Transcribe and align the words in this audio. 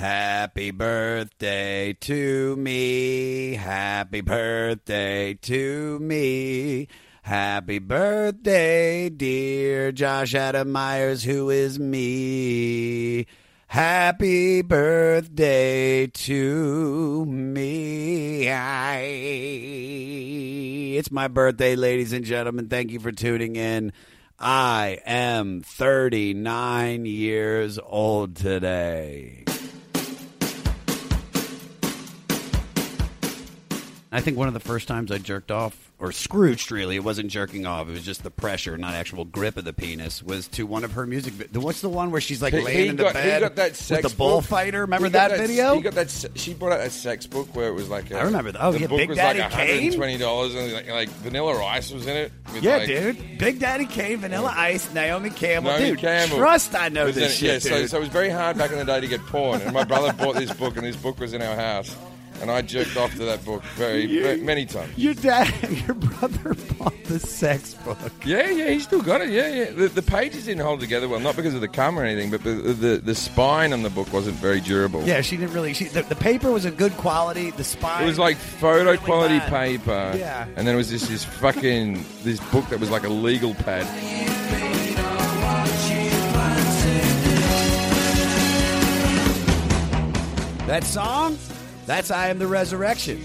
Happy 0.00 0.70
birthday 0.70 1.92
to 1.92 2.56
me. 2.56 3.52
Happy 3.52 4.22
birthday 4.22 5.34
to 5.34 5.98
me. 5.98 6.88
Happy 7.20 7.78
birthday, 7.78 9.10
dear 9.10 9.92
Josh 9.92 10.34
Adam 10.34 10.72
Meyers, 10.72 11.24
who 11.24 11.50
is 11.50 11.78
me. 11.78 13.26
Happy 13.66 14.62
birthday 14.62 16.06
to 16.06 17.26
me. 17.26 18.50
I... 18.50 19.00
It's 20.96 21.10
my 21.10 21.28
birthday, 21.28 21.76
ladies 21.76 22.14
and 22.14 22.24
gentlemen. 22.24 22.70
Thank 22.70 22.90
you 22.90 23.00
for 23.00 23.12
tuning 23.12 23.56
in. 23.56 23.92
I 24.38 25.00
am 25.04 25.60
39 25.60 27.04
years 27.04 27.78
old 27.78 28.36
today. 28.36 29.39
I 34.12 34.20
think 34.20 34.36
one 34.36 34.48
of 34.48 34.54
the 34.54 34.60
first 34.60 34.88
times 34.88 35.12
I 35.12 35.18
jerked 35.18 35.52
off, 35.52 35.76
or 36.00 36.10
scrooched 36.10 36.72
really, 36.72 36.96
it 36.96 37.04
wasn't 37.04 37.30
jerking 37.30 37.64
off, 37.64 37.88
it 37.88 37.92
was 37.92 38.02
just 38.04 38.24
the 38.24 38.30
pressure, 38.30 38.76
not 38.76 38.94
actual 38.94 39.24
grip 39.24 39.56
of 39.56 39.64
the 39.64 39.72
penis, 39.72 40.20
was 40.20 40.48
to 40.48 40.66
one 40.66 40.82
of 40.82 40.92
her 40.92 41.06
music 41.06 41.32
vi- 41.34 41.58
What's 41.60 41.80
the 41.80 41.88
one 41.90 42.10
where 42.10 42.20
she's 42.20 42.42
like 42.42 42.52
He- 42.54 42.60
laying 42.60 42.78
he 42.78 42.86
in 42.88 42.96
the 42.96 43.04
got- 43.04 43.14
he 43.16 43.22
bed 43.22 43.40
got 43.42 43.54
that 43.56 43.70
with 43.72 43.76
sex 43.80 44.02
the 44.02 44.08
book. 44.08 44.16
bullfighter? 44.16 44.80
Remember 44.80 45.06
He 45.06 45.12
got 45.12 45.30
that, 45.30 45.38
video? 45.38 45.74
He 45.76 45.80
got 45.82 45.94
that. 45.94 46.10
se- 46.10 46.30
She 46.34 46.54
brought 46.54 46.72
out 46.72 46.80
a 46.80 46.90
sex 46.90 47.26
book 47.28 47.54
where 47.54 47.68
it 47.68 47.72
was 47.74 47.88
like. 47.88 48.10
A, 48.10 48.18
I 48.18 48.22
remember 48.22 48.50
that. 48.50 48.64
Oh, 48.64 48.72
the 48.72 48.80
yeah, 48.80 48.86
book 48.88 48.98
Big 48.98 49.08
was 49.10 49.18
Daddy 49.18 49.38
like 49.40 49.50
Kane? 49.52 49.92
Twenty 49.92 50.18
dollars 50.18 50.54
and 50.56 50.72
like, 50.72 50.88
like 50.90 51.08
Vanilla 51.10 51.64
Ice 51.66 51.92
was 51.92 52.06
in 52.08 52.16
it. 52.16 52.32
with, 52.52 52.64
yeah, 52.64 52.78
like, 52.78 52.86
dude. 52.88 53.38
Big 53.38 53.60
Daddy 53.60 53.86
Kane, 53.86 54.18
Vanilla 54.18 54.52
Ice, 54.56 54.92
Naomi 54.92 55.30
Campbell. 55.30 55.70
Naomi 55.70 55.90
dude, 55.90 55.98
Campbell 56.00 56.38
trust 56.38 56.74
I 56.74 56.88
know 56.88 57.04
was 57.04 57.16
in 57.16 57.22
this 57.22 57.34
it. 57.34 57.36
shit, 57.36 57.64
Yeah, 57.70 57.78
so, 57.82 57.86
so 57.86 57.96
it 57.98 58.00
was 58.00 58.08
very 58.08 58.30
hard 58.30 58.58
back 58.58 58.72
in 58.72 58.78
the 58.78 58.84
day 58.84 59.00
to 59.02 59.06
get 59.06 59.20
porn. 59.26 59.60
And 59.60 59.72
my 59.72 59.84
brother 59.84 60.12
bought 60.14 60.34
this 60.34 60.52
book, 60.52 60.76
and 60.76 60.84
this 60.84 60.96
book 60.96 61.20
was 61.20 61.32
in 61.32 61.42
our 61.42 61.54
house, 61.54 61.94
and 62.40 62.50
I 62.50 62.62
jerked 62.62 62.96
off 62.96 63.12
to 63.12 63.24
that 63.26 63.44
book 63.44 63.62
very 63.76 64.06
ve- 64.06 64.42
many 64.42 64.66
times. 64.66 64.96
your 64.96 65.14
dad, 65.14 65.52
and 65.62 65.78
your 65.86 65.94
brother 65.94 66.54
bought 66.78 66.94
the 67.04 67.18
sex 67.20 67.74
book. 67.74 67.98
Yeah, 68.24 68.48
yeah, 68.50 68.70
he 68.70 68.80
still 68.80 69.02
got 69.02 69.20
it. 69.20 69.30
Yeah, 69.30 69.48
yeah. 69.48 69.70
The, 69.70 69.88
the 69.88 70.02
pages 70.02 70.46
didn't 70.46 70.62
hold 70.62 70.80
together 70.80 71.08
well, 71.08 71.20
not 71.20 71.36
because 71.36 71.54
of 71.54 71.60
the 71.60 71.68
cum 71.68 71.98
or 71.98 72.04
anything, 72.04 72.30
but 72.30 72.42
the, 72.42 72.50
the 72.52 72.96
the 72.98 73.14
spine 73.14 73.72
on 73.72 73.82
the 73.82 73.90
book 73.90 74.12
wasn't 74.12 74.36
very 74.36 74.60
durable. 74.60 75.02
Yeah, 75.04 75.20
she 75.20 75.36
didn't 75.36 75.54
really. 75.54 75.74
She, 75.74 75.84
the, 75.84 76.02
the 76.02 76.16
paper 76.16 76.50
was 76.50 76.64
a 76.64 76.70
good 76.70 76.92
quality. 76.92 77.50
The 77.50 77.64
spine. 77.64 78.02
It 78.02 78.06
was 78.06 78.18
like 78.18 78.36
photo 78.36 78.84
really 78.84 78.98
quality 78.98 79.38
bad. 79.38 79.50
paper. 79.50 80.12
Yeah. 80.16 80.46
And 80.56 80.66
then 80.66 80.74
it 80.74 80.78
was 80.78 80.90
this 80.90 81.08
this 81.08 81.24
fucking 81.24 82.04
this 82.22 82.40
book 82.50 82.66
that 82.68 82.80
was 82.80 82.90
like 82.90 83.04
a 83.04 83.08
legal 83.08 83.54
pad. 83.54 83.86
That 90.66 90.84
song? 90.84 91.36
That's 91.90 92.12
I 92.12 92.28
Am 92.28 92.38
the 92.38 92.46
Resurrection. 92.46 93.20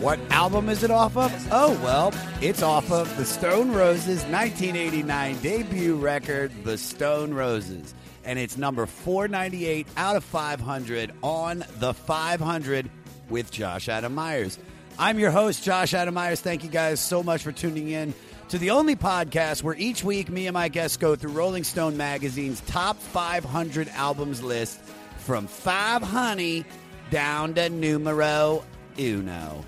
What 0.00 0.20
album 0.30 0.68
is 0.68 0.82
it 0.82 0.90
off 0.90 1.16
of? 1.16 1.32
Oh, 1.50 1.72
well, 1.82 2.12
it's 2.42 2.62
off 2.62 2.92
of 2.92 3.16
the 3.16 3.24
Stone 3.24 3.72
Roses 3.72 4.22
1989 4.24 5.38
debut 5.38 5.96
record, 5.96 6.52
The 6.62 6.76
Stone 6.76 7.32
Roses. 7.32 7.94
And 8.22 8.38
it's 8.38 8.58
number 8.58 8.84
498 8.84 9.86
out 9.96 10.14
of 10.14 10.24
500 10.24 11.10
on 11.22 11.64
the 11.78 11.94
500 11.94 12.90
with 13.30 13.50
Josh 13.50 13.88
Adam 13.88 14.14
Meyers. 14.14 14.58
I'm 14.98 15.18
your 15.18 15.30
host, 15.30 15.64
Josh 15.64 15.94
Adam 15.94 16.12
Meyers. 16.12 16.42
Thank 16.42 16.64
you 16.64 16.70
guys 16.70 17.00
so 17.00 17.22
much 17.22 17.44
for 17.44 17.52
tuning 17.52 17.88
in 17.88 18.12
to 18.50 18.58
the 18.58 18.72
only 18.72 18.96
podcast 18.96 19.62
where 19.62 19.74
each 19.74 20.04
week 20.04 20.28
me 20.28 20.46
and 20.46 20.52
my 20.52 20.68
guests 20.68 20.98
go 20.98 21.16
through 21.16 21.32
Rolling 21.32 21.64
Stone 21.64 21.96
magazine's 21.96 22.60
top 22.60 22.98
500 22.98 23.88
albums 23.88 24.42
list 24.42 24.82
from 25.20 25.46
Five 25.46 26.02
Honey 26.02 26.66
down 27.10 27.54
to 27.54 27.68
numero 27.68 28.64
uno. 28.98 29.64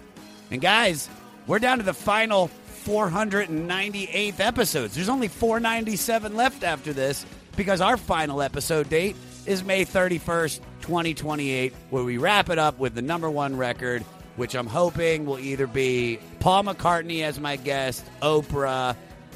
And 0.51 0.61
guys, 0.61 1.09
we're 1.47 1.59
down 1.59 1.79
to 1.79 1.85
the 1.85 1.95
final 1.95 2.51
498th 2.85 4.41
episodes. 4.41 4.95
There's 4.95 5.09
only 5.09 5.29
497 5.29 6.37
left 6.37 6.65
after 6.65 6.93
this 6.93 7.27
because 7.57 7.81
our 7.81 7.97
final 7.97 8.41
episode 8.41 8.89
date 8.89 9.17
is 9.47 9.65
May 9.65 9.85
31st, 9.85 10.61
2028, 10.83 11.73
where 11.91 12.05
we 12.05 12.19
wrap 12.19 12.51
it 12.51 12.59
up 12.59 12.79
with 12.79 12.95
the 12.95 13.03
number 13.03 13.31
one 13.31 13.57
record, 13.57 14.03
which 14.37 14.55
I'm 14.55 14.67
hoping 14.67 15.27
will 15.27 15.39
either 15.39 15.67
be 15.67 16.19
Paul 16.41 16.65
McCartney 16.65 17.23
as 17.23 17.41
my 17.41 17.57
guest, 17.57 18.05
Oprah, 18.23 18.95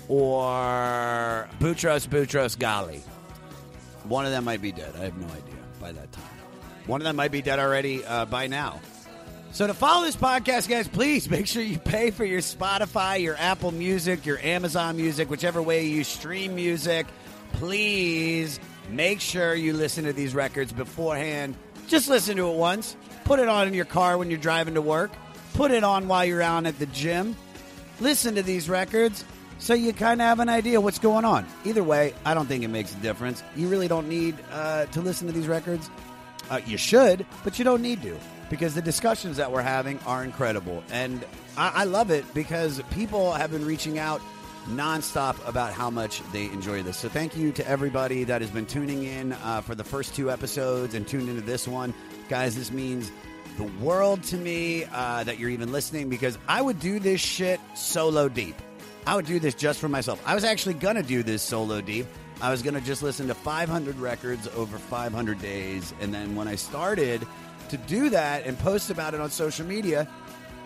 or 0.08 1.48
Boutros 1.58 2.06
Boutros 2.06 2.56
Ghali. 2.56 3.00
One 4.04 4.24
of 4.24 4.32
them 4.32 4.44
might 4.44 4.60
be 4.62 4.72
dead. 4.72 4.94
I 4.96 5.04
have 5.04 5.16
no 5.16 5.26
idea 5.26 5.54
by 5.80 5.92
that 5.92 6.10
time. 6.12 6.41
One 6.86 7.00
of 7.00 7.04
them 7.04 7.16
might 7.16 7.30
be 7.30 7.42
dead 7.42 7.58
already 7.58 8.04
uh, 8.04 8.26
by 8.26 8.46
now. 8.46 8.80
So 9.52 9.66
to 9.66 9.74
follow 9.74 10.04
this 10.04 10.16
podcast, 10.16 10.68
guys, 10.68 10.88
please 10.88 11.28
make 11.28 11.46
sure 11.46 11.62
you 11.62 11.78
pay 11.78 12.10
for 12.10 12.24
your 12.24 12.40
Spotify, 12.40 13.20
your 13.20 13.36
Apple 13.36 13.70
Music, 13.70 14.24
your 14.24 14.38
Amazon 14.38 14.96
Music, 14.96 15.28
whichever 15.28 15.62
way 15.62 15.86
you 15.86 16.04
stream 16.04 16.54
music. 16.54 17.06
Please 17.52 18.58
make 18.88 19.20
sure 19.20 19.54
you 19.54 19.74
listen 19.74 20.04
to 20.04 20.12
these 20.12 20.34
records 20.34 20.72
beforehand. 20.72 21.54
Just 21.86 22.08
listen 22.08 22.36
to 22.38 22.48
it 22.48 22.56
once. 22.56 22.96
Put 23.24 23.40
it 23.40 23.48
on 23.48 23.68
in 23.68 23.74
your 23.74 23.84
car 23.84 24.16
when 24.16 24.30
you're 24.30 24.38
driving 24.38 24.74
to 24.74 24.82
work. 24.82 25.10
Put 25.52 25.70
it 25.70 25.84
on 25.84 26.08
while 26.08 26.24
you're 26.24 26.42
out 26.42 26.64
at 26.64 26.78
the 26.78 26.86
gym. 26.86 27.36
Listen 28.00 28.36
to 28.36 28.42
these 28.42 28.70
records 28.70 29.24
so 29.58 29.74
you 29.74 29.92
kind 29.92 30.20
of 30.20 30.26
have 30.26 30.40
an 30.40 30.48
idea 30.48 30.80
what's 30.80 30.98
going 30.98 31.24
on. 31.24 31.46
Either 31.64 31.84
way, 31.84 32.14
I 32.24 32.34
don't 32.34 32.46
think 32.46 32.64
it 32.64 32.68
makes 32.68 32.94
a 32.94 32.98
difference. 32.98 33.42
You 33.54 33.68
really 33.68 33.86
don't 33.86 34.08
need 34.08 34.36
uh, 34.50 34.86
to 34.86 35.00
listen 35.00 35.26
to 35.28 35.32
these 35.32 35.46
records. 35.46 35.88
Uh, 36.52 36.60
you 36.66 36.76
should, 36.76 37.24
but 37.44 37.58
you 37.58 37.64
don't 37.64 37.80
need 37.80 38.02
to 38.02 38.14
because 38.50 38.74
the 38.74 38.82
discussions 38.82 39.38
that 39.38 39.50
we're 39.50 39.62
having 39.62 39.98
are 40.00 40.22
incredible. 40.22 40.84
And 40.92 41.24
I, 41.56 41.72
I 41.76 41.84
love 41.84 42.10
it 42.10 42.26
because 42.34 42.82
people 42.90 43.32
have 43.32 43.50
been 43.50 43.64
reaching 43.64 43.98
out 43.98 44.20
nonstop 44.66 45.48
about 45.48 45.72
how 45.72 45.88
much 45.88 46.20
they 46.30 46.44
enjoy 46.44 46.82
this. 46.82 46.98
So 46.98 47.08
thank 47.08 47.38
you 47.38 47.52
to 47.52 47.66
everybody 47.66 48.24
that 48.24 48.42
has 48.42 48.50
been 48.50 48.66
tuning 48.66 49.04
in 49.04 49.32
uh, 49.32 49.62
for 49.62 49.74
the 49.74 49.82
first 49.82 50.14
two 50.14 50.30
episodes 50.30 50.94
and 50.94 51.08
tuned 51.08 51.30
into 51.30 51.40
this 51.40 51.66
one. 51.66 51.94
Guys, 52.28 52.54
this 52.54 52.70
means 52.70 53.10
the 53.56 53.64
world 53.82 54.22
to 54.24 54.36
me 54.36 54.84
uh, 54.92 55.24
that 55.24 55.38
you're 55.38 55.48
even 55.48 55.72
listening 55.72 56.10
because 56.10 56.36
I 56.46 56.60
would 56.60 56.78
do 56.80 56.98
this 56.98 57.22
shit 57.22 57.60
solo 57.74 58.28
deep. 58.28 58.56
I 59.06 59.16
would 59.16 59.26
do 59.26 59.40
this 59.40 59.54
just 59.54 59.80
for 59.80 59.88
myself. 59.88 60.22
I 60.26 60.34
was 60.34 60.44
actually 60.44 60.74
going 60.74 60.96
to 60.96 61.02
do 61.02 61.22
this 61.22 61.42
solo 61.42 61.80
deep. 61.80 62.06
I 62.42 62.50
was 62.50 62.60
going 62.60 62.74
to 62.74 62.80
just 62.80 63.04
listen 63.04 63.28
to 63.28 63.34
500 63.34 63.98
records 64.00 64.48
over 64.56 64.76
500 64.76 65.40
days. 65.40 65.94
And 66.00 66.12
then 66.12 66.34
when 66.34 66.48
I 66.48 66.56
started 66.56 67.24
to 67.68 67.76
do 67.76 68.10
that 68.10 68.44
and 68.44 68.58
post 68.58 68.90
about 68.90 69.14
it 69.14 69.20
on 69.20 69.30
social 69.30 69.64
media, 69.64 70.08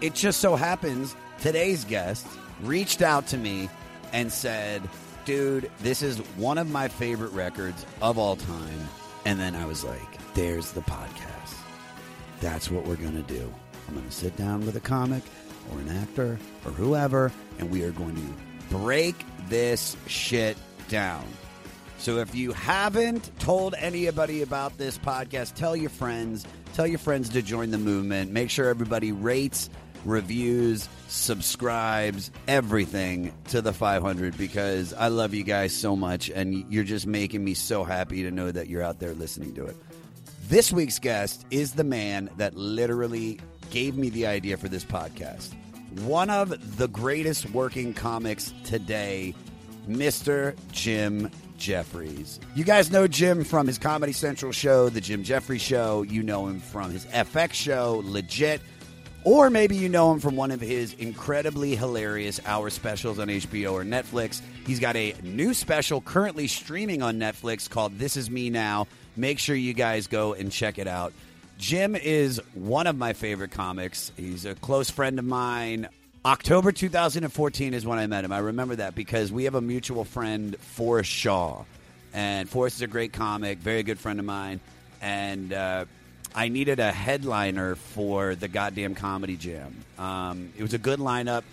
it 0.01 0.15
just 0.15 0.41
so 0.41 0.57
happens 0.57 1.15
today's 1.39 1.85
guest 1.85 2.27
reached 2.63 3.03
out 3.03 3.27
to 3.29 3.37
me 3.37 3.69
and 4.15 4.33
said, 4.33 4.89
Dude, 5.27 5.71
this 5.81 6.03
is 6.03 6.19
one 6.37 6.57
of 6.57 6.71
my 6.71 6.89
favorite 6.89 7.33
records 7.33 7.85
of 8.01 8.17
all 8.17 8.37
time. 8.37 8.89
And 9.27 9.39
then 9.39 9.55
I 9.55 9.67
was 9.67 9.85
like, 9.85 10.35
There's 10.35 10.73
the 10.73 10.81
podcast. 10.81 11.59
That's 12.41 12.71
what 12.71 12.87
we're 12.87 12.97
going 12.97 13.23
to 13.23 13.35
do. 13.35 13.53
I'm 13.87 13.95
going 13.95 14.07
to 14.07 14.13
sit 14.13 14.35
down 14.37 14.65
with 14.65 14.77
a 14.77 14.81
comic 14.81 15.23
or 15.71 15.79
an 15.81 15.91
actor 15.91 16.39
or 16.65 16.71
whoever, 16.71 17.31
and 17.59 17.71
we 17.71 17.83
are 17.85 17.93
going 17.93 18.17
to 18.17 18.77
break 18.77 19.15
this 19.49 19.95
shit 20.07 20.57
down. 20.89 21.25
So 21.99 22.19
if 22.19 22.35
you 22.35 22.53
haven't 22.53 23.31
told 23.39 23.75
anybody 23.79 24.43
about 24.43 24.77
this 24.79 24.99
podcast, 24.99 25.55
tell 25.55 25.75
your 25.75 25.91
friends. 25.91 26.47
Tell 26.75 26.87
your 26.87 26.99
friends 26.99 27.31
to 27.31 27.43
join 27.43 27.71
the 27.71 27.79
movement. 27.79 28.31
Make 28.33 28.51
sure 28.51 28.69
everybody 28.69 29.13
rates, 29.13 29.71
reviews, 30.05 30.89
subscribes, 31.09 32.31
everything 32.47 33.33
to 33.49 33.61
the 33.63 33.73
500 33.73 34.37
because 34.37 34.93
I 34.93 35.09
love 35.09 35.35
you 35.35 35.43
guys 35.43 35.75
so 35.75 35.97
much 35.97 36.29
and 36.31 36.71
you're 36.73 36.85
just 36.85 37.07
making 37.07 37.43
me 37.43 37.55
so 37.55 37.83
happy 37.83 38.23
to 38.23 38.31
know 38.31 38.53
that 38.53 38.69
you're 38.69 38.83
out 38.83 39.01
there 39.01 39.15
listening 39.15 39.55
to 39.55 39.65
it. 39.67 39.77
This 40.49 40.73
week's 40.73 40.99
guest 40.99 41.45
is 41.51 41.73
the 41.73 41.85
man 41.85 42.31
that 42.37 42.55
literally 42.57 43.41
gave 43.71 43.97
me 43.97 44.11
the 44.11 44.27
idea 44.27 44.57
for 44.57 44.69
this 44.69 44.85
podcast. 44.85 45.53
One 46.03 46.31
of 46.31 46.77
the 46.77 46.89
greatest 46.89 47.51
working 47.51 47.95
comics 47.95 48.53
today, 48.65 49.35
Mr. 49.89 50.55
Jim 50.71 51.31
Jefferies. 51.57 52.41
You 52.55 52.65
guys 52.65 52.91
know 52.91 53.07
Jim 53.07 53.45
from 53.45 53.67
his 53.67 53.79
Comedy 53.79 54.13
Central 54.13 54.53
show, 54.53 54.89
The 54.89 55.01
Jim 55.01 55.23
Jefferies 55.23 55.63
Show. 55.63 56.03
You 56.03 56.23
know 56.23 56.47
him 56.47 56.61
from 56.61 56.91
his 56.91 57.05
FX 57.07 57.55
show, 57.55 58.03
Legit. 58.05 58.61
Or 59.25 59.51
maybe 59.51 59.77
you 59.77 59.89
know 59.89 60.13
him 60.13 60.21
from 60.21 60.37
one 60.37 60.53
of 60.53 60.61
his 60.61 60.95
incredibly 60.95 61.75
hilarious 61.75 62.41
hour 62.47 62.71
specials 62.71 63.19
on 63.19 63.27
HBO 63.27 63.73
or 63.73 63.83
Netflix. 63.83 64.41
He's 64.65 64.79
got 64.79 64.95
a 64.95 65.15
new 65.23 65.53
special 65.53 66.01
currently 66.01 66.47
streaming 66.47 67.03
on 67.03 67.19
Netflix 67.19 67.69
called 67.69 67.99
This 67.99 68.17
Is 68.17 68.31
Me 68.31 68.51
Now. 68.51 68.87
Make 69.17 69.41
sure 69.41 69.57
you 69.57 69.73
guys 69.75 70.07
go 70.07 70.35
and 70.35 70.53
check 70.53 70.79
it 70.79 70.87
out. 70.87 71.13
Jim 71.59 71.97
is 71.97 72.41
one 72.55 72.87
of 72.87 72.97
my 72.97 73.15
favorite 73.15 73.51
comics. 73.51 74.13
He's 74.17 74.45
a 74.45 74.55
close 74.55 74.91
friend 74.91 75.19
of 75.19 75.25
mine. 75.25 75.89
October 76.27 76.73
2014 76.73 77.73
is 77.73 77.87
when 77.87 78.01
I 78.01 78.09
met 78.09 78.25
him. 78.25 78.33
I 78.33 78.39
remember 78.39 78.75
that 78.75 78.97
because 78.97 79.31
we 79.31 79.45
have 79.45 79.55
a 79.55 79.61
mutual 79.61 80.05
friend, 80.05 80.59
Forrest 80.59 81.09
Shaw. 81.09 81.63
And 82.13 82.49
Forrest 82.51 82.79
is 82.79 82.83
a 82.83 82.89
great 82.89 83.13
comic, 83.13 83.59
very 83.59 83.85
good 83.85 84.01
friend 84.01 84.19
of 84.19 84.25
mine. 84.25 84.59
And 85.01 85.53
uh, 85.53 85.85
I 86.35 86.49
needed 86.49 86.81
a 86.81 86.91
headliner 86.91 87.77
for 87.77 88.35
the 88.35 88.49
goddamn 88.49 88.97
comedy 88.97 89.37
jam. 89.37 89.77
Um, 90.01 90.53
it 90.59 90.63
was 90.63 90.75
a 90.75 90.79
good 90.79 90.99
lineup, 90.99 91.45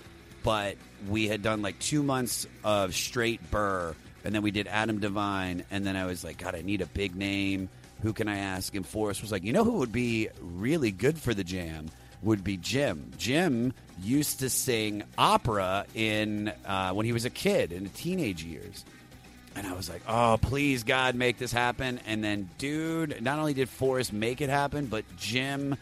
but 0.41 0.77
we 1.07 1.27
had 1.27 1.43
done 1.43 1.61
like 1.61 1.77
two 1.77 2.01
months 2.01 2.47
of 2.63 2.95
straight 2.95 3.51
Burr, 3.51 3.95
and 4.23 4.33
then 4.33 4.41
we 4.41 4.49
did 4.49 4.65
Adam 4.65 4.99
Devine, 4.99 5.65
and 5.69 5.85
then 5.85 5.95
I 5.95 6.07
was 6.07 6.23
like, 6.23 6.39
God, 6.39 6.55
I 6.55 6.63
need 6.63 6.81
a 6.81 6.87
big 6.87 7.15
name. 7.15 7.69
Who 8.01 8.11
can 8.11 8.27
I 8.27 8.39
ask? 8.39 8.73
And 8.73 8.87
Forrest 8.87 9.21
was 9.21 9.31
like, 9.31 9.43
you 9.43 9.53
know 9.53 9.63
who 9.63 9.73
would 9.73 9.91
be 9.91 10.29
really 10.41 10.89
good 10.89 11.19
for 11.19 11.35
the 11.35 11.43
jam? 11.43 11.91
Would 12.23 12.43
be 12.43 12.57
Jim. 12.57 13.11
Jim 13.17 13.73
used 14.01 14.39
to 14.39 14.49
sing 14.49 15.03
opera 15.17 15.85
in 15.93 16.51
uh, 16.65 16.91
when 16.93 17.05
he 17.05 17.11
was 17.11 17.25
a 17.25 17.29
kid 17.29 17.71
in 17.71 17.83
the 17.83 17.89
teenage 17.89 18.43
years. 18.43 18.85
And 19.55 19.67
I 19.67 19.73
was 19.73 19.89
like, 19.89 20.01
oh, 20.07 20.39
please, 20.41 20.83
God, 20.83 21.15
make 21.15 21.37
this 21.37 21.51
happen. 21.51 21.99
And 22.07 22.23
then, 22.23 22.49
dude, 22.57 23.21
not 23.21 23.37
only 23.39 23.53
did 23.53 23.69
Forrest 23.69 24.11
make 24.11 24.41
it 24.41 24.49
happen, 24.49 24.87
but 24.87 25.05
Jim 25.17 25.75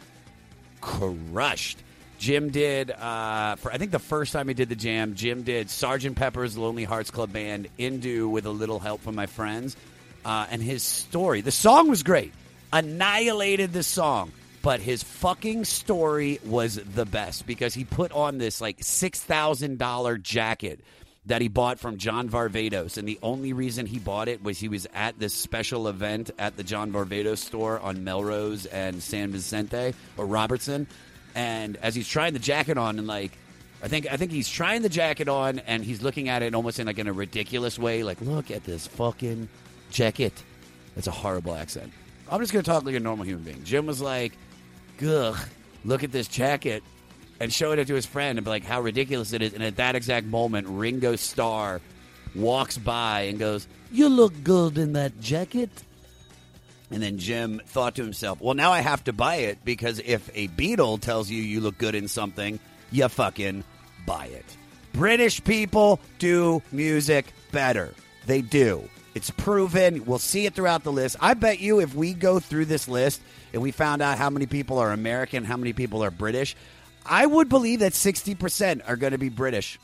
crushed. 0.82 1.78
Jim 2.20 2.50
did, 2.50 2.92
uh, 2.92 3.56
for 3.56 3.72
I 3.72 3.78
think 3.78 3.92
the 3.92 4.00
first 4.00 4.34
time 4.34 4.48
he 4.48 4.54
did 4.54 4.70
the 4.70 4.76
jam, 4.76 5.16
Jim 5.16 5.44
did 5.44 5.70
Sergeant 5.70 6.16
Pepper's 6.18 6.58
Lonely 6.58 6.84
Hearts 6.84 7.10
Club 7.10 7.34
Band, 7.34 7.68
Indu 7.80 8.30
with 8.30 8.46
a 8.46 8.52
little 8.52 8.80
help 8.80 9.02
from 9.02 9.16
my 9.16 9.26
friends. 9.26 9.76
Uh, 10.24 10.46
and 10.52 10.62
his 10.62 10.84
story, 10.84 11.42
the 11.42 11.52
song 11.52 11.88
was 11.90 12.04
great, 12.04 12.32
annihilated 12.72 13.74
the 13.74 13.82
song. 13.82 14.32
But 14.62 14.80
his 14.80 15.02
fucking 15.02 15.66
story 15.66 16.40
was 16.46 16.76
the 16.76 17.06
best 17.06 17.48
because 17.48 17.74
he 17.74 17.84
put 17.84 18.12
on 18.12 18.38
this 18.38 18.62
like 18.62 18.80
$6,000 18.80 20.22
jacket 20.22 20.82
that 21.26 21.42
he 21.42 21.48
bought 21.48 21.80
from 21.80 21.98
John 21.98 22.30
Varvatos. 22.30 22.98
And 22.98 23.08
the 23.08 23.20
only 23.22 23.54
reason 23.54 23.86
he 23.86 24.00
bought 24.00 24.28
it 24.28 24.44
was 24.44 24.60
he 24.60 24.68
was 24.68 24.88
at 24.94 25.20
this 25.20 25.34
special 25.34 25.88
event 25.88 26.32
at 26.38 26.58
the 26.58 26.64
John 26.64 26.92
Varvatos 26.92 27.40
store 27.40 27.80
on 27.80 28.04
Melrose 28.04 28.66
and 28.68 29.02
San 29.02 29.32
Vicente 29.32 29.94
or 30.18 30.26
Robertson. 30.26 30.88
And 31.36 31.78
as 31.78 31.96
he's 31.96 32.08
trying 32.08 32.34
the 32.34 32.40
jacket 32.40 32.78
on 32.78 33.00
and 33.00 33.08
like, 33.08 33.32
I 33.84 33.88
think 33.88 34.12
I 34.12 34.18
think 34.18 34.32
he's 34.32 34.50
trying 34.50 34.84
the 34.84 34.90
jacket 34.90 35.28
on 35.28 35.60
and 35.60 35.84
he's 35.84 36.04
looking 36.04 36.30
at 36.30 36.44
it 36.44 36.54
almost 36.54 36.80
in 36.80 36.86
like 36.86 37.00
in 37.00 37.08
a 37.08 37.14
ridiculous 37.14 37.80
way, 37.80 38.04
like, 38.04 38.22
look 38.22 38.52
at 38.52 38.64
this 38.64 38.86
fucking 38.86 39.50
jacket. 39.90 40.34
That's 40.96 41.08
a 41.08 41.12
horrible 41.12 41.56
accent. 41.56 41.92
I'm 42.30 42.40
just 42.42 42.54
gonna 42.54 42.64
talk 42.64 42.84
like 42.84 42.96
a 42.96 43.00
normal 43.00 43.26
human 43.26 43.44
being. 43.44 43.64
Jim 43.64 43.86
was 43.86 44.02
like, 44.02 44.34
Ugh, 45.04 45.38
look 45.84 46.04
at 46.04 46.12
this 46.12 46.28
jacket 46.28 46.84
and 47.40 47.52
showing 47.52 47.80
it 47.80 47.88
to 47.88 47.96
his 47.96 48.06
friend 48.06 48.38
and 48.38 48.46
be 48.46 48.52
like 48.52 48.64
how 48.64 48.82
ridiculous 48.82 49.34
it 49.34 49.42
is. 49.42 49.54
And 49.54 49.64
at 49.64 49.78
that 49.78 49.96
exact 49.96 50.28
moment, 50.28 50.68
Ringo 50.68 51.16
Starr 51.16 51.82
walks 52.36 52.78
by 52.78 53.22
and 53.22 53.40
goes, 53.40 53.68
You 53.92 54.10
look 54.10 54.44
good 54.44 54.78
in 54.78 54.94
that 54.94 55.20
jacket. 55.20 55.70
And 56.92 57.02
then 57.02 57.18
Jim 57.18 57.62
thought 57.66 57.96
to 57.96 58.04
himself, 58.04 58.42
Well, 58.42 58.54
now 58.54 58.72
I 58.72 58.82
have 58.82 59.04
to 59.06 59.14
buy 59.14 59.36
it 59.36 59.64
because 59.66 60.00
if 60.00 60.30
a 60.36 60.50
Beatle 60.50 61.00
tells 61.00 61.30
you 61.30 61.42
you 61.42 61.62
look 61.62 61.78
good 61.78 61.96
in 61.96 62.08
something, 62.08 62.60
you 62.92 63.08
fucking 63.08 63.64
buy 64.06 64.26
it. 64.26 64.46
British 64.94 65.44
people 65.44 66.00
do 66.20 66.62
music 66.72 67.34
better. 67.52 67.94
They 68.28 68.42
do. 68.42 68.88
It's 69.16 69.30
proven. 69.32 70.06
We'll 70.06 70.20
see 70.20 70.46
it 70.46 70.54
throughout 70.54 70.84
the 70.84 70.92
list. 70.92 71.16
I 71.20 71.34
bet 71.34 71.60
you 71.60 71.80
if 71.80 71.96
we 71.96 72.14
go 72.14 72.40
through 72.40 72.66
this 72.66 72.88
list 72.88 73.22
and 73.54 73.62
we 73.62 73.72
found 73.72 74.02
out 74.02 74.18
how 74.18 74.30
many 74.30 74.46
people 74.46 74.80
are 74.80 74.92
American, 74.92 75.44
how 75.44 75.58
many 75.58 75.74
people 75.74 76.04
are 76.04 76.12
British, 76.12 76.56
I 77.06 77.26
would 77.26 77.50
believe 77.50 77.80
that 77.80 77.94
60% 77.94 78.82
are 78.88 78.96
going 78.96 79.12
to 79.12 79.18
be 79.18 79.30
British. 79.30 79.80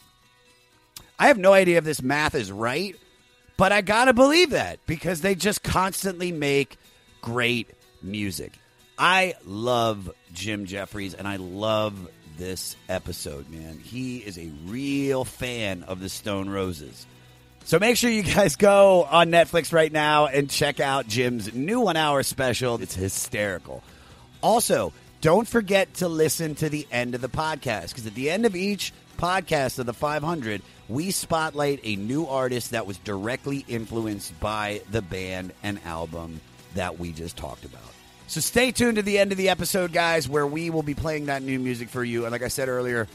I 1.19 1.27
have 1.27 1.37
no 1.37 1.53
idea 1.53 1.79
if 1.79 1.83
this 1.83 2.01
math 2.01 2.35
is 2.35 2.51
right, 2.51 2.95
but 3.57 3.71
I 3.71 3.81
got 3.81 4.05
to 4.05 4.13
believe 4.13 4.51
that 4.51 4.85
because 4.85 5.21
they 5.21 5.35
just 5.35 5.63
constantly 5.63 6.31
make 6.31 6.77
great 7.21 7.69
music. 8.01 8.53
I 8.99 9.35
love 9.45 10.11
Jim 10.33 10.65
Jefferies 10.65 11.13
and 11.13 11.27
I 11.27 11.37
love 11.37 12.09
this 12.37 12.75
episode, 12.87 13.49
man. 13.49 13.79
He 13.79 14.19
is 14.19 14.37
a 14.37 14.51
real 14.65 15.25
fan 15.25 15.83
of 15.83 15.99
the 15.99 16.09
Stone 16.09 16.49
Roses. 16.49 17.05
So 17.67 17.79
make 17.79 17.97
sure 17.97 18.09
you 18.09 18.23
guys 18.23 18.55
go 18.55 19.03
on 19.03 19.29
Netflix 19.29 19.73
right 19.73 19.91
now 19.91 20.27
and 20.27 20.49
check 20.49 20.79
out 20.79 21.05
Jim's 21.05 21.53
new 21.53 21.81
one 21.81 21.97
hour 21.97 22.23
special. 22.23 22.81
It's 22.81 22.95
hysterical. 22.95 23.83
Also, 24.39 24.93
don't 25.19 25.45
forget 25.45 25.93
to 25.95 26.07
listen 26.07 26.55
to 26.55 26.69
the 26.69 26.87
end 26.93 27.13
of 27.13 27.19
the 27.19 27.27
podcast 27.27 27.89
because 27.89 28.07
at 28.07 28.15
the 28.15 28.29
end 28.29 28.45
of 28.45 28.55
each 28.55 28.93
podcast 29.17 29.79
of 29.79 29.85
the 29.85 29.93
500, 29.93 30.61
we 30.87 31.11
spotlight 31.11 31.81
a 31.83 31.97
new 31.97 32.25
artist 32.25 32.71
that 32.71 32.87
was 32.87 32.99
directly 32.99 33.65
influenced 33.67 34.39
by 34.39 34.79
the 34.89 35.01
band 35.01 35.51
and 35.61 35.77
album 35.83 36.39
that 36.75 36.97
we 36.97 37.11
just 37.11 37.35
talked 37.35 37.65
about. 37.65 37.81
So 38.27 38.39
stay 38.39 38.71
tuned 38.71 38.95
to 38.95 39.03
the 39.03 39.19
end 39.19 39.33
of 39.33 39.37
the 39.37 39.49
episode, 39.49 39.91
guys, 39.91 40.29
where 40.29 40.47
we 40.47 40.69
will 40.69 40.83
be 40.83 40.93
playing 40.93 41.25
that 41.25 41.43
new 41.43 41.59
music 41.59 41.89
for 41.89 42.05
you. 42.05 42.23
And 42.23 42.31
like 42.31 42.43
I 42.43 42.47
said 42.47 42.69
earlier, 42.69 43.09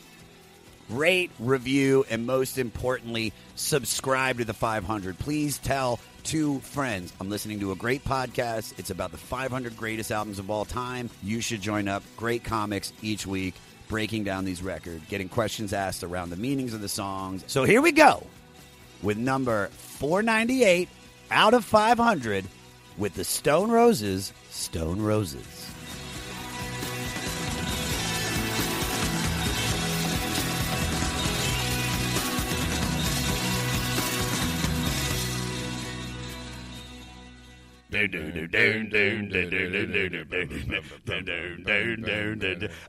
rate, 0.88 1.31
review, 1.38 2.05
and 2.11 2.26
most 2.26 2.58
importantly, 2.58 3.32
subscribe 3.55 4.38
to 4.38 4.44
the 4.44 4.55
500. 4.55 5.19
Please 5.19 5.58
tell 5.58 6.00
two 6.23 6.61
friends. 6.61 7.12
I'm 7.20 7.31
listening 7.31 7.61
to 7.61 7.73
a 7.73 7.76
great 7.76 8.05
podcast. 8.05 8.79
It's 8.79 8.90
about 8.90 9.11
the 9.11 9.19
500 9.19 9.76
greatest 9.76 10.11
albums 10.11 10.38
of 10.38 10.50
all 10.50 10.64
time. 10.64 11.11
You 11.23 11.40
should 11.40 11.61
join 11.61 11.88
up. 11.88 12.02
Great 12.17 12.44
comics 12.44 12.93
each 13.02 13.26
week, 13.26 13.55
breaking 13.88 14.25
down 14.25 14.44
these 14.44 14.62
records, 14.62 15.05
getting 15.08 15.29
questions 15.29 15.73
asked 15.73 16.05
around 16.05 16.31
the 16.31 16.37
meanings 16.37 16.75
of 16.75 16.81
the 16.81 16.88
songs. 16.88 17.44
So 17.46 17.64
here 17.64 17.82
we 17.82 17.93
go 17.93 18.26
with 19.02 19.19
number 19.19 19.69
498 19.69 20.88
out 21.31 21.55
of 21.55 21.64
500 21.64 22.44
with 22.98 23.15
the 23.15 23.24
Stone 23.24 23.70
Roses, 23.70 24.32
Stone 24.51 25.01
Roses. 25.01 25.61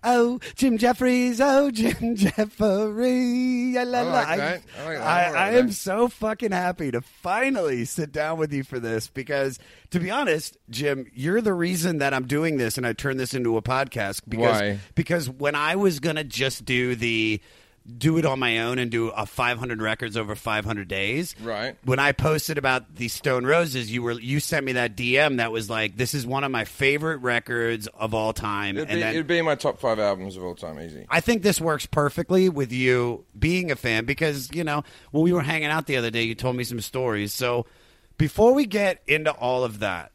Oh, 0.04 0.40
Jim 0.56 0.78
Jefferies. 0.78 1.40
Oh, 1.42 1.70
Jim 1.72 2.16
Jefferies. 2.16 3.78
I, 3.78 3.84
love 3.84 4.08
I 4.08 4.12
like 4.12 4.28
I, 4.28 4.38
that. 4.38 4.62
I 4.78 4.86
like 4.86 4.98
that. 4.98 5.04
I, 5.04 5.24
I 5.24 5.28
like 5.28 5.36
I 5.36 5.52
that. 5.52 5.60
am 5.60 5.72
so 5.72 6.08
fucking 6.08 6.52
happy 6.52 6.92
to 6.92 7.02
finally 7.02 7.86
sit 7.86 8.12
down 8.12 8.38
with 8.38 8.54
you 8.54 8.64
for 8.64 8.80
this 8.80 9.08
because, 9.08 9.60
to 9.92 10.00
be 10.00 10.10
honest, 10.10 10.58
Jim, 10.70 11.06
you're 11.14 11.42
the 11.42 11.54
reason 11.54 12.00
that 12.00 12.14
I'm 12.14 12.26
doing 12.26 12.58
this 12.58 12.78
and 12.78 12.88
I 12.88 12.94
turned 12.94 13.20
this 13.20 13.34
into 13.34 13.58
a 13.58 13.62
podcast. 13.62 14.22
Because, 14.28 14.62
Why? 14.62 14.80
Because 14.96 15.30
when 15.30 15.56
I 15.56 15.76
was 15.76 16.00
going 16.00 16.16
to 16.16 16.24
just 16.24 16.66
do 16.66 16.96
the 16.96 17.42
do 17.86 18.18
it 18.18 18.26
on 18.26 18.40
my 18.40 18.60
own 18.60 18.80
and 18.80 18.90
do 18.90 19.10
a 19.10 19.26
500 19.26 19.82
records 19.82 20.16
over 20.16 20.36
500 20.36 20.88
days. 20.88 21.36
Right. 21.42 21.76
When 21.84 22.00
I 22.00 22.12
posted 22.12 22.58
about 22.58 22.96
the 22.96 23.08
Stone 23.08 23.46
Roses, 23.46 23.92
you 23.92 24.02
were 24.02 24.14
you 24.14 24.40
sent 24.40 24.66
me 24.66 24.74
that 24.74 24.96
DM 24.96 25.38
that 25.38 25.52
was 25.52 25.70
like, 25.70 25.98
"This 25.98 26.14
is 26.14 26.26
one 26.26 26.44
of 26.44 26.52
my 26.52 26.66
favorite 26.66 27.18
records 27.18 27.88
of 27.88 28.14
all 28.14 28.34
time." 28.34 28.78
It'd 28.78 28.90
and 28.90 28.98
be, 28.98 29.02
then 29.02 29.14
it'd 29.14 29.28
be 29.28 29.38
in 29.38 29.46
my 29.46 29.56
top 29.56 29.80
five 29.80 30.00
albums 30.00 30.38
of 30.38 30.44
all 30.44 30.56
time, 30.56 30.80
easy. 30.80 31.06
I 31.10 31.20
think 31.20 31.44
this 31.44 31.60
works 31.60 31.86
perfectly 31.86 32.50
with 32.50 32.72
you 32.72 33.26
being 33.38 33.72
a 33.72 33.76
fan 33.76 34.06
because, 34.06 34.50
you 34.54 34.64
know, 34.64 34.84
when 35.12 35.24
we 35.24 35.34
were 35.34 35.42
hanging 35.42 35.70
out 35.70 35.88
the 35.88 35.98
other 35.98 36.12
day, 36.12 36.24
you 36.24 36.36
told 36.36 36.56
me 36.56 36.64
some 36.64 36.82
stories. 36.82 37.34
So 37.34 37.66
before 38.18 38.54
we 38.54 38.66
get 38.66 39.02
into 39.08 39.32
all 39.32 39.64
of 39.64 39.80
that, 39.80 40.12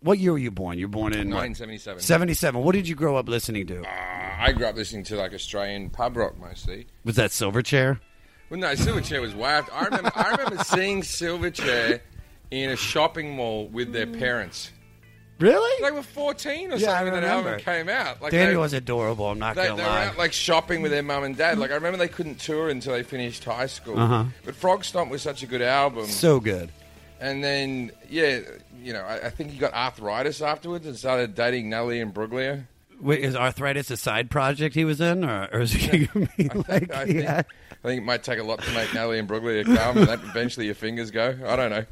what 0.00 0.18
year 0.18 0.32
were 0.32 0.38
you 0.38 0.50
born? 0.50 0.78
You 0.78 0.86
were 0.86 0.90
born 0.92 1.12
in 1.12 1.28
what? 1.30 1.38
1977. 1.46 2.02
77. 2.02 2.62
What 2.62 2.74
did 2.74 2.88
you 2.88 2.94
grow 2.94 3.16
up 3.16 3.28
listening 3.28 3.66
to? 3.66 3.82
Uh, 3.82 3.86
I 4.38 4.52
grew 4.52 4.66
up 4.66 4.74
listening 4.76 5.04
to 5.04 5.16
like 5.16 5.34
Australian 5.34 5.90
pub 5.90 6.16
rock 6.16 6.38
mostly. 6.38 6.86
Was 7.04 7.16
that 7.16 7.30
Silverchair? 7.30 8.00
Well, 8.48 8.58
no, 8.58 8.72
Silverchair 8.74 9.20
was 9.20 9.34
whacked. 9.34 9.70
I 9.72 9.84
remember, 9.84 10.10
I 10.14 10.30
remember 10.30 10.58
seeing 10.64 11.02
Silverchair 11.02 12.00
in 12.50 12.70
a 12.70 12.76
shopping 12.76 13.36
mall 13.36 13.68
with 13.68 13.92
their 13.92 14.06
parents. 14.06 14.72
Really? 15.38 15.82
They 15.82 15.90
were 15.90 16.02
14 16.02 16.72
or 16.72 16.76
Yeah, 16.76 16.98
something 16.98 17.12
when 17.12 17.22
that 17.22 17.30
album 17.30 17.60
came 17.60 17.88
out. 17.88 18.20
Like 18.20 18.32
Daniel 18.32 18.54
they, 18.54 18.56
was 18.58 18.72
adorable. 18.74 19.26
I'm 19.26 19.38
not 19.38 19.56
they 19.56 19.70
were 19.70 19.76
lie. 19.78 20.06
out 20.06 20.18
like 20.18 20.32
shopping 20.34 20.82
with 20.82 20.90
their 20.90 21.02
mum 21.02 21.24
and 21.24 21.34
dad. 21.36 21.58
Like 21.58 21.70
I 21.70 21.74
remember 21.74 21.96
they 21.96 22.08
couldn't 22.08 22.40
tour 22.40 22.68
until 22.68 22.92
they 22.92 23.02
finished 23.02 23.44
high 23.44 23.66
school. 23.66 23.98
Uh-huh. 23.98 24.24
But 24.44 24.54
Frog 24.54 24.84
Stomp 24.84 25.10
was 25.10 25.22
such 25.22 25.42
a 25.42 25.46
good 25.46 25.62
album. 25.62 26.06
so 26.06 26.40
good. 26.40 26.70
And 27.20 27.44
then 27.44 27.92
yeah, 28.08 28.40
you 28.82 28.92
know, 28.92 29.02
I, 29.02 29.26
I 29.26 29.30
think 29.30 29.50
he 29.50 29.58
got 29.58 29.74
arthritis 29.74 30.40
afterwards 30.40 30.86
and 30.86 30.96
started 30.96 31.34
dating 31.34 31.68
Natalie 31.70 32.00
Imbruglia. 32.00 32.64
Wait, 33.00 33.20
is 33.20 33.34
arthritis 33.36 33.90
a 33.90 33.96
side 33.96 34.30
project 34.30 34.74
he 34.74 34.84
was 34.84 35.00
in, 35.00 35.24
or, 35.24 35.48
or 35.52 35.60
is 35.60 35.72
he 35.72 36.08
like? 36.68 36.90
I, 36.92 37.04
think, 37.06 37.20
had- 37.24 37.46
I 37.82 37.88
think 37.88 38.02
it 38.02 38.04
might 38.04 38.22
take 38.22 38.38
a 38.38 38.42
lot 38.42 38.60
to 38.62 38.72
make 38.72 38.92
Natalie 38.92 39.20
Imbruglia 39.20 39.64
come, 39.64 39.98
and 39.98 40.06
that 40.06 40.20
eventually 40.22 40.66
your 40.66 40.74
fingers 40.74 41.10
go. 41.10 41.34
I 41.46 41.56
don't 41.56 41.70
know, 41.70 41.84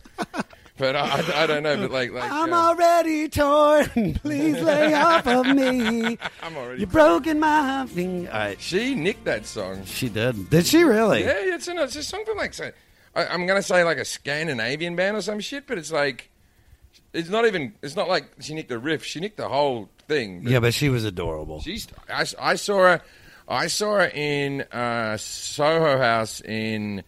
but 0.76 0.96
I, 0.96 1.00
I, 1.20 1.42
I 1.42 1.46
don't 1.46 1.62
know. 1.62 1.76
But 1.78 1.90
like, 1.92 2.12
like 2.12 2.30
I'm 2.30 2.52
uh, 2.52 2.56
already 2.56 3.28
torn. 3.30 4.14
Please 4.22 4.60
lay 4.60 4.92
off 4.92 5.26
of 5.26 5.46
me. 5.46 6.18
I'm 6.42 6.56
already. 6.56 6.80
You've 6.80 6.92
broken 6.92 7.40
my 7.40 7.86
finger. 7.86 8.30
Right, 8.30 8.60
She 8.60 8.94
nicked 8.94 9.24
that 9.24 9.46
song. 9.46 9.84
she 9.86 10.08
did. 10.10 10.50
Did 10.50 10.66
she 10.66 10.82
really? 10.84 11.22
Yeah, 11.22 11.36
it's 11.54 11.68
a, 11.68 11.82
it's 11.82 11.96
a 11.96 12.02
song 12.02 12.24
from 12.26 12.36
like 12.36 12.52
I, 13.14 13.26
I'm 13.26 13.46
gonna 13.46 13.62
say 13.62 13.84
like 13.84 13.98
a 13.98 14.04
Scandinavian 14.04 14.96
band 14.96 15.16
or 15.16 15.22
some 15.22 15.40
shit, 15.40 15.66
but 15.66 15.78
it's 15.78 15.92
like 15.92 16.30
it's 17.12 17.28
not 17.28 17.46
even. 17.46 17.74
It's 17.82 17.96
not 17.96 18.08
like 18.08 18.30
she 18.40 18.54
nicked 18.54 18.68
the 18.68 18.78
riff. 18.78 19.04
She 19.04 19.20
nicked 19.20 19.36
the 19.36 19.48
whole 19.48 19.88
thing. 20.06 20.42
But 20.42 20.52
Yeah, 20.52 20.60
but 20.60 20.74
she 20.74 20.88
was 20.88 21.04
adorable. 21.04 21.60
She's. 21.60 21.88
I, 22.08 22.26
I 22.38 22.54
saw 22.54 22.78
her. 22.78 23.00
I 23.48 23.68
saw 23.68 23.94
her 23.98 24.06
in 24.06 24.62
uh, 24.72 25.16
Soho 25.16 25.96
House 25.98 26.40
in 26.42 27.02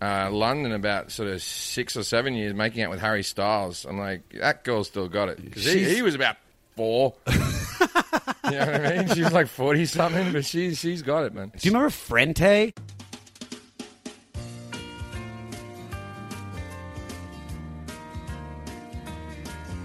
uh, 0.00 0.30
London 0.30 0.72
about 0.72 1.10
sort 1.10 1.28
of 1.28 1.42
six 1.42 1.96
or 1.96 2.04
seven 2.04 2.34
years, 2.34 2.54
making 2.54 2.82
out 2.82 2.90
with 2.90 3.00
Harry 3.00 3.24
Styles. 3.24 3.84
I'm 3.84 3.98
like, 3.98 4.22
that 4.38 4.62
girl 4.62 4.84
still 4.84 5.08
got 5.08 5.28
it 5.28 5.44
because 5.44 5.64
he, 5.64 5.82
he 5.84 6.02
was 6.02 6.14
about 6.14 6.36
four. 6.76 7.14
you 7.28 7.36
know 7.38 8.58
what 8.58 8.86
I 8.86 8.96
mean? 8.98 9.08
She's 9.14 9.32
like 9.32 9.48
forty 9.48 9.84
something, 9.84 10.32
but 10.32 10.44
she's 10.44 10.78
she's 10.78 11.02
got 11.02 11.24
it, 11.24 11.34
man. 11.34 11.52
Do 11.56 11.68
you 11.68 11.72
remember 11.72 11.90
Frente? 11.90 12.72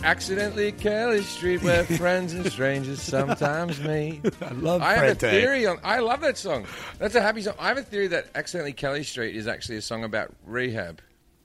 Accidentally 0.05 0.71
Kelly 0.71 1.23
Street, 1.23 1.63
where 1.63 1.83
friends 1.97 2.33
and 2.33 2.45
strangers 2.51 3.01
sometimes 3.01 3.79
meet. 3.81 4.21
I 4.41 4.51
love 4.51 4.81
that. 4.81 4.87
I 4.87 4.93
have 4.93 5.11
a 5.11 5.15
theory 5.15 5.65
on. 5.65 5.79
I 5.83 5.97
love 5.97 6.21
that 6.21 6.37
song. 6.37 6.67
That's 6.99 7.15
a 7.15 7.21
happy 7.21 7.41
song. 7.41 7.55
I 7.57 7.69
have 7.69 7.79
a 7.79 7.81
theory 7.81 8.07
that 8.09 8.27
"Accidentally 8.35 8.73
Kelly 8.73 9.03
Street" 9.03 9.35
is 9.35 9.47
actually 9.47 9.77
a 9.77 9.81
song 9.81 10.03
about 10.03 10.31
rehab. 10.45 11.01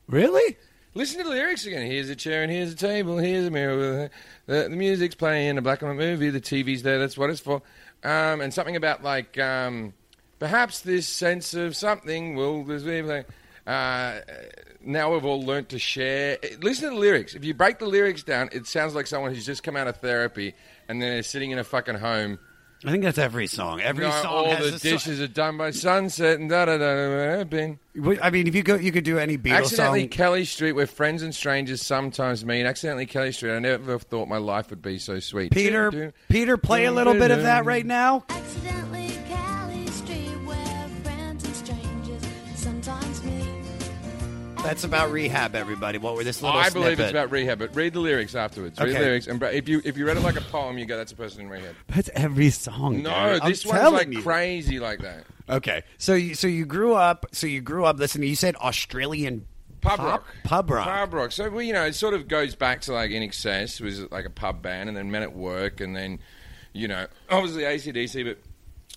Really? 0.08 0.58
Listen 0.92 1.18
to 1.18 1.24
the 1.24 1.30
lyrics 1.30 1.64
again. 1.64 1.90
Here's 1.90 2.10
a 2.10 2.16
chair 2.16 2.42
and 2.42 2.52
here's 2.52 2.72
a 2.72 2.76
table. 2.76 3.16
Here's 3.16 3.46
a 3.46 3.50
mirror. 3.50 4.10
The, 4.46 4.64
the 4.64 4.68
music's 4.68 5.14
playing. 5.14 5.56
A 5.56 5.62
black 5.62 5.80
and 5.80 5.88
white 5.88 5.98
movie. 5.98 6.28
The 6.28 6.40
TV's 6.40 6.82
there. 6.82 6.98
That's 6.98 7.16
what 7.16 7.30
it's 7.30 7.40
for. 7.40 7.62
Um, 8.04 8.42
and 8.42 8.52
something 8.52 8.76
about 8.76 9.02
like 9.02 9.38
um, 9.38 9.94
perhaps 10.38 10.80
this 10.80 11.08
sense 11.08 11.54
of 11.54 11.76
something 11.76 12.34
will. 12.34 12.64
like, 12.64 13.26
Uh, 13.70 14.20
now 14.82 15.12
we've 15.12 15.24
all 15.24 15.42
learnt 15.42 15.68
to 15.70 15.78
share. 15.78 16.38
Listen 16.60 16.88
to 16.88 16.94
the 16.94 17.00
lyrics. 17.00 17.34
If 17.34 17.44
you 17.44 17.54
break 17.54 17.78
the 17.78 17.86
lyrics 17.86 18.22
down, 18.22 18.48
it 18.52 18.66
sounds 18.66 18.94
like 18.94 19.06
someone 19.06 19.32
who's 19.34 19.46
just 19.46 19.62
come 19.62 19.76
out 19.76 19.86
of 19.86 19.96
therapy 19.98 20.54
and 20.88 21.00
then 21.00 21.10
they're 21.10 21.22
sitting 21.22 21.50
in 21.50 21.58
a 21.58 21.64
fucking 21.64 21.96
home 21.96 22.38
I 22.82 22.90
think 22.92 23.04
that's 23.04 23.18
every 23.18 23.46
song. 23.46 23.82
Every 23.82 24.06
No, 24.06 24.10
song 24.10 24.26
all 24.26 24.50
has 24.50 24.60
the 24.70 24.76
a 24.76 24.78
song. 24.78 24.90
dishes 24.92 25.20
are 25.20 25.28
done 25.28 25.58
by 25.58 25.70
sunset 25.70 26.40
and 26.40 26.48
da 26.48 26.64
da 26.64 26.78
da 26.78 27.36
da. 27.36 27.44
Been 27.44 27.78
I 28.22 28.30
mean, 28.30 28.46
if 28.46 28.54
you 28.54 28.62
go, 28.62 28.76
you 28.76 28.90
could 28.90 29.04
do 29.04 29.18
any 29.18 29.36
Beatles 29.36 29.58
accidentally 29.58 30.00
song. 30.04 30.08
Kelly 30.08 30.44
Street, 30.46 30.72
where 30.72 30.86
friends 30.86 31.22
and 31.22 31.34
strangers 31.34 31.82
sometimes 31.82 32.42
meet. 32.42 32.64
Accidentally 32.64 33.04
Kelly 33.04 33.32
Street. 33.32 33.54
I 33.54 33.58
never 33.58 33.98
thought 33.98 34.28
my 34.28 34.38
life 34.38 34.70
would 34.70 34.80
be 34.80 34.98
so 34.98 35.20
sweet. 35.20 35.52
Peter, 35.52 36.14
Peter, 36.30 36.56
play 36.56 36.86
a 36.86 36.92
little 36.92 37.12
bit 37.12 37.30
of 37.30 37.42
that 37.42 37.66
right 37.66 37.84
now. 37.84 38.24
Accidentally 38.30 38.89
That's 44.62 44.84
about 44.84 45.10
rehab, 45.10 45.54
everybody. 45.56 45.98
What 45.98 46.14
were 46.14 46.22
this 46.22 46.42
little 46.42 46.56
I 46.56 46.68
believe 46.70 46.88
snippet? 46.96 47.00
it's 47.06 47.10
about 47.10 47.30
rehab, 47.30 47.58
but 47.58 47.74
read 47.74 47.92
the 47.94 48.00
lyrics 48.00 48.34
afterwards. 48.34 48.78
Read 48.78 48.90
Okay. 48.90 48.98
the 48.98 49.04
lyrics, 49.04 49.26
and 49.26 49.42
if 49.42 49.68
you 49.68 49.80
if 49.84 49.96
you 49.96 50.06
read 50.06 50.16
it 50.18 50.20
like 50.22 50.36
a 50.36 50.42
poem, 50.42 50.78
you 50.78 50.84
go, 50.86 50.96
"That's 50.96 51.12
a 51.12 51.16
person 51.16 51.40
in 51.42 51.48
rehab." 51.48 51.74
That's 51.88 52.10
every 52.14 52.50
song. 52.50 53.02
No, 53.02 53.10
Gary. 53.10 53.40
I'm 53.40 53.48
this 53.48 53.64
one's 53.66 53.92
like 53.92 54.12
you. 54.12 54.22
crazy 54.22 54.78
like 54.78 55.00
that. 55.00 55.24
Okay, 55.48 55.82
so 55.98 56.14
you, 56.14 56.34
so 56.34 56.46
you 56.46 56.66
grew 56.66 56.94
up. 56.94 57.26
So 57.32 57.46
you 57.46 57.62
grew 57.62 57.84
up 57.86 57.98
listening. 57.98 58.28
You 58.28 58.36
said 58.36 58.54
Australian 58.56 59.46
Pub 59.80 59.96
pop- 59.96 60.06
rock, 60.06 60.24
Pub 60.44 60.70
rock. 60.70 60.84
pub 60.86 61.14
rock. 61.14 61.32
So 61.32 61.48
well, 61.50 61.62
you 61.62 61.72
know, 61.72 61.86
it 61.86 61.94
sort 61.94 62.14
of 62.14 62.28
goes 62.28 62.54
back 62.54 62.82
to 62.82 62.92
like 62.92 63.10
INXS 63.10 63.80
was 63.80 64.08
like 64.12 64.26
a 64.26 64.30
pub 64.30 64.62
band, 64.62 64.88
and 64.88 64.96
then 64.96 65.10
Men 65.10 65.22
at 65.22 65.34
Work, 65.34 65.80
and 65.80 65.96
then 65.96 66.20
you 66.74 66.86
know, 66.86 67.06
obviously 67.30 67.62
ACDC, 67.62 68.24
but 68.24 68.38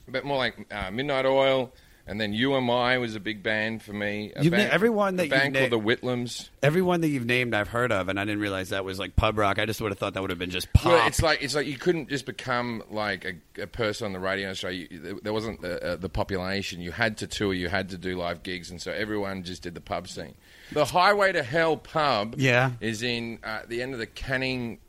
but 0.10 0.26
more 0.26 0.38
like 0.38 0.68
uh, 0.72 0.92
Midnight 0.92 1.26
Oil, 1.26 1.72
and 2.06 2.20
then 2.20 2.34
You 2.34 2.56
Am 2.56 2.70
I 2.70 2.98
was 2.98 3.16
a 3.16 3.20
big 3.20 3.42
band 3.44 3.82
for 3.82 3.94
me. 3.94 4.32
A 4.36 4.44
You've 4.44 4.52
band, 4.52 4.70
na- 4.70 4.74
everyone 4.74 5.16
that 5.18 5.28
a 5.28 5.30
band 5.30 5.56
you've 5.56 5.70
called 5.70 5.82
the 5.84 5.96
Whitlams. 5.96 6.50
Everyone 6.62 7.02
that 7.02 7.08
you've 7.10 7.26
named, 7.26 7.54
I've 7.54 7.68
heard 7.70 7.92
of, 7.92 8.10
and 8.10 8.20
I 8.20 8.26
didn't 8.26 8.42
realize 8.42 8.70
that 8.70 8.84
was 8.86 9.00
like 9.00 9.16
pub 9.16 9.38
rock. 9.38 9.60
I 9.60 9.66
just 9.66 9.80
would 9.82 9.92
have 9.92 10.00
thought 10.00 10.14
that 10.16 10.22
would 10.22 10.30
have 10.30 10.40
been 10.40 10.50
just 10.50 10.72
pop. 10.74 10.86
Well, 10.94 11.08
it's 11.08 11.22
like 11.22 11.42
it's 11.42 11.56
like 11.56 11.68
you 11.68 11.78
couldn't 11.78 12.10
just 12.10 12.26
become 12.26 12.84
like 12.90 13.26
a, 13.26 13.62
a 13.62 13.68
person 13.68 14.06
on 14.06 14.14
the 14.14 14.20
radio 14.20 14.54
show. 14.54 14.70
You, 14.70 14.88
there- 14.92 15.14
there 15.24 15.34
wasn't 15.34 15.62
the, 15.62 15.94
uh, 15.94 15.96
the 15.96 16.10
population. 16.10 16.82
You 16.82 16.92
had 16.92 17.18
to 17.18 17.28
tour. 17.28 17.54
You 17.54 17.70
had 17.70 17.90
to 17.90 17.98
do 17.98 18.18
live 18.18 18.44
gigs, 18.44 18.70
and 18.72 18.82
so 18.82 18.92
everyone 18.92 19.44
just 19.44 19.62
did 19.64 19.74
the 19.76 19.82
pub 19.82 20.08
scene. 20.08 20.34
The 20.72 20.86
Highway 20.86 21.32
to 21.34 21.44
Hell 21.44 21.78
pub, 21.78 22.36
Yeah. 22.38 22.72
is 22.82 23.04
in 23.04 23.40
uh, 23.44 23.60
the 23.68 23.82
end 23.82 23.94
of 23.94 24.00
the 24.00 24.08
Canning 24.08 24.80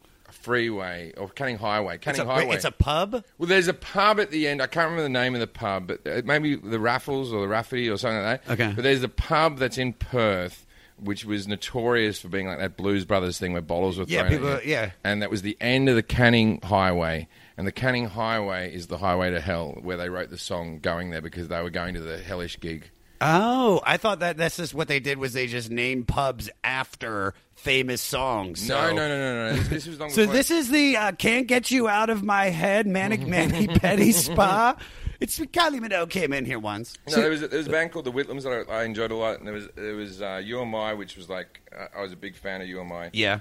Freeway 0.44 1.12
or 1.16 1.28
Canning 1.30 1.56
Highway. 1.58 1.96
Canning 1.98 2.20
it's 2.20 2.28
a, 2.28 2.32
Highway. 2.32 2.54
it's 2.54 2.64
a 2.66 2.70
pub. 2.70 3.24
well, 3.38 3.48
there's 3.48 3.68
a 3.68 3.74
pub 3.74 4.20
at 4.20 4.30
the 4.30 4.46
end. 4.46 4.60
I 4.60 4.66
can't 4.66 4.84
remember 4.90 5.02
the 5.04 5.08
name 5.08 5.34
of 5.34 5.40
the 5.40 5.46
pub, 5.46 5.86
but 5.88 6.06
uh, 6.06 6.22
maybe 6.24 6.54
the 6.56 6.78
Raffles 6.78 7.32
or 7.32 7.40
the 7.40 7.48
Rafferty 7.48 7.88
or 7.88 7.96
something 7.96 8.22
like 8.22 8.44
that. 8.44 8.52
Okay. 8.52 8.72
But 8.74 8.82
there's 8.84 9.02
a 9.02 9.08
pub 9.08 9.58
that's 9.58 9.78
in 9.78 9.94
Perth, 9.94 10.66
which 10.98 11.24
was 11.24 11.48
notorious 11.48 12.20
for 12.20 12.28
being 12.28 12.46
like 12.46 12.58
that 12.58 12.76
Blues 12.76 13.04
Brothers 13.06 13.38
thing 13.38 13.52
where 13.54 13.62
bottles 13.62 13.98
were 13.98 14.04
Yeah, 14.06 14.20
thrown. 14.28 14.32
at 14.32 14.38
people- 14.38 14.60
yeah. 14.70 14.90
And 15.02 15.22
that 15.22 15.30
was 15.30 15.40
the 15.42 15.56
end 15.60 15.88
of 15.88 15.96
the 15.96 16.02
Canning 16.02 16.60
Highway. 16.62 17.26
And 17.56 17.66
the 17.66 17.72
Canning 17.72 18.08
Highway 18.08 18.74
is 18.74 18.88
the 18.88 18.98
highway 18.98 19.30
to 19.30 19.40
hell, 19.40 19.78
where 19.80 19.96
they 19.96 20.08
wrote 20.10 20.28
the 20.28 20.36
song 20.38 20.80
"Going 20.80 21.10
There" 21.10 21.22
because 21.22 21.48
they 21.48 21.62
were 21.62 21.70
going 21.70 21.94
to 21.94 22.00
the 22.00 22.18
hellish 22.18 22.58
gig. 22.60 22.90
Oh, 23.26 23.80
I 23.84 23.96
thought 23.96 24.20
that 24.20 24.36
that's 24.36 24.58
just 24.58 24.74
what 24.74 24.86
they 24.88 25.00
did 25.00 25.16
was 25.18 25.32
they 25.32 25.46
just 25.46 25.70
named 25.70 26.06
pubs 26.08 26.50
after 26.62 27.32
famous 27.54 28.02
songs. 28.02 28.68
No, 28.68 28.74
So- 28.88 28.94
no, 28.94 29.08
no, 29.08 29.08
no, 29.08 29.50
no. 29.50 29.56
This, 29.56 29.68
this 29.68 29.86
was 29.86 29.98
long 30.00 30.10
So 30.10 30.22
before- 30.22 30.34
this 30.34 30.50
is 30.50 30.70
the 30.70 30.96
uh, 30.98 31.12
can't 31.12 31.46
get 31.46 31.70
you 31.70 31.88
out 31.88 32.10
of 32.10 32.22
my 32.22 32.46
head 32.50 32.86
manic 32.86 33.26
manny 33.26 33.66
petty 33.66 34.12
spa. 34.12 34.76
It's 35.20 35.38
Kylie 35.38 35.80
Minogue 35.80 36.10
came 36.10 36.32
in 36.34 36.44
here 36.44 36.58
once. 36.58 36.98
No, 37.08 37.16
there 37.16 37.30
was, 37.30 37.42
a, 37.42 37.48
there 37.48 37.58
was 37.58 37.66
a 37.68 37.70
band 37.70 37.92
called 37.92 38.04
the 38.04 38.12
Whitlams 38.12 38.42
that 38.42 38.66
I, 38.68 38.80
I 38.80 38.84
enjoyed 38.84 39.10
a 39.10 39.16
lot, 39.16 39.38
and 39.38 39.46
there 39.46 39.54
was 39.54 39.68
there 39.74 39.94
was 39.94 40.20
uh, 40.20 40.42
You 40.44 40.60
Am 40.60 40.74
I, 40.74 40.92
which 40.92 41.16
was 41.16 41.30
like 41.30 41.60
uh, 41.74 41.86
I 41.96 42.02
was 42.02 42.12
a 42.12 42.16
big 42.16 42.36
fan 42.36 42.60
of 42.60 42.68
You 42.68 42.80
Am 42.80 42.92
I. 42.92 43.08
Yeah, 43.14 43.40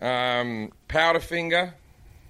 Um, 0.00 0.72
Powderfinger, 0.88 1.74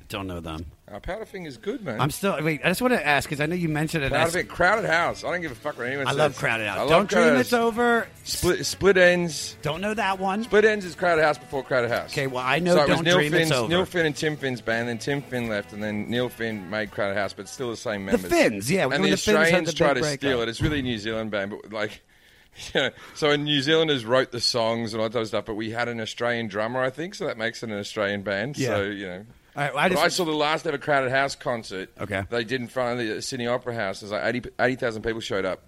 don't 0.08 0.26
know 0.26 0.40
them. 0.40 0.66
Uh, 0.92 1.24
is 1.34 1.56
good, 1.56 1.84
man. 1.84 2.00
I'm 2.00 2.10
still 2.10 2.36
wait. 2.42 2.62
I 2.64 2.68
just 2.68 2.82
want 2.82 2.94
to 2.94 3.06
ask 3.06 3.28
because 3.28 3.40
I 3.40 3.46
know 3.46 3.54
you 3.54 3.68
mentioned 3.68 4.02
it. 4.02 4.12
Powderfinger, 4.12 4.48
Crowded 4.48 4.86
House. 4.86 5.22
I 5.22 5.30
don't 5.30 5.40
give 5.40 5.52
a 5.52 5.54
fuck 5.54 5.78
what 5.78 5.86
anyone 5.86 6.06
I 6.06 6.10
says. 6.10 6.18
love 6.18 6.36
Crowded 6.36 6.66
House. 6.66 6.78
I 6.78 6.80
love 6.80 6.88
Don't 6.88 7.08
dream 7.08 7.22
Crowded 7.24 7.40
it's 7.40 7.52
over. 7.52 8.08
Split, 8.24 8.66
split 8.66 8.96
Enz. 8.96 9.54
Don't 9.62 9.80
know 9.80 9.94
that 9.94 10.18
one. 10.18 10.42
Split 10.42 10.64
Enz 10.64 10.84
is 10.84 10.96
Crowded 10.96 11.22
House 11.22 11.38
before 11.38 11.62
Crowded 11.62 11.90
House. 11.90 12.10
Okay, 12.12 12.26
well 12.26 12.42
I 12.44 12.58
know. 12.58 12.74
so 12.74 12.82
it 12.82 12.88
was 12.88 12.96
don't 12.96 13.04
Neil 13.04 13.16
dream 13.18 13.30
Finn's, 13.30 13.50
it's 13.50 13.52
over. 13.52 13.68
Neil 13.68 13.84
Finn 13.84 14.06
and 14.06 14.16
Tim 14.16 14.36
Finn's 14.36 14.60
band, 14.60 14.88
then 14.88 14.98
Tim 14.98 15.22
Finn 15.22 15.48
left, 15.48 15.72
and 15.72 15.80
then 15.80 16.10
Neil 16.10 16.28
Finn 16.28 16.68
made 16.70 16.90
Crowded 16.90 17.16
House, 17.16 17.32
but 17.34 17.48
still 17.48 17.70
the 17.70 17.76
same 17.76 18.06
the 18.06 18.12
members. 18.12 18.30
Finns, 18.30 18.70
yeah. 18.70 18.84
and 18.84 19.04
the 19.04 19.10
the 19.10 19.16
Finns 19.16 19.26
had 19.26 19.36
Australians 19.36 19.68
the 19.68 19.74
try 19.76 19.94
big 19.94 20.02
to 20.02 20.10
steal 20.10 20.42
it. 20.42 20.48
It's 20.48 20.60
really 20.60 20.80
a 20.80 20.82
New 20.82 20.98
Zealand 20.98 21.30
band, 21.30 21.52
but 21.52 21.72
like, 21.72 22.02
you 22.74 22.80
know, 22.80 22.90
so 23.14 23.36
New 23.36 23.62
Zealanders 23.62 24.04
wrote 24.04 24.32
the 24.32 24.40
songs 24.40 24.92
and 24.92 25.00
all 25.00 25.08
that 25.08 25.12
type 25.12 25.22
of 25.22 25.28
stuff. 25.28 25.44
But 25.44 25.54
we 25.54 25.70
had 25.70 25.88
an 25.88 26.00
Australian 26.00 26.48
drummer, 26.48 26.82
I 26.82 26.90
think, 26.90 27.14
so 27.14 27.26
that 27.26 27.38
makes 27.38 27.62
it 27.62 27.70
an 27.70 27.78
Australian 27.78 28.22
band. 28.22 28.58
Yeah. 28.58 28.68
So 28.70 28.82
you 28.82 29.06
know. 29.06 29.26
All 29.56 29.62
right, 29.64 29.74
well, 29.74 29.84
I 29.84 29.88
just- 29.88 30.02
I 30.02 30.08
saw 30.08 30.24
the 30.24 30.32
last 30.32 30.66
ever 30.66 30.78
Crowded 30.78 31.10
House 31.10 31.34
concert. 31.34 31.90
Okay. 32.00 32.24
They 32.30 32.44
did 32.44 32.60
in 32.60 32.68
front 32.68 33.00
of 33.00 33.06
the 33.06 33.22
Sydney 33.22 33.46
Opera 33.46 33.74
House. 33.74 34.00
There's 34.00 34.12
like 34.12 34.22
80 34.24 34.50
80,000 34.58 35.02
people 35.02 35.20
showed 35.20 35.44
up. 35.44 35.62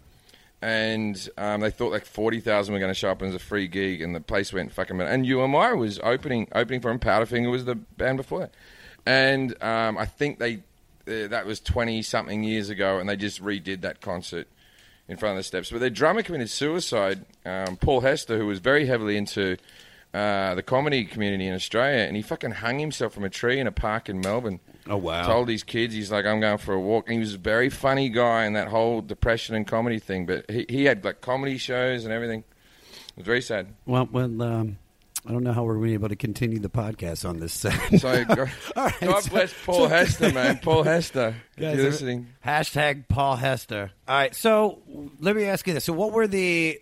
And 0.61 1.29
um, 1.37 1.61
they 1.61 1.71
thought 1.71 1.91
like 1.91 2.07
40,000 2.07 2.73
were 2.73 2.79
going 2.79 2.91
to 2.91 2.95
show 2.95 3.11
up 3.11 3.21
as 3.23 3.35
a 3.35 3.41
free 3.41 3.67
gig. 3.67 4.01
And 4.01 4.15
the 4.15 4.21
place 4.21 4.53
went 4.53 4.73
fucking... 4.73 4.97
mad. 4.97 5.09
And 5.09 5.27
You 5.27 5.43
Am 5.43 5.57
I 5.57 5.73
was 5.73 5.99
opening 6.03 6.47
opening 6.55 6.81
for 6.81 6.91
him. 6.91 7.01
Powderfinger 7.01 7.51
was 7.51 7.65
the 7.65 7.75
band 7.75 8.19
before 8.19 8.41
that. 8.41 8.55
And 9.05 9.61
um, 9.63 9.99
I 9.99 10.07
think 10.07 10.39
they 10.39 10.63
uh, 11.09 11.27
that 11.29 11.47
was 11.47 11.61
20-something 11.61 12.45
years 12.45 12.71
ago. 12.71 13.01
And 13.01 13.09
they 13.09 13.17
just 13.17 13.43
redid 13.43 13.81
that 13.81 14.01
concert 14.01 14.47
in 15.09 15.17
front 15.17 15.33
of 15.33 15.39
the 15.39 15.43
steps. 15.43 15.73
But 15.73 15.81
their 15.81 15.91
drummer 15.91 16.23
committed 16.23 16.51
suicide. 16.51 17.25
Um, 17.45 17.77
Paul 17.77 18.03
Hester, 18.03 18.39
who 18.39 18.47
was 18.47 18.61
very 18.61 18.87
heavily 18.87 19.17
into... 19.17 19.57
Uh, 20.15 20.55
the 20.55 20.63
comedy 20.63 21.07
community 21.07 21.47
in 21.47 21.55
Australia, 21.55 22.03
and 22.03 22.15
he 22.17 22.21
fucking 22.23 22.51
hung 22.51 22.79
himself 22.79 23.15
from 23.15 23.25
a 23.25 23.31
tree 23.31 23.59
in 23.59 23.67
a 23.67 23.73
park 23.73 24.11
in 24.11 24.21
Melbourne 24.21 24.61
Oh 24.87 24.99
wow. 24.99 25.27
told 25.27 25.49
his 25.49 25.63
kids 25.63 25.95
he's 25.95 26.13
like 26.13 26.27
I'm 26.27 26.39
going 26.41 26.59
for 26.59 26.75
a 26.75 26.81
walk 26.81 27.07
and 27.07 27.15
he 27.15 27.19
was 27.21 27.33
a 27.35 27.39
very 27.39 27.71
funny 27.71 28.11
guy 28.11 28.45
in 28.45 28.53
that 28.53 28.69
whole 28.69 29.01
depression 29.01 29.55
and 29.55 29.67
comedy 29.67 29.99
thing 29.99 30.27
but 30.27 30.45
he, 30.51 30.67
he 30.69 30.85
had 30.85 31.03
like 31.03 31.21
comedy 31.23 31.57
shows 31.57 32.05
and 32.05 32.13
everything 32.13 32.41
it 32.41 33.17
was 33.17 33.25
very 33.25 33.41
sad 33.41 33.73
Well, 33.87 34.07
well, 34.13 34.43
um, 34.43 34.77
I 35.27 35.31
don't 35.33 35.45
know 35.45 35.53
how 35.53 35.63
we're 35.63 35.75
going 35.77 35.85
to 35.85 35.89
be 35.91 35.95
able 35.95 36.09
to 36.11 36.17
continue 36.17 36.59
the 36.59 36.69
podcast 36.69 37.27
on 37.27 37.39
this 37.39 37.53
set. 37.55 37.79
So 38.01 38.25
God, 38.27 38.39
All 38.77 38.85
right, 38.85 39.01
God 39.01 39.23
so- 39.23 39.31
bless 39.31 39.55
Paul 39.65 39.87
Hester, 39.87 40.33
man. 40.33 40.59
Paul 40.59 40.83
Hester. 40.83 41.37
If 41.57 41.63
you're 41.77 41.85
listening. 41.85 42.27
Hashtag 42.45 43.09
Paul 43.09 43.37
Hester. 43.37 43.93
All 44.09 44.15
right, 44.17 44.35
so 44.35 44.83
let 45.21 45.37
me 45.37 45.45
ask 45.45 45.67
you 45.67 45.75
this: 45.75 45.85
So, 45.85 45.93
what 45.93 46.13
were 46.13 46.27
the 46.27 46.81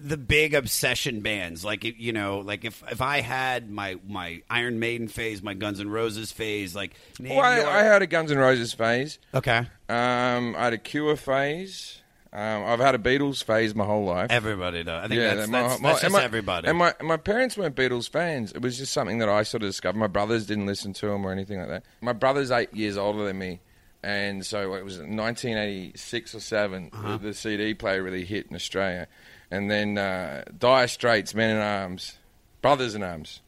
the 0.00 0.16
big 0.16 0.54
obsession 0.54 1.20
bands? 1.20 1.64
Like, 1.64 1.84
you 1.84 2.12
know, 2.12 2.38
like 2.40 2.64
if 2.64 2.82
if 2.90 3.00
I 3.00 3.20
had 3.20 3.70
my 3.70 3.96
my 4.08 4.42
Iron 4.50 4.78
Maiden 4.78 5.08
phase, 5.08 5.42
my 5.42 5.54
Guns 5.54 5.80
N' 5.80 5.88
Roses 5.90 6.32
phase, 6.32 6.74
like, 6.74 6.92
Well, 7.20 7.40
I, 7.40 7.56
your- 7.58 7.68
I 7.68 7.82
had 7.82 8.02
a 8.02 8.06
Guns 8.06 8.30
N' 8.32 8.38
Roses 8.38 8.72
phase. 8.72 9.18
okay, 9.34 9.66
Um, 9.88 10.54
I 10.56 10.64
had 10.64 10.72
a 10.72 10.78
Cure 10.78 11.16
phase. 11.16 11.98
Um, 12.34 12.64
I've 12.64 12.80
had 12.80 12.94
a 12.94 12.98
Beatles 12.98 13.44
phase 13.44 13.74
my 13.74 13.84
whole 13.84 14.06
life. 14.06 14.30
everybody 14.30 14.82
does. 14.84 15.04
I 15.04 15.08
think 15.08 15.20
yeah, 15.20 15.34
that's, 15.34 15.50
my- 15.50 15.62
that's, 15.68 15.80
my- 15.82 15.88
that's 15.90 16.02
and 16.04 16.12
just 16.12 16.20
my- 16.20 16.24
everybody. 16.24 16.66
And 16.68 16.78
my 16.78 16.94
my 17.02 17.18
parents 17.18 17.58
weren't 17.58 17.76
Beatles 17.76 18.08
fans. 18.08 18.52
It 18.52 18.62
was 18.62 18.78
just 18.78 18.92
something 18.94 19.18
that 19.18 19.28
I 19.28 19.42
sort 19.42 19.62
of 19.62 19.68
discovered. 19.68 19.98
My 19.98 20.06
brothers 20.06 20.46
didn't 20.46 20.64
listen 20.64 20.94
to 20.94 21.08
them 21.08 21.26
or 21.26 21.30
anything 21.32 21.58
like 21.58 21.68
that. 21.68 21.84
My 22.00 22.14
brother's 22.14 22.50
eight 22.50 22.72
years 22.74 22.96
older 22.96 23.26
than 23.26 23.38
me, 23.38 23.60
and 24.02 24.46
so 24.46 24.72
it 24.72 24.82
was 24.82 24.98
1986 24.98 26.34
or 26.34 26.40
7 26.40 26.90
Uh-huh. 26.92 27.16
The, 27.18 27.18
the 27.28 27.34
CD 27.34 27.74
player 27.74 28.02
really 28.02 28.24
hit 28.24 28.46
in 28.48 28.56
Australia, 28.56 29.08
and 29.52 29.70
then 29.70 29.98
uh, 29.98 30.42
Dire 30.58 30.88
Straits, 30.88 31.34
Men 31.34 31.50
in 31.50 31.62
Arms, 31.62 32.18
Brothers 32.62 32.94
in 32.94 33.02
Arms. 33.02 33.40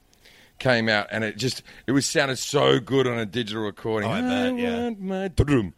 Came 0.61 0.88
out 0.88 1.08
and 1.11 1.25
it 1.25 1.37
just 1.37 1.64
it 1.87 1.92
was 1.92 2.06
sounded 2.06 2.37
so 2.37 2.78
good 2.78 3.08
on 3.08 3.18
a 3.18 3.26
digital 3.26 3.64
recording. 3.64 4.08
Oh, 4.08 4.12
I 4.12 4.20
bet, 4.20 4.56
yeah. 4.56 4.82
want 4.84 5.00
my 5.00 5.28
drum, 5.28 5.75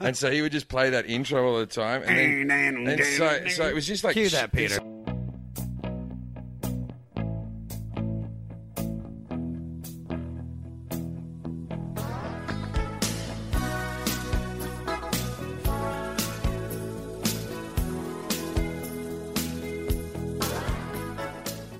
and 0.00 0.16
so 0.16 0.30
he 0.30 0.40
would 0.40 0.52
just 0.52 0.68
play 0.68 0.90
that 0.90 1.10
intro 1.10 1.46
all 1.46 1.58
the 1.58 1.66
time, 1.66 2.02
and 2.06 2.48
then 2.48 2.76
and 2.88 3.04
so 3.16 3.48
so 3.48 3.66
it 3.66 3.74
was 3.74 3.86
just 3.86 4.04
like 4.04 4.14
Cue 4.14 4.28
that, 4.30 4.52
this- 4.52 4.78
Peter. 4.78 4.86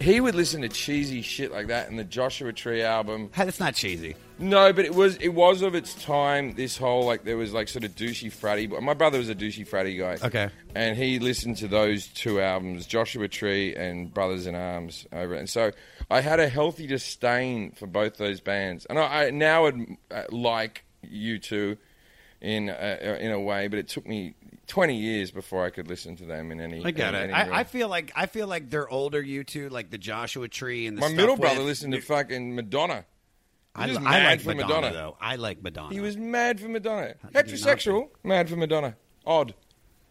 He 0.00 0.19
would 0.21 0.35
listen 0.35 0.62
to 0.62 0.69
cheesy 0.69 1.21
shit 1.21 1.52
like 1.52 1.66
that 1.66 1.90
and 1.90 1.99
the 1.99 2.04
Joshua 2.04 2.52
Tree 2.54 2.83
album. 2.83 3.30
Hey, 3.35 3.45
that's 3.45 3.61
not 3.61 3.75
cheesy. 3.75 4.16
No, 4.38 4.73
but 4.73 4.87
it 4.87 4.95
was 4.95 5.16
it 5.16 5.28
was 5.28 5.61
of 5.61 5.75
its 5.75 5.95
time. 6.02 6.54
This 6.54 6.78
whole 6.78 7.04
like 7.04 7.25
there 7.25 7.37
was 7.37 7.52
like 7.52 7.69
sort 7.69 7.85
of 7.85 7.95
douchey 7.95 8.33
fratty. 8.33 8.80
My 8.80 8.95
brother 8.95 9.19
was 9.19 9.28
a 9.28 9.35
douchey 9.35 9.69
fratty 9.69 9.99
guy. 9.99 10.26
Okay. 10.26 10.49
and 10.75 10.97
he 10.97 11.19
listened 11.19 11.59
to 11.59 11.69
those 11.69 12.07
two 12.07 12.40
albums, 12.40 12.87
Joshua 12.87 13.28
Tree 13.28 13.76
and 13.76 14.12
Brothers 14.12 14.47
in 14.47 14.54
Arms, 14.54 15.07
over. 15.12 15.35
it. 15.35 15.40
And 15.40 15.50
so 15.50 15.73
I 16.11 16.23
had 16.23 16.40
a 16.40 16.49
healthy 16.49 16.87
disdain 16.87 17.73
for 17.73 17.87
both 17.87 18.16
those 18.16 18.40
bands, 18.40 18.87
and 18.87 18.99
I, 18.99 19.26
I 19.26 19.30
now 19.30 19.64
would 19.64 19.97
uh, 20.11 20.23
like 20.30 20.85
U2 21.04 21.76
in 22.40 22.71
uh, 22.71 23.19
in 23.21 23.30
a 23.33 23.40
way, 23.40 23.69
but 23.69 23.78
it 23.78 23.88
took 23.88 24.07
me. 24.07 24.35
Twenty 24.71 24.95
years 24.97 25.33
before 25.33 25.65
I 25.67 25.71
could 25.71 25.89
listen 25.89 26.15
to 26.17 26.25
them 26.25 26.53
in 26.53 26.61
any. 26.61 26.85
I 26.85 26.93
get 26.93 27.12
in 27.12 27.31
it. 27.31 27.33
I, 27.33 27.61
I 27.61 27.65
feel 27.65 27.89
like 27.89 28.12
I 28.15 28.27
feel 28.27 28.47
like 28.47 28.71
they're 28.71 28.89
older. 28.89 29.21
U2, 29.21 29.69
like 29.69 29.91
the 29.91 29.99
Joshua 29.99 30.47
Tree 30.47 30.87
and 30.87 30.97
the 30.97 31.00
My 31.00 31.09
stuff 31.09 31.17
middle 31.17 31.35
with- 31.35 31.41
brother 31.41 31.61
listened 31.62 31.93
to 31.95 32.00
fucking 32.00 32.55
Madonna. 32.55 33.05
He 33.77 33.83
I, 33.83 33.87
was 33.89 33.99
mad 34.00 34.07
I 34.23 34.25
like 34.31 34.41
for 34.43 34.55
Madonna, 34.55 34.69
Madonna. 34.89 34.93
though. 34.95 35.17
I 35.21 35.35
like 35.37 35.61
Madonna. 35.61 35.93
He 35.93 35.99
was 36.00 36.17
mad 36.17 36.61
for 36.61 36.69
Madonna. 36.69 37.15
could 37.15 37.21
you 37.25 37.33
not 37.33 37.47
Heterosexual, 37.79 38.09
mad 38.23 38.49
for 38.49 38.55
Madonna. 38.57 38.97
Odd. 39.27 39.55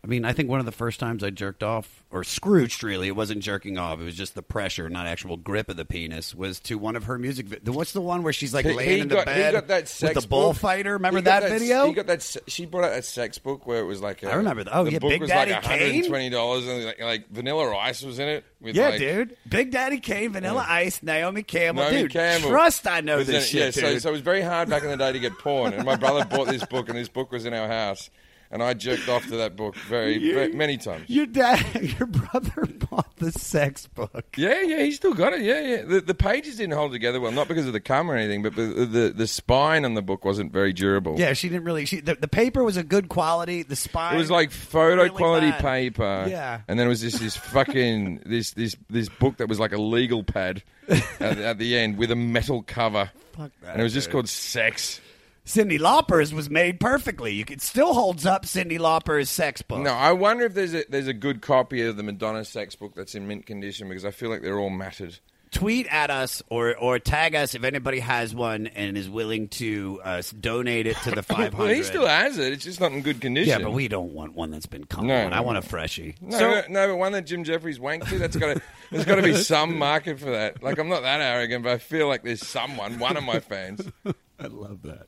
I 0.02 0.08
mean, 0.08 0.24
I 0.24 0.32
think 0.32 0.50
one 0.50 0.62
of 0.62 0.66
the 0.66 0.72
first 0.72 0.98
times 0.98 1.26
I 1.26 1.30
jerked 1.30 1.62
off 1.62 2.06
or 2.10 2.24
scrooched, 2.24 2.84
really, 2.84 3.10
it 3.10 3.16
wasn't 3.18 3.44
jerking 3.44 3.78
off. 3.78 4.00
It 4.00 4.06
was 4.06 4.16
just 4.16 4.34
the 4.34 4.42
pressure, 4.42 4.88
not 4.90 5.08
actual 5.08 5.36
grip 5.36 5.68
of 5.68 5.76
the 5.76 5.84
penis. 5.84 6.34
Was 6.34 6.62
to 6.62 6.78
one 6.78 6.96
of 6.96 7.04
her 7.04 7.20
music. 7.20 7.48
Vi- 7.48 7.72
what's 7.72 7.92
the 7.92 8.00
one 8.00 8.24
where 8.24 8.32
she's 8.32 8.54
like 8.54 8.66
He- 8.66 8.72
laying 8.72 8.90
he 8.90 9.00
in 9.02 9.08
the 9.10 9.16
got, 9.16 9.26
bed 9.26 9.54
got 9.54 9.68
that 9.68 9.82
with 9.82 9.90
sex 9.90 10.22
the 10.22 10.28
bullfighter? 10.28 10.94
Remember 10.94 11.20
He 11.20 11.24
got 11.24 11.42
that, 11.42 11.52
video? 11.52 11.88
He 11.88 11.94
got 11.94 12.08
that. 12.08 12.22
se- 12.22 12.40
She 12.48 12.66
brought 12.66 12.86
out 12.86 12.98
a 12.98 13.02
sex 13.04 13.40
book 13.40 13.68
where 13.68 13.82
it 13.82 13.84
was 13.84 14.02
like. 14.02 14.24
A, 14.24 14.32
I 14.32 14.36
remember 14.36 14.64
that. 14.64 14.74
Oh, 14.76 14.86
the 14.86 14.94
yeah, 14.94 15.00
book 15.00 15.10
Big 15.10 15.20
was 15.22 15.30
Daddy 15.30 15.52
like 15.52 15.64
Kane? 15.64 15.80
120 15.80 16.30
dollars, 16.30 16.66
and 16.66 16.86
like, 16.86 17.02
like 17.02 17.30
Vanilla 17.30 17.76
Ice 17.78 18.02
was 18.02 18.20
in 18.20 18.30
it. 18.30 18.46
With 18.62 18.76
yeah, 18.76 18.90
like, 18.90 19.00
dude. 19.00 19.38
Big 19.50 19.72
Daddy 19.72 20.00
Kane, 20.00 20.32
Vanilla 20.32 20.66
Ice, 20.68 21.04
Naomi 21.04 21.44
Campbell. 21.44 21.84
Naomi 21.84 22.04
dude, 22.04 22.12
Campbell. 22.14 22.50
trust 22.50 22.88
I 22.88 23.02
know 23.02 23.18
was 23.18 23.28
in 23.28 23.36
this 23.36 23.54
it. 23.54 23.58
Yeah, 23.58 23.66
shit, 23.66 23.74
so, 23.76 23.82
dude. 23.82 24.02
so 24.02 24.10
it 24.10 24.12
was 24.14 24.22
very 24.22 24.42
hard 24.42 24.70
back 24.70 24.84
in 24.84 24.90
the 24.90 24.98
day 24.98 25.12
to 25.12 25.20
get 25.20 25.38
porn, 25.38 25.74
and 25.74 25.84
my 25.86 25.98
brother 25.98 26.24
bought 26.26 26.48
this 26.48 26.64
book, 26.66 26.88
and 26.90 26.98
this 26.98 27.10
book 27.10 27.32
was 27.34 27.46
in 27.46 27.54
our 27.54 27.68
house, 27.68 28.10
and 28.52 28.64
I 28.64 28.74
jerked 28.74 29.08
off 29.08 29.28
to 29.28 29.38
that 29.38 29.56
book 29.56 29.76
very, 29.76 30.34
very 30.34 30.54
many 30.54 30.78
times. 30.78 31.10
your 31.10 31.26
dad, 31.26 31.66
your 32.00 32.08
brother 32.08 32.66
bought 32.90 33.16
the 33.18 33.32
sex 33.32 33.88
book. 33.88 34.26
Yeah, 34.36 34.62
yeah, 34.62 34.84
he 34.84 34.92
still 34.92 35.14
got 35.14 35.34
it. 35.34 35.42
Yeah, 35.42 35.62
yeah. 35.62 35.82
The, 35.84 36.02
the 36.02 36.16
pages 36.16 36.58
didn't 36.58 36.74
hold 36.74 36.92
together 36.92 37.20
well, 37.20 37.32
not 37.32 37.48
because 37.48 37.68
of 37.68 37.74
the 37.74 37.80
cum 37.80 38.10
or 38.10 38.16
anything, 38.16 38.42
but 38.42 38.56
the, 38.56 38.64
the 38.64 39.14
the 39.16 39.28
spine 39.28 39.86
on 39.86 39.94
the 39.94 40.02
book 40.02 40.26
wasn't 40.26 40.52
very 40.52 40.74
durable. 40.74 41.20
Yeah, 41.20 41.34
she 41.34 41.50
didn't 41.50 41.66
really. 41.66 41.86
She 41.86 42.00
the, 42.02 42.16
the 42.16 42.28
paper 42.28 42.64
was 42.64 42.78
a 42.78 42.84
good 42.84 43.10
quality. 43.10 43.64
The 43.64 43.76
spine. 43.76 44.16
It 44.16 44.18
was 44.18 44.32
like 44.32 44.52
photo 44.52 45.04
really 45.04 45.10
quality 45.10 45.52
bad. 45.52 45.62
paper. 45.62 46.26
Yeah. 46.30 46.62
And 46.68 46.80
then 46.80 46.88
it 46.88 46.90
was 46.90 47.02
just 47.02 47.20
this 47.20 47.36
fucking 47.36 48.24
this 48.26 48.52
this 48.52 48.76
this 48.90 49.10
book 49.10 49.38
that 49.38 49.48
was 49.48 49.60
like 49.60 49.74
a 49.74 49.82
legal 49.82 50.24
pad 50.24 50.64
at, 50.90 51.38
at 51.38 51.58
the 51.60 51.78
end 51.78 51.98
with 51.98 52.12
a 52.12 52.16
metal 52.16 52.64
cover. 52.64 53.12
Fuck 53.34 53.52
that, 53.62 53.72
and 53.74 53.80
it 53.80 53.84
was 53.84 53.94
just 53.94 54.08
dude. 54.08 54.14
called 54.14 54.30
Sex. 54.30 55.02
Cyndi 55.46 55.80
Lauper's 55.80 56.34
was 56.34 56.50
made 56.50 56.80
perfectly. 56.80 57.34
You 57.34 57.44
could 57.46 57.62
still 57.62 57.94
holds 57.94 58.26
up 58.26 58.46
Cyndi 58.46 58.78
Lauper's 58.80 59.30
sex 59.30 59.62
book. 59.62 59.80
No, 59.80 59.92
I 59.94 60.12
wonder 60.12 60.46
if 60.46 60.54
there's 60.54 60.74
a 60.76 60.84
there's 60.90 61.08
a 61.08 61.14
good 61.14 61.42
copy 61.42 61.82
of 61.82 61.98
the 61.98 62.04
Madonna 62.04 62.46
sex 62.46 62.76
book 62.76 62.94
that's 62.96 63.16
in 63.16 63.28
mint 63.28 63.46
condition 63.46 63.90
because 63.90 64.06
I 64.06 64.12
feel 64.12 64.30
like 64.30 64.42
they're 64.42 64.60
all 64.60 64.70
matted. 64.70 65.20
Tweet 65.52 65.88
at 65.90 66.12
us 66.12 66.44
or 66.52 66.78
or 66.78 67.00
tag 67.00 67.34
us 67.34 67.56
if 67.56 67.64
anybody 67.64 68.00
has 68.00 68.36
one 68.36 68.68
and 68.68 68.96
is 68.96 69.10
willing 69.10 69.48
to 69.48 70.00
uh, 70.04 70.22
donate 70.40 70.86
it 70.86 70.96
to 70.98 71.10
the 71.10 71.24
five 71.24 71.56
Well, 71.56 71.68
he 71.70 71.82
still 71.82 72.06
has 72.06 72.38
it. 72.38 72.54
It's 72.54 72.64
just 72.66 72.80
not 72.80 72.92
in 72.92 73.02
good 73.02 73.20
condition. 73.20 73.50
yeah, 73.60 73.66
but 73.66 73.74
we 73.74 73.88
don't 73.88 74.14
want 74.14 74.36
one 74.36 74.52
that's 74.52 74.68
been 74.68 74.84
cum 74.84 75.08
No, 75.08 75.26
on. 75.26 75.34
I 75.34 75.40
want 75.42 75.58
a 75.58 75.64
freshie. 75.64 76.14
No, 76.22 76.38
so, 76.38 76.52
no, 76.52 76.64
no, 76.70 76.88
but 76.90 76.98
one 76.98 77.14
that 77.14 77.26
Jim 77.26 77.44
Jefferies 77.44 77.80
wanked 77.80 78.08
to, 78.10 78.20
that's 78.20 78.36
got 78.36 78.58
to, 78.58 78.62
there's 78.92 79.06
got 79.06 79.16
to 79.16 79.24
be 79.24 79.34
some 79.34 79.76
market 79.80 80.20
for 80.20 80.30
that. 80.30 80.62
Like, 80.62 80.78
I'm 80.78 80.88
not 80.88 81.02
that 81.02 81.20
arrogant, 81.20 81.64
but 81.64 81.72
I 81.72 81.78
feel 81.80 82.08
like 82.08 82.22
there's 82.22 82.46
someone, 82.46 83.00
one 83.00 83.18
of 83.18 83.24
my 83.24 83.40
fans. 83.40 83.92
I 84.44 84.48
love 84.48 84.84
that. 84.84 85.08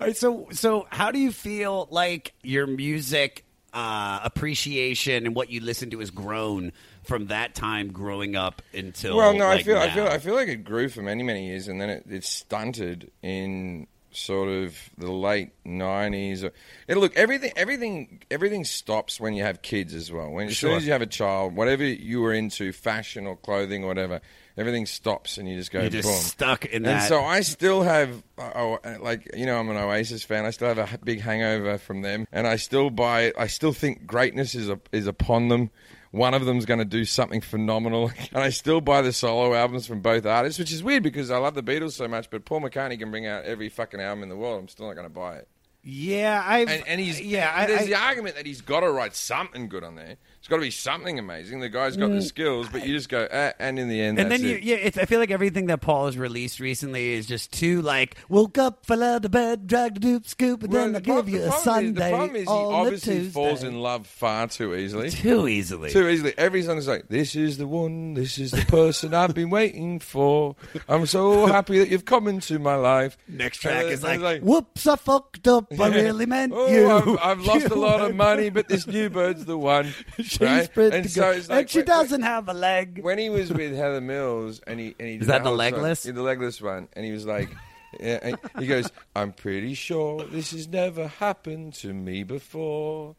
All 0.00 0.06
right, 0.06 0.16
so 0.16 0.48
so 0.52 0.86
how 0.90 1.10
do 1.10 1.18
you 1.18 1.32
feel 1.32 1.88
like 1.90 2.32
your 2.42 2.66
music 2.66 3.44
uh, 3.72 4.20
appreciation 4.24 5.26
and 5.26 5.34
what 5.34 5.50
you 5.50 5.60
listen 5.60 5.90
to 5.90 5.98
has 5.98 6.10
grown 6.10 6.72
from 7.02 7.26
that 7.26 7.54
time 7.54 7.92
growing 7.92 8.36
up 8.36 8.62
until? 8.72 9.16
Well, 9.16 9.34
no, 9.34 9.44
I 9.44 9.56
like, 9.56 9.64
feel, 9.64 9.78
I 9.78 9.90
feel, 9.90 10.06
I 10.06 10.18
feel 10.18 10.34
like 10.34 10.48
it 10.48 10.64
grew 10.64 10.88
for 10.88 11.02
many, 11.02 11.22
many 11.22 11.48
years, 11.48 11.68
and 11.68 11.80
then 11.80 11.90
it, 11.90 12.04
it 12.08 12.24
stunted 12.24 13.10
in 13.22 13.86
sort 14.12 14.48
of 14.48 14.76
the 14.96 15.12
late 15.12 15.50
'90s. 15.64 16.50
It, 16.88 16.96
look, 16.96 17.14
everything, 17.16 17.52
everything, 17.56 18.22
everything 18.30 18.64
stops 18.64 19.20
when 19.20 19.34
you 19.34 19.42
have 19.42 19.60
kids 19.60 19.94
as 19.94 20.10
well. 20.10 20.30
When 20.30 20.48
as 20.48 20.58
soon 20.58 20.72
as 20.72 20.86
you 20.86 20.92
have 20.92 21.02
a 21.02 21.06
child, 21.06 21.54
whatever 21.54 21.84
you 21.84 22.22
were 22.22 22.32
into, 22.32 22.72
fashion 22.72 23.26
or 23.26 23.36
clothing 23.36 23.84
or 23.84 23.88
whatever, 23.88 24.20
everything 24.56 24.86
stops, 24.86 25.38
and 25.38 25.48
you 25.48 25.56
just 25.56 25.70
go 25.70 25.80
You're 25.80 25.90
just 25.90 26.08
boom. 26.08 26.16
stuck 26.18 26.64
in 26.66 26.76
And 26.76 26.84
that. 26.86 27.08
so 27.08 27.22
I 27.22 27.40
still 27.40 27.82
have, 27.82 28.22
uh, 28.38 28.50
oh, 28.54 28.78
uh, 28.84 28.96
like 29.00 29.30
you 29.36 29.46
know, 29.46 29.58
I'm 29.58 29.68
an 29.70 29.76
Oasis 29.76 30.22
fan. 30.22 30.44
I 30.44 30.50
still 30.50 30.68
have 30.74 30.78
a 30.78 30.98
big 31.04 31.20
hangover 31.20 31.78
from 31.78 32.02
them, 32.02 32.26
and 32.32 32.46
I 32.46 32.56
still 32.56 32.90
buy. 32.90 33.32
I 33.38 33.46
still 33.46 33.72
think 33.72 34.06
greatness 34.06 34.54
is 34.54 34.68
a, 34.68 34.80
is 34.92 35.06
upon 35.06 35.48
them. 35.48 35.70
One 36.12 36.34
of 36.34 36.44
them's 36.44 36.66
going 36.66 36.78
to 36.80 36.84
do 36.84 37.04
something 37.04 37.40
phenomenal, 37.40 38.10
and 38.32 38.42
I 38.42 38.50
still 38.50 38.80
buy 38.80 39.00
the 39.02 39.12
solo 39.12 39.54
albums 39.54 39.86
from 39.86 40.00
both 40.00 40.26
artists, 40.26 40.58
which 40.58 40.72
is 40.72 40.82
weird 40.82 41.02
because 41.04 41.30
I 41.30 41.38
love 41.38 41.54
the 41.54 41.62
Beatles 41.62 41.92
so 41.92 42.08
much. 42.08 42.30
But 42.30 42.44
Paul 42.44 42.62
McCartney 42.62 42.98
can 42.98 43.10
bring 43.12 43.26
out 43.26 43.44
every 43.44 43.68
fucking 43.68 44.00
album 44.00 44.24
in 44.24 44.28
the 44.28 44.36
world. 44.36 44.60
I'm 44.60 44.68
still 44.68 44.86
not 44.86 44.94
going 44.94 45.06
to 45.06 45.14
buy 45.14 45.36
it. 45.36 45.48
yeah, 45.84 46.42
I 46.44 46.58
And, 46.60 46.84
and 46.88 47.00
he's 47.00 47.20
yeah, 47.20 47.52
I, 47.54 47.66
There's 47.66 47.82
I, 47.82 47.86
the 47.86 47.94
argument 47.94 48.34
that 48.36 48.44
he's 48.44 48.60
got 48.60 48.80
to 48.80 48.90
write 48.90 49.14
something 49.14 49.68
good 49.68 49.84
on 49.84 49.94
there. 49.94 50.16
It's 50.40 50.48
got 50.48 50.56
to 50.56 50.62
be 50.62 50.70
something 50.70 51.18
amazing. 51.18 51.60
The 51.60 51.68
guy's 51.68 51.98
got 51.98 52.08
the 52.08 52.22
skills, 52.22 52.66
but 52.72 52.86
you 52.86 52.96
just 52.96 53.10
go, 53.10 53.28
eh, 53.30 53.52
and 53.58 53.78
in 53.78 53.90
the 53.90 54.00
end, 54.00 54.18
and 54.18 54.30
that's 54.30 54.40
then 54.40 54.50
you, 54.50 54.56
it. 54.56 54.62
yeah, 54.62 54.76
it's, 54.76 54.96
I 54.96 55.04
feel 55.04 55.20
like 55.20 55.30
everything 55.30 55.66
that 55.66 55.82
Paul 55.82 56.06
has 56.06 56.16
released 56.16 56.60
recently 56.60 57.12
is 57.12 57.26
just 57.26 57.52
too 57.52 57.82
like 57.82 58.16
woke 58.30 58.56
up, 58.56 58.86
fell 58.86 59.02
out 59.02 59.22
of 59.26 59.30
bed, 59.32 59.66
dragged 59.66 59.98
a 59.98 60.00
doop 60.00 60.26
scoop, 60.26 60.62
and 60.62 60.72
Well, 60.72 60.86
then 60.86 60.96
I 60.96 60.98
the 61.00 61.04
give 61.04 61.28
you 61.28 61.40
the 61.40 61.48
a 61.48 61.50
problem 61.50 61.58
is- 61.58 61.62
Sunday. 61.62 62.10
The 62.10 62.16
problem 62.16 62.36
is 62.36 62.42
he 62.44 62.48
on 62.48 62.56
a 62.72 62.76
obviously 62.76 63.14
Tuesday. 63.16 63.30
falls 63.32 63.62
in 63.62 63.82
love 63.82 64.06
far 64.06 64.46
too 64.46 64.74
easily. 64.74 65.10
too 65.10 65.46
easily. 65.46 65.90
Too 65.90 66.08
easily. 66.08 66.32
Every 66.38 66.62
song 66.62 66.78
is 66.78 66.88
like, 66.88 67.08
"This 67.08 67.36
is 67.36 67.58
the 67.58 67.66
one. 67.68 68.14
This 68.14 68.38
is 68.38 68.50
the 68.52 68.64
person 68.64 69.12
I've 69.12 69.34
been 69.34 69.50
waiting 69.50 69.98
for. 70.00 70.56
I'm 70.88 71.04
so 71.04 71.44
happy 71.48 71.78
that 71.80 71.90
you've 71.90 72.06
come 72.06 72.26
into 72.26 72.58
my 72.58 72.76
life." 72.76 73.18
Next 73.28 73.58
track 73.58 73.82
And 73.82 73.92
is 73.92 74.02
it's 74.02 74.22
like, 74.22 74.40
"Whoops, 74.40 74.86
I 74.86 74.96
fucked 74.96 75.46
up. 75.48 75.66
I 75.78 75.88
really 75.88 76.24
meant 76.24 76.54
oh, 76.56 76.66
you. 76.68 76.90
I've, 76.90 77.18
I've 77.22 77.40
lost 77.44 77.66
a 77.66 77.74
You 77.74 77.74
lot 77.82 77.96
of 78.00 78.06
went- 78.06 78.16
money, 78.30 78.48
but 78.48 78.68
this 78.68 78.86
new 78.86 79.10
bird's 79.10 79.44
the 79.44 79.58
one. 79.58 79.92
She's 80.38 80.40
right? 80.40 80.72
pretty 80.72 80.96
and 80.96 81.04
good, 81.06 81.12
so 81.12 81.30
it's 81.30 81.48
like, 81.48 81.60
and 81.62 81.70
she 81.70 81.78
when- 81.80 81.86
doesn't 81.86 82.22
have 82.22 82.48
a 82.48 82.54
leg. 82.54 83.00
when 83.02 83.18
he 83.18 83.30
was 83.30 83.52
with 83.52 83.74
Heather 83.74 84.00
Mills, 84.00 84.60
and 84.66 84.78
he 84.78 84.94
and 84.98 85.08
he 85.08 85.18
did 85.18 85.28
that 85.28 85.38
the 85.42 85.48
whole 85.48 85.58
song- 85.58 85.58
legless? 85.58 86.06
yeah, 86.06 86.12
the 86.12 86.22
legless 86.22 86.60
one, 86.62 86.88
and 86.92 87.04
he 87.04 87.10
was 87.12 87.26
like, 87.26 87.48
yeah, 88.00 88.18
and 88.22 88.38
he 88.58 88.66
goes, 88.66 88.88
"I'm 89.16 89.32
pretty 89.32 89.74
sure 89.74 90.24
this 90.24 90.52
has 90.52 90.68
never 90.68 91.08
happened 91.08 91.74
to 91.74 91.92
me 91.92 92.22
before." 92.22 93.16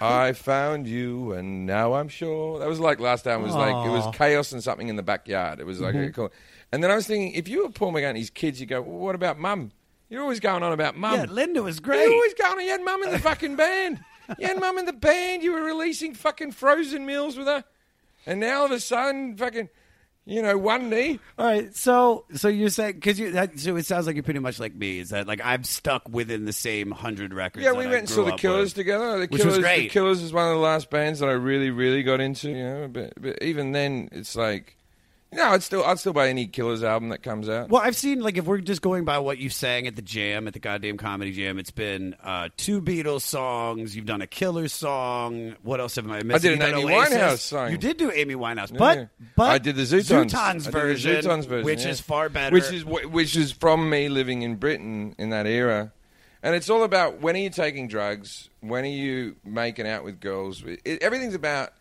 I 0.00 0.32
found 0.32 0.86
you, 0.88 1.32
and 1.32 1.66
now 1.66 1.94
I'm 1.94 2.08
sure. 2.08 2.58
That 2.60 2.68
was 2.68 2.80
like 2.80 2.98
last 2.98 3.24
time. 3.24 3.42
Was 3.42 3.54
like 3.54 3.84
it 3.86 3.90
was 3.90 4.06
chaos 4.16 4.52
and 4.52 4.62
something 4.62 4.88
in 4.88 4.96
the 4.96 5.02
backyard. 5.02 5.60
It 5.60 5.66
was 5.66 5.80
like 5.80 5.94
Mm-hmm. 5.94 6.12
cool. 6.12 6.32
And 6.72 6.82
then 6.82 6.90
I 6.90 6.94
was 6.94 7.06
thinking, 7.06 7.32
if 7.32 7.46
you 7.48 7.64
were 7.64 7.68
Paul 7.70 7.92
McCartney's 7.92 8.30
kids, 8.30 8.58
you 8.58 8.66
go, 8.66 8.80
well, 8.80 8.98
"What 8.98 9.14
about 9.14 9.38
mum? 9.38 9.72
You're 10.08 10.22
always 10.22 10.40
going 10.40 10.62
on 10.62 10.72
about 10.72 10.96
mum. 10.96 11.14
Yeah, 11.14 11.24
Linda 11.28 11.62
was 11.62 11.80
great. 11.80 12.02
You're 12.04 12.12
always 12.14 12.34
going 12.34 12.52
on. 12.58 12.64
You 12.64 12.70
had 12.70 12.82
mum 12.84 13.02
in 13.02 13.10
the 13.10 13.18
fucking 13.18 13.56
band. 13.56 14.00
You 14.38 14.46
had 14.46 14.60
mum 14.60 14.78
in 14.78 14.86
the 14.86 14.92
band. 14.92 15.42
You 15.42 15.52
were 15.52 15.62
releasing 15.62 16.14
fucking 16.14 16.52
frozen 16.52 17.06
meals 17.06 17.36
with 17.36 17.46
her, 17.46 17.64
and 18.26 18.40
now 18.40 18.60
all 18.60 18.66
of 18.66 18.72
a 18.72 18.80
sudden, 18.80 19.36
fucking, 19.36 19.68
you 20.24 20.40
know, 20.42 20.56
one 20.56 20.88
knee. 20.90 21.18
All 21.38 21.46
right, 21.46 21.74
so 21.76 22.24
so 22.34 22.48
you're 22.48 22.68
saying 22.68 22.94
because 22.94 23.18
you 23.18 23.32
that, 23.32 23.58
so 23.58 23.76
it 23.76 23.86
sounds 23.86 24.06
like 24.06 24.14
you're 24.16 24.22
pretty 24.22 24.40
much 24.40 24.60
like 24.60 24.74
me. 24.74 25.00
Is 25.00 25.10
that 25.10 25.26
like 25.26 25.40
I'm 25.42 25.64
stuck 25.64 26.08
within 26.08 26.44
the 26.44 26.52
same 26.52 26.90
hundred 26.90 27.34
records? 27.34 27.64
Yeah, 27.64 27.72
that 27.72 27.78
we 27.78 27.84
I 27.84 27.88
went 27.88 27.98
and 28.00 28.06
grew 28.06 28.16
saw 28.16 28.24
the 28.24 28.34
up 28.34 28.38
Killers 28.40 28.70
with? 28.70 28.74
together. 28.74 29.12
The 29.18 29.26
Which 29.26 29.44
was 29.44 29.54
Killers, 29.54 29.58
great. 29.58 29.82
The 29.82 29.88
Killers 29.88 30.22
is 30.22 30.32
one 30.32 30.46
of 30.48 30.54
the 30.54 30.60
last 30.60 30.90
bands 30.90 31.18
that 31.20 31.28
I 31.28 31.32
really, 31.32 31.70
really 31.70 32.02
got 32.02 32.20
into. 32.20 32.50
You 32.50 32.62
know, 32.62 32.88
but, 32.88 33.14
but 33.20 33.42
even 33.42 33.72
then, 33.72 34.08
it's 34.12 34.36
like, 34.36 34.76
no, 35.32 35.48
I'd 35.48 35.62
still, 35.62 35.82
I'd 35.84 35.98
still 35.98 36.12
buy 36.12 36.28
any 36.28 36.46
Killers 36.46 36.82
album 36.82 37.08
that 37.08 37.22
comes 37.22 37.48
out. 37.48 37.70
Well, 37.70 37.80
I've 37.82 37.96
seen 37.96 38.20
like 38.20 38.36
if 38.36 38.44
we're 38.44 38.58
just 38.58 38.82
going 38.82 39.04
by 39.04 39.18
what 39.18 39.38
you 39.38 39.48
sang 39.48 39.86
at 39.86 39.96
the 39.96 40.02
jam 40.02 40.46
at 40.46 40.52
the 40.52 40.58
goddamn 40.58 40.98
comedy 40.98 41.32
jam, 41.32 41.58
it's 41.58 41.70
been 41.70 42.14
uh, 42.22 42.50
two 42.56 42.82
Beatles 42.82 43.22
songs. 43.22 43.96
You've 43.96 44.06
done 44.06 44.20
a 44.20 44.26
Killer 44.26 44.68
song. 44.68 45.56
What 45.62 45.80
else 45.80 45.96
have 45.96 46.10
I 46.10 46.22
missed? 46.22 46.44
I 46.44 46.48
did 46.48 46.60
an 46.60 46.74
Amy 46.74 46.84
Oasis. 46.84 47.14
Winehouse 47.14 47.38
song. 47.38 47.70
You 47.70 47.78
did 47.78 47.96
do 47.96 48.12
Amy 48.12 48.34
Winehouse, 48.34 48.72
Yeah. 48.72 48.78
but 48.78 49.08
but 49.36 49.50
I 49.50 49.58
did 49.58 49.76
the 49.76 49.82
Zutons, 49.82 50.30
Zutons 50.30 50.36
I 50.36 50.52
did 50.52 50.62
the 50.62 50.70
version, 50.70 51.22
Zutons 51.22 51.46
version, 51.46 51.64
which 51.64 51.84
yeah. 51.84 51.90
is 51.90 52.00
far 52.00 52.28
better. 52.28 52.54
Which 52.54 52.70
is 52.70 52.84
which 52.84 53.34
is 53.34 53.52
from 53.52 53.88
me 53.88 54.08
living 54.08 54.42
in 54.42 54.56
Britain 54.56 55.14
in 55.18 55.30
that 55.30 55.46
era, 55.46 55.92
and 56.42 56.54
it's 56.54 56.68
all 56.68 56.82
about 56.84 57.20
when 57.20 57.36
are 57.36 57.40
you 57.40 57.50
taking 57.50 57.88
drugs, 57.88 58.50
when 58.60 58.84
are 58.84 58.88
you 58.88 59.36
making 59.44 59.86
out 59.86 60.04
with 60.04 60.20
girls. 60.20 60.62
It, 60.84 61.02
everything's 61.02 61.34
about 61.34 61.72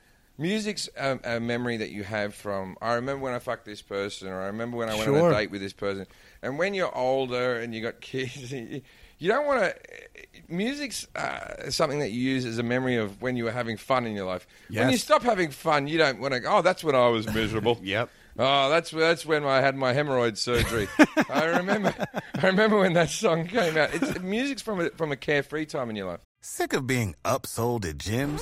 music's 0.42 0.90
a, 0.98 1.20
a 1.24 1.40
memory 1.40 1.78
that 1.78 1.92
you 1.92 2.04
have 2.04 2.34
from. 2.34 2.76
I 2.82 2.96
remember 2.96 3.24
when 3.24 3.34
I 3.34 3.40
fucked 3.40 3.66
this 3.66 3.82
person, 3.82 4.28
or 4.28 4.42
I 4.42 4.48
remember 4.48 4.78
when 4.78 4.90
I 4.90 4.96
went 4.96 5.10
on 5.10 5.32
a 5.32 5.36
date 5.36 5.52
with 5.52 5.62
this 5.62 5.74
person. 5.74 6.08
And 6.42 6.58
when 6.58 6.74
you're 6.74 6.94
older 6.96 7.56
and 7.58 7.74
you 7.74 7.82
got 7.82 8.02
kids, 8.02 8.52
you 8.52 8.82
don't 9.22 9.46
want 9.46 9.62
to. 9.62 9.76
Music's 10.50 11.08
uh, 11.16 11.70
something 11.70 12.00
that 12.00 12.12
you 12.12 12.20
use 12.20 12.46
as 12.46 12.58
a 12.58 12.64
memory 12.64 12.98
of 12.98 13.22
when 13.22 13.38
you 13.38 13.46
were 13.46 13.52
having 13.52 13.78
fun 13.78 14.06
in 14.06 14.16
your 14.16 14.26
life. 14.26 14.48
When 14.70 14.90
you 14.90 14.98
stop 14.98 15.22
having 15.22 15.52
fun, 15.52 15.88
you 15.88 15.98
don't 15.98 16.20
want 16.20 16.34
to. 16.34 16.44
Oh, 16.46 16.62
that's 16.62 16.84
when 16.84 16.96
I 16.96 17.08
was 17.08 17.28
miserable. 17.34 17.80
Yep. 17.82 18.10
Oh, 18.40 18.70
that's 18.70 18.92
that's 18.92 19.26
when 19.26 19.44
I 19.44 19.62
had 19.62 19.76
my 19.76 19.94
hemorrhoid 19.94 20.38
surgery. 20.38 20.88
I 21.30 21.46
remember. 21.46 21.94
I 22.36 22.48
remember 22.48 22.80
when 22.80 22.94
that 22.94 23.10
song 23.10 23.46
came 23.48 23.78
out. 23.78 23.94
It's 23.94 24.20
music's 24.20 24.62
from 24.62 24.82
a, 24.82 24.90
from 24.92 25.12
a 25.12 25.18
carefree 25.18 25.66
time 25.66 25.90
in 25.90 25.96
your 25.96 26.08
life. 26.08 26.22
Sick 26.42 26.74
of 26.74 26.88
being 26.88 27.16
upsold 27.24 27.86
at 27.88 27.98
gyms? 27.98 28.42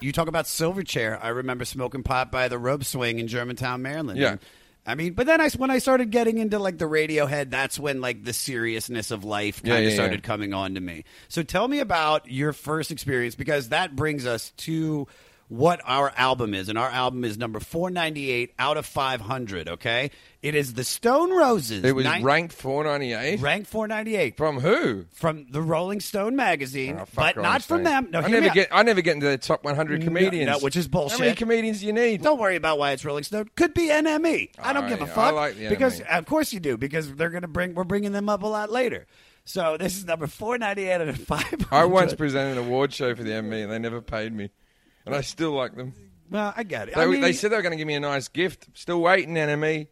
You 0.00 0.12
talk 0.12 0.28
about 0.28 0.46
Silverchair. 0.46 1.18
I 1.22 1.28
remember 1.28 1.64
smoking 1.64 2.02
pot 2.02 2.32
by 2.32 2.48
the 2.48 2.58
rope 2.58 2.84
swing 2.84 3.18
in 3.18 3.28
Germantown, 3.28 3.82
Maryland. 3.82 4.18
Yeah. 4.18 4.32
And, 4.32 4.40
I 4.86 4.94
mean, 4.94 5.12
but 5.12 5.26
then 5.26 5.40
I 5.40 5.50
when 5.50 5.70
I 5.70 5.78
started 5.78 6.10
getting 6.10 6.38
into 6.38 6.58
like 6.58 6.78
the 6.78 6.86
Radiohead, 6.86 7.50
that's 7.50 7.78
when 7.78 8.00
like 8.00 8.24
the 8.24 8.32
seriousness 8.32 9.10
of 9.10 9.24
life 9.24 9.62
kind 9.62 9.84
of 9.84 9.90
yeah, 9.90 9.94
started 9.94 10.20
yeah. 10.20 10.26
coming 10.26 10.54
on 10.54 10.74
to 10.74 10.80
me. 10.80 11.04
So 11.28 11.42
tell 11.42 11.68
me 11.68 11.80
about 11.80 12.30
your 12.30 12.52
first 12.52 12.90
experience 12.90 13.34
because 13.34 13.68
that 13.68 13.94
brings 13.94 14.26
us 14.26 14.50
to 14.58 15.06
what 15.50 15.80
our 15.84 16.12
album 16.16 16.54
is, 16.54 16.68
and 16.68 16.78
our 16.78 16.88
album 16.88 17.24
is 17.24 17.36
number 17.36 17.58
four 17.60 17.90
ninety 17.90 18.30
eight 18.30 18.54
out 18.58 18.76
of 18.76 18.86
five 18.86 19.20
hundred. 19.20 19.68
Okay, 19.68 20.10
it 20.42 20.54
is 20.54 20.74
the 20.74 20.84
Stone 20.84 21.32
Roses. 21.32 21.84
It 21.84 21.92
was 21.94 22.04
Nin- 22.06 22.22
ranked 22.22 22.54
498. 22.54 23.40
ranked 23.40 23.68
four 23.68 23.86
ninety 23.88 24.14
eight 24.14 24.36
From 24.36 24.60
who? 24.60 25.06
from 25.12 25.46
the 25.50 25.60
Rolling 25.60 25.98
Stone 26.00 26.36
magazine, 26.36 26.98
Oh, 27.00 27.04
but 27.16 27.36
Rolling 27.36 27.50
not 27.52 27.62
from 27.62 27.82
them. 27.82 28.08
No, 28.12 28.20
I 28.20 28.28
never 28.28 28.48
get. 28.50 28.68
I 28.70 28.82
never 28.84 29.02
get 29.02 29.14
into 29.16 29.26
the 29.26 29.36
top 29.38 29.64
100 29.64 30.02
comedians. 30.04 30.46
no, 30.46 30.58
which 30.60 30.76
is 30.76 30.86
bullshit. 30.88 31.18
How 31.18 31.24
many 31.24 31.34
comedians 31.36 31.80
do 31.80 31.86
you 31.86 31.92
need? 31.92 32.22
Don't 32.22 32.38
worry 32.38 32.54
about 32.56 32.78
why 32.78 32.92
it's 32.92 33.04
Rolling 33.04 33.24
Stone. 33.24 33.50
Could 33.56 33.74
be 33.74 33.88
NME. 33.88 34.50
I 34.58 34.72
don't 34.72 34.84
Oh, 34.84 34.88
give 34.88 35.02
a 35.02 35.04
yeah. 35.06 35.12
fuck. 35.12 35.24
I 35.26 35.30
like 35.30 35.56
the 35.56 35.68
because 35.68 36.00
NME. 36.00 36.18
of 36.18 36.26
course 36.26 36.52
you 36.52 36.60
do 36.60 36.76
because 36.76 37.12
they're 37.14 37.28
gonna 37.30 37.48
bring 37.48 37.74
we're 37.74 37.82
bringing 37.84 38.12
them 38.12 38.28
up 38.28 38.44
a 38.44 38.46
lot 38.46 38.70
later. 38.70 39.06
So 39.44 39.76
this 39.76 39.96
is 39.96 40.04
number 40.04 40.28
four 40.28 40.58
ninety 40.58 40.84
eight 40.88 40.92
out 40.94 41.08
of 41.08 41.16
500. 41.18 41.66
I 41.72 41.86
once 41.86 42.14
presented 42.14 42.56
an 42.56 42.66
award 42.66 42.92
show 42.92 43.16
for 43.16 43.24
the 43.24 43.42
ME 43.42 43.62
and 43.62 43.72
they 43.72 43.80
never 43.80 44.00
paid 44.00 44.32
me, 44.32 44.50
and 45.06 45.14
I 45.14 45.20
still 45.22 45.52
like 45.52 45.74
them. 45.76 45.94
Well, 46.30 46.52
I 46.56 46.62
get 46.62 46.88
it. 46.88 46.94
They, 46.94 47.02
I 47.02 47.06
mean, 47.06 47.20
they 47.20 47.32
said 47.32 47.50
they 47.50 47.56
were 47.56 47.62
going 47.62 47.72
to 47.72 47.76
give 47.76 47.88
me 47.88 47.94
a 47.94 48.00
nice 48.00 48.28
gift. 48.28 48.68
Still 48.74 49.00
waiting, 49.00 49.34
NME. 49.34 49.88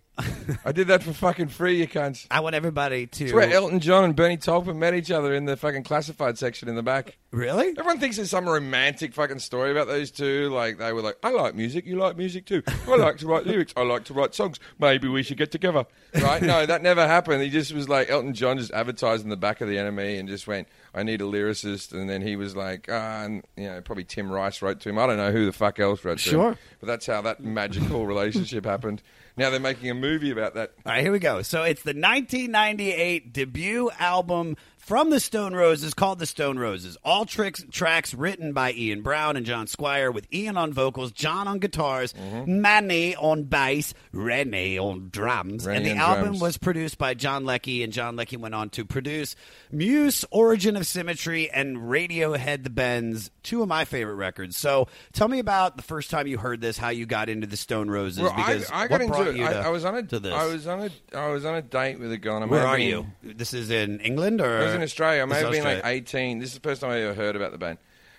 I 0.64 0.72
did 0.72 0.88
that 0.88 1.02
for 1.02 1.12
fucking 1.12 1.48
free, 1.48 1.78
you 1.78 1.86
cunts. 1.86 2.26
I 2.30 2.40
want 2.40 2.54
everybody 2.54 3.06
to 3.06 3.24
It's 3.24 3.32
where 3.32 3.50
Elton 3.50 3.80
John 3.80 4.04
and 4.04 4.16
Bernie 4.16 4.36
Taupin 4.36 4.78
met 4.78 4.94
each 4.94 5.10
other 5.10 5.34
in 5.34 5.44
the 5.44 5.56
fucking 5.56 5.84
classified 5.84 6.38
section 6.38 6.68
in 6.68 6.74
the 6.74 6.82
back. 6.82 7.16
really. 7.30 7.68
Everyone 7.78 8.00
thinks 8.00 8.16
there's 8.16 8.30
some 8.30 8.48
romantic 8.48 9.14
fucking 9.14 9.38
story 9.38 9.70
about 9.70 9.86
those 9.86 10.10
two. 10.10 10.48
Like 10.50 10.78
they 10.78 10.92
were 10.92 11.02
like, 11.02 11.18
I 11.22 11.30
like 11.30 11.54
music, 11.54 11.86
you 11.86 11.96
like 11.96 12.16
music 12.16 12.46
too. 12.46 12.62
I 12.88 12.96
like 12.96 13.18
to 13.18 13.26
write 13.26 13.46
lyrics, 13.46 13.72
I 13.76 13.82
like 13.82 14.04
to 14.06 14.14
write 14.14 14.34
songs. 14.34 14.58
Maybe 14.78 15.08
we 15.08 15.22
should 15.22 15.36
get 15.38 15.52
together, 15.52 15.86
right? 16.14 16.42
No, 16.42 16.66
that 16.66 16.82
never 16.82 17.06
happened. 17.06 17.42
He 17.42 17.50
just 17.50 17.72
was 17.72 17.88
like 17.88 18.10
Elton 18.10 18.34
John 18.34 18.58
just 18.58 18.72
advertised 18.72 19.22
in 19.24 19.30
the 19.30 19.36
back 19.36 19.60
of 19.60 19.68
the 19.68 19.76
NME 19.76 20.18
and 20.18 20.28
just 20.28 20.46
went, 20.46 20.68
I 20.94 21.02
need 21.02 21.20
a 21.20 21.24
lyricist, 21.24 21.92
and 21.92 22.08
then 22.08 22.22
he 22.22 22.34
was 22.34 22.56
like, 22.56 22.88
ah, 22.90 23.22
and 23.24 23.44
you 23.56 23.64
know, 23.68 23.80
probably 23.82 24.04
Tim 24.04 24.30
Rice 24.32 24.62
wrote 24.62 24.80
to 24.80 24.88
him. 24.88 24.98
I 24.98 25.06
don't 25.06 25.16
know 25.18 25.30
who 25.30 25.44
the 25.44 25.52
fuck 25.52 25.78
else 25.78 26.04
wrote 26.04 26.18
to 26.18 26.28
him. 26.30 26.32
Sure. 26.32 26.58
but 26.80 26.86
that's 26.86 27.06
how 27.06 27.20
that 27.22 27.40
magical 27.40 28.06
relationship 28.06 28.64
happened. 28.64 29.02
Now 29.38 29.50
they're 29.50 29.60
making 29.60 29.88
a 29.88 29.94
movie 29.94 30.32
about 30.32 30.54
that. 30.54 30.72
All 30.84 30.92
right, 30.92 31.00
here 31.00 31.12
we 31.12 31.20
go. 31.20 31.42
So 31.42 31.62
it's 31.62 31.82
the 31.82 31.90
1998 31.90 33.32
debut 33.32 33.90
album 33.98 34.56
from 34.88 35.10
the 35.10 35.20
Stone 35.20 35.54
Roses 35.54 35.92
called 35.92 36.18
The 36.18 36.24
Stone 36.24 36.58
Roses. 36.58 36.96
All 37.04 37.26
tricks, 37.26 37.62
tracks 37.70 38.14
written 38.14 38.54
by 38.54 38.72
Ian 38.72 39.02
Brown 39.02 39.36
and 39.36 39.44
John 39.44 39.66
Squire 39.66 40.10
with 40.10 40.26
Ian 40.32 40.56
on 40.56 40.72
vocals, 40.72 41.12
John 41.12 41.46
on 41.46 41.58
guitars, 41.58 42.14
Mm-hmm. 42.14 42.62
Mani 42.62 43.14
on 43.16 43.44
bass, 43.44 43.92
Reni 44.12 44.78
on 44.78 45.10
drums. 45.12 45.66
and 45.66 45.84
the 45.84 45.92
on 45.92 45.98
album 45.98 46.24
drums. 46.24 46.40
was 46.40 46.56
produced 46.58 46.96
by 46.96 47.12
John 47.12 47.44
Leckie, 47.44 47.82
and 47.82 47.92
John 47.92 48.16
Leckie 48.16 48.38
went 48.38 48.54
on 48.54 48.70
to 48.70 48.84
produce 48.86 49.36
Muse, 49.70 50.24
Origin 50.30 50.74
of 50.76 50.86
Symmetry, 50.86 51.50
and 51.50 51.76
Radiohead 51.76 52.64
The 52.64 52.70
Bends, 52.70 53.30
two 53.42 53.60
of 53.62 53.68
my 53.68 53.84
favorite 53.84 54.14
records. 54.14 54.56
So 54.56 54.88
tell 55.12 55.28
me 55.28 55.38
about 55.38 55.76
the 55.76 55.82
first 55.82 56.10
time 56.10 56.26
you 56.26 56.38
heard 56.38 56.60
this, 56.62 56.78
how 56.78 56.88
you 56.88 57.04
got 57.04 57.28
into 57.28 57.46
the 57.46 57.56
Stone 57.58 57.90
Roses. 57.90 58.22
Well, 58.22 58.34
because 58.34 58.70
I, 58.70 58.78
I 58.78 58.80
what 58.82 58.88
got 58.88 59.00
into 59.02 59.12
brought 59.12 59.26
it. 59.28 59.36
you 59.36 59.44
I, 59.44 59.52
I 59.52 59.68
was 59.68 59.84
on 59.84 59.94
a 59.96 60.02
to 60.04 60.18
this? 60.18 60.32
I 60.32 60.46
was 60.46 60.66
on 60.66 60.80
a 60.80 60.90
I 61.16 61.28
was 61.28 61.44
on 61.44 61.54
a 61.56 61.62
date 61.62 61.98
with 62.00 62.10
a 62.12 62.18
girl. 62.18 62.38
And 62.42 62.50
Where 62.50 62.66
are 62.66 62.78
you? 62.78 63.06
This 63.22 63.52
is 63.52 63.70
in 63.70 64.00
England 64.00 64.40
or 64.40 64.77
in 64.78 64.84
Australia. 64.84 65.22
I 65.22 65.24
may 65.26 65.40
have 65.40 65.50
been 65.50 65.64
like 65.64 65.84
18. 65.84 66.38
This 66.38 66.50
is 66.50 66.54
the 66.54 66.60
first 66.60 66.80
time 66.80 66.90
I 66.90 67.00
ever 67.00 67.14
heard 67.14 67.36
about 67.36 67.52
the 67.52 67.58
band. 67.58 67.78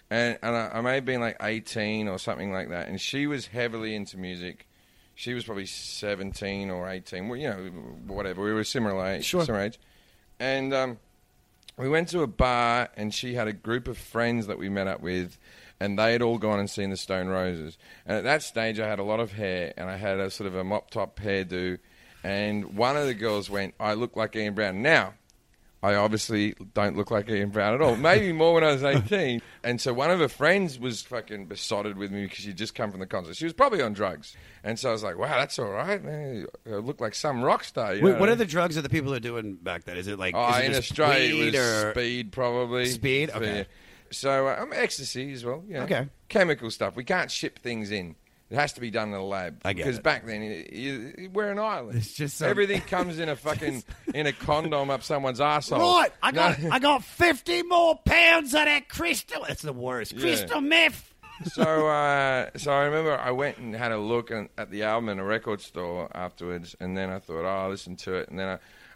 And, 0.10 0.40
and 0.42 0.56
I, 0.56 0.72
I 0.76 0.82
may 0.82 0.96
have 0.96 1.06
been 1.06 1.22
like 1.22 1.38
18 1.42 2.08
or 2.08 2.18
something 2.18 2.52
like 2.52 2.70
that. 2.70 2.88
And 2.88 3.00
she 3.00 3.28
was 3.28 3.48
heavily 3.48 3.96
into 3.96 4.18
music. 4.18 4.68
She 5.16 5.34
was 5.34 5.44
probably 5.44 5.66
17 5.66 6.70
or 6.70 6.90
18. 6.90 7.28
Well, 7.28 7.40
you 7.40 7.50
know, 7.50 7.58
whatever. 8.08 8.42
We 8.42 8.54
were 8.54 8.64
similar 8.64 9.06
age. 9.06 9.26
Sure. 9.26 9.44
Similar 9.44 9.66
age. 9.66 9.80
And 10.40 10.74
um, 10.74 10.98
we 11.78 11.90
went 11.90 12.10
to 12.10 12.22
a 12.22 12.28
bar, 12.28 12.90
and 12.96 13.14
she 13.14 13.36
had 13.36 13.48
a 13.48 13.54
group 13.54 13.88
of 13.88 13.98
friends 13.98 14.48
that 14.48 14.58
we 14.58 14.70
met 14.70 14.88
up 14.88 15.02
with, 15.02 15.38
and 15.80 16.00
they 16.00 16.14
had 16.14 16.22
all 16.22 16.38
gone 16.38 16.60
and 16.60 16.70
seen 16.70 16.90
the 16.90 16.98
Stone 16.98 17.28
Roses. 17.28 17.78
And 18.06 18.18
at 18.18 18.24
that 18.24 18.44
stage, 18.44 18.80
I 18.80 18.88
had 18.88 19.00
a 19.00 19.04
lot 19.04 19.20
of 19.20 19.34
hair, 19.34 19.74
and 19.78 19.90
I 19.90 19.98
had 19.98 20.20
a 20.20 20.30
sort 20.30 20.48
of 20.48 20.56
a 20.56 20.64
mop 20.64 20.92
top 20.92 21.20
hairdo. 21.20 21.80
And 22.24 22.76
one 22.76 22.98
of 22.98 23.06
the 23.06 23.14
girls 23.14 23.50
went, 23.50 23.76
"I 23.80 23.94
look 23.94 24.16
like 24.16 24.36
Ian 24.36 24.56
Brown." 24.56 24.82
Now, 24.82 25.14
I 25.82 25.96
obviously 25.96 26.56
don't 26.74 26.98
look 26.98 27.10
like 27.10 27.30
Ian 27.30 27.50
Brown 27.50 27.74
at 27.74 27.82
all. 27.82 27.96
Maybe 27.96 28.34
more 28.34 28.54
when 28.56 28.66
I 28.66 28.74
was 28.74 28.84
18. 28.84 29.42
And 29.64 29.80
so 29.80 29.94
one 29.94 30.12
of 30.12 30.20
her 30.20 30.28
friends 30.28 30.78
was 30.78 31.02
fucking 31.04 31.46
besotted 31.46 31.98
with 31.98 32.12
me 32.12 32.24
because 32.24 32.40
she'd 32.40 32.58
just 32.58 32.76
come 32.76 32.92
from 32.92 33.00
the 33.00 33.06
concert. 33.06 33.38
She 33.38 33.46
was 33.46 33.54
probably 33.54 33.82
on 33.82 33.94
drugs. 33.94 34.36
And 34.64 34.78
so 34.78 34.90
I 34.90 34.92
was 34.92 35.04
like, 35.04 35.18
wow, 35.18 35.38
that's 35.38 35.58
all 35.58 35.70
right. 35.70 36.04
Man. 36.04 36.48
I 36.66 36.76
look 36.76 37.00
like 37.00 37.16
some 37.16 37.42
rock 37.42 37.64
star. 37.64 37.96
Wait, 38.02 38.20
what 38.20 38.28
are 38.28 38.36
the 38.36 38.46
drugs 38.46 38.76
that 38.76 38.82
the 38.82 38.90
people 38.90 39.14
are 39.14 39.22
doing 39.22 39.56
back 39.56 39.86
then? 39.86 39.96
Is 39.98 40.08
it 40.08 40.20
like 40.20 40.36
Oh, 40.36 40.50
is 40.50 40.58
it 40.58 40.66
in 40.66 40.76
Australia, 40.76 41.44
it 41.46 41.46
was 41.54 41.56
or 41.56 41.92
speed, 41.92 42.32
probably. 42.34 42.86
Speed? 42.88 43.30
Okay. 43.32 43.66
So 44.12 44.48
uh, 44.48 44.58
um, 44.62 44.72
ecstasy 44.74 45.32
as 45.32 45.46
well. 45.46 45.64
Yeah. 45.68 45.84
Okay. 45.84 46.10
Chemical 46.28 46.72
stuff. 46.72 46.96
We 46.96 47.04
can't 47.04 47.32
ship 47.32 47.60
things 47.60 47.92
in. 47.92 48.16
It 48.50 48.56
has 48.56 48.74
to 48.74 48.82
be 48.82 48.90
done 48.90 49.10
in 49.10 49.14
a 49.14 49.24
lab. 49.24 49.62
I 49.64 49.74
get 49.74 49.84
Because 49.86 49.98
it. 50.00 50.04
back 50.04 50.26
then, 50.26 51.30
we're 51.34 51.52
an 51.52 51.60
island. 51.60 51.98
It's 52.00 52.14
just 52.14 52.38
some- 52.38 52.50
everything 52.50 52.82
comes 52.88 53.20
in 53.20 53.30
a 53.30 53.36
fucking 53.36 53.84
in 54.14 54.26
a 54.28 54.34
condom 54.34 54.90
up 54.90 55.04
someone's 55.04 55.40
arsehole. 55.40 55.78
Right, 56.00 56.12
I 56.24 56.32
got. 56.32 56.58
I 56.72 56.80
got 56.80 57.04
fifty 57.04 57.62
more 57.64 57.96
pounds 58.04 58.54
of 58.56 58.66
that 58.66 58.90
crystal. 58.90 59.44
It's 59.46 59.62
the 59.62 59.74
worst 59.74 60.14
Yeah. 60.14 60.22
crystal 60.22 60.62
meth. 60.62 61.14
so, 61.54 61.88
uh, 61.88 62.50
so 62.58 62.72
I 62.72 62.86
remember 62.86 63.18
I 63.18 63.32
went 63.32 63.60
and 63.60 63.74
had 63.76 63.92
a 63.92 63.98
look 64.00 64.32
at 64.32 64.50
at 64.58 64.72
the 64.72 64.84
album 64.84 65.10
in 65.10 65.20
a 65.20 65.24
record 65.24 65.62
store 65.62 66.10
afterwards, 66.16 66.76
and 66.80 66.98
then 66.98 67.10
I 67.12 67.20
thought, 67.20 67.46
oh, 67.46 67.48
I'll 67.48 67.70
listen 67.70 67.96
to 67.98 68.16
it, 68.16 68.30
and 68.30 68.38
then 68.40 68.48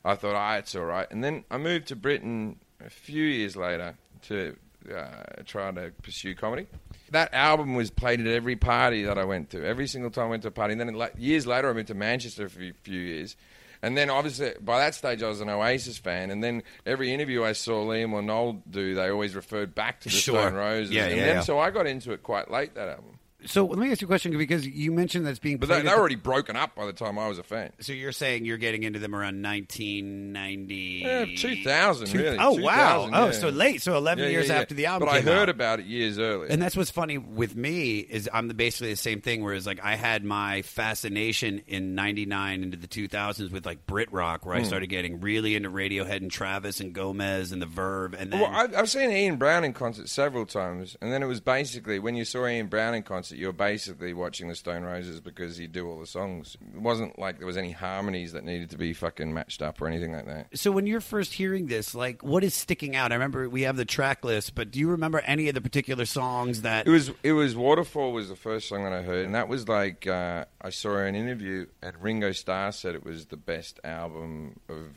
I, 0.04 0.12
I 0.12 0.16
thought, 0.16 0.36
ah, 0.36 0.56
it's 0.58 0.76
all 0.76 0.84
right, 0.86 1.08
and 1.12 1.24
then 1.24 1.46
I 1.52 1.58
moved 1.58 1.88
to 1.90 1.96
Britain 1.96 2.58
a 2.86 2.90
few 2.90 3.24
years 3.24 3.56
later 3.56 3.96
to 4.24 4.58
uh, 4.94 5.44
try 5.46 5.72
to 5.72 5.92
pursue 6.02 6.36
comedy. 6.36 6.68
That 7.14 7.34
album 7.34 7.74
was 7.76 7.90
played 7.90 8.20
at 8.20 8.28
every 8.28 8.56
party 8.56 9.04
that 9.04 9.18
I 9.18 9.24
went 9.24 9.50
to, 9.52 9.66
every 9.66 9.88
single 9.88 10.12
time 10.12 10.26
I 10.26 10.30
went 10.30 10.42
to 10.44 10.50
a 10.50 10.52
party. 10.52 10.74
And 10.74 10.82
then 10.82 10.94
la- 10.94 11.08
years 11.18 11.48
later, 11.48 11.70
I 11.70 11.74
moved 11.74 11.88
to 11.88 11.94
Manchester 11.96 12.50
for 12.50 12.62
a 12.62 12.74
few 12.84 13.00
years. 13.00 13.36
And 13.82 13.98
then, 13.98 14.10
obviously, 14.10 14.54
by 14.62 14.80
that 14.80 14.96
stage, 14.96 15.22
I 15.22 15.28
was 15.28 15.42
an 15.42 15.50
Oasis 15.50 15.98
fan. 15.98 16.32
And 16.32 16.42
then 16.44 16.64
every 16.86 17.14
interview 17.14 17.44
I 17.44 17.52
saw 17.52 17.86
Liam 17.86 18.14
or 18.14 18.22
Noel 18.22 18.64
do, 18.70 18.96
they 18.96 19.10
always 19.10 19.36
referred 19.36 19.76
back 19.76 20.00
to 20.02 20.10
the 20.10 20.16
Sure. 20.16 20.36
Stone 20.42 20.54
Roses. 20.54 20.94
Yeah, 20.94 21.06
and 21.06 21.18
yeah, 21.18 21.26
then, 21.26 21.36
yeah. 21.38 21.42
So 21.42 21.60
I 21.60 21.70
got 21.70 21.86
into 21.86 22.14
it 22.14 22.24
quite 22.24 22.50
late, 22.50 22.76
that 22.76 22.88
album. 22.88 23.13
So 23.46 23.66
let 23.66 23.78
me 23.78 23.92
ask 23.92 24.02
you 24.02 24.06
a 24.06 24.10
question 24.10 24.38
because 24.38 24.66
you 24.68 24.92
mentioned 24.92 25.26
that's 25.26 25.40
being 25.40 25.58
But 25.58 25.70
they, 25.70 25.76
at 25.76 25.78
they 25.84 25.90
the- 25.90 25.96
were 25.96 26.00
already 26.00 26.16
broken 26.16 26.56
up 26.56 26.76
by 26.76 26.86
the 26.86 26.94
time 26.94 27.18
I 27.20 27.28
was 27.28 27.38
a 27.40 27.44
fan. 27.44 27.72
So 27.80 27.94
you're 27.94 28.12
saying 28.12 28.46
you're 28.46 28.58
getting 28.58 28.84
into 28.84 29.00
them 29.00 29.14
around 29.16 29.42
1990? 29.42 31.02
Yeah, 31.06 31.26
2000, 31.36 32.08
Two- 32.08 32.18
really. 32.18 32.38
Oh 32.40 32.54
wow! 32.54 33.06
2000, 33.08 33.14
Oh, 33.16 33.32
so 33.32 33.50
late. 33.50 33.82
So 33.82 33.96
11 33.98 34.24
Yeah, 34.24 34.30
years 34.30 34.48
yeah, 34.48 34.56
yeah. 34.56 34.62
after 34.62 34.76
the 34.76 34.86
album. 34.86 35.08
But 35.10 35.16
I 35.16 35.22
heard 35.22 35.44
out. 35.44 35.50
about 35.50 35.80
it 35.80 35.86
years 35.86 36.18
earlier. 36.20 36.50
And 36.50 36.62
that's 36.62 36.76
what's 36.78 36.92
funny 36.92 37.18
with 37.18 37.56
me 37.56 38.00
is 38.00 38.30
I'm 38.34 38.48
basically 38.50 38.92
the 38.92 38.96
same 38.98 39.22
thing. 39.22 39.44
Whereas 39.44 39.66
like 39.66 39.80
I 39.84 39.96
had 39.96 40.24
my 40.24 40.62
fascination 40.62 41.62
in 41.68 41.96
'99 41.96 42.64
into 42.64 42.78
the 42.78 42.88
2000s 42.88 43.52
with 43.52 43.66
like 43.66 43.86
Brit 43.86 44.12
rock, 44.12 44.46
where 44.46 44.56
I 44.56 44.60
Hmm. 44.60 44.66
started 44.66 44.88
getting 44.88 45.20
really 45.22 45.56
into 45.56 45.70
Radiohead 45.70 46.18
and 46.18 46.32
Travis 46.32 46.80
and 46.80 46.94
Gomez 46.94 47.52
and 47.52 47.62
the 47.62 47.66
Verve, 47.66 48.14
and 48.14 48.32
then 48.32 48.40
Well, 48.42 48.52
I've, 48.54 48.76
I've 48.76 48.90
seen 48.90 49.12
Ian 49.12 49.38
Brown 49.38 49.64
in 49.64 49.74
concert 49.74 50.10
several 50.10 50.46
times, 50.46 50.96
and 51.02 51.12
then 51.12 51.24
it 51.24 51.28
was 51.28 51.40
basically 51.42 52.00
when 52.00 52.16
you 52.16 52.26
saw 52.26 52.46
Ian 52.48 52.68
Brown 52.68 52.94
in 52.96 53.04
concert, 53.04 53.33
you 53.36 53.48
were 53.48 53.54
basically 53.54 54.14
watching 54.14 54.48
the 54.48 54.56
Stone 54.56 54.84
Roses 54.84 55.20
because 55.20 55.58
he'd 55.58 55.72
do 55.72 55.88
all 55.90 56.00
the 56.00 56.08
songs. 56.08 56.58
It 56.74 56.82
wasn't 56.82 57.18
like 57.20 57.38
there 57.38 57.48
was 57.48 57.58
any 57.58 57.72
harmonies 57.72 58.34
that 58.34 58.44
needed 58.44 58.70
to 58.72 58.78
be 58.78 58.94
fucking 58.94 59.34
matched 59.34 59.62
up 59.62 59.82
or 59.82 59.88
anything 59.88 60.14
like 60.14 60.26
that. 60.26 60.58
So 60.58 60.72
when 60.72 60.88
you're 60.88 61.02
first 61.02 61.34
hearing 61.34 61.68
this, 61.68 61.96
like, 61.96 62.24
what 62.24 62.44
is 62.44 62.54
sticking 62.54 62.96
out? 62.96 63.12
I 63.12 63.16
remember 63.16 63.50
we 63.50 63.64
have 63.64 63.78
the 63.78 63.86
track 63.86 64.24
list, 64.24 64.56
but 64.56 64.72
do 64.72 64.80
you 64.80 64.90
remember 64.90 65.20
any 65.20 65.48
of 65.50 65.56
the 65.56 65.62
particular 65.62 66.06
songs 66.06 66.62
that? 66.62 66.88
It 66.88 66.92
was 66.92 67.12
it 67.24 67.34
was 67.34 67.56
Waterfall 67.56 68.12
was 68.12 68.30
the 68.30 68.36
first 68.36 68.68
song 68.68 68.84
that 68.84 68.94
I 68.94 69.02
heard, 69.02 69.26
and 69.26 69.36
that 69.36 69.48
was 69.48 69.68
like 69.68 70.08
uh, 70.08 70.46
I 70.62 70.70
saw 70.70 70.98
an 70.98 71.16
interview, 71.16 71.68
and 71.82 71.96
Ringo 72.02 72.32
Starr 72.32 72.72
said 72.72 72.96
it 72.96 73.06
was 73.06 73.26
the 73.28 73.38
best 73.38 73.80
album 73.84 74.60
of 74.70 74.88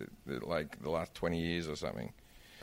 uh, 0.00 0.46
like 0.46 0.82
the 0.82 0.90
last 0.90 1.14
twenty 1.14 1.40
years 1.40 1.68
or 1.68 1.76
something. 1.76 2.12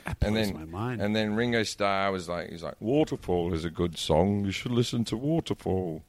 That 0.04 0.18
and 0.20 0.36
then 0.36 0.54
my 0.54 0.64
mind. 0.64 1.00
and 1.00 1.16
then 1.16 1.34
Ringo 1.34 1.62
Starr 1.62 2.12
was 2.12 2.28
like, 2.28 2.50
he's 2.50 2.62
like, 2.62 2.80
Waterfall 2.80 3.54
is 3.54 3.64
a 3.64 3.70
good 3.70 3.96
song. 3.96 4.44
You 4.44 4.50
should 4.50 4.72
listen 4.72 5.04
to 5.06 5.16
Waterfall. 5.16 6.02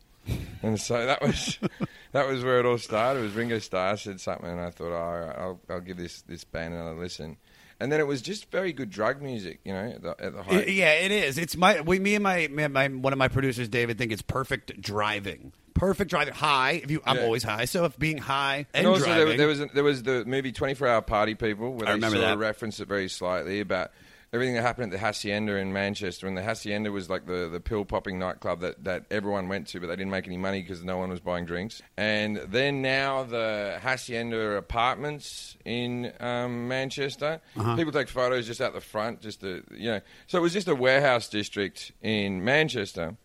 and 0.63 0.79
so 0.79 1.05
that 1.05 1.21
was 1.21 1.59
that 2.11 2.27
was 2.27 2.43
where 2.43 2.59
it 2.59 2.65
all 2.65 2.77
started. 2.77 3.23
Was 3.23 3.33
Ringo 3.33 3.59
Starr 3.59 3.97
said 3.97 4.19
something, 4.19 4.49
and 4.49 4.59
I 4.59 4.71
thought, 4.71 4.91
oh, 4.91 4.95
all 4.95 5.19
right, 5.19 5.37
I'll 5.37 5.59
I'll 5.69 5.81
give 5.81 5.97
this 5.97 6.21
this 6.23 6.43
band 6.43 6.73
another 6.73 6.95
listen. 6.99 7.37
And 7.79 7.91
then 7.91 7.99
it 7.99 8.07
was 8.07 8.21
just 8.21 8.49
very 8.51 8.71
good 8.71 8.89
drug 8.89 9.21
music, 9.21 9.59
you 9.65 9.73
know, 9.73 9.79
at 9.95 10.01
the, 10.01 10.15
at 10.17 10.33
the 10.33 10.43
height. 10.43 10.69
yeah, 10.69 10.93
it 10.93 11.11
is. 11.11 11.37
It's 11.37 11.57
my 11.57 11.81
we, 11.81 11.99
me 11.99 12.15
and 12.15 12.23
my, 12.23 12.37
and 12.37 12.73
my 12.73 12.87
one 12.87 13.11
of 13.11 13.19
my 13.19 13.27
producers, 13.27 13.67
David, 13.67 13.97
think 13.97 14.11
it's 14.13 14.21
perfect 14.21 14.79
driving. 14.81 15.51
Perfect 15.73 16.09
driving. 16.09 16.33
High. 16.33 16.79
If 16.83 16.89
you, 16.89 17.01
I'm 17.05 17.17
Yeah. 17.17 17.23
always 17.23 17.43
high. 17.43 17.65
So 17.65 17.83
if 17.83 17.99
being 17.99 18.17
high 18.17 18.65
and, 18.73 18.85
And 18.85 18.87
also, 18.87 19.03
there, 19.05 19.15
driving, 19.17 19.37
there 19.37 19.47
was 19.47 19.59
there 19.73 19.83
was 19.83 20.03
the 20.03 20.23
movie 20.23 20.53
Twenty 20.53 20.73
Four 20.73 20.87
Hour 20.87 21.01
Party 21.01 21.35
People, 21.35 21.73
where 21.73 21.85
I 21.87 21.91
they 21.91 21.95
remember 21.95 22.15
sort 22.17 22.27
that. 22.27 22.33
of 22.35 22.39
referenced 22.39 22.79
it 22.79 22.87
very 22.87 23.09
slightly 23.09 23.59
about 23.59 23.91
everything 24.35 24.53
that 24.55 24.61
happened 24.61 24.93
at 24.93 24.99
the 24.99 25.05
Hacienda 25.05 25.55
in 25.55 25.73
Manchester. 25.73 26.27
And 26.27 26.37
the 26.37 26.43
Hacienda 26.43 26.91
was 26.91 27.09
like 27.09 27.25
the, 27.25 27.49
the 27.51 27.59
pill 27.59 27.85
popping 27.85 28.19
nightclub 28.19 28.59
that, 28.61 28.83
that 28.83 29.05
everyone 29.09 29.47
went 29.47 29.67
to, 29.69 29.79
but 29.79 29.87
they 29.87 29.95
didn't 29.95 30.11
make 30.11 30.27
any 30.27 30.37
money 30.37 30.61
because 30.61 30.83
no 30.83 30.97
one 30.97 31.09
was 31.09 31.19
buying 31.21 31.45
drinks. 31.45 31.81
And 31.97 32.37
then 32.37 32.81
now 32.83 33.23
the 33.23 33.79
Hacienda 33.81 34.51
apartments 34.57 35.57
in 35.65 36.11
um, 36.19 36.67
Manchester, 36.67 37.41
Uh-huh. 37.57 37.75
people 37.75 37.91
take 37.91 38.09
photos 38.09 38.45
just 38.45 38.61
out 38.61 38.73
the 38.73 38.81
front, 38.81 39.21
just 39.21 39.41
to 39.41 39.63
you 39.71 39.89
know. 39.91 40.01
So 40.27 40.37
it 40.37 40.41
was 40.41 40.53
just 40.53 40.67
a 40.67 40.75
warehouse 40.75 41.27
district 41.29 41.91
in 42.03 42.43
Manchester. 42.43 43.15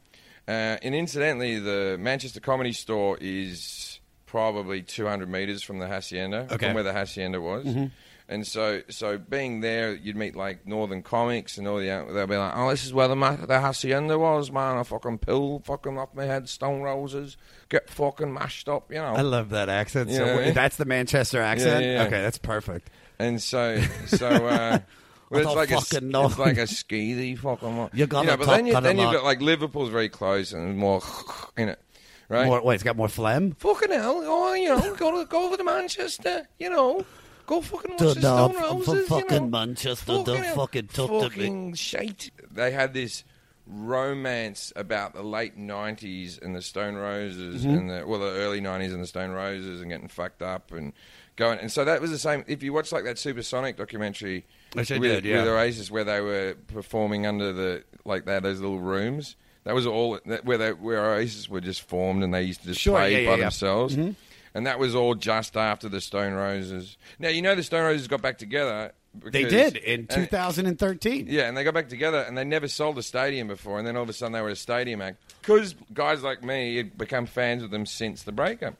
Uh, 0.49 0.79
and 0.83 0.95
incidentally, 0.95 1.59
the 1.59 1.97
Manchester 2.01 2.41
Comedy 2.41 2.73
Store 2.73 3.19
is 3.21 4.01
probably 4.27 4.83
200 4.83 5.29
meters 5.29 5.63
from 5.63 5.79
the 5.81 5.87
hacienda, 5.89 6.47
Okay. 6.51 6.67
from 6.67 6.75
where 6.75 6.85
the 6.85 6.93
hacienda 6.93 7.41
was. 7.41 7.67
Mhm. 7.67 7.91
And 8.33 8.47
so, 8.47 8.83
so 8.89 9.19
being 9.19 9.61
there, 9.61 9.93
you'd 9.93 10.15
meet 10.15 10.37
like 10.37 10.65
Northern 10.65 11.03
comics 11.03 11.59
and 11.59 11.67
all 11.67 11.79
the. 11.79 11.87
They'll 11.87 12.29
be 12.29 12.37
like, 12.37 12.53
"Oh, 12.55 12.71
this 12.71 12.87
is 12.87 12.95
where 12.95 13.09
the 13.09 13.17
ma- 13.17 13.35
the 13.35 13.59
hacienda 13.61 14.17
was, 14.21 14.53
man. 14.53 14.79
I 14.79 14.85
fucking 14.85 15.19
pill, 15.19 15.61
fucking 15.65 15.99
off 15.99 16.11
my 16.15 16.27
head, 16.27 16.49
stone 16.49 16.81
roses, 16.81 17.37
get 17.69 17.91
fucking 17.91 18.33
mashed 18.33 18.69
up, 18.69 18.93
you 18.93 18.99
know." 18.99 19.15
I 19.15 19.23
love 19.23 19.51
that 19.51 19.69
accent. 19.69 20.13
So 20.13 20.25
Yeah. 20.25 20.33
w- 20.37 20.53
that's 20.53 20.77
the 20.77 20.85
Manchester 20.85 21.43
accent. 21.43 21.85
Yeah, 21.85 21.93
yeah. 21.95 22.03
Okay, 22.05 22.23
that's 22.23 22.39
perfect. 22.39 22.89
And 23.19 23.43
so, 23.43 23.83
so 24.07 24.29
uh, 24.29 24.79
well, 25.31 25.41
it's 25.43 25.55
like 25.57 25.73
a, 25.73 25.81
fucking 25.81 25.97
s- 25.97 26.03
know. 26.13 26.27
it's 26.27 26.39
like 26.39 26.57
a 26.57 26.67
skeethy 26.69 27.37
fucking. 27.37 27.77
one. 27.77 27.91
You 27.93 28.07
gotta 28.07 28.29
know, 28.29 28.37
but 28.37 28.45
talk 28.45 28.57
then, 28.59 28.67
you, 28.67 28.81
then 28.81 28.97
you've 28.97 29.13
got 29.13 29.25
like 29.25 29.41
Liverpool's 29.41 29.91
very 29.91 30.09
close 30.09 30.53
and 30.53 30.79
more 30.79 31.03
in 31.57 31.69
it, 31.69 31.81
right? 32.29 32.47
More, 32.47 32.63
wait, 32.63 32.75
it's 32.77 32.85
got 32.85 32.97
more 32.97 33.09
phlegm. 33.09 33.57
Fucking 33.59 33.91
hell, 33.91 34.23
oh, 34.25 34.55
you 34.55 34.69
know, 34.69 34.95
go 34.95 35.19
to 35.19 35.27
go 35.27 35.47
over 35.49 35.57
to 35.57 35.65
Manchester, 35.65 36.47
you 36.61 36.71
know. 36.71 37.05
Go 37.51 37.61
fucking 37.61 37.91
watch 37.91 37.99
the 37.99 38.05
the 38.15 38.21
Stone 38.21 38.51
f- 38.57 38.63
Roses, 38.63 38.89
f- 38.89 38.95
you 38.95 39.07
fucking 39.07 39.51
know. 39.51 39.59
Manchester, 39.59 40.23
the 40.23 40.37
hell, 40.39 40.55
fucking 40.55 40.87
talk 40.87 41.11
to 41.11 41.29
fucking 41.31 41.75
shite. 41.75 42.31
They 42.51 42.71
had 42.71 42.95
this 42.95 43.25
romance 43.67 44.73
about 44.77 45.15
the 45.15 45.23
late 45.23 45.59
'90s 45.59 46.41
and 46.41 46.55
the 46.55 46.63
Stone 46.63 46.95
Roses, 46.95 47.65
Mhm. 47.65 47.79
and 47.79 47.91
the 47.91 48.07
well, 48.07 48.21
the 48.21 48.27
early 48.31 48.61
'90s 48.61 48.93
and 48.93 49.03
the 49.03 49.07
Stone 49.07 49.31
Roses, 49.31 49.81
and 49.81 49.91
getting 49.91 50.09
fucked 50.09 50.43
up 50.43 50.71
and 50.73 50.93
going. 51.37 51.59
And 51.59 51.71
so 51.73 51.85
that 51.85 52.01
was 52.01 52.11
the 52.11 52.19
same. 52.19 52.45
If 52.47 52.63
you 52.63 52.73
watch 52.73 52.93
like 52.93 53.05
that 53.05 53.19
Supersonic 53.19 53.77
documentary, 53.77 54.45
Which 54.75 54.93
I 54.93 54.99
with, 54.99 55.11
did, 55.11 55.25
yeah. 55.25 55.39
with 55.43 55.49
Oasis, 55.49 55.91
where 55.91 56.05
they 56.05 56.21
were 56.21 56.55
performing 56.69 57.27
under 57.27 57.53
the 57.53 57.83
like 58.05 58.25
they 58.27 58.35
had 58.35 58.43
those 58.45 58.61
little 58.61 58.81
rooms. 58.81 59.37
That 59.65 59.75
was 59.75 59.87
all 59.87 60.19
that, 60.25 60.45
where 60.47 60.57
they, 60.57 60.73
where 60.73 61.05
Oasis 61.15 61.49
were 61.49 61.61
just 61.61 61.83
formed, 61.83 62.25
and 62.25 62.33
they 62.33 62.43
used 62.45 62.61
to 62.63 62.69
just 62.69 62.81
Sure, 62.81 62.95
play 62.97 63.13
yeah, 63.13 63.19
yeah, 63.19 63.27
by 63.29 63.35
yeah. 63.37 63.41
themselves. 63.43 63.95
Mhm. 63.97 64.15
And 64.55 64.67
that 64.67 64.79
was 64.79 64.95
all 64.95 65.15
just 65.15 65.57
after 65.57 65.89
the 65.89 66.01
Stone 66.01 66.33
Roses. 66.35 66.97
Now 67.19 67.29
you 67.29 67.43
know 67.43 67.55
the 67.55 67.63
Stone 67.63 67.85
Roses 67.85 68.09
got 68.09 68.21
back 68.23 68.39
together. 68.39 68.93
They 69.15 69.45
did 69.45 69.77
in 69.77 70.01
and- 70.01 70.11
2013. 70.11 71.27
yeah, 71.29 71.49
and 71.49 71.57
they 71.57 71.65
got 71.65 71.75
back 71.75 71.89
together, 71.89 72.19
and 72.21 72.39
they 72.39 72.45
never 72.45 72.69
sold 72.69 72.97
a 72.99 73.03
stadium 73.03 73.49
before, 73.49 73.79
and 73.79 73.87
then 73.87 73.97
all 73.97 74.05
of 74.05 74.09
a 74.09 74.13
sudden 74.13 74.33
they 74.33 74.41
were 74.41 74.51
a 74.51 74.57
stadium 74.57 75.01
act 75.03 75.21
because 75.41 75.75
guys 75.93 76.23
like 76.23 76.45
me 76.45 76.77
had 76.77 76.97
become 76.97 77.27
fans 77.27 77.63
of 77.65 77.71
them 77.71 77.87
since 77.87 78.23
the 78.23 78.31
breakup. 78.33 78.75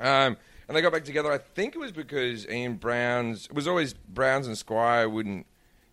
Um, 0.00 0.36
and 0.66 0.76
they 0.76 0.80
got 0.82 0.92
back 0.92 1.04
together. 1.04 1.30
I 1.30 1.38
think 1.38 1.74
it 1.74 1.78
was 1.78 1.92
because 1.92 2.46
Ian 2.48 2.74
Brown's 2.74 3.46
it 3.46 3.52
was 3.54 3.68
always 3.68 3.92
Browns 3.94 4.46
and 4.46 4.58
Squire 4.58 5.08
wouldn't 5.08 5.46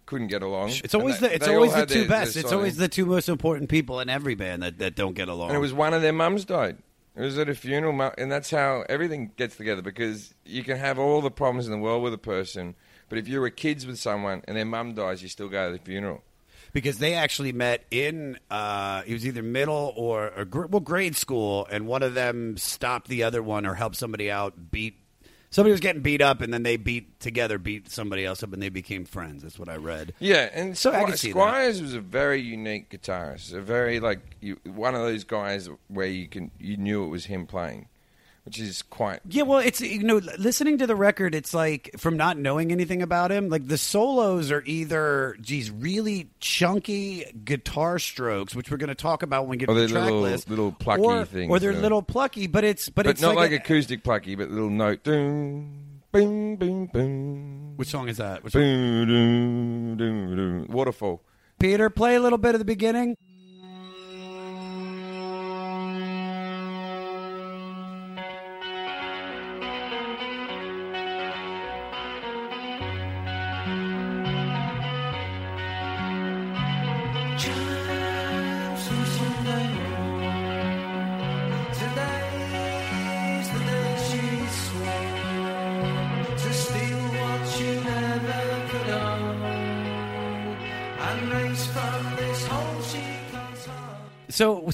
couldn't 0.07 0.27
get 0.27 0.41
along. 0.41 0.71
It's 0.83 0.95
always 0.95 1.19
they- 1.19 1.27
the 1.29 1.35
it's 1.35 1.47
always 1.47 1.73
the 1.73 1.85
two 1.85 1.99
their- 1.99 2.07
best. 2.07 2.33
their 2.33 2.43
It's 2.43 2.51
always 2.51 2.77
the 2.77 2.87
two 2.87 3.05
most 3.05 3.29
important 3.29 3.69
people 3.69 3.99
in 3.99 4.09
every 4.09 4.33
band 4.33 4.63
that, 4.63 4.79
that 4.79 4.95
don't 4.95 5.13
get 5.13 5.27
along. 5.29 5.49
And 5.49 5.57
it 5.57 5.59
was 5.59 5.73
one 5.73 5.93
of 5.93 6.01
their 6.01 6.13
mums 6.13 6.45
died. 6.45 6.77
It 7.19 7.23
was 7.23 7.37
at 7.37 7.49
a 7.49 7.53
funeral, 7.55 8.13
and 8.17 8.31
that's 8.31 8.49
how 8.49 8.85
everything 8.87 9.31
gets 9.35 9.57
together 9.57 9.81
because 9.81 10.33
you 10.45 10.63
can 10.63 10.77
have 10.77 10.97
all 10.97 11.19
the 11.19 11.29
problems 11.29 11.65
in 11.65 11.73
the 11.73 11.77
world 11.77 12.01
with 12.01 12.13
a 12.13 12.17
person, 12.17 12.75
but 13.09 13.17
if 13.17 13.27
you 13.27 13.41
were 13.41 13.49
kids 13.49 13.85
with 13.85 13.99
someone 13.99 14.41
and 14.47 14.55
their 14.55 14.63
mum 14.63 14.93
dies, 14.93 15.21
you 15.21 15.27
still 15.27 15.49
go 15.49 15.69
to 15.69 15.77
the 15.77 15.83
funeral. 15.83 16.23
because 16.71 16.99
they 16.99 17.15
actually 17.15 17.51
met 17.51 17.83
in 17.91 18.37
uh, 18.49 19.01
it 19.05 19.13
was 19.13 19.25
either 19.25 19.41
middle 19.43 19.93
or, 19.97 20.27
or 20.27 20.45
well 20.67 20.79
grade 20.79 21.15
school, 21.15 21.67
and 21.69 21.87
one 21.87 22.03
of 22.03 22.13
them 22.13 22.55
stopped 22.55 23.09
the 23.09 23.23
other 23.23 23.43
one 23.43 23.65
or 23.65 23.73
helped 23.73 23.97
somebody 23.97 24.31
out 24.31 24.71
beat. 24.71 24.95
Somebody 25.51 25.71
was 25.71 25.79
getting 25.79 26.01
beat 26.03 26.21
up, 26.21 26.41
and 26.41 26.53
then 26.53 26.61
they 26.63 26.77
beat 26.77 27.19
together, 27.19 27.57
beat 27.57 27.89
somebody 27.89 28.23
else 28.23 28.43
up, 28.43 28.53
and 28.53 28.61
they 28.61 28.69
became 28.69 29.03
friends. 29.03 29.41
That's 29.41 29.57
what 29.57 29.67
I 29.67 29.77
read. 29.77 30.13
Yeah, 30.19 30.49
and 30.53 30.77
So 30.77 30.91
I 30.91 30.93
Squi- 30.93 30.99
can 31.05 31.11
that. 31.11 31.17
Squires 31.17 31.81
was 31.81 31.93
a 31.95 32.01
very 32.01 32.39
unique 32.41 32.89
guitarist. 32.91 33.53
A 33.53 33.61
very 33.61 33.99
like 33.99 34.19
you, 34.41 34.57
one 34.63 34.93
of 34.93 35.01
those 35.01 35.23
guys 35.23 35.67
where 35.87 36.05
you 36.07 36.27
can 36.27 36.51
you 36.59 36.77
knew 36.77 37.03
it 37.03 37.07
was 37.09 37.25
him 37.25 37.47
playing. 37.47 37.87
Which 38.45 38.59
is 38.59 38.81
quite. 38.83 39.19
Yeah, 39.29 39.43
well, 39.43 39.59
it's 39.59 39.81
you 39.81 40.03
know, 40.03 40.17
listening 40.37 40.77
to 40.79 40.87
the 40.87 40.95
record, 40.95 41.35
it's 41.35 41.53
like 41.53 41.91
from 41.97 42.17
not 42.17 42.37
knowing 42.37 42.71
anything 42.71 43.01
about 43.01 43.31
him, 43.31 43.49
like 43.49 43.67
the 43.67 43.77
solos 43.77 44.51
are 44.51 44.63
either 44.65 45.35
geez, 45.41 45.69
really 45.71 46.29
chunky 46.39 47.25
guitar 47.43 47.99
strokes, 47.99 48.55
which 48.55 48.71
we're 48.71 48.77
going 48.77 48.89
to 48.89 48.95
talk 48.95 49.23
about 49.23 49.43
when 49.43 49.51
we 49.51 49.57
get 49.57 49.69
Or 49.69 49.75
to 49.75 49.81
the 49.81 49.87
track 49.87 50.03
little- 50.05 50.21
list, 50.21 50.49
little 50.49 50.71
plucky 50.71 51.01
or, 51.03 51.25
things, 51.25 51.49
or 51.51 51.59
they're 51.59 51.71
yeah. 51.73 51.79
little 51.79 52.01
plucky, 52.01 52.47
but 52.47 52.63
it's 52.63 52.89
but, 52.89 53.05
But, 53.05 53.11
it's 53.11 53.21
not 53.21 53.35
like, 53.35 53.51
a- 53.51 53.55
acoustic 53.55 54.03
plucky, 54.03 54.35
but 54.35 54.49
little 54.49 54.69
note. 54.69 55.03
Doom, 55.03 56.01
boom, 56.11 56.55
boom, 56.55 56.85
boom. 56.87 57.73
Which 57.77 57.89
song 57.89 58.09
is 58.09 58.17
that? 58.17 58.43
Which? 58.43 58.53
Boom, 58.53 59.07
doom, 59.07 59.97
doom, 59.97 60.35
doom. 60.35 60.67
Waterfall. 60.69 61.21
Peter, 61.59 61.89
play 61.89 62.15
a 62.15 62.19
little 62.19 62.37
bit 62.37 62.55
of 62.55 62.59
the 62.59 62.65
beginning. 62.65 63.15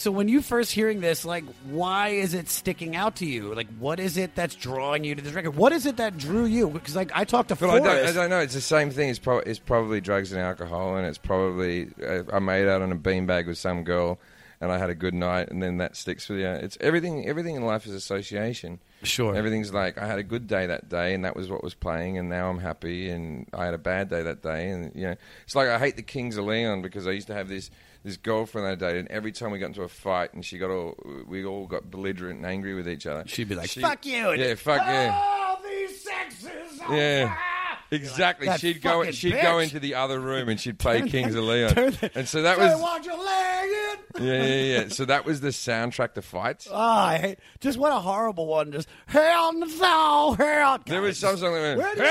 So, 0.05 0.11
when 0.11 0.27
you 0.29 0.43
first 0.43 0.71
hearing 0.71 1.01
this, 1.01 1.25
like, 1.25 1.43
why 1.63 2.09
is 2.09 2.35
it 2.35 2.47
sticking 2.47 2.95
out 2.95 3.15
to 3.15 3.25
you? 3.25 3.55
Like, 3.55 3.65
what 3.79 3.99
is 3.99 4.17
it 4.17 4.35
that's 4.35 4.53
drawing 4.53 5.03
you 5.03 5.15
to 5.15 5.21
this 5.23 5.33
record? 5.33 5.55
What 5.55 5.71
is 5.71 5.87
it 5.87 5.97
that 5.97 6.15
drew 6.15 6.45
you? 6.45 6.69
Because, 6.69 6.95
like, 6.95 7.09
I 7.15 7.23
talked 7.23 7.49
to 7.49 7.55
But 7.55 7.71
I 7.71 7.79
don't, 7.79 8.09
I 8.09 8.11
don't 8.11 8.29
know. 8.29 8.37
It's 8.37 8.53
the 8.53 8.61
same 8.61 8.91
thing. 8.91 9.09
It's, 9.09 9.17
pro- 9.17 9.39
it's 9.39 9.57
probably 9.57 10.01
drugs 10.01 10.31
and 10.31 10.39
alcohol, 10.39 10.95
and 10.95 11.07
it's 11.07 11.17
probably 11.17 11.89
uh, 12.07 12.21
I 12.31 12.37
made 12.37 12.67
out 12.67 12.83
on 12.83 12.91
a 12.91 12.95
beanbag 12.95 13.47
with 13.47 13.57
some 13.57 13.83
girl, 13.83 14.19
and 14.61 14.71
I 14.71 14.77
had 14.77 14.89
a 14.89 14.95
good 14.95 15.13
night, 15.13 15.49
and 15.49 15.61
then 15.61 15.77
that 15.77 15.95
sticks 15.95 16.27
with 16.29 16.39
you. 16.39 16.47
It's 16.47 16.77
everything. 16.81 17.27
Everything 17.27 17.55
in 17.55 17.63
life 17.63 17.85
is 17.85 17.93
association. 17.93 18.79
Sure. 19.03 19.35
Everything's 19.35 19.73
like 19.73 19.97
I 19.97 20.07
had 20.07 20.19
a 20.19 20.23
good 20.23 20.47
day 20.47 20.67
that 20.67 20.89
day, 20.89 21.13
and 21.13 21.25
that 21.25 21.35
was 21.35 21.49
what 21.49 21.63
was 21.63 21.73
playing, 21.73 22.17
and 22.17 22.29
now 22.29 22.49
I'm 22.49 22.59
happy, 22.59 23.09
and 23.09 23.47
I 23.53 23.65
had 23.65 23.73
a 23.73 23.79
bad 23.79 24.09
day 24.09 24.23
that 24.23 24.41
day, 24.41 24.69
and 24.69 24.91
you 24.95 25.07
know, 25.07 25.15
it's 25.43 25.55
like 25.55 25.67
I 25.69 25.77
hate 25.79 25.95
the 25.95 26.03
Kings 26.03 26.37
of 26.37 26.45
Leon 26.45 26.81
because 26.81 27.07
I 27.07 27.11
used 27.11 27.27
to 27.27 27.33
have 27.33 27.47
this. 27.49 27.69
This 28.03 28.17
girlfriend 28.17 28.67
that 28.67 28.73
I 28.73 28.75
dated, 28.75 28.99
and 28.99 29.07
every 29.09 29.31
time 29.31 29.49
we 29.49 29.57
got 29.57 29.65
into 29.65 29.81
a 29.81 29.87
fight, 29.87 30.31
and 30.35 30.45
she 30.45 30.59
got 30.59 30.69
all, 30.69 30.95
we 31.27 31.43
all 31.43 31.65
got 31.65 31.89
belligerent 31.89 32.37
and 32.37 32.45
angry 32.45 32.75
with 32.75 32.87
each 32.87 33.07
other. 33.07 33.23
She'd 33.25 33.49
be 33.49 33.55
like, 33.55 33.67
She- 33.71 33.81
"Fuck 33.81 34.05
you!" 34.05 34.31
Yeah, 34.33 34.53
fuck 34.53 34.79
ah, 34.83 34.91
yeah. 34.91 35.23
All 35.49 35.59
these 35.67 36.03
sexes. 36.03 36.81
Oh 36.87 36.95
yeah. 36.95 37.25
bad." 37.25 37.54
Exactly. 37.95 38.47
"That 38.47 38.60
she'd 38.60 38.81
go. 38.81 39.10
She'd 39.12 39.41
go 39.41 39.60
into 39.60 39.79
the 39.79 39.95
other 39.95 40.19
room 40.19 40.49
and 40.49 40.60
she'd 40.60 40.77
play 40.79 41.08
Kings 41.08 41.36
of 41.36 41.43
Leon. 41.43 41.97
And 42.15 42.27
so 42.27 42.41
that 42.43 42.58
was. 42.58 42.79
want 42.79 43.05
your 43.05 43.17
leg 43.17 43.69
in? 43.69 44.25
Yeah, 44.25 44.43
yeah, 44.45 44.79
yeah. 44.79 44.88
So 44.89 45.05
that 45.05 45.25
was 45.25 45.41
the 45.41 45.49
soundtrack 45.49 46.13
to 46.13 46.21
fights. 46.21 46.67
Oh, 46.71 46.75
I 46.79 47.17
hate. 47.17 47.39
Just 47.60 47.77
what 47.77 47.91
a 47.91 47.99
horrible 47.99 48.45
one. 48.47 48.71
Just 48.71 48.88
hell 49.08 49.53
no, 49.53 50.34
hell. 50.34 50.79
There 50.86 51.01
was 51.01 51.17
some 51.17 51.38
song 51.38 51.53
that 51.53 51.77
went. 51.77 51.97
"Hey. 51.97 52.05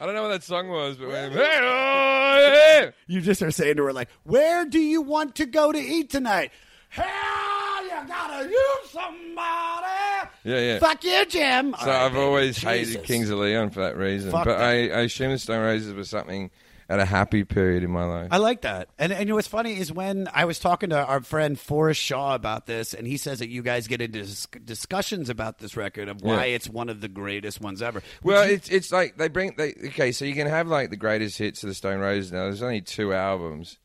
I 0.00 0.06
don't 0.06 0.14
know 0.14 0.22
what 0.22 0.28
that 0.28 0.42
song 0.44 0.68
was, 0.68 0.96
but 0.96 1.08
went. 1.08 1.32
"Hey. 1.34 2.92
You 3.06 3.20
just 3.20 3.42
are 3.42 3.50
saying 3.50 3.76
to 3.76 3.84
her 3.84 3.92
like, 3.92 4.08
"Where 4.24 4.64
do 4.64 4.78
you 4.78 5.02
want 5.02 5.34
to 5.36 5.46
go 5.46 5.72
to 5.72 5.78
eat 5.78 6.10
tonight?" 6.10 6.52
Hell, 6.88 7.84
you 7.84 8.08
gotta 8.08 8.48
use 8.48 8.90
somebody. 8.90 10.30
Yeah, 10.44 10.58
yeah. 10.60 10.78
Fuck 10.78 11.04
you, 11.04 11.24
Jim. 11.26 11.74
So 11.80 11.86
right, 11.86 12.04
I've 12.06 12.12
baby. 12.12 12.24
always 12.24 12.54
Jesus. 12.56 12.64
hated 12.94 13.02
Kings 13.04 13.30
of 13.30 13.38
Leon 13.38 13.70
for 13.70 13.80
that 13.80 13.96
reason. 13.96 14.30
Fuck 14.30 14.44
but 14.44 14.58
that. 14.58 14.64
I, 14.64 14.72
I 14.88 15.00
assume 15.02 15.32
the 15.32 15.38
Stone 15.38 15.62
Roses 15.62 15.92
was 15.92 16.08
something 16.08 16.50
at 16.88 17.00
a 17.00 17.04
happy 17.04 17.42
period 17.42 17.82
in 17.82 17.90
my 17.90 18.04
life. 18.04 18.28
I 18.30 18.36
like 18.36 18.60
that. 18.60 18.88
And, 18.96 19.10
and 19.10 19.22
you 19.22 19.26
know 19.30 19.34
what's 19.34 19.48
funny 19.48 19.76
is 19.76 19.92
when 19.92 20.28
I 20.32 20.44
was 20.44 20.60
talking 20.60 20.90
to 20.90 21.04
our 21.04 21.20
friend 21.20 21.58
Forrest 21.58 22.00
Shaw 22.00 22.36
about 22.36 22.66
this, 22.66 22.94
and 22.94 23.08
he 23.08 23.16
says 23.16 23.40
that 23.40 23.48
you 23.48 23.62
guys 23.62 23.88
get 23.88 24.00
into 24.00 24.20
dis- 24.20 24.46
discussions 24.64 25.28
about 25.28 25.58
this 25.58 25.76
record 25.76 26.08
of 26.08 26.22
why 26.22 26.44
Yeah. 26.46 26.54
it's 26.54 26.68
one 26.68 26.88
of 26.88 27.00
the 27.00 27.08
greatest 27.08 27.60
ones 27.60 27.82
ever. 27.82 28.02
Well, 28.22 28.46
you- 28.46 28.54
it's 28.54 28.68
it's 28.68 28.92
like 28.92 29.16
they 29.16 29.26
bring 29.26 29.54
they 29.56 29.74
okay, 29.88 30.12
so 30.12 30.24
you 30.24 30.34
can 30.34 30.46
have 30.46 30.68
like 30.68 30.90
the 30.90 30.96
greatest 30.96 31.38
hits 31.38 31.64
of 31.64 31.68
the 31.70 31.74
Stone 31.74 31.98
Roses 31.98 32.30
now. 32.30 32.44
There's 32.44 32.62
only 32.62 32.82
two 32.82 33.12
albums. 33.12 33.78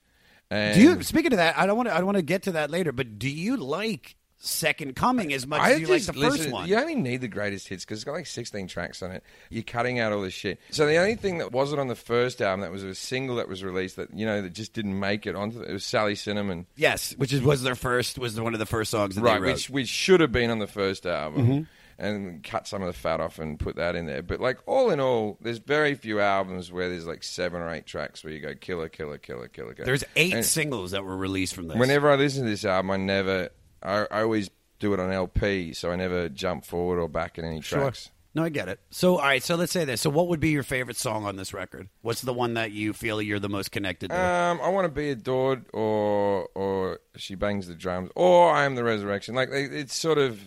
And 0.52 0.76
do 0.76 0.82
you 0.82 1.02
speaking 1.04 1.32
of 1.32 1.38
that? 1.38 1.58
I 1.58 1.66
don't 1.66 1.78
want 1.78 1.88
to. 1.90 1.94
I 1.96 1.98
don't 1.98 2.06
want 2.06 2.18
to 2.18 2.22
get 2.24 2.44
to 2.44 2.52
that 2.54 2.70
later. 2.70 2.92
But 2.92 3.18
do 3.18 3.30
you 3.30 3.56
like 3.56 4.16
Second 4.38 4.98
Coming 4.98 5.32
as 5.32 5.48
much 5.48 5.62
I 5.62 5.72
as 5.74 5.80
you 5.80 5.88
like 5.88 6.02
the 6.04 6.14
first 6.14 6.50
one? 6.50 6.68
You 6.68 6.76
only 6.78 6.96
need 6.96 7.22
the 7.22 7.30
greatest 7.30 7.70
hits 7.70 7.86
because 7.86 8.00
it's 8.00 8.04
got 8.04 8.12
like 8.14 8.26
16 8.26 8.68
tracks 8.68 9.02
on 9.02 9.12
it. 9.12 9.24
You're 9.50 9.64
cutting 9.64 10.00
out 10.00 10.12
all 10.12 10.22
this 10.22 10.34
shit. 10.34 10.60
So 10.72 10.86
the 10.86 10.98
only 10.98 11.16
thing 11.16 11.38
that 11.38 11.54
wasn't 11.54 11.80
on 11.80 11.88
the 11.88 11.96
first 11.96 12.42
album 12.42 12.62
that 12.62 12.72
was 12.72 12.84
a 12.84 12.94
single 12.94 13.38
that 13.38 13.48
was 13.48 13.64
released 13.64 13.96
that 13.96 14.14
you 14.14 14.26
know 14.26 14.42
that 14.42 14.52
just 14.52 14.74
didn't 14.74 15.00
make 15.00 15.26
it 15.26 15.36
onto 15.36 15.62
it 15.62 15.72
was 15.72 15.86
Sally 15.86 16.16
Cinnamon. 16.16 16.66
Yes, 16.76 17.14
which 17.18 17.32
is 17.32 17.42
was 17.42 17.64
their 17.64 17.76
first 17.76 18.20
was 18.20 18.40
one 18.40 18.54
of 18.54 18.60
the 18.60 18.66
first 18.66 18.92
songs 18.92 19.16
that 19.16 19.22
they 19.22 19.28
right, 19.28 19.42
wrote. 19.42 19.54
which 19.54 19.70
which 19.70 19.88
should 19.88 20.20
have 20.20 20.34
been 20.34 20.50
on 20.50 20.60
the 20.60 20.68
first 20.68 21.06
album. 21.06 21.48
Mhm. 21.48 21.68
And 21.98 22.44
cut 22.44 22.68
some 22.68 22.82
of 22.82 22.88
the 22.88 22.94
fat 22.94 23.20
off 23.22 23.40
and 23.40 23.60
put 23.60 23.76
that 23.76 23.96
in 23.96 24.06
there. 24.06 24.22
But 24.22 24.40
like 24.40 24.58
all 24.66 24.90
in 24.90 25.00
all, 25.00 25.38
there's 25.42 25.60
very 25.60 25.96
few 25.96 26.20
albums 26.20 26.72
where 26.72 26.90
there's 26.90 27.06
like 27.08 27.24
seven 27.24 27.62
or 27.62 27.70
eight 27.72 27.86
tracks 27.86 28.24
where 28.24 28.34
you 28.34 28.40
go 28.40 28.54
killer, 28.56 28.90
killer, 28.90 29.18
killer, 29.18 29.48
killer. 29.48 29.74
killer. 29.74 29.86
There's 29.86 30.04
eight 30.16 30.34
And- 30.34 30.46
singles 30.46 30.92
that 30.92 31.04
were 31.04 31.18
released 31.18 31.54
from 31.56 31.68
this. 31.68 31.78
Whenever 31.78 32.10
I 32.10 32.16
listen 32.16 32.44
to 32.44 32.50
this 32.50 32.66
album, 32.66 32.92
I 32.92 32.98
never, 32.98 33.50
I, 33.84 34.08
I 34.12 34.22
always 34.22 34.50
do 34.80 34.94
it 34.94 35.00
on 35.00 35.12
LP, 35.12 35.74
so 35.74 35.92
I 35.92 35.96
never 35.96 36.28
jump 36.30 36.66
forward 36.66 37.00
or 37.00 37.08
back 37.08 37.38
in 37.38 37.46
any 37.46 37.60
tracks. 37.60 38.10
No, 38.34 38.44
I 38.46 38.50
get 38.50 38.70
it. 38.70 38.80
So, 38.92 39.18
all 39.18 39.24
right. 39.24 39.44
So 39.44 39.56
let's 39.56 39.74
say 39.74 39.84
this. 39.84 40.00
So, 40.00 40.10
what 40.10 40.30
would 40.30 40.40
be 40.40 40.52
your 40.52 40.64
favorite 40.64 40.96
song 40.96 41.26
on 41.26 41.36
this 41.36 41.54
record? 41.54 41.90
What's 42.02 42.22
the 42.22 42.32
one 42.34 42.54
that 42.54 42.72
you 42.72 42.94
feel 42.94 43.22
you're 43.22 43.40
the 43.40 43.50
most 43.50 43.74
connected 43.74 44.10
to? 44.10 44.18
Um, 44.18 44.62
I 44.64 44.70
want 44.70 44.86
to 44.86 44.90
be 44.92 45.10
adored, 45.10 45.66
or 45.74 46.48
or 46.56 47.00
she 47.18 47.36
bangs 47.36 47.68
the 47.68 47.76
drums, 47.76 48.10
or 48.16 48.50
I 48.54 48.64
am 48.64 48.76
the 48.76 48.86
resurrection. 48.86 49.36
Like 49.36 49.50
it's 49.52 49.94
sort 49.94 50.18
of, 50.18 50.40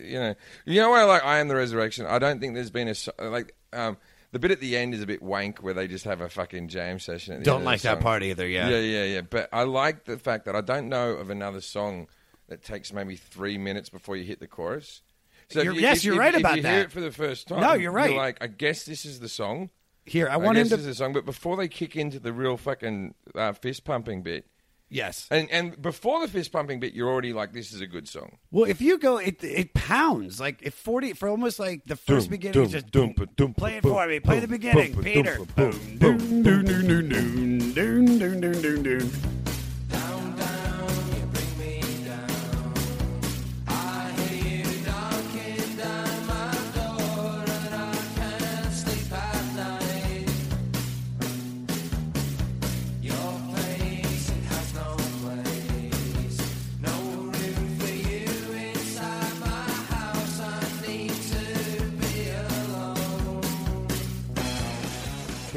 you 0.00 0.18
know, 0.20 0.34
you 0.64 0.80
know 0.80 0.90
why 0.90 1.00
I 1.00 1.04
like 1.04 1.24
I 1.24 1.38
am 1.38 1.48
the 1.48 1.56
resurrection. 1.56 2.06
I 2.06 2.18
don't 2.18 2.40
think 2.40 2.54
there's 2.54 2.70
been 2.70 2.88
a 2.88 3.24
like 3.28 3.54
um. 3.72 3.96
The 4.32 4.38
bit 4.38 4.50
at 4.50 4.60
the 4.60 4.78
end 4.78 4.94
is 4.94 5.02
a 5.02 5.06
bit 5.06 5.20
wank, 5.20 5.58
where 5.62 5.74
they 5.74 5.86
just 5.86 6.06
have 6.06 6.22
a 6.22 6.28
fucking 6.30 6.68
jam 6.68 6.98
session. 6.98 7.34
At 7.34 7.38
the 7.40 7.44
Don't 7.44 7.64
like 7.64 7.82
that 7.82 8.00
part 8.00 8.22
either, 8.22 8.48
yeah. 8.48 8.66
yeah, 8.70 8.78
yeah, 8.78 9.04
yeah. 9.04 9.20
But 9.20 9.50
I 9.52 9.64
like 9.64 10.06
the 10.06 10.16
fact 10.18 10.46
that 10.46 10.56
I 10.56 10.62
don't 10.62 10.88
know 10.88 11.10
of 11.10 11.28
another 11.28 11.60
song 11.60 12.08
that 12.48 12.64
takes 12.64 12.94
maybe 12.94 13.16
three 13.16 13.58
minutes 13.58 13.90
before 13.90 14.16
you 14.16 14.24
hit 14.24 14.40
the 14.40 14.46
chorus. 14.46 15.02
So 15.50 15.60
You're- 15.60 15.76
you- 15.76 15.82
yes, 15.82 15.98
if- 15.98 16.04
you're 16.04 16.14
if- 16.14 16.20
right 16.20 16.32
if 16.34 16.40
about 16.40 16.56
you 16.56 16.62
that. 16.62 16.72
Hear 16.72 16.80
it 16.84 16.92
for 16.92 17.02
the 17.02 17.10
first 17.12 17.48
time. 17.48 17.60
No, 17.60 17.74
you're 17.74 17.92
right. 17.92 18.16
like, 18.16 18.38
I 18.42 18.46
guess 18.46 18.84
this 18.86 19.04
is 19.04 19.20
the 19.20 19.28
song. 19.28 19.68
Here, 20.06 20.30
I 20.30 20.38
want 20.38 20.56
him 20.56 20.64
guess 20.64 20.70
to- 20.70 20.76
This 20.78 20.86
is 20.86 20.96
the 20.96 21.04
song, 21.04 21.12
but 21.12 21.26
before 21.26 21.58
they 21.58 21.68
kick 21.68 21.94
into 21.94 22.18
the 22.18 22.32
real 22.32 22.56
fucking 22.56 23.14
uh, 23.34 23.52
fist 23.52 23.84
pumping 23.84 24.22
bit. 24.22 24.46
Yes. 24.92 25.26
And 25.30 25.50
and 25.50 25.80
before 25.80 26.20
the 26.20 26.28
fist 26.28 26.52
pumping 26.52 26.78
bit, 26.78 26.92
you're 26.92 27.08
already 27.08 27.32
like, 27.32 27.54
this 27.54 27.72
is 27.72 27.80
a 27.80 27.86
good 27.86 28.06
song. 28.06 28.36
Well, 28.50 28.68
if 28.68 28.82
you 28.82 28.98
go, 28.98 29.16
it 29.16 29.42
it 29.42 29.72
pounds 29.72 30.38
like 30.38 30.60
if 30.62 30.74
forty 30.74 31.14
for 31.14 31.28
almost 31.28 31.58
like 31.58 31.86
the 31.86 31.96
first 31.96 32.26
Dum, 32.26 32.30
beginning. 32.30 32.52
dum, 32.52 32.64
is 32.64 32.72
just 32.72 32.90
dum, 32.90 33.14
ba, 33.16 33.26
dum, 33.34 33.54
play 33.54 33.76
it 33.76 33.82
ba, 33.82 33.88
for 33.88 34.06
me. 34.06 34.20
Play 34.20 34.40
the 34.40 34.46
bum, 34.46 34.58
beginning, 34.58 34.92
bum, 34.92 35.02
ba, 35.02 35.10
Peter. 35.10 35.38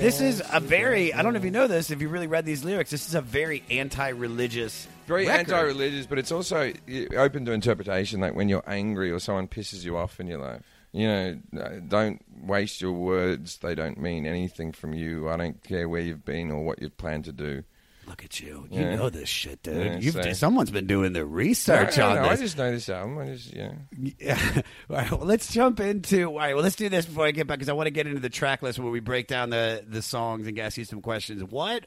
This 0.06 0.22
is 0.22 0.44
a 0.52 0.60
very, 0.60 1.16
I 1.16 1.24
don't 1.24 1.34
know 1.34 1.40
if 1.40 1.46
you 1.46 1.50
know 1.50 1.66
this, 1.66 1.90
if 1.90 2.00
you 2.00 2.10
really 2.10 2.28
read 2.28 2.46
these 2.46 2.64
lyrics, 2.64 2.92
this 2.92 3.08
is 3.08 3.16
a 3.16 3.22
very 3.22 3.64
anti 3.72 4.10
religious. 4.10 4.88
Very 5.08 5.28
anti-religious, 5.28 6.06
but 6.06 6.20
it's 6.20 6.32
also 6.32 6.72
open 7.18 7.46
to 7.46 7.52
interpretation. 7.52 8.20
Like 8.20 8.36
when 8.36 8.48
you're 8.48 8.64
angry 8.68 9.10
or 9.10 9.20
someone 9.20 9.48
pisses 9.48 9.84
you 9.84 9.98
off 9.98 10.20
in 10.20 10.28
your 10.28 10.38
life, 10.38 10.62
you 10.92 11.08
know, 11.08 11.40
uh, 11.60 11.70
don't 11.88 12.24
waste 12.40 12.82
your 12.82 12.92
words. 12.92 13.58
They 13.58 13.74
don't 13.74 14.00
mean 14.00 14.28
anything 14.28 14.74
from 14.74 14.94
you. 14.94 15.28
I 15.28 15.38
don't 15.38 15.64
care 15.64 15.90
where 15.90 16.02
you've 16.02 16.24
been 16.24 16.52
or 16.52 16.64
what 16.64 16.84
you've 16.84 16.98
planned 16.98 17.26
to 17.26 17.32
do. 17.32 17.64
Look 18.08 18.24
at 18.24 18.40
you. 18.40 18.68
You 18.70 18.82
Yeah. 18.82 18.96
know 18.96 19.10
this 19.10 19.28
shit, 19.30 19.64
dude. 19.64 19.76
Yeah, 19.78 19.98
You've, 20.00 20.14
so- 20.14 20.34
someone's 20.34 20.72
been 20.72 20.88
doing 20.88 21.14
the 21.14 21.26
research 21.26 21.98
No, 21.98 22.04
no, 22.04 22.10
on 22.10 22.16
no, 22.24 22.30
this. 22.30 22.40
I 22.40 22.44
just 22.44 22.58
know 22.58 22.72
this 22.72 22.90
album. 22.90 23.18
I 23.18 23.26
just 23.28 23.54
yeah. 23.54 23.72
Yeah. 24.20 24.40
All 24.90 24.96
right, 24.98 25.12
well, 25.12 25.22
let's 25.26 25.52
jump 25.52 25.80
into. 25.80 26.26
All 26.28 26.38
right, 26.38 26.54
well, 26.56 26.64
let's 26.64 26.76
do 26.76 26.88
this 26.90 27.06
before 27.06 27.26
I 27.26 27.32
get 27.32 27.48
back 27.48 27.58
because 27.60 27.70
I 27.70 27.74
want 27.74 27.88
to 27.88 27.92
get 27.92 28.08
into 28.08 28.20
the 28.20 28.30
track 28.30 28.62
list 28.62 28.80
where 28.80 28.92
we 28.92 29.00
break 29.00 29.28
down 29.28 29.50
the 29.50 29.84
the 29.88 30.02
songs 30.02 30.48
and 30.48 30.58
ask 30.60 30.78
you 30.78 30.86
some 30.86 31.02
questions. 31.02 31.44
What 31.44 31.86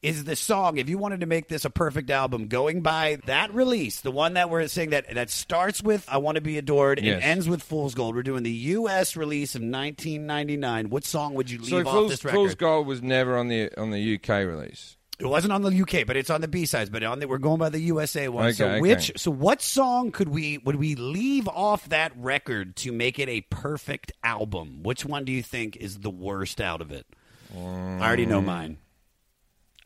is 0.00 0.22
the 0.22 0.36
song. 0.36 0.78
If 0.78 0.88
you 0.88 0.96
wanted 0.96 1.18
to 1.20 1.26
make 1.26 1.48
this 1.48 1.64
a 1.64 1.70
perfect 1.70 2.08
album, 2.08 2.46
going 2.46 2.82
by 2.82 3.18
that 3.26 3.52
release, 3.52 4.00
the 4.00 4.12
one 4.12 4.34
that 4.34 4.48
we're 4.48 4.68
saying 4.68 4.90
that 4.90 5.12
that 5.12 5.28
starts 5.28 5.82
with 5.82 6.04
"I 6.08 6.18
Want 6.18 6.36
to 6.36 6.40
Be 6.40 6.56
Adored" 6.56 7.00
Yes. 7.02 7.14
and 7.16 7.22
ends 7.24 7.48
with 7.48 7.64
"Fool's 7.64 7.96
Gold." 7.96 8.14
We're 8.14 8.22
doing 8.22 8.44
the 8.44 8.50
U.S. 8.50 9.16
release 9.16 9.56
of 9.56 9.62
1999. 9.62 10.90
What 10.90 11.04
song 11.04 11.34
would 11.34 11.50
you 11.50 11.58
leave 11.58 11.68
So 11.68 11.78
off 11.80 11.84
Fool's, 11.86 12.10
this 12.12 12.24
record? 12.24 12.36
Fool's 12.36 12.54
Gold 12.54 12.86
was 12.86 13.02
never 13.02 13.36
on 13.36 13.48
the 13.48 13.70
on 13.76 13.90
the 13.90 14.14
UK 14.14 14.28
release. 14.46 14.96
It 15.18 15.26
wasn't 15.26 15.52
on 15.52 15.62
the 15.62 15.82
UK, 15.82 16.06
but 16.06 16.16
it's 16.16 16.30
on 16.30 16.40
the 16.40 16.48
B 16.48 16.64
sides. 16.64 16.90
But 16.90 17.02
on 17.02 17.18
the, 17.18 17.26
we're 17.26 17.38
going 17.38 17.58
by 17.58 17.70
the 17.70 17.80
USA 17.80 18.28
one. 18.28 18.52
so 18.52 18.66
Okay, 18.66 18.74
okay. 18.74 18.80
which, 18.80 19.12
so 19.16 19.32
what 19.32 19.60
song 19.60 20.12
could 20.12 20.28
we 20.28 20.58
would 20.58 20.76
we 20.76 20.94
leave 20.94 21.48
off 21.48 21.88
that 21.88 22.12
record 22.16 22.76
to 22.76 22.92
make 22.92 23.18
it 23.18 23.28
a 23.28 23.40
perfect 23.42 24.12
album? 24.22 24.82
Which 24.84 25.04
one 25.04 25.24
do 25.24 25.32
you 25.32 25.42
think 25.42 25.76
is 25.76 25.98
the 25.98 26.10
worst 26.10 26.60
out 26.60 26.80
of 26.80 26.92
it? 26.92 27.06
I 27.52 27.58
already 28.00 28.26
know 28.26 28.38
um, 28.38 28.46
mine. 28.46 28.78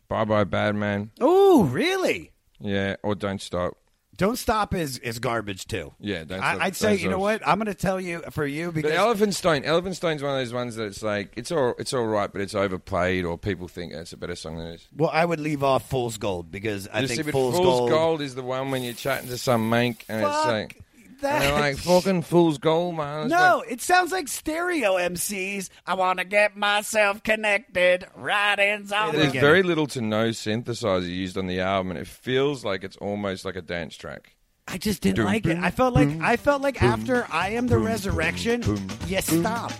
Bye 0.07 0.25
bye, 0.25 0.43
Bad 0.43 0.75
Man. 0.75 1.11
Oh, 1.19 1.63
really? 1.63 2.31
Yeah, 2.59 2.97
or 3.01 3.15
Don't 3.15 3.41
Stop. 3.41 3.73
Don't 4.15 4.37
stop 4.37 4.75
is 4.75 4.99
is 4.99 5.17
garbage 5.19 5.65
too. 5.65 5.93
Yeah, 5.99 6.23
Don't 6.23 6.39
I, 6.39 6.53
Stop. 6.53 6.65
I'd 6.65 6.75
say 6.75 6.95
you 6.95 7.09
know 7.09 7.17
what 7.19 7.41
I'm 7.47 7.57
going 7.57 7.65
to 7.65 7.73
tell 7.73 7.99
you 7.99 8.21
for 8.31 8.45
you 8.45 8.71
because 8.71 8.91
But 8.91 8.97
Elephant 8.97 9.33
Stone, 9.33 9.63
Elephant 9.63 9.95
Stone's 9.95 10.21
one 10.21 10.33
of 10.33 10.37
those 10.37 10.53
ones 10.53 10.75
that 10.75 10.85
it's 10.85 11.01
like 11.01 11.33
it's 11.35 11.51
all 11.51 11.73
it's 11.79 11.93
all 11.93 12.05
right, 12.05 12.31
but 12.31 12.41
it's 12.41 12.53
overplayed, 12.53 13.25
or 13.25 13.37
people 13.37 13.67
think 13.67 13.91
it's 13.93 14.13
a 14.13 14.17
better 14.17 14.35
song 14.35 14.57
than 14.57 14.67
it 14.67 14.73
is. 14.75 14.87
well 14.95 15.09
I 15.11 15.25
would 15.25 15.39
leave 15.39 15.63
off 15.63 15.89
Fool's 15.89 16.17
Gold 16.17 16.51
because 16.51 16.87
I 16.89 16.99
You 17.01 17.07
think 17.07 17.17
see, 17.17 17.23
but 17.23 17.31
Fool's, 17.31 17.55
Fool's 17.57 17.89
Gold. 17.89 18.21
is 18.21 18.35
the 18.35 18.43
one 18.43 18.69
when 18.71 18.83
you're 18.83 18.93
chatting 18.93 19.29
to 19.29 19.37
some 19.37 19.69
mank 19.71 20.03
and 20.07 20.21
it's 20.21 20.29
Fuck 20.29 20.45
like, 20.45 20.82
that. 21.23 21.39
they're 21.41 21.59
like 21.59 21.77
fucking 21.77 22.21
Fool's 22.21 22.57
Gold, 22.57 22.95
man. 22.95 23.23
It's 23.25 23.31
No, 23.31 23.57
like- 23.59 23.71
it 23.71 23.81
sounds 23.81 24.11
like 24.11 24.27
stereo 24.27 24.97
MCs. 24.97 25.69
I 25.87 25.95
want 25.95 26.19
to 26.19 26.25
get 26.25 26.55
myself 26.55 27.23
connected 27.23 28.05
right 28.15 28.59
inside. 28.59 29.13
there's 29.15 29.33
very 29.33 29.63
little 29.63 29.87
to 29.87 30.01
no 30.01 30.29
synthesizer 30.29 31.07
used 31.09 31.37
on 31.37 31.47
the 31.47 31.59
album, 31.59 31.91
and 31.91 31.99
it 31.99 32.07
feels 32.07 32.63
like 32.63 32.83
it's 32.83 32.97
almost 32.97 33.43
like 33.45 33.55
a 33.55 33.61
dance 33.61 33.95
track. 33.97 34.35
I 34.67 34.77
just 34.77 35.01
didn't 35.01 35.17
Boom, 35.17 35.25
like 35.25 35.45
it. 35.45 35.57
I 35.57 35.71
felt 35.71 35.93
like 35.93 36.07
boom, 36.07 36.21
I 36.23 36.37
felt 36.37 36.61
like 36.61 36.81
after 36.81 37.27
I 37.29 37.49
am 37.49 37.67
the 37.67 37.77
resurrection, 37.79 38.61
you 39.07 39.19
stop. 39.21 39.73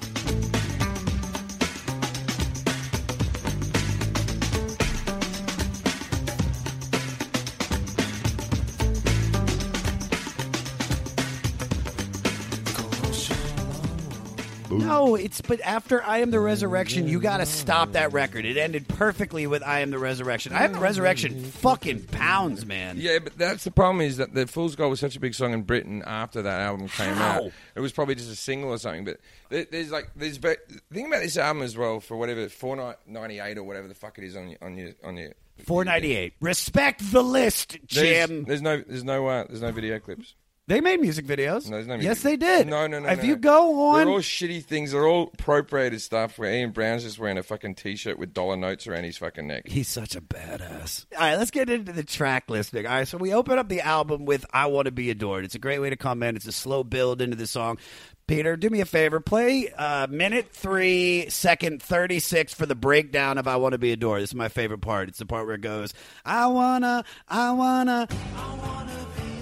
No, 14.79 15.15
it's 15.15 15.41
but 15.41 15.61
after 15.61 16.03
I 16.03 16.19
am 16.19 16.31
the 16.31 16.39
resurrection, 16.39 17.07
you 17.07 17.19
got 17.19 17.37
to 17.37 17.45
stop 17.45 17.93
that 17.93 18.13
record. 18.13 18.45
It 18.45 18.57
ended 18.57 18.87
perfectly 18.87 19.47
with 19.47 19.63
I 19.63 19.79
am 19.79 19.91
the 19.91 19.99
resurrection. 19.99 20.53
I 20.53 20.63
am 20.63 20.73
the 20.73 20.79
resurrection 20.79 21.43
fucking 21.43 22.03
pounds, 22.05 22.65
man. 22.65 22.97
Yeah, 22.99 23.19
but 23.19 23.37
that's 23.37 23.63
the 23.63 23.71
problem 23.71 24.01
is 24.01 24.17
that 24.17 24.33
the 24.33 24.47
Fool's 24.47 24.75
Gold 24.75 24.89
was 24.89 24.99
such 24.99 25.15
a 25.15 25.19
big 25.19 25.33
song 25.33 25.53
in 25.53 25.63
Britain 25.63 26.03
after 26.05 26.41
that 26.41 26.61
album 26.61 26.87
came 26.87 27.13
How? 27.15 27.45
out. 27.45 27.51
It 27.75 27.79
was 27.79 27.91
probably 27.91 28.15
just 28.15 28.31
a 28.31 28.35
single 28.35 28.71
or 28.71 28.77
something. 28.77 29.05
But 29.05 29.19
there, 29.49 29.65
there's 29.69 29.91
like 29.91 30.09
there's 30.15 30.39
the 30.39 30.57
thing 30.91 31.07
about 31.07 31.21
this 31.21 31.37
album 31.37 31.63
as 31.63 31.77
well 31.77 31.99
for 31.99 32.17
whatever 32.17 32.47
four 32.49 32.95
ninety 33.07 33.39
eight 33.39 33.57
or 33.57 33.63
whatever 33.63 33.87
the 33.87 33.95
fuck 33.95 34.17
it 34.17 34.23
is 34.23 34.35
on 34.35 34.49
your 34.49 34.57
on 34.61 34.77
your 34.77 34.91
on 35.03 35.17
your 35.17 35.33
498. 35.65 36.33
Respect 36.41 37.11
the 37.11 37.23
list, 37.23 37.77
There's, 37.91 38.27
Jim. 38.27 38.43
there's 38.45 38.61
no 38.61 38.81
there's 38.81 39.03
no 39.03 39.27
uh, 39.27 39.45
there's 39.47 39.61
no 39.61 39.71
video 39.71 39.99
clips. 39.99 40.35
They 40.65 40.79
made 40.79 41.01
music 41.01 41.25
videos. 41.25 41.65
No, 41.65 41.71
there's 41.71 41.87
no 41.87 41.95
yes, 41.95 42.21
they 42.21 42.37
did. 42.37 42.67
No, 42.67 42.87
no, 42.87 42.99
no. 42.99 43.09
If 43.09 43.19
no, 43.21 43.25
you 43.25 43.35
go 43.35 43.89
on, 43.89 43.97
they're 43.97 44.07
all 44.07 44.19
shitty 44.19 44.63
things. 44.63 44.93
They're 44.93 45.05
all 45.05 45.29
appropriated 45.33 46.01
stuff. 46.01 46.39
Where 46.39 46.53
Ian 46.53 46.71
Brown's 46.71 47.03
just 47.03 47.19
wearing 47.19 47.37
a 47.37 47.43
fucking 47.43 47.75
t-shirt 47.75 48.17
with 48.17 48.33
dollar 48.33 48.55
notes 48.55 48.87
around 48.87 49.03
his 49.03 49.17
fucking 49.17 49.45
neck. 49.45 49.67
He's 49.67 49.89
such 49.89 50.15
a 50.15 50.21
badass. 50.21 51.05
All 51.15 51.19
right, 51.19 51.35
let's 51.35 51.51
get 51.51 51.69
into 51.69 51.91
the 51.91 52.03
track 52.03 52.49
listing. 52.49 52.85
All 52.85 52.93
right, 52.93 53.07
so 53.07 53.17
we 53.17 53.33
open 53.33 53.57
up 53.59 53.67
the 53.67 53.81
album 53.81 54.23
with 54.23 54.45
I 54.53 54.67
Want 54.67 54.85
to 54.85 54.91
Be 54.91 55.09
Adored. 55.09 55.43
It's 55.43 55.55
a 55.55 55.59
great 55.59 55.79
way 55.79 55.89
to 55.89 55.97
come 55.97 56.23
in. 56.23 56.37
It's 56.37 56.47
a 56.47 56.53
slow 56.53 56.85
build 56.85 57.21
into 57.21 57.35
the 57.35 57.47
song. 57.47 57.77
Peter, 58.25 58.55
do 58.55 58.69
me 58.69 58.79
a 58.79 58.85
favor. 58.85 59.19
Play 59.19 59.69
uh, 59.77 60.07
minute 60.09 60.49
three, 60.53 61.29
second 61.29 61.81
36 61.81 62.53
for 62.53 62.65
the 62.65 62.75
breakdown 62.75 63.37
of 63.37 63.49
I 63.49 63.57
Want 63.57 63.73
to 63.73 63.77
Be 63.77 63.91
Adored. 63.91 64.23
This 64.23 64.29
is 64.29 64.35
my 64.35 64.47
favorite 64.47 64.79
part. 64.79 65.09
It's 65.09 65.19
the 65.19 65.25
part 65.25 65.45
where 65.45 65.55
it 65.55 65.61
goes, 65.61 65.93
I 66.23 66.47
wanna, 66.47 67.03
I 67.27 67.51
wanna. 67.51 68.07
I 68.37 68.55
wanna 68.55 69.07
be. 69.17 69.32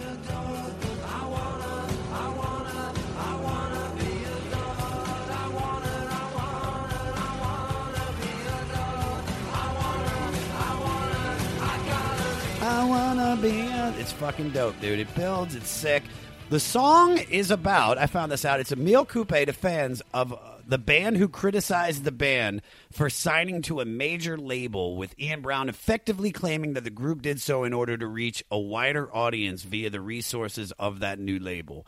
A... 12.71 13.93
It's 13.97 14.13
fucking 14.13 14.51
dope, 14.51 14.79
dude. 14.79 14.99
It 14.99 15.13
builds. 15.13 15.55
It's 15.55 15.69
sick. 15.69 16.03
The 16.49 16.59
song 16.59 17.17
is 17.17 17.51
about. 17.51 17.97
I 17.97 18.05
found 18.05 18.31
this 18.31 18.45
out. 18.45 18.59
It's 18.59 18.71
Emile 18.71 19.05
Coupe 19.05 19.29
to 19.29 19.53
fans 19.53 20.01
of 20.13 20.33
uh, 20.33 20.37
the 20.65 20.77
band 20.77 21.17
who 21.17 21.27
criticized 21.27 22.03
the 22.03 22.11
band 22.11 22.61
for 22.91 23.09
signing 23.09 23.61
to 23.63 23.81
a 23.81 23.85
major 23.85 24.37
label, 24.37 24.95
with 24.95 25.19
Ian 25.19 25.41
Brown 25.41 25.69
effectively 25.69 26.31
claiming 26.31 26.73
that 26.73 26.83
the 26.83 26.89
group 26.89 27.21
did 27.21 27.41
so 27.41 27.63
in 27.63 27.73
order 27.73 27.97
to 27.97 28.07
reach 28.07 28.43
a 28.49 28.57
wider 28.57 29.13
audience 29.13 29.63
via 29.63 29.89
the 29.89 30.01
resources 30.01 30.71
of 30.73 30.99
that 30.99 31.19
new 31.19 31.39
label. 31.39 31.85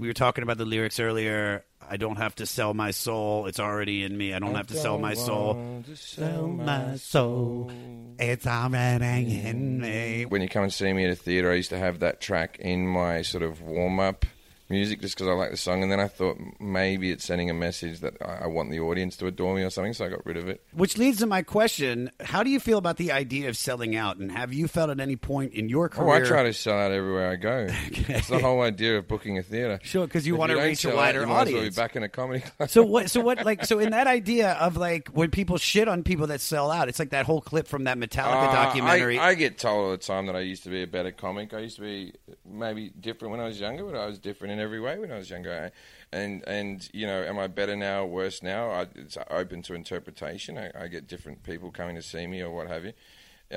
We 0.00 0.06
were 0.06 0.14
talking 0.14 0.42
about 0.42 0.56
the 0.56 0.64
lyrics 0.64 0.98
earlier. 0.98 1.62
I 1.86 1.98
don't 1.98 2.16
have 2.16 2.34
to 2.36 2.46
sell 2.46 2.72
my 2.72 2.90
soul. 2.90 3.44
It's 3.44 3.60
already 3.60 4.02
in 4.02 4.16
me. 4.16 4.32
I 4.32 4.38
don't 4.38 4.54
have 4.54 4.68
to 4.68 4.74
sell 4.74 4.98
my 4.98 5.12
soul. 5.12 5.84
Sell 5.94 6.48
my 6.48 6.96
soul. 6.96 7.70
It's 8.18 8.46
already 8.46 9.40
in 9.40 9.78
me. 9.78 10.24
when 10.24 10.40
you 10.40 10.48
come 10.48 10.62
and 10.62 10.72
see 10.72 10.90
me 10.90 11.04
at 11.04 11.10
a 11.10 11.16
theater, 11.16 11.52
I 11.52 11.56
used 11.56 11.68
to 11.68 11.78
have 11.78 11.98
that 11.98 12.18
track 12.22 12.56
in 12.58 12.86
my 12.86 13.20
sort 13.20 13.42
of 13.42 13.60
warm 13.60 14.00
up 14.00 14.24
music 14.70 15.00
just 15.00 15.16
because 15.16 15.28
I 15.28 15.32
like 15.32 15.50
the 15.50 15.56
song. 15.56 15.82
And 15.82 15.90
then 15.92 16.00
I 16.00 16.08
thought 16.08 16.38
maybe 16.60 17.10
it's 17.10 17.24
sending 17.24 17.50
a 17.50 17.54
message 17.54 18.00
that 18.00 18.14
I 18.22 18.44
I 18.44 18.46
want 18.46 18.70
the 18.70 18.80
audience 18.80 19.16
to 19.18 19.26
adore 19.26 19.54
me 19.54 19.62
or 19.62 19.70
something, 19.70 19.92
so 19.92 20.06
I 20.06 20.08
got 20.08 20.24
rid 20.24 20.36
of 20.36 20.48
it. 20.48 20.62
Which 20.72 20.96
leads 20.96 21.18
to 21.18 21.26
my 21.26 21.42
question: 21.42 22.10
How 22.20 22.42
do 22.42 22.50
you 22.50 22.60
feel 22.60 22.78
about 22.78 22.96
the 22.96 23.12
idea 23.12 23.48
of 23.48 23.56
selling 23.56 23.96
out? 23.96 24.16
And 24.16 24.32
have 24.32 24.52
you 24.54 24.66
felt 24.68 24.88
at 24.90 25.00
any 25.00 25.16
point 25.16 25.52
in 25.52 25.68
your 25.68 25.88
career? 25.88 26.08
Oh, 26.08 26.12
I 26.12 26.20
try 26.26 26.44
to 26.44 26.52
sell 26.54 26.78
out 26.78 26.92
everywhere 26.92 27.30
I 27.30 27.36
go. 27.36 27.68
It's 28.20 28.28
the 28.28 28.38
whole 28.38 28.60
idea 28.62 28.98
of 28.98 29.06
booking 29.08 29.38
a 29.38 29.42
theater. 29.42 29.78
Sure, 29.82 30.06
because 30.06 30.26
you 30.26 30.34
If 30.34 30.38
wanna 30.40 30.56
reach 30.56 30.72
a 30.84 30.88
sell 30.88 30.92
out, 30.92 30.96
wider 30.96 31.20
you 31.22 31.26
might 31.26 31.32
as 31.42 31.48
well 31.52 31.56
audience. 31.58 31.76
be 31.76 31.80
back 31.82 31.96
in 31.96 32.02
a 32.02 32.08
comedy 32.08 32.40
club. 32.40 32.70
So 32.70 32.82
what? 32.82 33.10
So 33.10 33.20
what? 33.20 33.44
Like 33.44 33.64
so, 33.64 33.78
in 33.78 33.90
that 33.90 34.06
idea 34.06 34.52
of 34.52 34.76
like 34.76 35.08
when 35.08 35.30
people 35.30 35.58
shit 35.58 35.88
on 35.88 36.02
people 36.02 36.26
that 36.28 36.40
sell 36.40 36.70
out, 36.70 36.88
it's 36.88 36.98
like 36.98 37.10
that 37.10 37.26
whole 37.26 37.40
clip 37.40 37.66
from 37.68 37.84
that 37.84 37.98
Metallica 37.98 38.48
Uh, 38.48 38.52
documentary. 38.52 39.18
I, 39.18 39.28
I 39.30 39.34
get 39.34 39.58
told 39.58 39.84
all 39.86 39.90
the 39.90 39.96
time 39.98 40.26
that 40.26 40.36
I 40.36 40.40
used 40.40 40.62
to 40.64 40.70
be 40.70 40.82
a 40.82 40.86
better 40.86 41.10
comic. 41.12 41.52
I 41.54 41.60
used 41.60 41.76
to 41.76 41.82
be 41.82 42.12
maybe 42.44 42.90
different 43.00 43.32
when 43.32 43.40
I 43.40 43.44
was 43.46 43.58
younger, 43.60 43.84
but 43.84 43.94
I 43.96 44.06
was 44.06 44.18
different 44.18 44.52
in 44.52 44.59
every 44.60 44.80
way 44.80 44.98
when 44.98 45.10
I 45.10 45.18
was 45.18 45.30
younger. 45.30 45.72
And 46.12 46.42
and 46.46 46.88
you 46.92 47.06
know, 47.06 47.22
am 47.22 47.38
I 47.38 47.46
better 47.46 47.76
now, 47.76 48.04
worse 48.04 48.42
now? 48.42 48.70
I, 48.70 48.86
it's 48.94 49.16
open 49.30 49.62
to 49.62 49.74
interpretation. 49.74 50.58
I, 50.58 50.70
I 50.78 50.88
get 50.88 51.06
different 51.06 51.42
people 51.42 51.70
coming 51.70 51.96
to 51.96 52.02
see 52.02 52.26
me 52.26 52.42
or 52.42 52.50
what 52.50 52.68
have 52.68 52.84
you. 52.84 52.92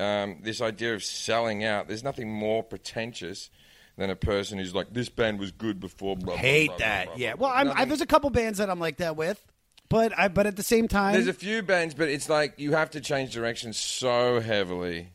Um, 0.00 0.38
this 0.42 0.60
idea 0.60 0.94
of 0.94 1.04
selling 1.04 1.64
out, 1.64 1.88
there's 1.88 2.02
nothing 2.02 2.32
more 2.32 2.62
pretentious 2.62 3.50
than 3.96 4.10
a 4.10 4.16
person 4.16 4.58
who's 4.58 4.74
like, 4.74 4.92
"This 4.92 5.08
band 5.08 5.38
was 5.38 5.52
good 5.52 5.80
before." 5.80 6.16
Blah, 6.16 6.36
hate 6.36 6.68
blah, 6.68 6.76
that. 6.78 7.04
blah, 7.06 7.14
blah, 7.14 7.24
yeah. 7.24 7.34
blah." 7.34 7.48
Well, 7.48 7.56
I'm, 7.56 7.78
I, 7.78 7.84
there's 7.84 8.00
a 8.00 8.06
couple 8.06 8.30
bands 8.30 8.58
that 8.58 8.70
I'm 8.70 8.80
like 8.80 8.96
that 8.98 9.16
with, 9.16 9.44
but 9.88 10.16
I 10.18 10.28
but 10.28 10.46
at 10.46 10.56
the 10.56 10.62
same 10.62 10.88
time, 10.88 11.14
There's 11.14 11.28
a 11.28 11.32
few 11.32 11.62
bands, 11.62 11.94
but 11.94 12.08
it's 12.08 12.28
like 12.28 12.54
you 12.58 12.72
have 12.72 12.90
to 12.90 13.00
change 13.00 13.32
direction 13.32 13.72
so 13.72 14.40
heavily 14.40 15.13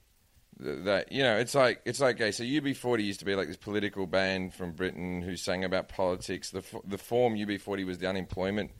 that 0.60 1.12
you 1.12 1.24
know 1.24 1.38
it's 1.38 1.55
like 1.55 1.82
it's 1.86 1.99
like 1.99 2.18
okay. 2.18 2.32
So 2.32 2.43
UB40 2.43 3.03
used 3.05 3.20
to 3.20 3.26
be 3.26 3.36
like 3.36 3.47
this 3.47 3.57
political 3.57 4.07
band 4.07 4.53
from 4.53 4.72
Britain 4.74 5.22
who 5.22 5.36
sang 5.36 5.64
about 5.64 5.89
politics. 5.89 6.51
The 6.51 6.64
the 6.86 6.97
form 6.97 7.36
UB40 7.36 7.86
was 7.86 7.97
the 7.99 8.07
unemployment 8.07 8.72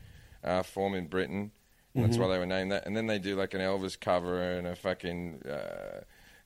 uh, 0.44 0.64
form 0.64 0.94
in 0.96 1.08
Britain. 1.08 1.52
That's 1.96 2.18
Mm-hmm. 2.18 2.22
why 2.22 2.28
they 2.30 2.38
were 2.38 2.46
named 2.46 2.72
that. 2.72 2.86
And 2.86 2.96
then 2.96 3.08
they 3.08 3.18
do 3.18 3.36
like 3.36 3.54
an 3.56 3.62
Elvis 3.62 4.00
cover 4.00 4.42
and 4.58 4.68
a 4.68 4.76
fucking 4.76 5.42
uh, 5.50 6.02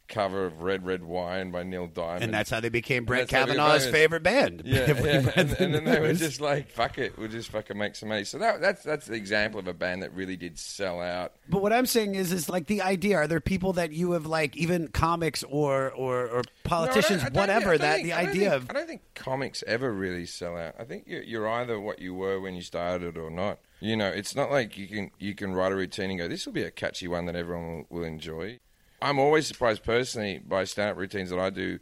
cover 0.07 0.45
of 0.45 0.61
Red 0.61 0.85
Red 0.85 1.03
Wine 1.03 1.51
by 1.51 1.63
Neil 1.63 1.87
Diamond. 1.87 2.23
and 2.25 2.33
that's 2.33 2.49
how 2.49 2.59
they 2.59 2.69
became 2.69 3.05
Brett 3.05 3.27
that's 3.29 3.31
how 3.33 3.45
they 3.45 3.55
Kavanaugh's 3.55 3.87
favorite 3.87 4.23
band. 4.23 4.63
Yeah, 4.65 4.79
yeah. 4.87 5.31
And, 5.35 5.49
the 5.49 5.63
and 5.63 5.73
then 5.73 5.83
they 5.85 5.99
were 5.99 6.13
just 6.13 6.41
like, 6.41 6.69
"Fuck 6.69 6.97
it, 6.97 7.17
we'll 7.17 7.29
just 7.29 7.49
fucking 7.49 7.77
make 7.77 7.95
some 7.95 8.09
money." 8.09 8.23
So 8.23 8.37
that, 8.39 8.61
that's 8.61 8.83
that's 8.83 9.05
the 9.07 9.15
example 9.15 9.59
of 9.59 9.67
a 9.67 9.73
band 9.73 10.03
that 10.03 10.13
really 10.13 10.35
did 10.37 10.59
sell 10.59 10.99
out. 11.01 11.33
But 11.49 11.61
what 11.61 11.73
I'm 11.73 11.85
saying 11.85 12.15
is, 12.15 12.31
is 12.31 12.49
like 12.49 12.67
the 12.67 12.81
idea. 12.81 13.17
Are 13.17 13.27
there 13.27 13.39
people 13.39 13.73
that 13.73 13.91
you 13.93 14.11
have 14.11 14.25
like, 14.25 14.55
even 14.57 14.87
comics 14.89 15.43
or 15.43 15.91
or, 15.91 16.27
or 16.27 16.41
politicians, 16.63 17.21
No, 17.23 17.27
I 17.27 17.29
don't- 17.29 17.37
I 17.49 17.59
don't 17.59 17.63
whatever? 17.63 17.77
that 17.77 17.97
the 17.97 18.03
think- 18.03 18.13
don't 18.15 18.27
idea 18.29 18.49
think- 18.51 18.63
of 18.63 18.69
I 18.69 18.73
don't 18.73 18.87
think 18.87 19.01
comics 19.15 19.63
ever 19.67 19.91
really 19.91 20.25
sell 20.25 20.57
out. 20.57 20.75
I 20.79 20.83
think 20.83 21.05
you're, 21.07 21.23
you're 21.23 21.47
either 21.49 21.79
what 21.79 21.99
you 21.99 22.13
were 22.13 22.39
when 22.39 22.55
you 22.55 22.61
started 22.61 23.17
or 23.17 23.29
not. 23.29 23.59
You 23.79 23.97
know, 23.97 24.07
it's 24.07 24.33
not 24.35 24.49
like 24.49 24.77
you 24.77 24.87
can 24.87 25.11
you 25.19 25.35
can 25.35 25.53
write 25.53 25.71
a 25.73 25.75
routine 25.75 26.09
and 26.09 26.17
go, 26.19 26.27
"This 26.29 26.45
will 26.45 26.53
be 26.53 26.63
a 26.63 26.71
catchy 26.71 27.07
one 27.07 27.25
that 27.25 27.35
everyone 27.35 27.85
will, 27.89 27.99
will 27.99 28.03
enjoy." 28.05 28.59
I'm 29.03 29.19
always 29.19 29.47
surprised 29.47 29.83
personally 29.83 30.39
by 30.39 30.63
stand-up 30.63 30.95
routines 30.95 31.29
that 31.29 31.37
I 31.37 31.49
do 31.49 31.79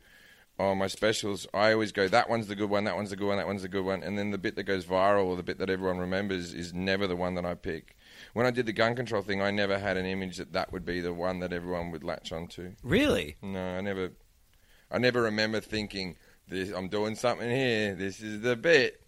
on 0.57 0.79
my 0.79 0.87
specials. 0.87 1.45
I 1.53 1.71
always 1.71 1.91
go, 1.91 2.07
"That 2.07 2.27
one's 2.27 2.47
the 2.47 2.55
good 2.55 2.71
one. 2.71 2.85
That 2.85 2.95
one's 2.95 3.11
the 3.11 3.15
good 3.15 3.27
one. 3.27 3.37
That 3.37 3.45
one's 3.45 3.61
the 3.61 3.67
good 3.67 3.85
one," 3.85 4.01
and 4.01 4.17
then 4.17 4.31
the 4.31 4.39
bit 4.39 4.55
that 4.55 4.63
goes 4.63 4.85
viral 4.85 5.25
or 5.25 5.35
the 5.35 5.43
bit 5.43 5.59
that 5.59 5.69
everyone 5.69 5.99
remembers 5.99 6.51
is 6.51 6.73
never 6.73 7.05
the 7.05 7.15
one 7.15 7.35
that 7.35 7.45
I 7.45 7.53
pick. 7.53 7.95
when 8.33 8.45
I 8.45 8.51
did 8.51 8.65
the 8.65 8.73
gun 8.73 8.95
control 8.95 9.21
thing, 9.21 9.41
I 9.41 9.51
never 9.51 9.77
had 9.77 9.97
an 9.97 10.05
image 10.05 10.37
that 10.37 10.53
that 10.53 10.71
would 10.71 10.85
be 10.85 10.99
the 10.99 11.13
one 11.13 11.39
that 11.39 11.53
everyone 11.53 11.91
would 11.91 12.03
latch 12.03 12.31
onto. 12.31 12.73
Really? 12.83 13.37
No, 13.41 13.77
I 13.77 13.81
never. 13.81 14.11
I 14.89 14.97
never 14.97 15.21
remember 15.21 15.59
thinking 15.59 16.17
this. 16.47 16.71
I'm 16.71 16.87
doing 16.87 17.15
something 17.15 17.49
here. 17.49 17.93
This 17.93 18.19
is 18.19 18.41
the 18.41 18.55
bit. 18.55 19.01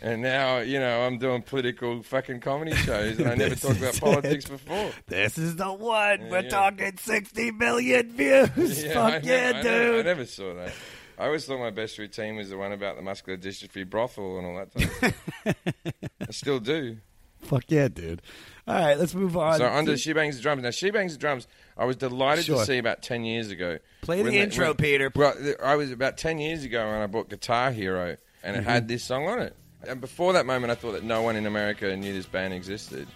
And 0.00 0.22
now, 0.22 0.58
you 0.58 0.78
know, 0.78 1.00
I'm 1.02 1.18
doing 1.18 1.42
political 1.42 2.02
fucking 2.04 2.40
comedy 2.40 2.72
shows, 2.74 3.18
and 3.18 3.28
I 3.28 3.34
never 3.34 3.54
talked 3.56 3.78
about 3.78 3.98
politics 3.98 4.44
it. 4.44 4.50
before. 4.52 4.90
This 5.08 5.36
is 5.38 5.56
the 5.56 5.72
one. 5.72 6.28
We're 6.30 6.42
yeah. 6.42 6.48
talking 6.48 6.96
60 6.96 7.50
million 7.52 8.10
views. 8.12 8.84
Yeah, 8.84 8.94
Fuck 8.94 9.12
I 9.12 9.20
yeah, 9.26 9.50
never, 9.52 9.58
I 9.58 9.62
dude. 9.62 9.64
never- 9.64 9.98
I 9.98 10.02
never 10.02 10.24
saw 10.26 10.54
that. 10.54 10.72
I 11.18 11.26
always 11.26 11.44
thought 11.46 11.58
my 11.58 11.70
best 11.70 11.98
routine 11.98 12.36
was 12.36 12.48
the 12.50 12.56
one 12.56 12.70
about 12.70 12.94
the 12.94 13.02
muscular 13.02 13.36
dystrophy 13.36 13.88
brothel 13.88 14.38
and 14.38 14.46
all 14.46 14.54
that. 14.56 14.70
Stuff. 14.92 15.14
I 16.20 16.30
still 16.30 16.60
do. 16.60 16.98
Fuck 17.40 17.64
yeah, 17.68 17.88
dude. 17.88 18.22
All 18.68 18.74
right, 18.76 18.96
let's 18.96 19.14
move 19.16 19.36
on. 19.36 19.58
So 19.58 19.66
under 19.66 19.96
to- 19.96 20.14
Bangs 20.14 20.36
the 20.36 20.42
Drums. 20.42 20.62
Now, 20.62 20.70
She 20.70 20.90
Bangs 20.92 21.12
the 21.14 21.18
Drums, 21.18 21.48
I 21.76 21.86
was 21.86 21.96
delighted 21.96 22.44
Sure. 22.44 22.58
to 22.60 22.64
see 22.66 22.78
about 22.78 23.02
10 23.02 23.24
years 23.24 23.50
ago. 23.50 23.78
Play 24.02 24.18
the 24.18 24.24
When 24.30 24.34
intro, 24.34 24.74
Peter. 24.74 25.10
Well, 25.12 25.34
I 25.60 25.74
was 25.74 25.90
about 25.90 26.18
10 26.18 26.38
years 26.38 26.62
ago 26.62 26.86
when 26.86 27.00
I 27.00 27.06
bought 27.08 27.28
Guitar 27.30 27.72
Hero, 27.72 28.16
and 28.44 28.56
it 28.56 28.60
Mhm. 28.60 28.66
had 28.66 28.86
this 28.86 29.02
song 29.02 29.26
on 29.26 29.40
it. 29.40 29.56
And 29.86 30.00
before 30.00 30.32
that 30.32 30.46
moment, 30.46 30.70
I 30.70 30.74
thought 30.74 30.92
that 30.92 31.04
no 31.04 31.22
one 31.22 31.36
in 31.36 31.46
America 31.46 31.94
knew 31.96 32.12
this 32.12 32.26
band 32.26 32.52
existed. 32.54 33.06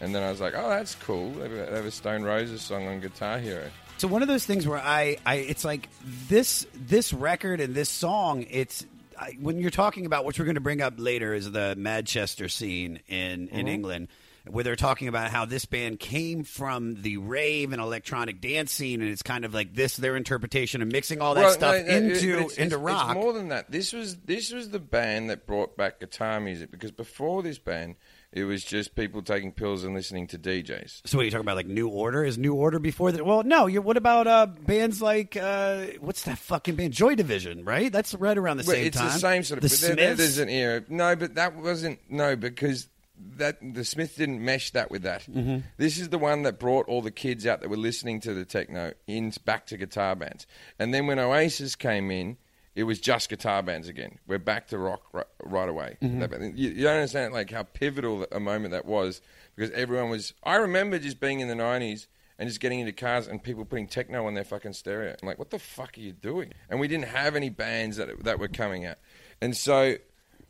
And 0.00 0.14
then 0.14 0.22
I 0.22 0.30
was 0.30 0.40
like, 0.40 0.54
oh, 0.56 0.68
that's 0.68 0.94
cool. 0.96 1.30
They 1.30 1.42
have 1.44 1.52
a, 1.52 1.56
they 1.70 1.76
have 1.76 1.84
a 1.86 1.90
Stone 1.90 2.22
Roses 2.24 2.60
song 2.60 2.86
on 2.88 3.00
Guitar 3.00 3.38
Hero. 3.38 3.64
So 3.98 4.08
one 4.08 4.20
of 4.22 4.28
those 4.28 4.44
things 4.44 4.66
where 4.66 4.78
I, 4.80 5.16
I 5.24 5.36
it's 5.36 5.64
like 5.64 5.88
this 6.28 6.66
this 6.74 7.12
record 7.12 7.60
and 7.60 7.72
this 7.74 7.88
song. 7.88 8.44
It's 8.50 8.84
I, 9.18 9.36
when 9.40 9.58
you're 9.58 9.70
talking 9.70 10.06
about 10.06 10.24
which 10.24 10.38
we're 10.40 10.44
going 10.44 10.56
to 10.56 10.60
bring 10.60 10.80
up 10.82 10.94
later 10.96 11.34
is 11.34 11.50
the 11.52 11.76
Manchester 11.76 12.48
scene 12.48 12.98
in 13.06 13.48
in 13.48 13.66
Mhm. 13.66 13.70
England, 13.70 14.08
where 14.48 14.64
they're 14.64 14.76
talking 14.76 15.08
about 15.08 15.30
how 15.30 15.44
this 15.44 15.64
band 15.64 16.00
came 16.00 16.42
from 16.44 17.00
the 17.02 17.16
rave 17.16 17.72
and 17.72 17.80
electronic 17.80 18.40
dance 18.40 18.72
scene, 18.72 19.00
and 19.00 19.10
it's 19.10 19.22
kind 19.22 19.44
of 19.44 19.54
like 19.54 19.74
this 19.74 19.96
their 19.96 20.16
interpretation 20.16 20.82
of 20.82 20.88
mixing 20.88 21.20
all 21.20 21.34
that 21.34 21.42
Well, 21.42 21.52
stuff 21.52 21.76
no, 21.76 21.82
no, 21.82 21.96
into 21.96 22.32
it's- 22.32 22.56
into 22.58 22.76
it's- 22.76 22.80
rock. 22.80 23.10
It's 23.16 23.22
more 23.22 23.32
than 23.32 23.48
that. 23.48 23.70
This 23.70 23.92
was 23.92 24.16
this 24.24 24.52
was 24.52 24.70
the 24.70 24.78
band 24.80 25.30
that 25.30 25.46
brought 25.46 25.76
back 25.76 26.00
guitar 26.00 26.40
music 26.40 26.70
because 26.70 26.90
before 26.90 27.42
this 27.42 27.58
band, 27.58 27.94
it 28.32 28.44
was 28.44 28.64
just 28.64 28.94
people 28.96 29.20
taking 29.22 29.52
pills 29.52 29.84
and 29.84 29.94
listening 29.94 30.26
to 30.28 30.38
DJs. 30.38 31.02
so 31.04 31.18
what 31.18 31.22
are 31.22 31.24
you 31.26 31.30
talking 31.30 31.44
about? 31.44 31.56
Like 31.56 31.66
New 31.66 31.88
Order 31.88 32.24
is 32.24 32.38
New 32.38 32.54
Order 32.54 32.78
before 32.78 33.12
that? 33.12 33.24
Well, 33.24 33.42
no. 33.42 33.68
What 33.68 33.96
about 33.98 34.26
uh, 34.26 34.46
bands 34.46 35.00
like 35.02 35.36
uh, 35.36 35.82
what's 36.00 36.22
that 36.24 36.38
fucking 36.38 36.74
band? 36.76 36.94
Joy 36.94 37.14
Division, 37.14 37.64
right? 37.64 37.92
That's 37.92 38.14
right 38.14 38.36
around 38.36 38.56
the 38.56 38.64
Well, 38.66 38.74
same 38.76 38.86
it's 38.86 38.96
time. 38.96 39.06
the 39.08 39.18
same 39.18 39.44
sort 39.44 39.62
of. 39.62 39.70
The 39.70 39.76
but 39.76 39.80
there- 39.80 39.96
there- 39.96 40.16
Smiths. 40.16 40.18
there's 40.36 40.38
an 40.38 40.48
era. 40.48 40.82
No, 40.88 41.14
but 41.14 41.34
that 41.36 41.54
wasn't. 41.56 42.00
No, 42.08 42.34
because 42.34 42.88
that 43.36 43.58
the 43.74 43.84
Smiths 43.84 44.16
didn't 44.16 44.44
mesh 44.44 44.70
that 44.72 44.90
with 44.90 45.02
that. 45.02 45.22
Mhm. 45.30 45.62
This 45.76 45.98
is 45.98 46.08
the 46.10 46.18
one 46.18 46.42
that 46.42 46.58
brought 46.58 46.88
all 46.88 47.02
the 47.02 47.10
kids 47.10 47.46
out 47.46 47.60
that 47.60 47.68
were 47.70 47.76
listening 47.76 48.20
to 48.20 48.34
the 48.34 48.44
techno 48.44 48.92
in 49.06 49.32
back 49.44 49.66
to 49.66 49.76
guitar 49.76 50.14
bands. 50.16 50.46
And 50.78 50.92
then 50.92 51.06
when 51.06 51.18
Oasis 51.18 51.74
came 51.76 52.10
in, 52.10 52.36
it 52.74 52.84
was 52.84 52.98
just 53.00 53.28
guitar 53.28 53.62
bands 53.62 53.86
again. 53.88 54.18
We're 54.26 54.38
back 54.38 54.68
to 54.68 54.78
rock 54.78 55.02
right, 55.12 55.26
right 55.42 55.68
away. 55.68 55.98
Mhm. 56.02 56.56
You, 56.56 56.70
you 56.70 56.82
don't 56.84 56.94
understand 56.96 57.32
like 57.34 57.50
how 57.50 57.64
pivotal 57.64 58.26
a 58.32 58.40
moment 58.40 58.72
that 58.72 58.86
was 58.86 59.20
because 59.54 59.70
everyone 59.72 60.08
was. 60.10 60.32
I 60.42 60.56
remember 60.56 60.98
just 60.98 61.20
being 61.20 61.40
in 61.40 61.48
the 61.48 61.54
nineties. 61.54 62.08
And 62.38 62.48
just 62.48 62.60
getting 62.60 62.80
into 62.80 62.92
cars 62.92 63.28
and 63.28 63.40
people 63.40 63.64
putting 63.64 63.86
techno 63.86 64.26
on 64.26 64.34
their 64.34 64.42
fucking 64.42 64.72
stereo. 64.72 65.14
I'm 65.22 65.28
like, 65.28 65.38
what 65.38 65.50
the 65.50 65.60
fuck 65.60 65.96
are 65.96 66.00
you 66.00 66.10
doing? 66.12 66.52
And 66.68 66.80
we 66.80 66.88
didn't 66.88 67.04
have 67.04 67.36
any 67.36 67.50
bands 67.50 67.98
that 67.98 68.24
that 68.24 68.40
were 68.40 68.48
coming 68.48 68.84
out. 68.84 68.96
And 69.40 69.56
so, 69.56 69.96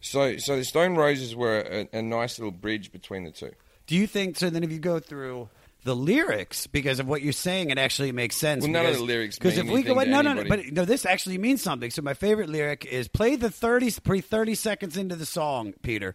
so, 0.03 0.36
so 0.36 0.57
the 0.57 0.64
Stone 0.64 0.96
Roses 0.96 1.34
were 1.34 1.61
a, 1.61 1.88
a 1.98 2.03
nice 2.03 2.38
little 2.38 2.53
bridge 2.53 2.92
between 2.92 3.24
the 3.24 3.30
two. 3.30 3.53
Do 3.86 3.96
you 3.96 4.07
think 4.07 4.36
so? 4.36 4.50
Then, 4.50 4.62
if 4.62 4.70
you 4.70 4.78
go 4.78 4.98
through 5.00 5.48
the 5.84 5.96
lyrics, 5.96 6.66
because 6.66 7.00
of 7.00 7.09
what 7.09 7.22
you're 7.22 7.32
saying, 7.32 7.70
it 7.70 7.78
actually 7.78 8.12
makes 8.12 8.36
sense. 8.36 8.62
Well, 8.62 8.70
none 8.70 8.84
of 8.84 8.90
because- 8.92 8.98
the 8.98 9.05
lyrics 9.05 9.38
Because 9.38 9.59
if 9.59 9.66
we 9.66 9.82
go, 9.82 9.94
no, 9.94 10.20
no, 10.20 10.34
no, 10.34 10.44
but 10.44 10.72
no, 10.72 10.84
this 10.84 11.07
actually 11.07 11.38
means 11.38 11.62
something. 11.62 11.90
So 11.90 12.03
my 12.03 12.14
favorite 12.14 12.48
lyric 12.48 12.84
is 12.84 13.09
play 13.09 13.36
the 13.36 13.50
thirty 13.50 13.90
pre 13.90 14.20
thirty 14.20 14.55
seconds 14.55 14.96
into 14.96 15.16
the 15.16 15.26
song, 15.26 15.74
Peter. 15.82 16.14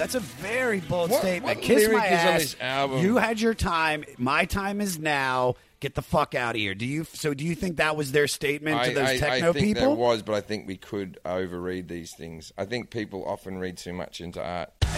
That's 0.00 0.14
a 0.14 0.20
very 0.20 0.80
bold 0.80 1.10
What- 1.10 1.20
statement. 1.20 1.58
what 1.58 1.62
Kiss 1.62 1.86
my 1.92 2.06
ass. 2.06 2.56
You 3.02 3.18
had 3.18 3.38
your 3.38 3.52
time. 3.52 4.04
My 4.16 4.46
time 4.46 4.80
is 4.80 4.98
now. 4.98 5.56
Get 5.80 5.94
the 5.94 6.00
fuck 6.02 6.34
out 6.34 6.54
of 6.54 6.60
here. 6.60 6.74
Do 6.74 6.86
you? 6.86 7.04
So 7.12 7.32
do 7.34 7.44
you 7.44 7.54
think 7.54 7.76
that 7.76 7.96
was 7.96 8.12
their 8.12 8.26
statement 8.26 8.82
to 8.84 8.94
those 8.94 9.08
I- 9.08 9.18
techno 9.18 9.50
I 9.50 9.52
think 9.52 9.64
people? 9.66 9.80
there 9.82 9.90
was, 9.94 10.22
but 10.22 10.34
I 10.34 10.40
think 10.40 10.66
we 10.66 10.76
could 10.78 11.18
overread 11.24 11.88
these 11.88 12.12
things. 12.14 12.50
I 12.56 12.64
think 12.64 12.88
people 12.90 13.24
often 13.26 13.58
read 13.58 13.76
too 13.76 13.92
much 13.92 14.20
into 14.22 14.42
art. 14.42 14.70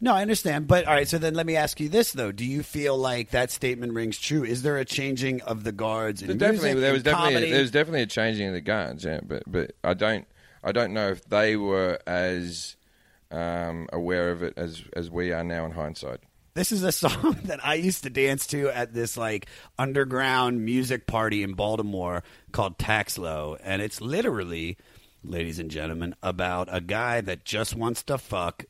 No, 0.00 0.14
I 0.14 0.22
understand. 0.22 0.68
But 0.68 0.86
all 0.86 0.94
right, 0.94 1.08
so 1.08 1.18
then 1.18 1.34
let 1.34 1.46
me 1.46 1.56
ask 1.56 1.80
you 1.80 1.88
this 1.88 2.12
though: 2.12 2.30
Do 2.32 2.44
you 2.44 2.62
feel 2.62 2.96
like 2.96 3.30
that 3.30 3.50
statement 3.50 3.92
rings 3.94 4.18
true? 4.18 4.44
Is 4.44 4.62
there 4.62 4.76
a 4.76 4.84
changing 4.84 5.42
of 5.42 5.64
the 5.64 5.72
guards 5.72 6.22
in 6.22 6.28
There 6.28 6.36
definitely, 6.36 6.68
music, 6.70 6.80
there 6.82 6.92
was 6.92 7.02
definitely, 7.02 7.34
comedy? 7.34 7.50
there 7.50 7.60
was 7.62 7.70
definitely 7.70 8.02
a 8.02 8.06
changing 8.06 8.48
of 8.48 8.54
the 8.54 8.60
guards. 8.60 9.04
Yeah, 9.04 9.20
but 9.24 9.42
but 9.46 9.72
I 9.82 9.94
don't, 9.94 10.26
I 10.62 10.72
don't 10.72 10.92
know 10.94 11.08
if 11.08 11.24
they 11.24 11.56
were 11.56 11.98
as 12.06 12.76
um, 13.30 13.88
aware 13.92 14.30
of 14.30 14.42
it 14.42 14.54
as 14.56 14.82
as 14.94 15.10
we 15.10 15.32
are 15.32 15.44
now 15.44 15.64
in 15.66 15.72
hindsight. 15.72 16.20
This 16.54 16.72
is 16.72 16.82
a 16.82 16.92
song 16.92 17.38
that 17.44 17.64
I 17.64 17.74
used 17.74 18.02
to 18.04 18.10
dance 18.10 18.46
to 18.48 18.68
at 18.70 18.92
this 18.94 19.16
like 19.16 19.46
underground 19.78 20.64
music 20.64 21.06
party 21.06 21.42
in 21.42 21.54
Baltimore 21.54 22.22
called 22.52 22.78
Taxlo, 22.78 23.56
and 23.62 23.82
it's 23.82 24.00
literally, 24.00 24.76
ladies 25.24 25.58
and 25.58 25.70
gentlemen, 25.70 26.14
about 26.22 26.68
a 26.70 26.80
guy 26.80 27.20
that 27.20 27.44
just 27.44 27.74
wants 27.74 28.02
to 28.04 28.16
fuck 28.18 28.64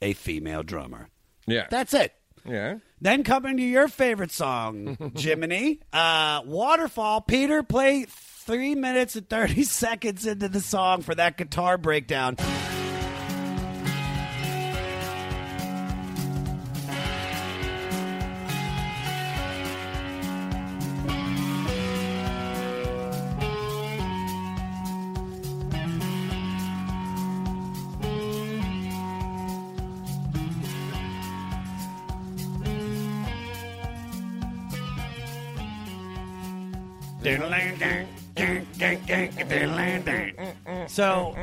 a 0.00 0.12
female 0.12 0.62
drummer. 0.62 1.08
Yeah, 1.46 1.66
That's 1.70 1.94
it. 1.94 2.14
Yeah. 2.44 2.76
Then 3.00 3.24
coming 3.24 3.56
to 3.56 3.62
your 3.62 3.88
favorite 3.88 4.32
song, 4.32 5.12
Jiminy, 5.16 5.80
uh, 5.92 6.42
Waterfall. 6.44 7.22
Peter, 7.22 7.62
play 7.62 8.06
three 8.08 8.74
minutes 8.74 9.16
and 9.16 9.28
30 9.28 9.62
seconds 9.64 10.26
into 10.26 10.48
the 10.48 10.60
song 10.60 11.02
for 11.02 11.14
that 11.14 11.36
guitar 11.36 11.78
breakdown. 11.78 12.36
So, 40.86 41.36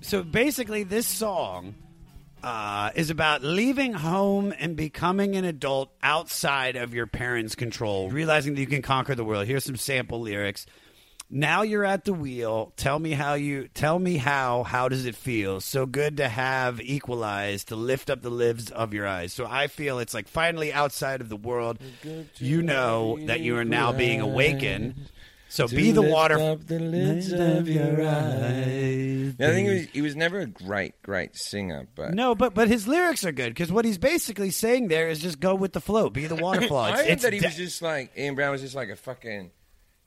so 0.00 0.22
basically, 0.22 0.84
this 0.84 1.06
song 1.06 1.74
uh, 2.42 2.90
is 2.94 3.10
about 3.10 3.42
leaving 3.42 3.92
home 3.92 4.54
and 4.58 4.76
becoming 4.76 5.36
an 5.36 5.44
adult 5.44 5.90
outside 6.02 6.76
of 6.76 6.94
your 6.94 7.06
parents' 7.06 7.54
control, 7.54 8.10
realizing 8.10 8.54
that 8.54 8.60
you 8.60 8.66
can 8.66 8.82
conquer 8.82 9.14
the 9.14 9.24
world. 9.24 9.46
Here's 9.46 9.64
some 9.64 9.76
sample 9.76 10.20
lyrics. 10.20 10.66
Now 11.30 11.60
you're 11.62 11.84
at 11.84 12.04
the 12.04 12.14
wheel. 12.14 12.72
Tell 12.76 12.98
me 12.98 13.10
how 13.12 13.34
you 13.34 13.68
tell 13.74 13.98
me 13.98 14.16
how 14.16 14.62
how 14.62 14.88
does 14.88 15.04
it 15.04 15.14
feel? 15.14 15.60
So 15.60 15.84
good 15.84 16.16
to 16.16 16.28
have 16.28 16.80
equalized 16.80 17.68
to 17.68 17.76
lift 17.76 18.08
up 18.08 18.22
the 18.22 18.30
lids 18.30 18.70
of 18.70 18.94
your 18.94 19.06
eyes. 19.06 19.32
So 19.34 19.46
I 19.46 19.66
feel 19.66 19.98
it's 19.98 20.14
like 20.14 20.26
finally 20.26 20.72
outside 20.72 21.20
of 21.20 21.28
the 21.28 21.36
world. 21.36 21.78
You 22.38 22.62
know 22.62 23.18
that 23.26 23.40
you 23.40 23.56
are 23.58 23.64
now 23.64 23.92
being 23.92 24.20
awakened. 24.22 24.94
So 25.50 25.66
To 25.66 25.74
be 25.74 25.92
the 25.92 26.02
water. 26.02 26.38
up 26.38 26.66
the 26.66 26.78
lids 26.78 27.32
of 27.32 27.66
your 27.68 28.06
eyes. 28.06 29.34
I 29.40 29.46
think 29.46 29.68
he 29.68 29.74
was, 29.74 29.86
he 29.94 30.02
was 30.02 30.14
never 30.16 30.40
a 30.40 30.46
great, 30.46 31.00
great 31.02 31.36
singer, 31.36 31.86
but 31.94 32.12
No, 32.12 32.34
but 32.34 32.52
but 32.54 32.68
his 32.68 32.86
lyrics 32.86 33.24
are 33.24 33.32
good 33.32 33.48
because 33.54 33.72
what 33.72 33.84
he's 33.86 33.96
basically 33.98 34.50
saying 34.50 34.88
there 34.88 35.08
is 35.08 35.18
just 35.20 35.40
go 35.40 35.54
with 35.54 35.72
the 35.72 35.80
flow, 35.80 36.10
be 36.10 36.26
the 36.26 36.34
waterfall. 36.36 36.76
I 36.84 36.96
heard 36.98 37.06
it's 37.06 37.22
that 37.22 37.32
he 37.32 37.38
de- 37.38 37.46
was 37.46 37.56
just 37.56 37.80
like 37.82 38.12
Ian 38.16 38.34
Brown 38.34 38.52
was 38.52 38.60
just 38.60 38.74
like 38.74 38.90
a 38.90 38.96
fucking, 38.96 39.50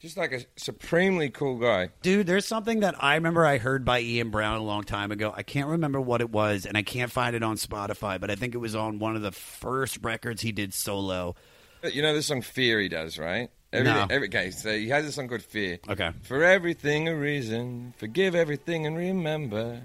just 0.01 0.17
like 0.17 0.31
a 0.31 0.41
supremely 0.57 1.29
cool 1.29 1.57
guy. 1.57 1.89
Dude, 2.01 2.25
there's 2.25 2.45
something 2.45 2.79
that 2.79 2.95
I 3.01 3.15
remember 3.15 3.45
I 3.45 3.59
heard 3.59 3.85
by 3.85 4.01
Ian 4.01 4.31
Brown 4.31 4.57
a 4.57 4.63
long 4.63 4.83
time 4.83 5.11
ago. 5.11 5.31
I 5.35 5.43
can't 5.43 5.69
remember 5.69 6.01
what 6.01 6.21
it 6.21 6.29
was, 6.31 6.65
and 6.65 6.75
I 6.75 6.81
can't 6.81 7.11
find 7.11 7.35
it 7.35 7.43
on 7.43 7.57
Spotify, 7.57 8.19
but 8.19 8.31
I 8.31 8.35
think 8.35 8.55
it 8.55 8.57
was 8.57 8.75
on 8.75 8.99
one 8.99 9.15
of 9.15 9.21
the 9.21 9.31
first 9.31 9.99
records 10.01 10.41
he 10.41 10.51
did 10.51 10.73
solo. 10.73 11.35
You 11.83 12.01
know 12.01 12.13
the 12.13 12.21
song 12.21 12.41
"Fear" 12.41 12.79
he 12.79 12.89
does, 12.89 13.17
right? 13.17 13.49
No. 13.73 14.05
every, 14.09 14.27
okay, 14.27 14.51
so 14.51 14.75
he 14.77 14.89
has 14.89 15.05
a 15.05 15.11
song 15.11 15.27
called 15.27 15.43
"Fear." 15.43 15.79
Okay. 15.87 16.11
For 16.23 16.43
everything 16.43 17.07
a 17.07 17.15
reason, 17.15 17.93
forgive 17.97 18.35
everything 18.35 18.85
and 18.85 18.97
remember. 18.97 19.81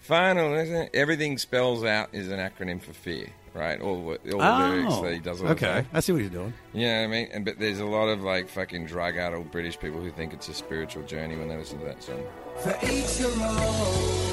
Final, 0.00 0.54
everything 0.94 1.36
spells 1.38 1.84
out 1.84 2.08
is 2.12 2.28
an 2.28 2.38
acronym 2.38 2.80
for 2.80 2.92
fear, 2.94 3.28
right? 3.54 3.80
All, 3.80 4.16
the- 4.22 4.32
all 4.38 4.68
the 4.68 4.68
lyrics 4.76 4.96
that 4.98 5.12
he 5.14 5.18
does. 5.20 5.40
All 5.40 5.46
the 5.48 5.52
okay. 5.52 5.66
time. 5.66 5.86
I 5.92 6.00
see 6.00 6.12
what 6.12 6.22
he's 6.22 6.30
doing. 6.30 6.52
You 6.72 6.86
know 6.86 7.04
I 7.04 7.06
mean? 7.06 7.28
And, 7.32 7.44
but 7.44 7.58
there's 7.58 7.80
a 7.80 7.86
lot 7.86 8.08
of 8.08 8.22
like 8.22 8.48
fucking 8.48 8.86
drug-addled 8.86 9.50
British 9.50 9.78
people 9.78 10.00
who 10.00 10.10
think 10.10 10.32
it's 10.32 10.48
a 10.48 10.54
spiritual 10.54 11.02
journey 11.04 11.36
when 11.36 11.48
they 11.48 11.56
listen 11.56 11.78
to 11.80 11.84
that 11.86 12.02
song. 12.02 12.22
For 12.60 12.76
each 12.82 13.20
your 13.20 13.30
own, 13.30 14.30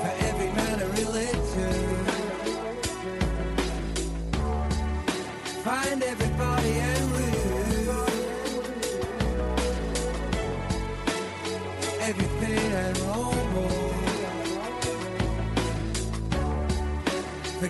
for 0.00 0.12
every 0.26 0.46
man 0.52 0.80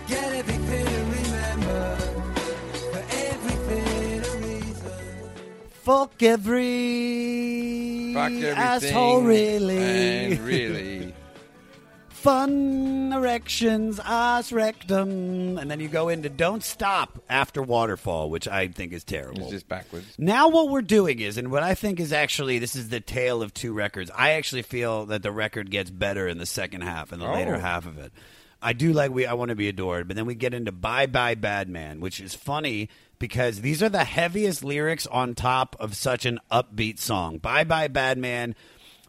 Fuck 0.08 0.12
every, 0.12 0.84
remember 0.84 1.96
for 2.92 3.04
everything 3.10 4.42
reason. 4.42 5.30
Fuck 5.82 6.22
everything 6.22 8.16
asshole, 8.56 9.22
really. 9.22 9.78
and 9.78 10.38
really. 10.40 11.14
Fun 12.08 13.12
erections, 13.14 14.00
ass 14.02 14.50
rectum, 14.50 15.58
and 15.58 15.70
then 15.70 15.78
you 15.80 15.88
go 15.88 16.08
into 16.08 16.30
"Don't 16.30 16.64
Stop" 16.64 17.22
after 17.28 17.62
"Waterfall," 17.62 18.30
which 18.30 18.48
I 18.48 18.68
think 18.68 18.94
is 18.94 19.04
terrible. 19.04 19.42
It's 19.42 19.50
just 19.50 19.68
backwards. 19.68 20.06
Now 20.16 20.48
what 20.48 20.70
we're 20.70 20.80
doing 20.80 21.20
is, 21.20 21.36
and 21.36 21.50
what 21.50 21.62
I 21.62 21.74
think 21.74 22.00
is 22.00 22.14
actually 22.14 22.58
this 22.58 22.76
is 22.76 22.88
the 22.88 23.00
tale 23.00 23.42
of 23.42 23.52
two 23.52 23.74
records. 23.74 24.10
I 24.14 24.30
actually 24.32 24.62
feel 24.62 25.04
that 25.06 25.22
the 25.22 25.30
record 25.32 25.70
gets 25.70 25.90
better 25.90 26.26
in 26.26 26.38
the 26.38 26.46
second 26.46 26.80
half 26.80 27.12
and 27.12 27.20
the 27.20 27.28
later 27.28 27.56
Oh. 27.56 27.60
half 27.60 27.84
of 27.86 27.98
it. 27.98 28.10
I 28.64 28.72
do 28.72 28.94
like 28.94 29.10
we 29.10 29.26
I 29.26 29.34
want 29.34 29.50
to 29.50 29.54
be 29.54 29.68
adored, 29.68 30.08
but 30.08 30.16
then 30.16 30.24
we 30.24 30.34
get 30.34 30.54
into 30.54 30.72
Bye 30.72 31.04
Bye 31.06 31.34
Bad 31.34 31.68
Man, 31.68 32.00
which 32.00 32.18
is 32.18 32.34
funny 32.34 32.88
because 33.18 33.60
these 33.60 33.82
are 33.82 33.90
the 33.90 34.04
heaviest 34.04 34.64
lyrics 34.64 35.06
on 35.06 35.34
top 35.34 35.76
of 35.78 35.94
such 35.94 36.24
an 36.24 36.40
upbeat 36.50 36.98
song. 36.98 37.36
Bye 37.36 37.64
Bye 37.64 37.88
Bad 37.88 38.16
Man 38.16 38.54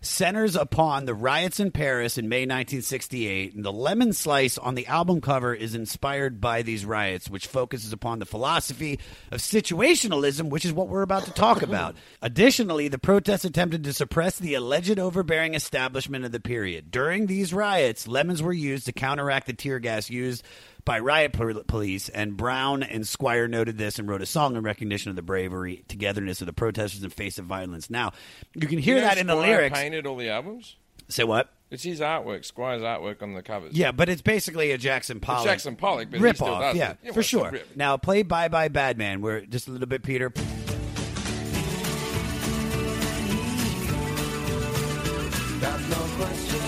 centers 0.06 0.56
upon 0.56 1.06
the 1.06 1.14
riots 1.14 1.60
in 1.60 1.72
Paris 1.72 2.18
in 2.18 2.30
May 2.30 2.42
1968, 2.42 3.54
and 3.54 3.66
the 3.66 3.74
lemon 3.74 4.14
slice 4.14 4.58
on 4.58 4.76
the 4.76 4.88
album 4.88 5.22
cover 5.22 5.54
is 5.54 5.76
inspired 5.76 6.40
by 6.40 6.62
these 6.62 6.86
riots, 6.86 7.30
which 7.30 7.48
focuses 7.48 7.92
upon 7.92 8.20
the 8.20 8.26
philosophy 8.26 9.00
of 9.32 9.40
situationalism, 9.40 10.50
which 10.50 10.66
is 10.66 10.74
what 10.74 10.88
we're 10.88 11.02
about 11.02 11.26
to 11.26 11.32
talk 11.32 11.62
about. 11.64 11.96
Additionally, 12.22 12.88
the 12.88 13.00
protests 13.00 13.46
attempted 13.46 13.84
to 13.84 13.94
suppress 13.94 14.38
the 14.38 14.54
alleged 14.54 15.00
overbearing 15.00 15.54
establishment 15.54 16.26
of 16.26 16.32
the 16.32 16.40
period. 16.40 16.92
During 16.92 17.28
these 17.28 17.54
riots, 17.54 18.08
lemons 18.08 18.42
were 18.42 18.54
used 18.54 18.86
to 18.86 18.94
counteract 18.94 19.48
the 19.48 19.54
tear 19.54 19.80
gas 19.80 20.10
used 20.10 20.44
by 20.86 21.00
riot 21.00 21.34
police, 21.68 22.10
and 22.10 22.38
Brown 22.38 22.84
and 22.84 23.08
Squire 23.08 23.48
noted 23.48 23.78
this 23.78 24.00
and 24.00 24.08
wrote 24.08 24.22
a 24.22 24.26
song 24.26 24.56
in 24.56 24.64
recognition 24.64 25.10
of 25.10 25.16
the 25.16 25.22
bravery, 25.22 25.84
togetherness 25.88 26.42
of 26.42 26.48
the 26.48 26.54
protesters 26.54 27.04
in 27.04 27.10
face 27.10 27.38
of 27.40 27.46
violence. 27.46 27.90
Now, 27.90 28.14
you 28.54 28.68
can 28.68 28.78
hear 28.78 28.96
You 28.96 29.02
know 29.02 29.08
that 29.08 29.18
in 29.18 29.28
the 29.28 29.34
Squire 29.34 29.58
lyrics. 29.58 29.80
painted 29.80 30.06
all 30.06 30.16
the 30.16 30.30
albums. 30.30 30.76
Say 31.10 31.24
what? 31.24 31.50
It's 31.72 31.84
his 31.84 32.00
artwork, 32.00 32.46
Squire's 32.46 32.84
artwork 32.84 33.22
on 33.24 33.34
the 33.34 33.42
covers. 33.42 33.74
Yeah, 33.74 33.92
but 33.92 34.08
it's 34.08 34.22
basically 34.22 34.72
a 34.72 34.78
Jackson 34.78 35.20
Pollock. 35.20 35.46
Jackson 35.46 35.76
Pollock, 35.76 36.10
but 36.12 36.18
he 36.18 36.24
rip 36.24 36.36
still 36.36 36.50
off. 36.50 36.62
does 36.62 36.76
yeah, 36.78 36.92
it. 36.92 36.98
Yeah, 37.04 37.10
for 37.10 37.14
well, 37.16 37.20
it's 37.20 37.28
sure. 37.28 37.52
rip. 37.52 37.76
Now 37.76 37.98
play 37.98 38.22
"Bye 38.22 38.48
Bye 38.48 38.68
Bad 38.70 38.98
Man." 39.00 39.22
Where 39.22 39.42
just 39.42 39.68
a 39.68 39.72
little 39.72 39.88
bit, 39.88 40.04
Peter. 40.04 40.30
Got 45.62 45.82
no 45.90 45.96
question, 46.18 46.60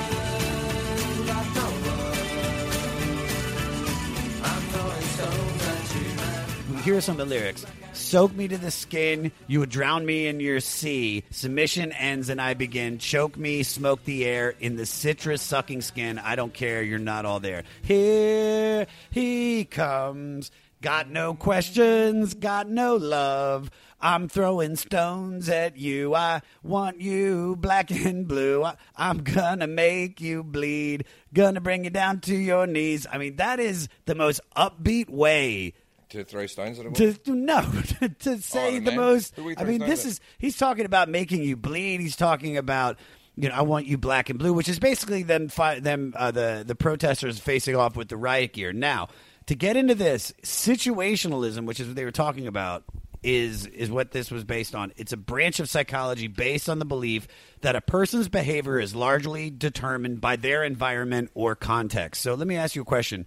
Here 6.88 6.96
are 6.96 7.02
some 7.02 7.20
of 7.20 7.28
the 7.28 7.36
lyrics. 7.36 7.66
Soak 7.92 8.34
me 8.34 8.48
to 8.48 8.58
the 8.58 8.72
skin, 8.72 9.34
you 9.48 9.60
would 9.60 9.70
drown 9.70 10.06
me 10.06 10.28
in 10.28 10.40
your 10.40 10.62
sea. 10.62 11.26
Submission 11.32 11.92
ends 11.92 12.30
and 12.30 12.40
I 12.40 12.54
begin. 12.54 12.98
Choke 12.98 13.36
me, 13.36 13.64
smoke 13.64 14.06
the 14.06 14.24
air 14.24 14.56
in 14.62 14.78
the 14.78 14.86
citrus 14.86 15.42
sucking 15.42 15.82
skin. 15.82 16.18
I 16.18 16.38
don't 16.38 16.54
care, 16.54 16.82
you're 16.82 16.98
not 16.98 17.26
all 17.26 17.42
there. 17.42 17.64
Here 17.82 18.88
he 19.12 19.66
comes. 19.66 20.50
Got 20.82 21.10
no 21.10 21.34
questions, 21.34 22.36
got 22.36 22.70
no 22.70 22.96
love. 22.96 23.70
I'm 24.00 24.30
throwing 24.30 24.78
stones 24.78 25.50
at 25.50 25.76
you. 25.76 26.16
I 26.16 26.42
want 26.64 27.02
you 27.02 27.58
black 27.60 27.92
and 27.92 28.26
blue. 28.26 28.64
I, 28.64 28.76
I'm 28.96 29.24
gonna 29.24 29.68
make 29.68 30.22
you 30.22 30.42
bleed. 30.42 31.04
Gonna 31.34 31.60
bring 31.60 31.84
you 31.84 31.90
down 31.90 32.22
to 32.22 32.36
your 32.38 32.66
knees. 32.66 33.06
I 33.12 33.18
mean, 33.18 33.36
that 33.36 33.60
is 33.60 33.90
the 34.06 34.16
most 34.16 34.40
upbeat 34.56 35.10
way 35.10 35.74
To 36.10 36.24
throw 36.24 36.48
stones 36.48 36.80
at 36.80 36.86
a 36.86 36.92
to, 36.92 37.14
to 37.14 37.36
no 37.36 37.62
to, 38.00 38.10
to 38.10 38.42
say 38.42 38.78
Oh, 38.78 38.80
the 38.80 38.92
man. 38.92 38.96
most. 38.96 39.34
I 39.58 39.64
mean, 39.66 39.80
this 39.80 40.06
at? 40.06 40.12
is 40.12 40.22
he's 40.38 40.58
talking 40.58 40.86
about 40.86 41.10
making 41.10 41.44
you 41.44 41.56
bleed. 41.58 42.00
He's 42.00 42.16
talking 42.16 42.56
about 42.58 42.98
you 43.36 43.50
know 43.50 43.56
I 43.56 43.62
want 43.64 43.88
you 43.88 43.98
black 43.98 44.30
and 44.30 44.40
blue, 44.40 44.54
which 44.54 44.70
is 44.70 44.80
basically 44.80 45.24
them 45.24 45.50
fi- 45.50 45.80
them 45.80 46.14
uh, 46.16 46.32
the 46.32 46.64
the 46.66 46.76
protesters 46.76 47.40
facing 47.40 47.76
off 47.76 47.96
with 47.96 48.08
the 48.08 48.18
riot 48.18 48.54
gear. 48.54 48.72
Now 48.72 49.10
to 49.48 49.56
get 49.56 49.76
into 49.78 49.96
this 49.96 50.34
situationalism, 50.44 51.66
which 51.66 51.80
is 51.80 51.88
what 51.88 51.96
they 51.96 52.06
were 52.06 52.12
talking 52.12 52.48
about. 52.48 52.84
Is 53.24 53.66
is 53.66 53.90
what 53.90 54.12
this 54.12 54.30
was 54.30 54.44
based 54.44 54.76
on? 54.76 54.94
It's 54.96 55.12
a 55.12 55.18
branch 55.18 55.60
of 55.60 55.68
psychology 55.68 56.28
based 56.28 56.70
on 56.70 56.78
the 56.78 56.86
belief 56.86 57.28
that 57.62 57.76
a 57.76 57.82
person's 57.82 58.30
behavior 58.30 58.80
is 58.80 58.96
largely 58.96 59.50
determined 59.50 60.22
by 60.22 60.36
their 60.36 60.64
environment 60.64 61.32
or 61.34 61.56
context. 61.56 62.22
So 62.22 62.36
let 62.36 62.48
me 62.48 62.56
ask 62.56 62.76
you 62.76 62.84
a 62.84 62.86
question: 62.86 63.26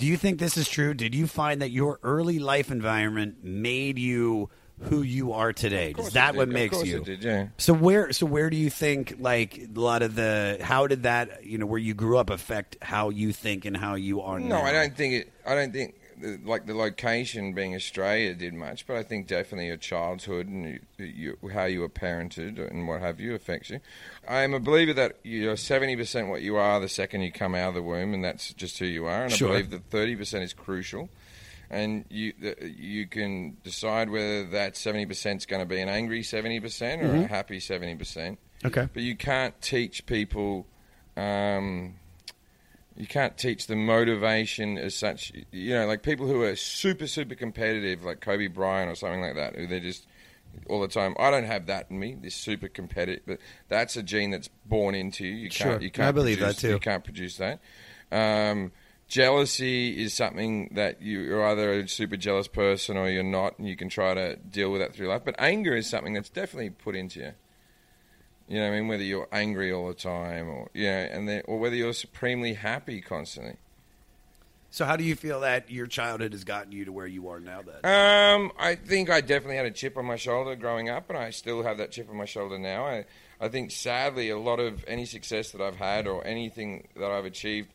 Do 0.00 0.06
you 0.06 0.16
think 0.16 0.38
this 0.38 0.56
is 0.56 0.68
true? 0.68 0.94
Did 0.94 1.14
you 1.14 1.26
find 1.26 1.60
that 1.60 1.70
your 1.70 2.00
early 2.02 2.38
life 2.38 2.70
environment 2.70 3.44
made 3.44 3.98
you 3.98 4.48
who 4.80 5.02
you 5.02 5.34
are 5.34 5.52
today? 5.52 5.94
Is 5.98 6.14
that 6.14 6.34
what 6.34 6.48
makes 6.48 6.82
you? 6.82 6.98
it 6.98 7.04
did, 7.04 7.22
yeah. 7.22 7.48
So 7.58 7.74
where 7.74 8.10
so 8.12 8.24
where 8.24 8.48
do 8.48 8.56
you 8.56 8.70
think 8.70 9.16
like 9.18 9.58
a 9.58 9.78
lot 9.78 10.00
of 10.00 10.14
the 10.14 10.56
how 10.62 10.86
did 10.86 11.02
that 11.02 11.44
you 11.44 11.58
know 11.58 11.66
where 11.66 11.78
you 11.78 11.92
grew 11.92 12.16
up 12.16 12.30
affect 12.30 12.78
how 12.80 13.10
you 13.10 13.34
think 13.34 13.66
and 13.66 13.76
how 13.76 13.94
you 13.94 14.22
are 14.22 14.40
No, 14.40 14.48
now? 14.48 14.62
I 14.62 14.72
don't 14.72 14.96
think 14.96 15.12
it. 15.12 15.32
I 15.46 15.54
don't 15.54 15.70
think 15.72 15.99
like 16.44 16.66
the 16.66 16.74
location 16.74 17.52
being 17.54 17.74
Australia 17.74 18.34
did 18.34 18.54
much, 18.54 18.86
but 18.86 18.96
I 18.96 19.02
think 19.02 19.26
definitely 19.26 19.66
your 19.68 19.76
childhood 19.76 20.46
and 20.48 20.80
you, 20.98 21.36
you, 21.42 21.50
how 21.50 21.64
you 21.64 21.80
were 21.80 21.88
parented 21.88 22.58
and 22.70 22.86
what 22.88 23.00
have 23.00 23.20
you 23.20 23.34
affects 23.34 23.70
you. 23.70 23.80
I 24.28 24.42
am 24.42 24.54
a 24.54 24.60
believer 24.60 24.92
that 24.94 25.16
you're 25.22 25.56
seventy 25.56 25.96
percent 25.96 26.28
what 26.28 26.42
you 26.42 26.56
are 26.56 26.80
the 26.80 26.88
second 26.88 27.22
you 27.22 27.32
come 27.32 27.54
out 27.54 27.70
of 27.70 27.74
the 27.74 27.82
womb, 27.82 28.14
and 28.14 28.24
that's 28.24 28.52
just 28.54 28.78
who 28.78 28.86
you 28.86 29.06
are. 29.06 29.24
And 29.24 29.32
Sure. 29.32 29.48
I 29.48 29.52
believe 29.52 29.70
that 29.70 29.84
thirty 29.90 30.16
percent 30.16 30.44
is 30.44 30.52
crucial. 30.52 31.08
And 31.72 32.04
you 32.10 32.32
you 32.60 33.06
can 33.06 33.56
decide 33.62 34.10
whether 34.10 34.44
that 34.48 34.76
seventy 34.76 35.06
percent 35.06 35.42
is 35.42 35.46
going 35.46 35.62
to 35.62 35.66
be 35.66 35.80
an 35.80 35.88
angry 35.88 36.22
seventy 36.24 36.58
percent 36.58 37.00
or 37.02 37.06
a 37.06 37.08
Mhm. 37.18 37.28
happy 37.28 37.60
seventy 37.60 37.94
percent. 37.94 38.38
Okay. 38.64 38.88
But 38.92 39.02
you 39.04 39.14
can't 39.16 39.54
teach 39.62 40.04
people. 40.06 40.66
Um, 41.16 41.94
you 43.00 43.06
can't 43.06 43.38
teach 43.38 43.66
the 43.66 43.76
motivation 43.76 44.76
as 44.76 44.94
such. 44.94 45.32
You 45.50 45.74
know, 45.74 45.86
like 45.86 46.02
people 46.02 46.26
who 46.26 46.42
are 46.42 46.54
super, 46.54 47.06
super 47.06 47.34
competitive, 47.34 48.04
like 48.04 48.20
Kobe 48.20 48.48
Bryant 48.48 48.90
or 48.90 48.94
something 48.94 49.22
like 49.22 49.36
that, 49.36 49.56
who 49.56 49.66
they're 49.66 49.80
just 49.80 50.06
all 50.68 50.82
the 50.82 50.88
time. 50.88 51.14
I 51.18 51.30
don't 51.30 51.46
have 51.46 51.66
that 51.66 51.90
in 51.90 51.98
me. 51.98 52.16
This 52.20 52.34
super 52.34 52.68
competitive, 52.68 53.22
but 53.26 53.38
that's 53.68 53.96
a 53.96 54.02
gene 54.02 54.30
that's 54.30 54.48
born 54.66 54.94
into 54.94 55.24
you. 55.24 55.34
You 55.34 55.48
can't. 55.48 55.70
Sure. 55.70 55.80
You 55.80 55.90
can't 55.90 56.08
I 56.08 56.12
believe 56.12 56.38
produce, 56.38 56.56
that 56.56 56.60
too. 56.60 56.72
You 56.74 56.78
can't 56.78 57.02
produce 57.02 57.38
that. 57.38 57.60
Um, 58.12 58.72
jealousy 59.08 60.02
is 60.02 60.12
something 60.12 60.70
that 60.74 61.00
you, 61.00 61.20
you're 61.20 61.46
either 61.46 61.72
a 61.72 61.88
super 61.88 62.18
jealous 62.18 62.48
person 62.48 62.98
or 62.98 63.08
you're 63.08 63.22
not, 63.22 63.58
and 63.58 63.66
you 63.66 63.76
can 63.76 63.88
try 63.88 64.12
to 64.12 64.36
deal 64.36 64.70
with 64.70 64.82
that 64.82 64.94
through 64.94 65.08
life. 65.08 65.22
But 65.24 65.36
anger 65.38 65.74
is 65.74 65.88
something 65.88 66.12
that's 66.12 66.28
definitely 66.28 66.70
put 66.70 66.94
into 66.94 67.20
you. 67.20 67.32
You 68.50 68.56
know 68.58 68.68
what 68.68 68.74
I 68.74 68.80
mean? 68.80 68.88
Whether 68.88 69.04
you're 69.04 69.28
angry 69.30 69.72
all 69.72 69.86
the 69.86 69.94
time, 69.94 70.48
or 70.48 70.68
you 70.74 70.86
know, 70.86 70.90
and 70.90 71.28
then, 71.28 71.42
or 71.46 71.60
whether 71.60 71.76
you're 71.76 71.92
supremely 71.92 72.54
happy 72.54 73.00
constantly. 73.00 73.54
So, 74.72 74.84
how 74.84 74.96
do 74.96 75.04
you 75.04 75.14
feel 75.14 75.40
that 75.40 75.70
your 75.70 75.86
childhood 75.86 76.32
has 76.32 76.42
gotten 76.42 76.72
you 76.72 76.84
to 76.84 76.92
where 76.92 77.06
you 77.06 77.28
are 77.28 77.38
now? 77.38 77.62
Then, 77.62 77.76
Um, 77.84 78.50
I 78.58 78.74
think 78.74 79.08
I 79.08 79.20
definitely 79.20 79.56
had 79.56 79.66
a 79.66 79.70
chip 79.70 79.96
on 79.96 80.04
my 80.04 80.16
shoulder 80.16 80.56
growing 80.56 80.88
up, 80.88 81.08
and 81.10 81.16
I 81.16 81.30
still 81.30 81.62
have 81.62 81.78
that 81.78 81.92
chip 81.92 82.10
on 82.10 82.16
my 82.16 82.24
shoulder 82.24 82.58
now. 82.58 82.86
I, 82.86 83.04
I 83.40 83.48
think 83.48 83.70
sadly, 83.70 84.30
a 84.30 84.38
lot 84.38 84.58
of 84.58 84.84
any 84.88 85.04
success 85.06 85.52
that 85.52 85.60
I've 85.60 85.76
had 85.76 86.08
or 86.08 86.26
anything 86.26 86.88
that 86.96 87.10
I've 87.10 87.24
achieved 87.24 87.68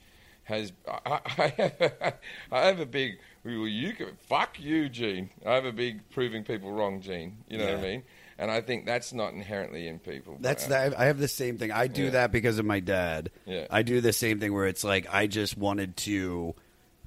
has. 0.43 0.73
I, 0.86 1.19
I, 1.38 1.47
have, 1.57 2.13
I 2.51 2.59
have 2.65 2.82
a 2.82 2.86
big. 2.86 3.19
Well, 3.45 3.67
you 3.67 3.93
can, 3.93 4.07
fuck 4.28 4.59
you, 4.59 4.89
Gene. 4.89 5.30
I 5.45 5.53
have 5.53 5.65
a 5.65 5.71
big 5.71 6.09
proving 6.09 6.43
people 6.43 6.71
wrong, 6.71 6.99
Gene. 6.99 7.38
You 7.47 7.59
know 7.59 7.65
what 7.65 7.80
I 7.80 7.82
mean? 7.82 8.03
And 8.38 8.52
I 8.52 8.60
think 8.62 8.86
that's 8.86 9.14
not 9.14 9.34
inherently 9.34 9.88
in 9.88 10.00
people. 10.00 10.38
That's 10.42 10.66
Uh, 10.66 10.70
that. 10.70 11.00
I 11.00 11.06
have 11.06 11.20
the 11.20 11.28
same 11.28 11.58
thing. 11.58 11.72
I 11.72 11.88
do 11.88 12.06
Yeah. 12.06 12.10
that 12.12 12.32
because 12.34 12.60
of 12.60 12.66
my 12.66 12.82
dad. 12.82 13.32
Yeah. 13.46 13.68
I 13.70 13.82
do 13.82 14.02
the 14.02 14.12
same 14.14 14.40
thing 14.40 14.54
where 14.54 14.68
it's 14.68 14.84
like 14.84 15.08
I 15.10 15.28
just 15.28 15.58
wanted 15.58 15.96
to 15.98 16.54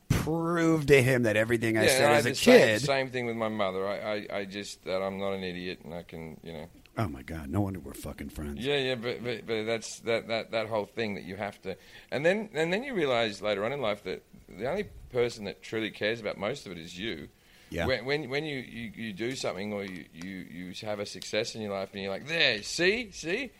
prove 0.08 0.86
to 0.86 1.02
him 1.02 1.24
that 1.24 1.36
everything 1.36 1.76
I 1.76 1.82
yeah, 1.84 1.88
said 1.90 2.10
I 2.10 2.14
as 2.14 2.26
a 2.26 2.34
same- 2.34 2.58
kid. 2.58 2.80
Same, 2.80 3.10
thing 3.10 3.26
with 3.26 3.36
my 3.36 3.48
mother. 3.48 3.86
I, 3.86 3.98
I, 3.98 4.38
I 4.38 4.44
just 4.46 4.84
that 4.84 5.02
I'm 5.02 5.18
not 5.18 5.32
an 5.32 5.44
idiot, 5.44 5.80
and 5.84 5.92
I 5.94 6.02
can, 6.02 6.38
you 6.42 6.52
know. 6.54 6.66
Oh 6.96 7.06
my 7.08 7.22
god! 7.22 7.48
No 7.48 7.60
wonder 7.60 7.78
we're 7.78 7.92
fucking 7.94 8.30
friends. 8.30 8.58
Yeah, 8.64 8.76
yeah, 8.76 8.94
but, 8.96 9.22
but 9.22 9.46
but 9.46 9.64
that's 9.66 10.00
that, 10.00 10.26
that 10.28 10.50
that 10.50 10.66
whole 10.66 10.86
thing 10.86 11.14
that 11.14 11.22
you 11.24 11.36
have 11.36 11.60
to, 11.62 11.76
and 12.10 12.26
then 12.26 12.48
and 12.54 12.72
then 12.72 12.82
you 12.82 12.92
realize 12.94 13.40
later 13.40 13.64
on 13.64 13.72
in 13.72 13.80
life 13.80 14.02
that 14.04 14.22
the 14.48 14.68
only 14.68 14.84
person 15.12 15.44
that 15.44 15.62
truly 15.62 15.90
cares 15.90 16.20
about 16.20 16.38
most 16.38 16.66
of 16.66 16.72
it 16.72 16.78
is 16.78 16.98
you. 16.98 17.28
Yeah. 17.70 17.86
When 17.86 18.04
when, 18.04 18.30
when 18.30 18.44
you, 18.44 18.58
you, 18.58 18.92
you 18.94 19.12
do 19.12 19.34
something 19.36 19.72
or 19.72 19.84
you, 19.84 20.04
you, 20.12 20.46
you 20.50 20.72
have 20.82 21.00
a 21.00 21.06
success 21.06 21.54
in 21.54 21.60
your 21.60 21.72
life 21.72 21.90
and 21.92 22.02
you're 22.02 22.10
like, 22.10 22.26
there, 22.26 22.62
see, 22.62 23.10
see, 23.12 23.50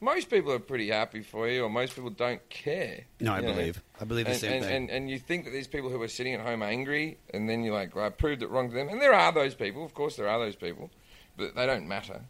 most 0.00 0.30
people 0.30 0.52
are 0.52 0.58
pretty 0.58 0.88
happy 0.88 1.22
for 1.22 1.46
you, 1.46 1.64
or 1.64 1.68
most 1.68 1.94
people 1.94 2.10
don't 2.10 2.46
care. 2.48 3.04
No, 3.20 3.34
I 3.34 3.40
you 3.40 3.46
know? 3.46 3.54
believe. 3.54 3.82
I 4.00 4.04
believe 4.04 4.24
the 4.24 4.32
and, 4.32 4.40
same 4.40 4.52
and, 4.52 4.64
thing. 4.64 4.76
And, 4.76 4.90
and 4.90 5.10
you 5.10 5.18
think 5.18 5.44
that 5.44 5.50
these 5.50 5.66
people 5.66 5.90
who 5.90 6.00
are 6.00 6.08
sitting 6.08 6.34
at 6.34 6.40
home 6.40 6.62
angry, 6.62 7.18
and 7.34 7.48
then 7.48 7.62
you're 7.62 7.74
like, 7.74 7.94
well, 7.94 8.06
I 8.06 8.10
proved 8.10 8.42
it 8.42 8.48
wrong 8.48 8.70
to 8.70 8.74
them. 8.74 8.88
And 8.88 9.00
there 9.00 9.12
are 9.12 9.30
those 9.32 9.54
people, 9.54 9.84
of 9.84 9.92
course, 9.92 10.16
there 10.16 10.28
are 10.28 10.38
those 10.38 10.56
people, 10.56 10.90
but 11.36 11.54
they 11.54 11.66
don't 11.66 11.86
matter. 11.86 12.22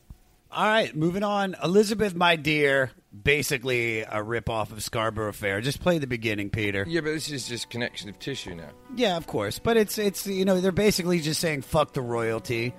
All 0.53 0.67
right, 0.67 0.95
moving 0.97 1.23
on. 1.23 1.55
Elizabeth, 1.63 2.15
my 2.15 2.35
dear, 2.35 2.91
basically 3.23 4.01
a 4.01 4.21
rip 4.21 4.51
off 4.51 4.73
of 4.73 4.83
Scarborough 4.83 5.33
Fair. 5.33 5.61
Just 5.61 5.81
play 5.81 5.99
the 5.99 6.09
beginning, 6.09 6.51
Peter. 6.51 6.85
Yeah, 6.89 7.03
but 7.03 7.13
this 7.13 7.31
is 7.31 7.47
just 7.47 7.71
connection 7.71 8.09
of 8.09 8.19
tissue 8.19 8.57
now. 8.57 8.71
Yeah, 8.97 9.17
of 9.17 9.29
course, 9.29 9.61
but 9.61 9.77
it's 9.77 9.97
it's 9.97 10.27
you 10.27 10.45
know 10.45 10.61
they're 10.61 10.73
basically 10.73 11.21
just 11.21 11.41
saying 11.41 11.63
fuck 11.63 11.93
the 11.93 12.01
royalty. 12.01 12.75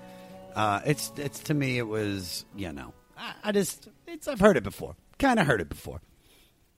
Uh, 0.54 0.82
it's 0.86 1.14
it's 1.16 1.40
to 1.42 1.54
me 1.54 1.78
it 1.78 1.88
was 1.88 2.46
you 2.58 2.74
know 2.74 2.94
I, 3.18 3.34
I 3.46 3.52
just 3.54 3.88
it's 4.06 4.28
I've 4.28 4.42
heard 4.42 4.58
it 4.58 4.64
before, 4.64 4.96
kind 5.18 5.40
of 5.40 5.48
heard 5.48 5.62
it 5.62 5.70
before. 5.70 6.02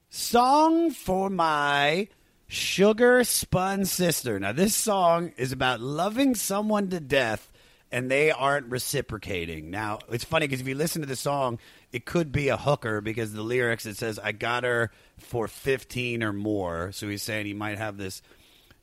Song 0.09 0.91
for 0.91 1.27
my 1.31 2.07
sugar 2.45 3.23
spun 3.23 3.85
sister. 3.85 4.39
Now 4.39 4.51
this 4.51 4.75
song 4.75 5.31
is 5.37 5.51
about 5.51 5.81
loving 5.81 6.35
someone 6.35 6.89
to 6.89 6.99
death 6.99 7.51
and 7.93 8.11
they 8.11 8.31
aren't 8.31 8.65
reciprocating. 8.67 9.69
Now 9.71 9.99
it's 10.11 10.23
funny 10.25 10.47
because 10.47 10.59
if 10.61 10.67
you 10.67 10.75
listen 10.75 11.01
to 11.01 11.07
the 11.07 11.15
song, 11.15 11.59
it 11.93 12.05
could 12.05 12.31
be 12.31 12.49
a 12.49 12.57
hooker 12.57 12.99
because 12.99 13.31
the 13.33 13.43
lyrics 13.43 13.85
it 13.85 13.95
says 13.95 14.19
I 14.19 14.31
got 14.33 14.63
her 14.65 14.91
for 15.17 15.47
fifteen 15.47 16.23
or 16.23 16.33
more. 16.33 16.91
So 16.91 17.07
he's 17.07 17.23
saying 17.23 17.45
he 17.45 17.53
might 17.53 17.77
have 17.77 17.97
this 17.97 18.21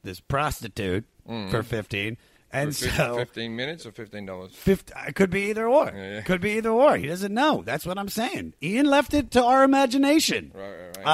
this 0.03 0.21
prostitute 0.21 1.05
Mhm. 1.29 1.51
for 1.51 1.63
fifteen. 1.63 2.17
And 2.53 2.75
For 2.77 2.87
fif- 2.87 2.97
so 2.97 3.17
fifteen 3.17 3.55
minutes 3.55 3.87
or 3.87 3.93
fifteen 3.93 4.27
dollars. 4.27 4.51
Fifth, 4.53 4.91
it 5.07 5.15
could 5.15 5.31
be 5.31 5.51
either 5.51 5.69
or. 5.69 5.93
Yeah, 5.95 6.15
yeah. 6.15 6.21
Could 6.23 6.41
be 6.41 6.53
either 6.53 6.71
or. 6.71 6.97
He 6.97 7.07
doesn't 7.07 7.33
know. 7.33 7.63
That's 7.65 7.87
what 7.87 7.97
I'm 7.97 8.09
saying. 8.09 8.55
Ian 8.61 8.87
left 8.87 9.15
it 9.15 9.31
to 9.33 9.45
our 9.45 9.63
imagination. 9.63 10.51
Right, 10.53 10.63
right, 10.69 10.97
right. 10.97 11.07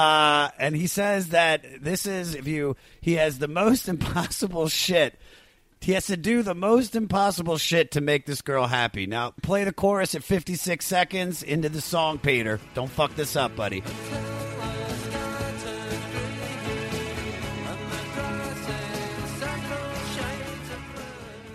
Uh, 0.45 0.49
and 0.57 0.75
he 0.75 0.87
says 0.87 1.27
that 1.29 1.63
this 1.83 2.07
is 2.07 2.33
if 2.33 2.47
you 2.47 2.75
he 3.01 3.13
has 3.15 3.37
the 3.37 3.47
most 3.47 3.87
impossible 3.95 4.67
shit. 4.67 5.19
He 5.79 5.93
has 5.93 6.07
to 6.07 6.17
do 6.17 6.43
the 6.43 6.55
most 6.55 6.95
impossible 6.95 7.57
shit 7.57 7.91
to 7.91 8.01
make 8.01 8.25
this 8.25 8.41
girl 8.41 8.67
happy. 8.67 9.05
Now, 9.05 9.33
play 9.41 9.63
the 9.63 9.73
chorus 9.73 10.15
at 10.15 10.23
56 10.23 10.85
seconds 10.85 11.43
into 11.43 11.69
the 11.69 11.81
song, 11.81 12.19
Peter. 12.19 12.59
Don't 12.73 12.89
fuck 12.89 13.15
this 13.15 13.35
up, 13.35 13.55
buddy. 13.55 13.83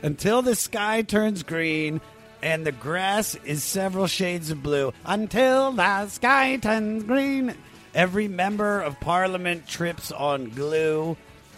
Until 0.02 0.42
the 0.42 0.56
sky 0.56 1.02
turns 1.02 1.44
green 1.44 2.00
and 2.42 2.66
the 2.66 2.72
grass 2.72 3.36
is 3.44 3.62
several 3.62 4.08
shades 4.08 4.50
of 4.50 4.62
blue. 4.62 4.92
Until 5.04 5.70
the 5.72 6.08
sky 6.08 6.56
turns 6.56 7.04
green. 7.04 7.54
Every 7.94 8.26
member 8.26 8.80
of 8.80 8.98
parliament 8.98 9.68
trips 9.68 10.10
on 10.10 10.48
glue. 10.50 11.16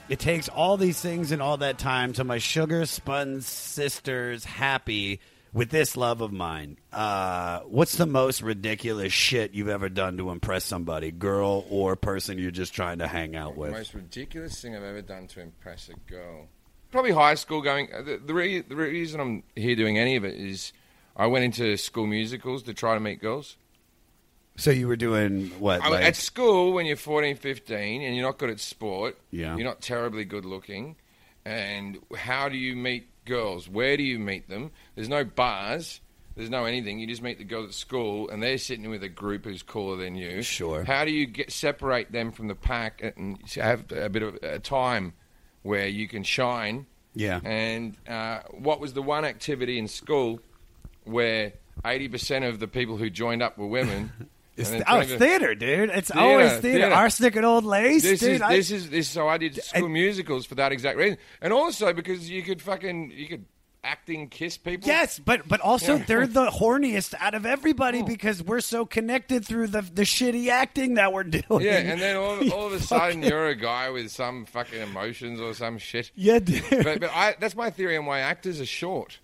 It 0.09 0.19
takes 0.19 0.49
all 0.51 0.77
these 0.77 1.01
things 1.01 1.33
and 1.33 1.41
all 1.41 1.57
that 1.59 1.79
time 1.79 2.13
to 2.15 2.25
my 2.25 2.39
sugar 2.39 2.85
spun 2.85 3.41
sisters 3.41 4.45
happy 4.45 5.21
with 5.55 5.71
this 5.71 5.97
love 5.97 6.21
of 6.21 6.31
mine. 6.31 6.77
Uh, 6.93 7.61
what's 7.61 7.97
the 7.97 8.05
most 8.07 8.43
ridiculous 8.43 9.13
shit 9.15 9.55
you've 9.55 9.69
ever 9.69 9.89
done 9.89 10.19
to 10.19 10.31
impress 10.31 10.65
somebody, 10.65 11.11
girl 11.11 11.65
or 11.71 11.97
person 11.97 12.39
you're 12.39 12.51
just 12.51 12.75
trying 12.75 12.99
to 12.99 13.07
hang 13.07 13.35
out 13.35 13.55
The 13.55 13.61
with? 13.61 13.71
most 13.73 13.95
ridiculous 13.95 14.61
thing 14.61 14.77
I've 14.77 14.83
ever 14.83 15.01
done 15.01 15.27
to 15.29 15.41
impress 15.41 15.89
a 15.89 15.95
girl. 16.11 16.49
Probably 16.91 17.13
high 17.13 17.35
school 17.37 17.63
going. 17.63 17.89
uh, 17.93 18.03
The, 18.03 18.19
the, 18.19 18.35
re, 18.35 18.61
the 18.61 18.77
reason 18.77 19.21
I'm 19.21 19.43
here 19.57 19.75
doing 19.75 19.97
any 19.99 20.17
of 20.17 20.25
it 20.25 20.35
is 20.35 20.73
I 21.17 21.29
went 21.29 21.47
into 21.47 21.77
school 21.79 22.07
musicals 22.07 22.63
to 22.65 22.75
try 22.75 22.93
to 22.95 23.01
meet 23.01 23.21
girls. 23.23 23.57
So 24.57 24.71
you 24.71 24.87
were 24.87 24.97
doing 24.97 25.49
what? 25.59 25.81
I, 25.83 25.89
like- 25.89 26.05
at 26.05 26.17
school, 26.17 26.73
when 26.73 26.87
you're 26.87 26.97
14, 26.97 27.37
15, 27.37 28.03
and 28.03 28.15
you're 28.17 28.25
not 28.25 28.39
good 28.39 28.51
at 28.51 28.61
sport, 28.61 29.19
Yeah. 29.31 29.57
you're 29.57 29.67
not 29.67 29.81
terribly 29.81 30.25
good 30.25 30.45
looking, 30.45 30.97
and 31.45 31.99
how 32.17 32.49
do 32.49 32.57
you 32.57 32.77
meet 32.77 33.09
girls? 33.25 33.69
Where 33.69 33.97
do 33.97 34.03
you 34.03 34.19
meet 34.19 34.49
them? 34.49 34.71
There's 34.95 35.09
no 35.09 35.25
bars. 35.25 36.01
There's 36.37 36.51
no 36.51 36.65
anything. 36.65 36.99
You 36.99 37.07
just 37.07 37.23
meet 37.23 37.39
the 37.39 37.45
girls 37.45 37.69
at 37.69 37.75
school, 37.75 38.29
and 38.29 38.43
they're 38.43 38.59
sitting 38.59 38.89
with 38.91 39.03
a 39.05 39.09
group 39.09 39.45
who's 39.45 39.63
cooler 39.63 39.97
than 39.97 40.17
you. 40.17 40.43
Sure. 40.43 40.83
How 40.85 41.05
do 41.05 41.11
you 41.13 41.27
get 41.27 41.53
separate 41.53 42.11
them 42.11 42.33
from 42.33 42.49
the 42.49 42.57
pack 42.57 43.03
and 43.17 43.39
have 43.55 43.91
a 43.93 44.09
bit 44.09 44.23
of 44.25 44.35
a 44.43 44.59
time 44.59 45.13
where 45.63 45.87
you 45.87 46.09
can 46.09 46.23
shine? 46.25 46.87
Yeah. 47.15 47.41
And 47.45 47.97
uh, 48.09 48.41
what 48.51 48.81
was 48.81 48.95
the 48.95 49.03
one 49.03 49.25
activity 49.25 49.79
in 49.79 49.87
school 49.87 50.41
where 51.05 51.53
80% 51.85 52.49
of 52.49 52.59
the 52.59 52.67
people 52.67 52.97
who 52.97 53.11
joined 53.11 53.43
up 53.43 53.57
were 53.59 53.67
women? 53.69 54.13
It's, 54.57 54.71
then 54.71 54.85
oh, 54.87 55.01
it's 55.01 55.09
20 55.11 55.19
theater, 55.19 55.55
dude. 55.55 55.91
It's 55.91 56.11
Theater, 56.11 56.21
always 56.27 56.51
theater. 56.53 56.79
theater. 56.79 56.95
Arsenic 56.95 57.37
and 57.37 57.45
old 57.45 57.65
lace, 57.65 58.03
This 58.03 58.21
dude. 58.21 58.33
is 58.37 58.43
I- 58.43 58.57
this 58.57 58.71
is 58.71 58.91
this. 58.91 59.09
So 59.09 59.29
I 59.29 59.39
did 59.39 59.63
school 59.63 59.89
musicals 59.89 60.47
for 60.47 60.55
that 60.57 60.71
exact 60.73 60.97
reason, 60.97 61.19
and 61.41 61.53
also 61.53 61.93
because 61.93 62.31
you 62.31 62.43
could 62.43 62.63
fucking 62.63 63.11
you 63.11 63.27
could 63.27 63.47
acting 63.83 64.29
kiss 64.29 64.57
people. 64.57 64.89
Yes, 64.89 65.19
but 65.19 65.47
but 65.49 65.61
also 65.61 65.97
Yeah. 65.97 66.05
they're 66.07 66.27
the 66.27 66.47
horniest 66.47 67.15
out 67.21 67.35
of 67.35 67.45
everybody 67.45 68.01
oh. 68.01 68.05
because 68.05 68.43
we're 68.43 68.61
so 68.61 68.87
connected 68.87 69.45
through 69.45 69.67
the 69.69 69.83
the 69.83 70.03
shitty 70.03 70.49
acting 70.49 70.95
that 70.95 71.13
we're 71.13 71.25
doing. 71.25 71.65
Yeah, 71.65 71.79
and 71.79 72.01
then 72.01 72.17
all, 72.17 72.51
all 72.53 72.67
of 72.69 72.73
a 72.73 72.81
sudden 72.81 73.23
you're 73.23 73.49
a 73.49 73.55
guy 73.57 73.91
with 73.91 74.11
some 74.11 74.47
fucking 74.47 74.81
emotions 74.81 75.41
or 75.41 75.53
some 75.55 75.79
shit. 75.79 76.13
Yeah, 76.15 76.39
dude. 76.39 76.63
But, 76.71 77.01
but 77.01 77.11
I, 77.13 77.35
that's 77.41 77.57
my 77.57 77.71
theory 77.71 77.97
on 77.97 78.07
why 78.07 78.21
actors 78.21 78.61
are 78.61 78.67
short. 78.67 79.19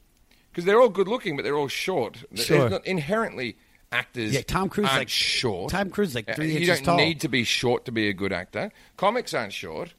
Because 0.50 0.64
they're 0.64 0.80
all 0.80 0.88
good 0.88 1.06
looking, 1.06 1.36
but 1.36 1.44
they're 1.44 1.56
all 1.56 1.68
short. 1.68 2.24
Sure. 2.34 2.68
not 2.68 2.84
inherently 2.84 3.56
actors. 3.92 4.32
Yeah, 4.32 4.42
Tom 4.42 4.68
Cruise, 4.68 4.86
aren't 4.88 4.98
like- 5.00 5.08
short. 5.08 5.70
Tom 5.72 5.90
Cruise, 5.90 6.14
like 6.14 6.28
Uh, 6.28 6.34
three 6.34 6.52
You 6.52 6.58
inches 6.60 6.80
don't 6.82 6.96
need 6.96 7.20
to 7.20 7.28
be 7.28 7.44
short 7.44 7.84
to 7.86 7.92
be 7.92 8.08
a 8.08 8.12
good 8.12 8.32
actor. 8.32 8.70
Comics 8.96 9.34
aren't 9.34 9.52
short. 9.52 9.94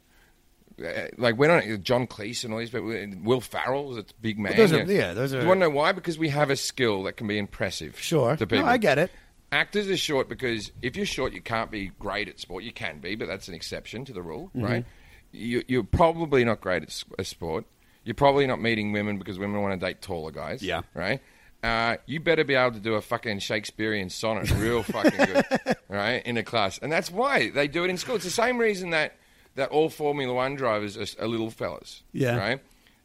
Uh, 0.83 1.07
Like 1.17 1.35
we're 1.37 1.47
not 1.47 1.83
John 1.83 2.07
Cleese 2.07 2.43
and 2.43 2.53
all 2.53 2.59
these 2.59 2.69
people. 2.71 2.87
Will 3.23 3.41
Ferrell 3.41 3.91
is 3.91 3.97
a 3.97 4.05
big 4.21 4.39
man. 4.39 4.55
those 4.55 4.71
are- 4.73 4.83
yeah, 4.83 5.13
those 5.13 5.33
are- 5.33 5.41
You 5.41 5.47
want 5.47 5.59
to 5.59 5.67
know 5.67 5.69
why? 5.69 5.91
Because 5.91 6.17
we 6.17 6.29
have 6.29 6.49
a 6.49 6.55
skill 6.55 7.03
that 7.03 7.17
can 7.17 7.27
be 7.27 7.37
impressive. 7.37 7.99
Sure. 7.99 8.35
to 8.35 8.45
No. 8.45 8.65
I 8.65 8.77
get 8.77 8.97
it. 8.97 9.11
Actors 9.51 9.89
are 9.89 9.97
short 9.97 10.29
because 10.29 10.71
if 10.81 10.95
you're 10.95 11.05
short, 11.05 11.33
you 11.33 11.41
can't 11.41 11.69
be 11.69 11.91
great 11.99 12.29
at 12.29 12.39
sport. 12.39 12.63
You 12.63 12.71
can 12.71 12.99
be, 12.99 13.15
but 13.15 13.27
that's 13.27 13.49
an 13.49 13.53
exception 13.53 14.05
to 14.05 14.13
the 14.13 14.21
rule, 14.21 14.49
Mhm. 14.55 14.63
right? 14.63 14.85
You, 15.33 15.63
you're 15.67 15.83
probably 15.83 16.45
not 16.45 16.61
great 16.61 16.83
at 16.83 17.25
sport. 17.27 17.65
You're 18.05 18.15
probably 18.15 18.47
not 18.47 18.61
meeting 18.61 18.91
women 18.93 19.17
because 19.19 19.37
women 19.37 19.61
want 19.61 19.79
to 19.79 19.85
date 19.85 20.01
taller 20.01 20.31
guys. 20.31 20.63
Yeah. 20.63 20.81
Right? 20.93 21.21
Uh, 21.63 21.97
you 22.07 22.19
better 22.19 22.43
be 22.43 22.55
able 22.55 22.71
to 22.71 22.79
do 22.79 22.95
a 22.95 23.01
fucking 23.01 23.37
Shakespearean 23.39 24.09
sonnet 24.09 24.49
real 24.51 24.81
fucking 24.81 25.25
good, 25.25 25.45
right? 25.89 26.25
In 26.25 26.37
a 26.37 26.43
class. 26.43 26.79
And 26.79 26.91
that's 26.91 27.11
why 27.11 27.49
they 27.51 27.67
do 27.67 27.83
it 27.83 27.89
in 27.91 27.97
school. 27.97 28.15
It's 28.15 28.23
the 28.25 28.31
same 28.31 28.57
reason 28.57 28.89
that, 28.91 29.15
that 29.55 29.69
all 29.69 29.89
Formula 29.89 30.33
One 30.33 30.55
drivers 30.55 30.97
are, 30.97 31.23
are 31.23 31.27
little 31.27 31.51
fellas. 31.51 32.01
Yeah. 32.13 32.37
Right? 32.37 32.59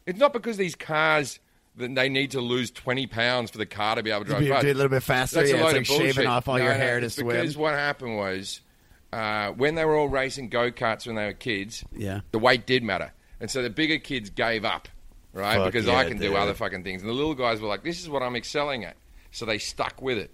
It's 0.07 0.17
not 0.17 0.33
because 0.33 0.57
these 0.57 0.73
cars. 0.75 1.39
that 1.75 1.93
They 1.93 2.09
need 2.09 2.31
to 2.31 2.41
lose 2.41 2.71
twenty 2.71 3.05
pounds 3.05 3.51
for 3.51 3.59
the 3.59 3.65
car 3.67 3.95
to 3.95 4.01
be 4.01 4.09
able 4.09 4.23
to 4.25 4.29
drive 4.31 4.47
fast. 4.47 4.63
do 4.63 4.71
a 4.71 4.73
little 4.73 4.89
bit 4.89 5.03
faster, 5.03 5.35
That's 5.37 5.49
yeah, 5.51 5.55
a 5.55 5.59
it's 5.59 5.63
load 5.65 5.71
like 5.73 5.81
of 5.81 5.87
shaving 5.87 6.05
bullshit. 6.15 6.25
off 6.25 6.47
all 6.47 6.57
No, 6.57 6.63
your 6.63 6.73
no, 6.73 6.79
hair 6.79 6.99
to 6.99 7.09
swim. 7.11 7.27
Because 7.27 7.55
what 7.57 7.73
happened 7.75 8.17
was 8.17 8.61
uh, 9.13 9.49
when 9.51 9.75
they 9.75 9.85
were 9.85 9.95
all 9.95 10.09
racing 10.09 10.49
go 10.49 10.71
karts 10.71 11.05
when 11.05 11.15
they 11.15 11.25
were 11.27 11.33
kids, 11.33 11.83
Yeah. 11.95 12.21
the 12.31 12.39
weight 12.39 12.65
did 12.65 12.81
matter, 12.83 13.13
and 13.39 13.51
so 13.51 13.61
the 13.61 13.69
bigger 13.69 13.99
kids 13.99 14.29
gave 14.31 14.65
up, 14.65 14.87
right? 15.37 15.57
Fuck 15.57 15.65
because 15.71 15.85
yeah, 15.85 15.95
I 15.95 16.05
can 16.05 16.17
do 16.17 16.35
other 16.35 16.53
fucking 16.53 16.83
things, 16.83 17.01
and 17.01 17.09
the 17.09 17.13
little 17.15 17.35
guys 17.35 17.61
were 17.61 17.67
like, 17.67 17.83
"This 17.83 18.01
is 18.01 18.09
what 18.09 18.21
I'm 18.23 18.35
excelling 18.35 18.83
at," 18.83 18.97
so 19.31 19.45
they 19.45 19.57
stuck 19.57 20.01
with 20.01 20.17
it. 20.17 20.31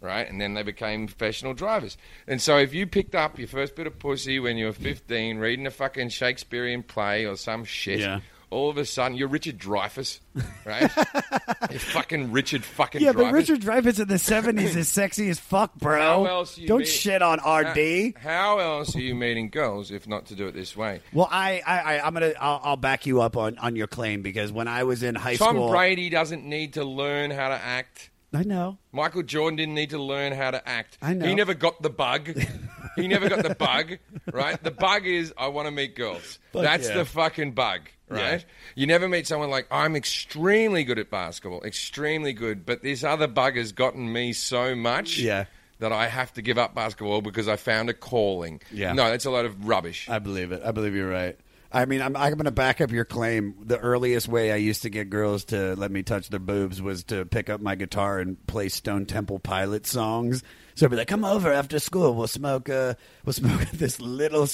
Right, 0.00 0.28
and 0.28 0.40
then 0.40 0.54
they 0.54 0.64
became 0.64 1.06
professional 1.06 1.54
drivers. 1.54 1.96
And 2.26 2.42
so, 2.42 2.58
if 2.58 2.74
you 2.74 2.88
picked 2.88 3.14
up 3.14 3.38
your 3.38 3.46
first 3.46 3.76
bit 3.76 3.86
of 3.86 4.00
pussy 4.00 4.40
when 4.40 4.56
you 4.56 4.66
were 4.66 4.72
15, 4.72 5.38
reading 5.38 5.64
a 5.64 5.70
fucking 5.70 6.08
Shakespearean 6.08 6.82
play 6.82 7.24
or 7.24 7.36
some 7.36 7.64
shit, 7.64 8.00
Yeah. 8.00 8.18
All 8.52 8.70
of 8.70 8.76
a 8.76 8.84
sudden 8.84 9.16
you're 9.16 9.28
Richard 9.28 9.58
Dreyfuss, 9.58 10.20
right? 10.64 10.90
you're 11.70 11.80
fucking 11.80 12.32
Richard 12.32 12.64
fucking 12.64 13.00
Yeah, 13.00 13.12
Dreyfuss. 13.12 13.16
but 13.16 13.32
Richard 13.32 13.60
Dreyfuss 13.60 14.00
in 14.00 14.08
the 14.08 14.14
'70s 14.14 14.76
is 14.76 14.88
sexy 14.88 15.28
as 15.30 15.40
fuck, 15.40 15.74
bro. 15.74 15.98
How 15.98 16.26
else 16.26 16.56
Don't 16.56 16.80
meet- 16.80 16.88
shit 16.88 17.22
on 17.22 17.38
RD. 17.38 18.14
How, 18.18 18.30
how 18.42 18.58
else 18.58 18.94
are 18.94 19.00
you 19.00 19.14
meeting 19.14 19.48
girls 19.48 19.90
if 19.90 20.06
not 20.06 20.26
to 20.26 20.34
do 20.34 20.46
it 20.46 20.52
this 20.52 20.76
way? 20.76 21.00
Well, 21.12 21.28
I, 21.30 21.62
I, 21.66 21.78
I 21.80 22.06
I'm 22.06 22.14
gonna, 22.14 22.32
I'll, 22.38 22.60
I'll 22.62 22.76
back 22.76 23.06
you 23.06 23.22
up 23.22 23.36
on, 23.36 23.58
on 23.58 23.76
your 23.76 23.86
claim 23.86 24.22
because 24.22 24.52
when 24.52 24.68
I 24.68 24.84
was 24.84 25.02
in 25.02 25.14
high 25.14 25.36
Tom 25.36 25.56
school, 25.56 25.68
Tom 25.68 25.76
Brady 25.76 26.10
doesn't 26.10 26.44
need 26.44 26.74
to 26.74 26.84
learn 26.84 27.30
how 27.30 27.48
to 27.48 27.54
act. 27.54 28.10
I 28.34 28.44
know. 28.44 28.78
Michael 28.92 29.22
Jordan 29.22 29.56
didn't 29.56 29.74
need 29.74 29.90
to 29.90 29.98
learn 29.98 30.32
how 30.32 30.50
to 30.50 30.68
act. 30.68 30.96
I 31.02 31.12
know. 31.14 31.26
He 31.26 31.34
never 31.34 31.54
got 31.54 31.82
the 31.82 31.90
bug. 31.90 32.34
he 32.96 33.06
never 33.06 33.28
got 33.28 33.42
the 33.42 33.54
bug, 33.54 33.98
right? 34.32 34.62
The 34.62 34.70
bug 34.70 35.06
is 35.06 35.34
I 35.36 35.48
want 35.48 35.66
to 35.66 35.70
meet 35.70 35.94
girls. 35.94 36.38
That's 36.52 36.88
yeah. 36.88 36.96
the 36.96 37.04
fucking 37.04 37.52
bug, 37.52 37.82
right? 38.12 38.40
Yeah. 38.40 38.44
You 38.74 38.86
never 38.86 39.08
meet 39.08 39.26
someone 39.26 39.50
like 39.50 39.66
I'm 39.70 39.96
extremely 39.96 40.84
good 40.84 40.98
at 40.98 41.10
basketball, 41.10 41.62
extremely 41.64 42.32
good, 42.32 42.64
but 42.66 42.82
this 42.82 43.02
other 43.04 43.26
bug 43.26 43.56
has 43.56 43.72
gotten 43.72 44.12
me 44.12 44.32
so 44.32 44.74
much 44.74 45.18
Yeah. 45.18 45.46
that 45.78 45.92
I 45.92 46.08
have 46.08 46.32
to 46.34 46.42
give 46.42 46.58
up 46.58 46.74
basketball 46.74 47.20
because 47.22 47.48
I 47.48 47.56
found 47.56 47.90
a 47.90 47.94
calling. 47.94 48.60
Yeah. 48.70 48.92
No, 48.92 49.10
that's 49.10 49.24
a 49.24 49.30
load 49.30 49.46
of 49.46 49.66
rubbish. 49.66 50.08
I 50.08 50.18
believe 50.18 50.52
it. 50.52 50.62
I 50.64 50.70
believe 50.70 50.94
you're 50.94 51.10
right. 51.10 51.36
I 51.74 51.86
mean, 51.86 52.02
I'm, 52.02 52.14
I'm 52.16 52.34
going 52.34 52.44
to 52.44 52.50
back 52.50 52.82
up 52.82 52.90
your 52.90 53.06
claim. 53.06 53.54
The 53.64 53.78
earliest 53.78 54.28
way 54.28 54.52
I 54.52 54.56
used 54.56 54.82
to 54.82 54.90
get 54.90 55.08
girls 55.08 55.46
to 55.46 55.74
let 55.76 55.90
me 55.90 56.02
touch 56.02 56.28
their 56.28 56.38
boobs 56.38 56.82
was 56.82 57.04
to 57.04 57.24
pick 57.24 57.48
up 57.48 57.62
my 57.62 57.76
guitar 57.76 58.18
and 58.18 58.46
play 58.46 58.68
Stone 58.68 59.06
Temple 59.06 59.38
Pilot 59.38 59.86
songs. 59.86 60.42
So 60.74 60.86
I'd 60.86 60.90
be 60.90 60.96
like, 60.96 61.08
"Come 61.08 61.24
over 61.24 61.50
after 61.50 61.78
school. 61.78 62.14
We'll 62.14 62.26
smoke. 62.26 62.68
Uh, 62.68 62.94
we'll 63.24 63.32
smoke 63.32 63.60
this 63.72 64.00
little, 64.00 64.46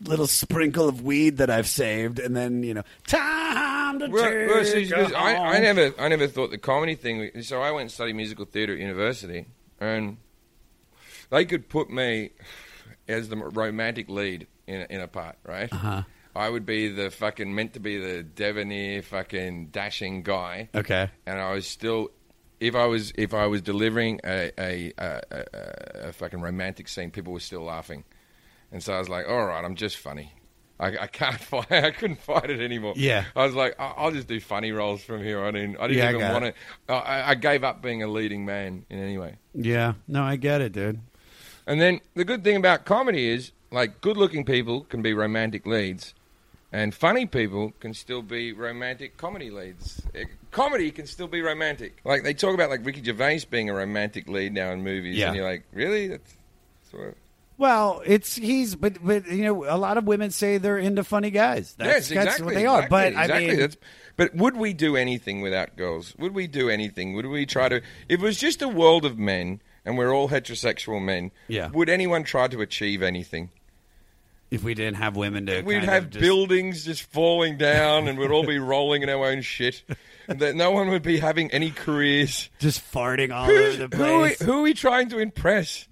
little 0.00 0.26
sprinkle 0.26 0.88
of 0.88 1.02
weed 1.02 1.36
that 1.38 1.50
I've 1.50 1.68
saved, 1.68 2.18
and 2.18 2.34
then 2.34 2.62
you 2.62 2.74
know, 2.74 2.82
time 3.06 3.98
to 3.98 4.08
Well, 4.08 4.24
take 4.24 4.48
well, 4.48 4.74
because 4.74 5.12
I, 5.12 5.36
I 5.36 5.58
never, 5.60 5.92
I 5.98 6.08
never 6.08 6.28
thought 6.28 6.50
the 6.50 6.58
comedy 6.58 6.94
thing. 6.94 7.42
So 7.42 7.60
I 7.60 7.70
went 7.70 7.82
and 7.82 7.90
studied 7.90 8.14
musical 8.14 8.46
theatre 8.46 8.72
at 8.72 8.78
university, 8.78 9.46
and 9.80 10.16
they 11.30 11.44
could 11.44 11.68
put 11.68 11.90
me 11.90 12.30
as 13.08 13.28
the 13.28 13.36
romantic 13.36 14.08
lead 14.08 14.46
in 14.66 14.82
a, 14.82 14.86
in 14.88 15.00
a 15.00 15.08
part, 15.08 15.36
right? 15.44 15.72
Uh-huh. 15.72 16.02
I 16.34 16.48
would 16.48 16.64
be 16.66 16.88
the 16.88 17.10
fucking 17.10 17.54
meant 17.54 17.74
to 17.74 17.80
be 17.80 17.98
the 17.98 18.22
debonair, 18.22 19.02
fucking 19.02 19.66
dashing 19.66 20.22
guy. 20.22 20.68
Okay. 20.74 21.08
and 21.26 21.38
I 21.40 21.52
was 21.52 21.66
still. 21.66 22.10
If 22.60 22.74
I 22.76 22.86
was 22.86 23.12
if 23.16 23.34
I 23.34 23.46
was 23.48 23.60
delivering 23.60 24.20
a 24.24 24.50
a, 24.58 24.92
a, 24.96 25.22
a, 25.30 25.44
a 26.08 26.12
fucking 26.12 26.40
romantic 26.40 26.86
scene, 26.88 27.10
people 27.10 27.32
were 27.32 27.40
still 27.40 27.62
laughing, 27.64 28.04
and 28.70 28.80
so 28.82 28.92
I 28.94 28.98
was 29.00 29.08
like, 29.08 29.26
"All 29.28 29.44
right, 29.46 29.64
I'm 29.64 29.74
just 29.74 29.96
funny. 29.96 30.32
I, 30.78 30.96
I 30.96 31.06
can't 31.08 31.40
fight. 31.40 31.72
I 31.72 31.90
couldn't 31.90 32.20
fight 32.20 32.50
it 32.50 32.60
anymore." 32.60 32.94
Yeah. 32.96 33.24
I 33.34 33.44
was 33.44 33.54
like, 33.56 33.74
"I- 33.80 33.94
"I'll 33.96 34.12
just 34.12 34.28
do 34.28 34.38
funny 34.38 34.70
roles 34.70 35.02
from 35.02 35.24
here 35.24 35.40
on 35.44 35.56
in." 35.56 35.76
I 35.76 35.88
didn't 35.88 35.98
Yeah, 35.98 36.08
even 36.10 36.20
got 36.20 36.32
want 36.34 36.44
it. 36.44 36.54
to. 36.86 36.94
I, 36.94 37.30
I 37.30 37.34
gave 37.34 37.64
up 37.64 37.82
being 37.82 38.04
a 38.04 38.06
leading 38.06 38.44
man 38.46 38.86
in 38.88 39.00
any 39.00 39.18
way. 39.18 39.38
Yeah, 39.54 39.94
no, 40.06 40.22
I 40.22 40.36
get 40.36 40.60
it, 40.60 40.72
dude. 40.72 41.00
And 41.66 41.80
then 41.80 42.00
the 42.14 42.24
good 42.24 42.44
thing 42.44 42.54
about 42.56 42.84
comedy 42.84 43.28
is, 43.28 43.50
like, 43.72 44.00
good-looking 44.00 44.44
people 44.44 44.82
can 44.82 45.02
be 45.02 45.14
romantic 45.14 45.66
leads, 45.66 46.14
and 46.72 46.94
funny 46.94 47.26
people 47.26 47.72
can 47.80 47.94
still 47.94 48.22
be 48.22 48.52
romantic 48.52 49.16
comedy 49.16 49.50
leads. 49.50 50.02
Eh, 50.14 50.24
Comedy 50.50 50.90
can 50.90 51.06
still 51.06 51.28
be 51.28 51.40
romantic. 51.40 51.96
Like 52.04 52.24
they 52.24 52.34
talk 52.34 52.54
about, 52.54 52.68
like 52.70 52.84
Ricky 52.84 53.02
Gervais 53.02 53.42
being 53.50 53.70
a 53.70 53.74
romantic 53.74 54.28
lead 54.28 54.52
now 54.52 54.70
in 54.72 54.82
movies, 54.82 55.16
Yeah. 55.16 55.28
and 55.28 55.36
you're 55.36 55.44
like, 55.44 55.64
really? 55.72 56.08
That's 56.08 56.34
sort 56.90 57.08
of. 57.08 57.14
Well, 57.58 58.02
it's 58.04 58.34
he's, 58.34 58.74
but 58.74 59.04
but 59.04 59.26
you 59.30 59.44
know, 59.44 59.64
a 59.64 59.76
lot 59.78 59.96
of 59.98 60.04
women 60.04 60.30
say 60.30 60.58
they're 60.58 60.78
into 60.78 61.04
funny 61.04 61.30
guys. 61.30 61.74
That's, 61.78 61.88
yes, 61.88 62.08
that's 62.08 62.10
exactly. 62.38 62.44
what 62.46 62.54
they 62.54 62.66
are. 62.66 62.82
exactly, 62.82 62.90
but 62.90 63.06
exactly. 63.22 63.44
I 63.46 63.48
mean, 63.50 63.60
That's, 63.60 63.76
but 64.16 64.34
would 64.34 64.56
we 64.56 64.72
do 64.72 64.96
anything 64.96 65.40
without 65.42 65.76
girls? 65.76 66.14
Would 66.18 66.34
we 66.34 66.46
do 66.46 66.68
anything? 66.68 67.14
Would 67.14 67.26
we 67.26 67.46
try 67.46 67.68
to? 67.68 67.76
If 67.76 68.20
it 68.20 68.20
was 68.20 68.36
just 68.38 68.62
a 68.62 68.68
world 68.68 69.04
of 69.04 69.16
men 69.18 69.60
and 69.84 69.96
we're 69.96 70.12
all 70.14 70.28
heterosexual 70.28 71.00
men, 71.02 71.30
Yeah. 71.48 71.68
would 71.68 71.88
anyone 71.88 72.24
try 72.24 72.48
to 72.48 72.60
achieve 72.62 73.02
anything? 73.02 73.50
If 74.52 74.62
we 74.62 74.74
didn't 74.74 74.96
have 74.96 75.16
women 75.16 75.46
to, 75.46 75.62
We'd 75.62 75.82
have 75.84 76.10
just- 76.10 76.20
buildings 76.20 76.84
just 76.84 77.02
falling 77.02 77.56
down, 77.56 78.06
and 78.06 78.18
we'd 78.18 78.30
all 78.30 78.46
be 78.46 78.58
rolling 78.58 79.02
in 79.02 79.08
our 79.08 79.26
own 79.26 79.42
shit. 79.42 79.82
And 80.28 80.38
that 80.38 80.54
no 80.54 80.70
one 80.70 80.90
would 80.90 81.02
be 81.02 81.18
having 81.18 81.50
any 81.50 81.70
careers. 81.70 82.48
just 82.60 82.80
farting 82.92 83.32
all 83.34 83.46
Who's- 83.46 83.74
over 83.80 83.88
the 83.88 83.96
who, 83.96 84.04
are 84.04 84.18
place. 84.20 84.40
who 84.40 84.52
are 84.58 84.62
we 84.62 84.74
trying 84.74 85.08
to 85.08 85.18
impress? 85.18 85.88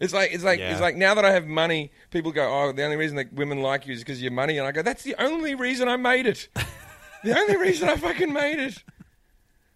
It's 0.00 0.12
like 0.12 0.32
it's 0.32 0.42
like 0.44 0.58
Yeah. 0.58 0.72
it's 0.72 0.80
like 0.80 0.96
now 0.96 1.14
that 1.14 1.24
I 1.24 1.32
have 1.32 1.46
money, 1.46 1.92
people 2.10 2.32
go, 2.32 2.42
"Oh, 2.42 2.72
the 2.72 2.82
only 2.84 2.96
reason 2.96 3.16
that 3.16 3.32
women 3.32 3.60
like 3.62 3.86
you 3.86 3.92
is 3.92 4.00
because 4.00 4.16
of 4.18 4.22
your 4.22 4.32
money," 4.32 4.56
and 4.58 4.66
I 4.66 4.72
go, 4.72 4.80
"That's 4.82 5.02
the 5.02 5.14
only 5.22 5.54
reason 5.54 5.88
I 5.88 5.96
made 5.96 6.26
it. 6.26 6.48
the 7.22 7.38
only 7.38 7.56
reason 7.56 7.88
I 7.88 7.96
fucking 7.96 8.32
made 8.32 8.58
it." 8.58 8.82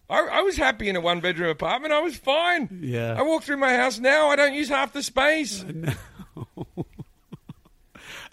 I, 0.09 0.19
I 0.19 0.41
was 0.41 0.55
happy 0.57 0.89
in 0.89 0.95
a 0.95 1.01
one 1.01 1.19
bedroom 1.19 1.49
apartment. 1.49 1.93
I 1.93 1.99
was 1.99 2.15
fine. 2.15 2.79
Yeah. 2.81 3.15
I 3.17 3.21
walk 3.23 3.43
through 3.43 3.57
my 3.57 3.75
house 3.75 3.97
now. 3.99 4.29
I 4.29 4.35
don't 4.35 4.53
use 4.53 4.69
half 4.69 4.93
the 4.93 5.01
space. 5.03 5.63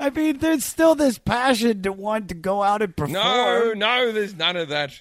I 0.03 0.11
mean, 0.11 0.39
there's 0.39 0.65
still 0.65 0.97
this 0.97 1.17
passion 1.19 1.83
to 1.83 1.93
want 1.93 2.29
to 2.31 2.35
go 2.35 2.65
out 2.65 2.83
and 2.83 2.95
perform. 2.97 3.13
No, 3.13 3.73
no, 3.73 4.11
there's 4.11 4.35
none 4.35 4.57
of 4.57 4.71
that. 4.71 5.01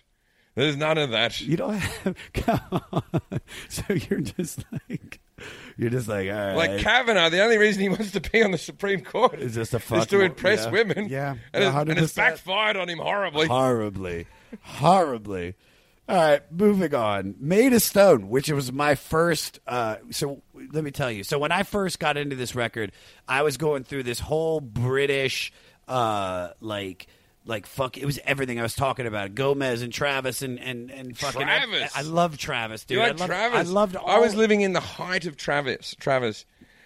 There's 0.54 0.78
none 0.78 1.00
of 1.00 1.10
that. 1.10 1.42
You 1.42 1.58
don't 1.58 1.74
have. 1.74 2.16
Come 2.34 2.62
on. 2.92 3.04
So 3.70 3.84
you're 3.90 4.22
just 4.22 4.64
like, 4.72 5.20
you're 5.76 5.90
just 5.90 6.08
like, 6.08 6.30
all 6.30 6.36
right. 6.36 6.56
Like 6.56 6.80
Kavanaugh, 6.80 7.30
the 7.30 7.42
only 7.42 7.58
reason 7.58 7.82
he 7.82 7.90
wants 7.90 8.12
to 8.12 8.22
be 8.22 8.44
on 8.44 8.52
the 8.52 8.58
Supreme 8.58 9.02
Court 9.02 9.40
Is 9.40 9.56
just 9.56 9.72
to 9.72 9.96
is 9.96 10.06
to 10.08 10.22
impress 10.22 10.66
yeah. 10.66 10.72
women. 10.72 11.10
Yeah, 11.10 11.36
and, 11.54 11.64
it's, 11.64 11.76
and 11.76 12.00
it's 12.00 12.14
backfired 12.14 12.78
on 12.78 12.88
him 12.88 13.00
horribly. 13.00 13.48
horribly, 13.48 14.28
horribly. 14.62 15.56
All 16.10 16.18
right, 16.18 16.42
moving 16.52 16.94
on. 16.94 17.36
Made 17.40 17.74
of 17.74 17.82
Stone, 17.82 18.28
which 18.30 18.52
was 18.52 18.72
my 18.72 18.96
first. 18.96 19.60
Uh, 19.66 19.98
so 20.10 20.42
let 20.74 20.84
me 20.84 20.92
tell 20.92 21.12
you. 21.12 21.24
So 21.24 21.40
when 21.40 21.52
I 21.52 21.64
first 21.64 22.00
got 22.00 22.18
into 22.18 22.36
this 22.36 22.54
record, 22.56 22.92
I 23.28 23.44
was 23.44 23.58
going 23.58 23.84
through 23.84 24.04
this 24.04 24.20
whole 24.20 24.62
British, 24.62 25.54
uh, 25.88 26.50
like. 26.60 27.08
Like 27.44 27.66
fuck, 27.66 27.98
it 27.98 28.06
was 28.06 28.20
everything 28.24 28.60
I 28.60 28.62
was 28.62 28.76
talking 28.76 29.08
about. 29.08 29.34
Gomez 29.34 29.82
and 29.82 29.92
Travis 29.92 30.44
and 30.44 30.60
and 30.60 30.92
and 30.92 31.18
fucking. 31.18 31.42
Travis. 31.42 31.92
I, 31.96 32.04
love 32.04 32.38
Travis, 32.38 32.86
dude. 32.86 32.98
you 32.98 33.02
like 33.02 33.14
I 33.14 33.16
love, 33.16 33.28
Travis? 33.28 33.58
I 33.58 33.64
loved. 33.64 33.96
All, 33.96 34.08
I 34.08 34.20
was 34.20 34.36
living 34.36 34.62
in 34.62 34.74
the 34.74 34.80
height 34.80 35.26
of 35.26 35.38
Travis. 35.38 35.96
Travis, 36.00 36.46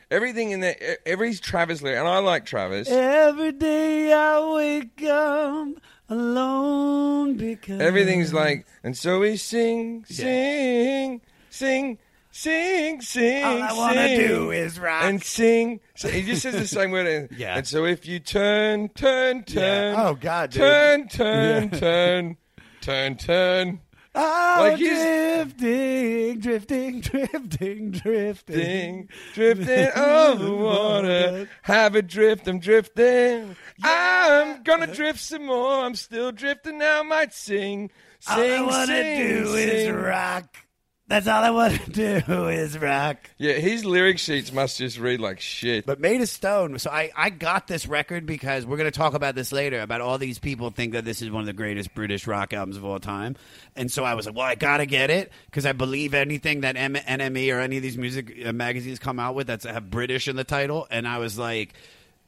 everything 0.09 0.51
in 0.51 0.61
there, 0.61 0.97
every 1.05 1.36
Travis 1.36 1.82
lyric, 1.82 1.99
and 1.99 2.07
I 2.07 2.20
like 2.20 2.45
Travis. 2.45 2.88
Every 2.89 3.51
day 3.51 4.13
I 4.13 4.53
wake 4.53 5.03
up 5.03 5.68
alone 6.10 7.36
because 7.38 7.82
Everything's 7.82 8.34
like, 8.34 8.66
and 8.84 8.95
so 8.95 9.20
we 9.20 9.38
sing, 9.38 10.06
sing, 10.08 11.22
sing, 11.49 11.97
sing, 12.32 13.01
sing. 13.01 13.43
All 13.43 13.64
I 13.64 13.74
wanna 13.74 14.16
do 14.18 14.51
is 14.51 14.80
rock. 14.80 15.03
and 15.03 15.24
sing. 15.24 15.80
So 15.95 16.08
he 16.10 16.22
just 16.24 16.41
says 16.43 16.53
the 16.56 16.68
same 16.68 16.91
word. 16.91 17.30
Yeah. 17.38 17.58
And 17.58 17.68
so 17.68 17.86
if 17.86 18.08
you 18.08 18.20
turn, 18.20 18.89
turn, 18.89 19.43
turn. 19.43 19.95
Oh, 19.97 20.16
God, 20.16 20.51
dude. 20.51 20.62
Turn, 20.62 21.08
turn, 21.08 21.70
Yeah. 21.74 21.80
turn, 21.80 22.38
turn, 22.82 23.16
turn. 23.18 23.80
I'm 24.16 24.59
Like 24.61 24.74
oh, 24.74 24.78
drifting, 24.78 26.39
drifting, 26.39 27.01
drifting, 27.01 27.91
drifting, 27.91 27.91
Drifting, 27.91 29.09
drifting 29.34 29.89
over 30.01 30.55
water. 30.55 31.49
Have 31.63 31.95
a 31.95 32.01
drift, 32.01 32.47
I'm 32.47 32.59
drifting. 32.59 33.55
I'm 33.84 34.63
gonna 34.63 34.88
drift 34.88 35.20
some 35.20 35.45
more. 35.47 35.84
I'm 35.84 35.95
still 35.95 36.32
drifting 36.32 36.78
now. 36.78 37.03
Might 37.03 37.34
sing, 37.34 37.91
All 38.30 38.38
sing, 38.38 38.53
I 38.53 38.61
wanna 38.61 38.86
sing, 38.86 39.43
do 39.43 39.55
is 39.55 39.91
rock. 39.91 40.64
That's 41.08 41.28
all 41.28 41.43
I 41.43 41.51
want 41.51 41.80
to 41.82 41.91
do 41.91 42.47
is 42.47 42.80
rock. 42.80 43.18
Yeah, 43.38 43.53
his 43.53 43.86
lyric 43.86 44.18
sheets 44.18 44.51
must 44.51 44.80
just 44.80 44.97
read 44.97 45.20
like 45.20 45.39
shit. 45.39 45.86
But 45.86 45.99
Made 45.99 46.20
of 46.20 46.30
Stone. 46.30 46.80
So 46.80 46.89
I, 46.89 47.12
I 47.16 47.30
got 47.30 47.68
this 47.68 47.86
record 47.86 48.26
because 48.26 48.66
we're 48.66 48.78
going 48.78 48.91
to 48.91 48.97
talk 48.97 49.14
about 49.14 49.36
this 49.36 49.51
later. 49.51 49.82
About 49.82 50.01
all 50.01 50.18
these 50.18 50.39
people 50.39 50.72
think 50.72 50.93
that 50.93 51.06
this 51.06 51.22
is 51.22 51.30
one 51.30 51.41
of 51.41 51.45
the 51.47 51.53
greatest 51.53 51.93
British 51.93 52.26
rock 52.26 52.53
albums 52.53 52.78
of 52.78 52.86
all 52.86 52.99
time, 52.99 53.36
and 53.76 53.91
so 53.91 54.03
I 54.03 54.16
was 54.16 54.26
like, 54.26 54.36
well, 54.36 54.45
I 54.45 54.56
got 54.56 54.78
to 54.78 54.88
get 54.88 55.12
it 55.12 55.32
because 55.45 55.68
I 55.68 55.74
believe 55.74 56.16
anything 56.16 56.62
that 56.62 56.76
M- 56.76 56.95
NME 56.95 57.56
or 57.56 57.60
any 57.60 57.78
of 57.78 57.84
these 57.84 57.99
music 57.99 58.36
uh, 58.43 58.51
magazines 58.51 58.97
come 58.97 59.20
out 59.20 59.36
with 59.36 59.45
that's 59.45 59.66
have 59.66 59.91
British 59.91 60.28
in 60.28 60.36
the 60.36 60.43
title, 60.43 60.88
and 60.89 61.08
I 61.08 61.20
was 61.20 61.38
like. 61.38 61.74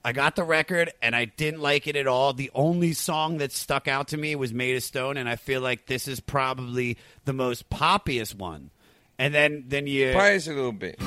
I 0.03 0.13
got 0.13 0.35
the 0.35 0.43
record 0.43 0.91
and 1.01 1.15
I 1.15 1.25
didn't 1.25 1.61
like 1.61 1.87
it 1.87 1.95
at 1.95 2.07
all. 2.07 2.33
The 2.33 2.51
only 2.55 2.93
song 2.93 3.37
that 3.39 3.51
stuck 3.51 3.87
out 3.87 4.09
to 4.09 4.17
me 4.17 4.35
was 4.35 4.53
Made 4.53 4.75
of 4.75 4.83
Stone, 4.83 5.17
and 5.17 5.27
I 5.27 5.35
feel 5.35 5.61
like 5.61 5.87
this 5.87 6.07
is 6.07 6.19
probably 6.19 6.97
the 7.25 7.33
most 7.33 7.69
poppiest 7.69 8.35
one. 8.35 8.71
And 9.19 9.33
then, 9.33 9.65
then 9.67 9.87
you. 9.87 10.13
Bias 10.13 10.47
a 10.47 10.53
little 10.53 10.71
bit. 10.71 10.99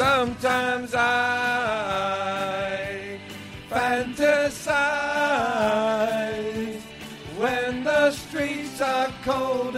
Sometimes 0.00 0.94
I 0.94 1.39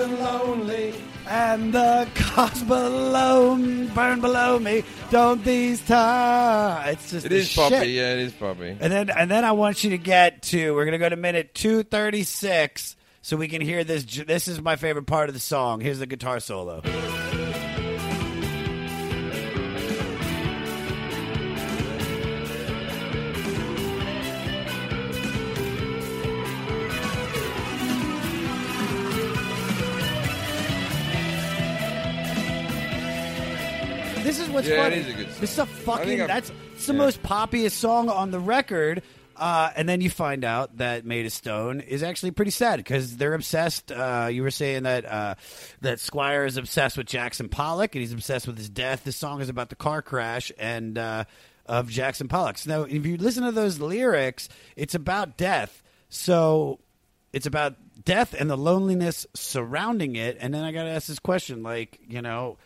lonely. 0.06 0.94
and 1.28 1.72
the 1.72 2.08
cars 2.14 2.62
below 2.64 3.56
burn 3.94 4.20
below 4.20 4.58
me. 4.58 4.82
Don't 5.10 5.44
these 5.44 5.80
times? 5.86 6.88
It's 6.92 7.10
just 7.10 7.26
It 7.26 7.32
is 7.32 7.54
poppy, 7.54 7.92
yeah, 7.92 8.12
it 8.14 8.18
is 8.18 8.32
poppy. 8.32 8.76
And 8.80 8.92
then 8.92 9.10
and 9.10 9.30
then 9.30 9.44
I 9.44 9.52
want 9.52 9.84
you 9.84 9.90
to 9.90 9.98
get 9.98 10.42
to. 10.44 10.74
We're 10.74 10.84
gonna 10.84 10.98
go 10.98 11.08
to 11.08 11.16
minute 11.16 11.54
two 11.54 11.82
thirty 11.84 12.24
six, 12.24 12.96
so 13.22 13.36
we 13.36 13.48
can 13.48 13.60
hear 13.60 13.84
this. 13.84 14.04
This 14.04 14.48
is 14.48 14.60
my 14.60 14.76
favorite 14.76 15.06
part 15.06 15.28
of 15.28 15.34
the 15.34 15.40
song. 15.40 15.80
Here's 15.80 15.98
the 16.00 16.06
guitar 16.06 16.40
solo. 16.40 16.82
This 34.32 34.40
is 34.40 34.48
what's 34.48 34.66
Yeah, 34.66 34.82
funny. 34.82 34.96
is 34.96 35.08
a 35.08 35.12
good 35.12 35.30
song. 35.30 35.40
This 35.42 35.52
is 35.52 35.58
a 35.58 35.66
fucking. 35.66 36.18
That's 36.20 36.50
it's 36.74 36.86
the 36.86 36.94
yeah. 36.94 36.98
most 36.98 37.22
poppiest 37.22 37.72
song 37.72 38.08
on 38.08 38.30
the 38.30 38.38
record. 38.40 39.02
Uh, 39.36 39.70
and 39.76 39.86
then 39.86 40.00
you 40.00 40.08
find 40.08 40.42
out 40.42 40.78
that 40.78 41.04
Made 41.04 41.26
of 41.26 41.32
Stone 41.32 41.80
is 41.80 42.02
actually 42.02 42.30
pretty 42.30 42.50
sad 42.50 42.78
because 42.78 43.18
they're 43.18 43.34
obsessed. 43.34 43.92
Uh, 43.92 44.30
you 44.32 44.42
were 44.42 44.50
saying 44.50 44.84
that 44.84 45.04
uh, 45.04 45.34
that 45.82 46.00
Squire 46.00 46.46
is 46.46 46.56
obsessed 46.56 46.96
with 46.96 47.08
Jackson 47.08 47.50
Pollock 47.50 47.94
and 47.94 48.00
he's 48.00 48.14
obsessed 48.14 48.46
with 48.46 48.56
his 48.56 48.70
death. 48.70 49.04
This 49.04 49.16
song 49.16 49.42
is 49.42 49.50
about 49.50 49.68
the 49.68 49.76
car 49.76 50.00
crash 50.00 50.50
and 50.58 50.96
uh, 50.96 51.24
of 51.66 51.90
Jackson 51.90 52.26
Pollock. 52.28 52.56
So 52.56 52.70
now, 52.70 52.82
if 52.84 53.04
you 53.04 53.18
listen 53.18 53.44
to 53.44 53.52
those 53.52 53.80
lyrics, 53.80 54.48
it's 54.76 54.94
about 54.94 55.36
death. 55.36 55.82
So 56.08 56.80
it's 57.34 57.46
about 57.46 57.74
death 58.02 58.34
and 58.38 58.48
the 58.48 58.56
loneliness 58.56 59.26
surrounding 59.34 60.16
it. 60.16 60.38
And 60.40 60.54
then 60.54 60.64
I 60.64 60.72
got 60.72 60.84
to 60.84 60.90
ask 60.90 61.06
this 61.06 61.18
question, 61.18 61.62
like 61.62 62.00
you 62.08 62.22
know, 62.22 62.56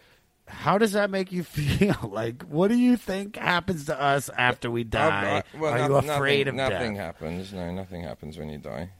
how 0.48 0.78
does 0.78 0.92
that 0.92 1.10
make 1.10 1.32
you 1.32 1.42
feel? 1.44 1.96
Like, 2.12 2.42
what 2.44 2.68
do 2.68 2.76
you 2.76 2.96
think 2.96 3.36
happens 3.36 3.86
to 3.86 4.00
us 4.00 4.28
after 4.30 4.70
we 4.70 4.84
die? 4.84 5.38
Uh, 5.54 5.58
well, 5.58 5.72
Are 5.72 5.78
no- 5.78 5.88
you 5.88 5.94
afraid 6.10 6.46
nothing, 6.46 6.60
of 6.60 6.72
Nothing 6.72 6.94
death? 6.94 7.04
happens. 7.04 7.52
No, 7.52 7.70
nothing 7.72 8.02
happens 8.02 8.38
when 8.38 8.48
you 8.48 8.58
die. 8.58 8.90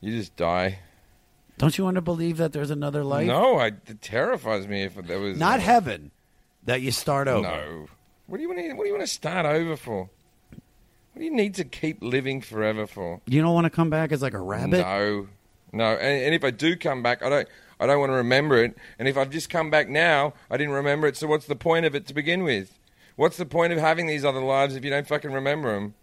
You 0.00 0.12
just 0.16 0.34
die. 0.36 0.78
Don't 1.58 1.76
you 1.76 1.84
want 1.84 1.94
to 1.96 2.00
believe 2.00 2.38
that 2.38 2.52
there's 2.52 2.70
another 2.70 3.04
life? 3.04 3.26
No, 3.26 3.58
I, 3.58 3.66
it 3.66 4.00
terrifies 4.00 4.66
me 4.66 4.82
if 4.82 4.94
there 4.94 5.20
was 5.20 5.38
Not 5.38 5.60
heaven. 5.60 6.10
That 6.64 6.80
you 6.80 6.90
start 6.92 7.26
over. 7.28 7.42
No. 7.42 7.86
What 8.26 8.36
do 8.38 8.42
you 8.42 8.48
want 8.48 8.60
to? 8.60 8.72
What 8.74 8.84
do 8.84 8.88
you 8.88 8.94
want 8.94 9.02
to 9.06 9.12
start 9.12 9.44
over 9.46 9.76
for? 9.76 10.08
What 10.52 11.18
do 11.18 11.24
you 11.24 11.30
need 11.34 11.54
to 11.56 11.64
keep 11.64 12.02
living 12.02 12.40
forever 12.40 12.86
for? 12.86 13.20
You 13.26 13.42
don't 13.42 13.52
want 13.52 13.64
to 13.64 13.70
come 13.70 13.90
back 13.90 14.12
as 14.12 14.22
like 14.22 14.32
a 14.32 14.40
rabbit? 14.40 14.78
No, 14.78 15.26
no. 15.72 15.84
And, 15.84 16.24
and 16.24 16.34
if 16.34 16.44
I 16.44 16.50
do 16.52 16.76
come 16.76 17.02
back, 17.02 17.22
I 17.22 17.28
don't. 17.28 17.48
I 17.82 17.86
don't 17.86 17.98
want 18.00 18.10
to 18.10 18.16
remember 18.16 18.62
it. 18.62 18.76
And 18.98 19.08
if 19.08 19.16
I've 19.16 19.30
just 19.30 19.50
come 19.50 19.70
back 19.70 19.88
now, 19.88 20.34
I 20.50 20.56
didn't 20.56 20.72
remember 20.74 21.06
it. 21.06 21.16
So 21.16 21.26
what's 21.26 21.46
the 21.46 21.56
point 21.56 21.84
of 21.86 21.94
it 21.94 22.06
to 22.06 22.14
begin 22.14 22.44
with? 22.44 22.78
What's 23.16 23.36
the 23.36 23.44
point 23.46 23.72
of 23.72 23.78
having 23.78 24.06
these 24.06 24.24
other 24.24 24.40
lives 24.40 24.74
if 24.76 24.84
you 24.84 24.90
don't 24.90 25.06
fucking 25.06 25.32
remember 25.32 25.74
them? 25.74 25.94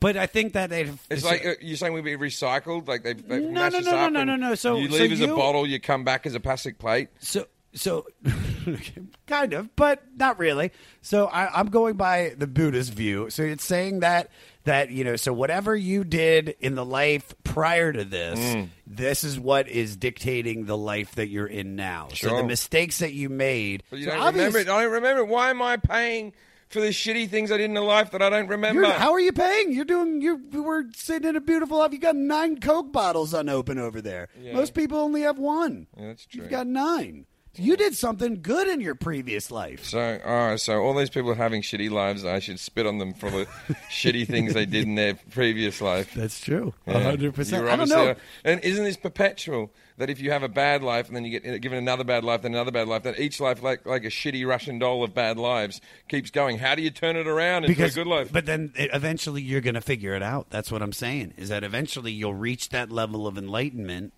But 0.00 0.16
I 0.16 0.26
think 0.26 0.54
that 0.54 0.70
they. 0.70 0.90
It's 1.10 1.24
like 1.24 1.44
uh, 1.44 1.54
you're 1.60 1.76
saying 1.76 1.92
we 1.92 2.00
be 2.00 2.16
recycled, 2.16 2.88
like 2.88 3.02
they've, 3.02 3.28
they've 3.28 3.42
No, 3.42 3.50
mashed 3.50 3.72
no, 3.74 3.78
us 3.80 3.84
no, 3.84 3.90
no, 3.92 3.98
up 4.06 4.12
no, 4.12 4.24
no, 4.24 4.36
no. 4.36 4.54
So- 4.54 4.76
you 4.76 4.88
so 4.90 4.96
leave 4.96 5.12
as 5.12 5.20
you- 5.20 5.32
a 5.32 5.36
bottle, 5.36 5.66
you 5.66 5.78
come 5.78 6.04
back 6.04 6.26
as 6.26 6.34
a 6.34 6.40
plastic 6.40 6.78
plate. 6.78 7.08
So, 7.18 7.46
so 7.74 8.06
kind 9.26 9.52
of, 9.52 9.74
but 9.76 10.02
not 10.16 10.38
really. 10.38 10.72
So 11.02 11.26
I, 11.26 11.58
I'm 11.58 11.68
going 11.68 11.96
by 11.96 12.34
the 12.36 12.46
Buddhist 12.46 12.92
view. 12.92 13.30
So 13.30 13.42
it's 13.42 13.64
saying 13.64 14.00
that 14.00 14.30
that 14.70 14.90
you 14.92 15.02
know, 15.02 15.16
so 15.16 15.32
whatever 15.32 15.74
you 15.74 16.04
did 16.04 16.54
in 16.60 16.76
the 16.76 16.84
life 16.84 17.34
prior 17.42 17.92
to 17.92 18.04
this, 18.04 18.38
Mm. 18.38 18.68
this 18.86 19.24
is 19.24 19.36
what 19.38 19.66
is 19.68 19.96
dictating 19.96 20.64
the 20.66 20.76
life 20.76 21.16
that 21.16 21.26
you're 21.28 21.48
in 21.48 21.74
now. 21.74 22.06
So 22.14 22.36
the 22.36 22.44
mistakes 22.44 22.98
that 23.00 23.12
you 23.12 23.28
made. 23.28 23.82
But 23.90 23.98
you 23.98 24.04
so 24.04 24.12
don't 24.12 24.20
obvious- 24.20 24.46
remember 24.54 24.58
it. 24.60 24.68
I 24.72 24.82
don't 24.84 24.92
remember. 24.92 25.24
Why 25.24 25.50
am 25.50 25.60
I 25.60 25.76
paying 25.76 26.32
for 26.68 26.80
the 26.80 26.90
shitty 26.90 27.28
things 27.28 27.50
I 27.50 27.56
did 27.56 27.64
in 27.64 27.74
the 27.74 27.80
life 27.80 28.12
that 28.12 28.22
I 28.22 28.30
don't 28.30 28.46
remember? 28.46 28.82
You're- 28.82 28.92
how 28.94 29.10
are 29.12 29.18
you 29.18 29.32
paying? 29.32 29.72
You're 29.72 29.84
doing. 29.84 30.22
You 30.22 30.40
we're 30.52 30.84
sitting 30.94 31.28
in 31.28 31.34
a 31.34 31.40
beautiful 31.40 31.78
life. 31.78 31.92
You 31.92 31.98
got 31.98 32.14
nine 32.14 32.60
Coke 32.60 32.92
bottles 32.92 33.34
unopened 33.34 33.80
over 33.80 34.00
there. 34.00 34.28
Yeah. 34.40 34.52
Most 34.54 34.74
people 34.74 34.98
only 34.98 35.22
have 35.22 35.36
one. 35.38 35.88
Yeah, 35.98 36.06
that's 36.06 36.26
true. 36.26 36.42
You've 36.42 36.50
got 36.50 36.68
nine. 36.68 37.26
You 37.60 37.76
did 37.76 37.94
something 37.94 38.40
good 38.40 38.68
in 38.68 38.80
your 38.80 38.94
previous 38.94 39.50
life. 39.50 39.84
So, 39.84 40.18
oh, 40.24 40.56
so 40.56 40.80
all 40.80 40.94
these 40.94 41.10
people 41.10 41.34
having 41.34 41.60
shitty 41.60 41.90
lives, 41.90 42.24
I 42.24 42.38
should 42.38 42.58
spit 42.58 42.86
on 42.86 42.98
them 42.98 43.12
for 43.12 43.30
the 43.30 43.46
shitty 43.90 44.26
things 44.26 44.54
they 44.54 44.64
did 44.64 44.86
in 44.86 44.94
their 44.94 45.14
previous 45.30 45.80
life. 45.82 46.14
That's 46.14 46.40
true. 46.40 46.72
Yeah. 46.86 47.12
100%. 47.12 47.68
I 47.68 47.76
don't 47.76 47.88
know. 47.88 48.14
and 48.44 48.60
isn't 48.64 48.84
this 48.84 48.96
perpetual? 48.96 49.70
That 49.98 50.08
if 50.08 50.18
you 50.18 50.30
have 50.30 50.42
a 50.42 50.48
bad 50.48 50.82
life 50.82 51.08
and 51.08 51.16
then 51.16 51.26
you 51.26 51.38
get 51.38 51.60
given 51.60 51.76
another 51.76 52.04
bad 52.04 52.24
life, 52.24 52.40
then 52.40 52.54
another 52.54 52.70
bad 52.70 52.88
life, 52.88 53.02
that 53.02 53.20
each 53.20 53.38
life, 53.38 53.62
like 53.62 53.84
like 53.84 54.04
a 54.04 54.08
shitty 54.08 54.46
Russian 54.46 54.78
doll 54.78 55.04
of 55.04 55.12
bad 55.12 55.36
lives, 55.36 55.82
keeps 56.08 56.30
going. 56.30 56.56
How 56.56 56.74
do 56.74 56.80
you 56.80 56.88
turn 56.90 57.16
it 57.16 57.26
around 57.26 57.64
into 57.64 57.76
because 57.76 57.98
a 57.98 58.00
good 58.00 58.06
life? 58.06 58.32
But 58.32 58.46
then 58.46 58.72
it, 58.76 58.88
eventually 58.94 59.42
you're 59.42 59.60
going 59.60 59.74
to 59.74 59.82
figure 59.82 60.14
it 60.14 60.22
out. 60.22 60.48
That's 60.48 60.72
what 60.72 60.80
I'm 60.80 60.94
saying. 60.94 61.34
Is 61.36 61.50
that 61.50 61.64
eventually 61.64 62.12
you'll 62.12 62.32
reach 62.32 62.70
that 62.70 62.90
level 62.90 63.26
of 63.26 63.36
enlightenment, 63.36 64.14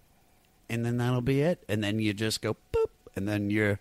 and 0.70 0.86
then 0.86 0.98
that'll 0.98 1.20
be 1.20 1.40
it. 1.40 1.64
And 1.68 1.82
then 1.82 1.98
you 1.98 2.14
just 2.14 2.42
go 2.42 2.54
and 3.16 3.28
then 3.28 3.50
you're 3.50 3.78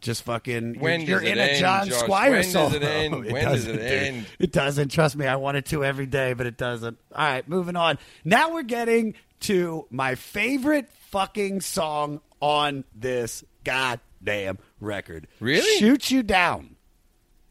just 0.00 0.24
fucking. 0.24 0.78
When 0.78 1.02
you're, 1.02 1.22
you're 1.22 1.22
it 1.22 1.32
in 1.32 1.38
a 1.38 1.42
end, 1.42 1.60
John 1.60 1.88
Josh? 1.88 1.98
Squire 2.00 2.30
When 2.32 2.52
does 2.52 2.74
it 2.74 2.82
end? 2.82 3.14
Oh, 3.14 3.20
when 3.20 3.44
does 3.44 3.64
doesn't, 3.64 3.78
it 3.78 4.06
end? 4.06 4.26
It 4.38 4.52
doesn't. 4.52 4.88
Trust 4.90 5.16
me. 5.16 5.26
I 5.26 5.36
want 5.36 5.56
it 5.56 5.66
to 5.66 5.84
every 5.84 6.06
day, 6.06 6.34
but 6.34 6.46
it 6.46 6.56
doesn't. 6.56 6.98
All 7.14 7.24
right, 7.24 7.48
moving 7.48 7.76
on. 7.76 7.98
Now 8.24 8.52
we're 8.52 8.62
getting 8.62 9.14
to 9.40 9.86
my 9.90 10.14
favorite 10.14 10.90
fucking 11.10 11.60
song 11.60 12.20
on 12.40 12.84
this 12.94 13.44
goddamn 13.64 14.58
record. 14.80 15.28
Really? 15.40 15.78
Shoot 15.78 16.10
you 16.10 16.22
down. 16.22 16.76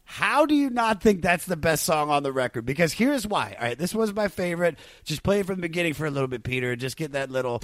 How 0.04 0.44
do 0.44 0.54
you 0.54 0.68
not 0.68 1.02
think 1.02 1.22
that's 1.22 1.46
the 1.46 1.56
best 1.56 1.84
song 1.84 2.10
on 2.10 2.22
the 2.22 2.32
record? 2.32 2.66
Because 2.66 2.92
here's 2.92 3.26
why. 3.26 3.56
All 3.58 3.66
right, 3.66 3.78
this 3.78 3.94
was 3.94 4.12
my 4.12 4.28
favorite. 4.28 4.76
Just 5.04 5.22
play 5.22 5.40
it 5.40 5.46
from 5.46 5.56
the 5.56 5.62
beginning 5.62 5.94
for 5.94 6.04
a 6.04 6.10
little 6.10 6.28
bit, 6.28 6.42
Peter. 6.42 6.76
Just 6.76 6.98
get 6.98 7.12
that 7.12 7.30
little. 7.30 7.62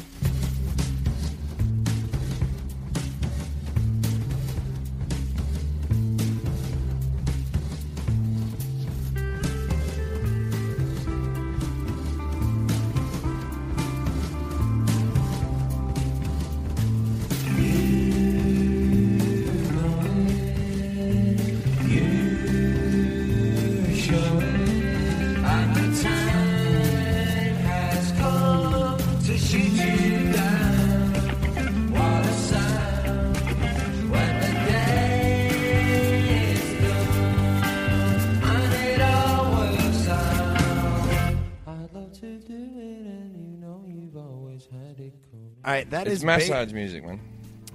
Right, 45.78 45.90
that 45.90 46.06
it's 46.06 46.16
is 46.16 46.24
massage 46.24 46.68
ba- 46.68 46.74
music, 46.74 47.04
man. 47.04 47.20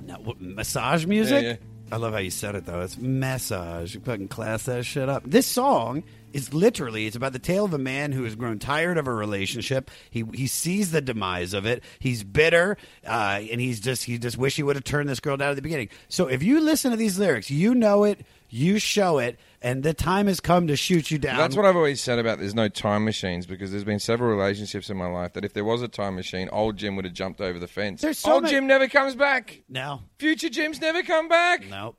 No, 0.05 0.15
what, 0.15 0.41
massage 0.41 1.05
music? 1.05 1.43
Yeah, 1.43 1.49
yeah. 1.49 1.57
I 1.91 1.97
love 1.97 2.13
how 2.13 2.19
you 2.19 2.31
said 2.31 2.55
it 2.55 2.65
though. 2.65 2.81
It's 2.81 2.97
massage. 2.97 3.93
You 3.93 4.01
fucking 4.01 4.29
class 4.29 4.63
that 4.63 4.83
shit 4.83 5.09
up. 5.09 5.23
This 5.25 5.45
song 5.45 6.03
is 6.33 6.51
literally 6.53 7.05
it's 7.05 7.15
about 7.15 7.33
the 7.33 7.39
tale 7.39 7.65
of 7.65 7.73
a 7.73 7.77
man 7.77 8.11
who 8.11 8.23
has 8.23 8.35
grown 8.35 8.57
tired 8.57 8.97
of 8.97 9.07
a 9.07 9.13
relationship. 9.13 9.91
He 10.09 10.23
he 10.33 10.47
sees 10.47 10.91
the 10.91 11.01
demise 11.01 11.53
of 11.53 11.65
it. 11.65 11.83
He's 11.99 12.23
bitter, 12.23 12.77
uh, 13.05 13.41
and 13.49 13.61
he's 13.61 13.79
just 13.79 14.03
he 14.03 14.17
just 14.17 14.37
wish 14.37 14.55
he 14.55 14.63
would 14.63 14.75
have 14.75 14.83
turned 14.83 15.07
this 15.07 15.19
girl 15.19 15.37
down 15.37 15.51
at 15.51 15.55
the 15.55 15.61
beginning. 15.61 15.89
So 16.09 16.27
if 16.27 16.41
you 16.41 16.61
listen 16.61 16.91
to 16.91 16.97
these 16.97 17.19
lyrics, 17.19 17.51
you 17.51 17.75
know 17.75 18.03
it, 18.05 18.25
you 18.49 18.79
show 18.79 19.19
it, 19.19 19.39
and 19.63 19.81
the 19.81 19.93
time 19.93 20.27
has 20.27 20.39
come 20.39 20.67
to 20.67 20.75
shoot 20.75 21.09
you 21.09 21.17
down. 21.17 21.37
That's 21.37 21.55
what 21.55 21.65
I've 21.65 21.75
always 21.75 22.01
said 22.01 22.19
about 22.19 22.37
there's 22.39 22.53
no 22.53 22.67
time 22.67 23.05
machines 23.05 23.45
because 23.45 23.71
there's 23.71 23.85
been 23.85 23.99
several 23.99 24.29
relationships 24.29 24.89
in 24.89 24.97
my 24.97 25.07
life 25.07 25.33
that 25.33 25.45
if 25.45 25.53
there 25.53 25.63
was 25.63 25.81
a 25.81 25.87
time 25.87 26.15
machine, 26.15 26.49
old 26.51 26.77
Jim 26.77 26.95
would 26.97 27.05
have 27.05 27.13
jumped 27.13 27.39
over 27.41 27.57
the 27.57 27.67
fence. 27.67 28.01
There's 28.01 28.19
so 28.19 28.33
old 28.33 28.43
many- 28.43 28.53
Jim 28.55 28.67
never 28.67 28.87
comes 28.87 29.15
back. 29.15 29.61
No. 29.69 30.01
Future 30.19 30.49
Jim's 30.49 30.81
never 30.81 31.01
come 31.01 31.29
back. 31.29 31.67
No. 31.69 31.95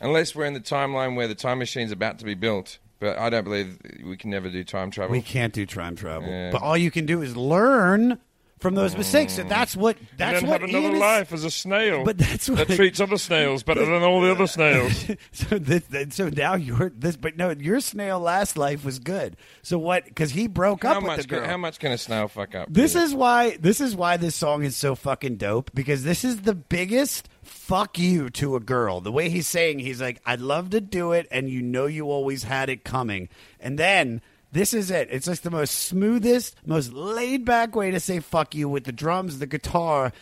Unless 0.00 0.34
we're 0.34 0.46
in 0.46 0.54
the 0.54 0.60
timeline 0.60 1.14
where 1.14 1.28
the 1.28 1.34
time 1.34 1.58
machine's 1.58 1.92
about 1.92 2.18
to 2.18 2.24
be 2.24 2.34
built. 2.34 2.78
But 2.98 3.16
I 3.18 3.30
don't 3.30 3.44
believe 3.44 3.78
we 4.04 4.16
can 4.18 4.28
never 4.30 4.50
do 4.50 4.62
time 4.62 4.90
travel. 4.90 5.12
We 5.12 5.22
can't 5.22 5.54
do 5.54 5.64
time 5.64 5.96
travel. 5.96 6.28
Yeah. 6.28 6.50
But 6.50 6.60
all 6.62 6.76
you 6.76 6.90
can 6.90 7.06
do 7.06 7.22
is 7.22 7.34
learn 7.36 8.18
from 8.60 8.74
those 8.74 8.96
mistakes. 8.96 9.34
So 9.34 9.42
that's 9.42 9.74
what 9.74 9.96
that's 10.16 10.40
and 10.40 10.48
then 10.48 10.50
what 10.50 10.60
have 10.60 10.70
another 10.70 10.84
Ian 10.86 10.94
is- 10.94 11.00
life 11.00 11.32
as 11.32 11.44
a 11.44 11.50
snail. 11.50 12.04
But 12.04 12.18
that's 12.18 12.48
what 12.48 12.68
that 12.68 12.76
treats 12.76 13.00
other 13.00 13.16
snails 13.18 13.62
better 13.62 13.84
than 13.84 14.02
all 14.02 14.20
the 14.20 14.30
other 14.30 14.46
snails. 14.46 15.06
so 15.32 15.58
this, 15.58 16.14
so 16.14 16.28
now 16.28 16.54
your 16.54 16.90
this, 16.90 17.16
but 17.16 17.36
no, 17.36 17.50
your 17.50 17.80
snail 17.80 18.20
last 18.20 18.56
life 18.56 18.84
was 18.84 18.98
good. 18.98 19.36
So 19.62 19.78
what? 19.78 20.04
Because 20.04 20.30
he 20.30 20.46
broke 20.46 20.82
how 20.84 20.98
up 20.98 21.02
with 21.02 21.22
the 21.22 21.26
girl. 21.26 21.40
Can, 21.40 21.50
how 21.50 21.56
much 21.56 21.78
can 21.78 21.92
a 21.92 21.98
snail 21.98 22.28
fuck 22.28 22.54
up? 22.54 22.68
This 22.70 22.94
is 22.94 23.14
why 23.14 23.56
this 23.56 23.80
is 23.80 23.96
why 23.96 24.16
this 24.16 24.36
song 24.36 24.62
is 24.62 24.76
so 24.76 24.94
fucking 24.94 25.36
dope 25.36 25.70
because 25.74 26.04
this 26.04 26.24
is 26.24 26.42
the 26.42 26.54
biggest 26.54 27.28
fuck 27.42 27.98
you 27.98 28.28
to 28.30 28.56
a 28.56 28.60
girl. 28.60 29.00
The 29.00 29.10
way 29.12 29.30
he's 29.30 29.48
saying 29.48 29.78
he's 29.78 30.00
like 30.00 30.20
I'd 30.26 30.40
love 30.40 30.70
to 30.70 30.80
do 30.80 31.12
it 31.12 31.26
and 31.30 31.48
you 31.48 31.62
know 31.62 31.86
you 31.86 32.10
always 32.10 32.42
had 32.44 32.68
it 32.68 32.84
coming. 32.84 33.28
And 33.58 33.78
then 33.78 34.20
this 34.52 34.74
is 34.74 34.90
it. 34.90 35.08
It's 35.10 35.26
like 35.26 35.40
the 35.40 35.50
most 35.50 35.72
smoothest, 35.72 36.56
most 36.66 36.92
laid 36.92 37.44
back 37.44 37.74
way 37.74 37.90
to 37.90 38.00
say 38.00 38.20
fuck 38.20 38.54
you 38.54 38.68
with 38.68 38.84
the 38.84 38.92
drums, 38.92 39.38
the 39.38 39.46
guitar. 39.46 40.12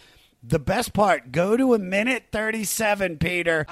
The 0.43 0.59
best 0.59 0.93
part, 0.93 1.33
go 1.33 1.57
to 1.57 1.74
a 1.74 1.79
minute 1.79 2.26
37, 2.31 3.18
Peter. 3.18 3.66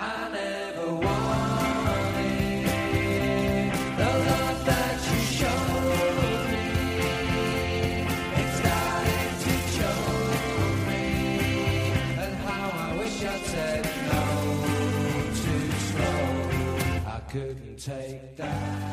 Take 17.86 18.36
that. 18.36 18.85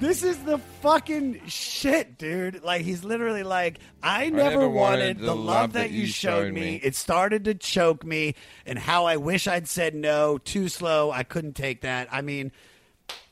This 0.00 0.22
is 0.22 0.38
the 0.44 0.58
fucking 0.80 1.42
shit, 1.48 2.18
dude. 2.18 2.62
Like 2.62 2.82
he's 2.82 3.02
literally 3.02 3.42
like, 3.42 3.80
I 4.02 4.30
never, 4.30 4.50
never 4.50 4.68
wanted, 4.68 5.16
wanted 5.16 5.18
the 5.18 5.34
love 5.34 5.72
that 5.72 5.90
you 5.90 6.06
showed 6.06 6.52
me. 6.52 6.60
me. 6.60 6.76
It 6.76 6.94
started 6.94 7.44
to 7.46 7.54
choke 7.54 8.04
me, 8.04 8.34
and 8.64 8.78
how 8.78 9.06
I 9.06 9.16
wish 9.16 9.48
I'd 9.48 9.66
said 9.66 9.94
no 9.94 10.38
too 10.38 10.68
slow. 10.68 11.10
I 11.10 11.24
couldn't 11.24 11.54
take 11.54 11.80
that. 11.80 12.08
I 12.12 12.22
mean, 12.22 12.52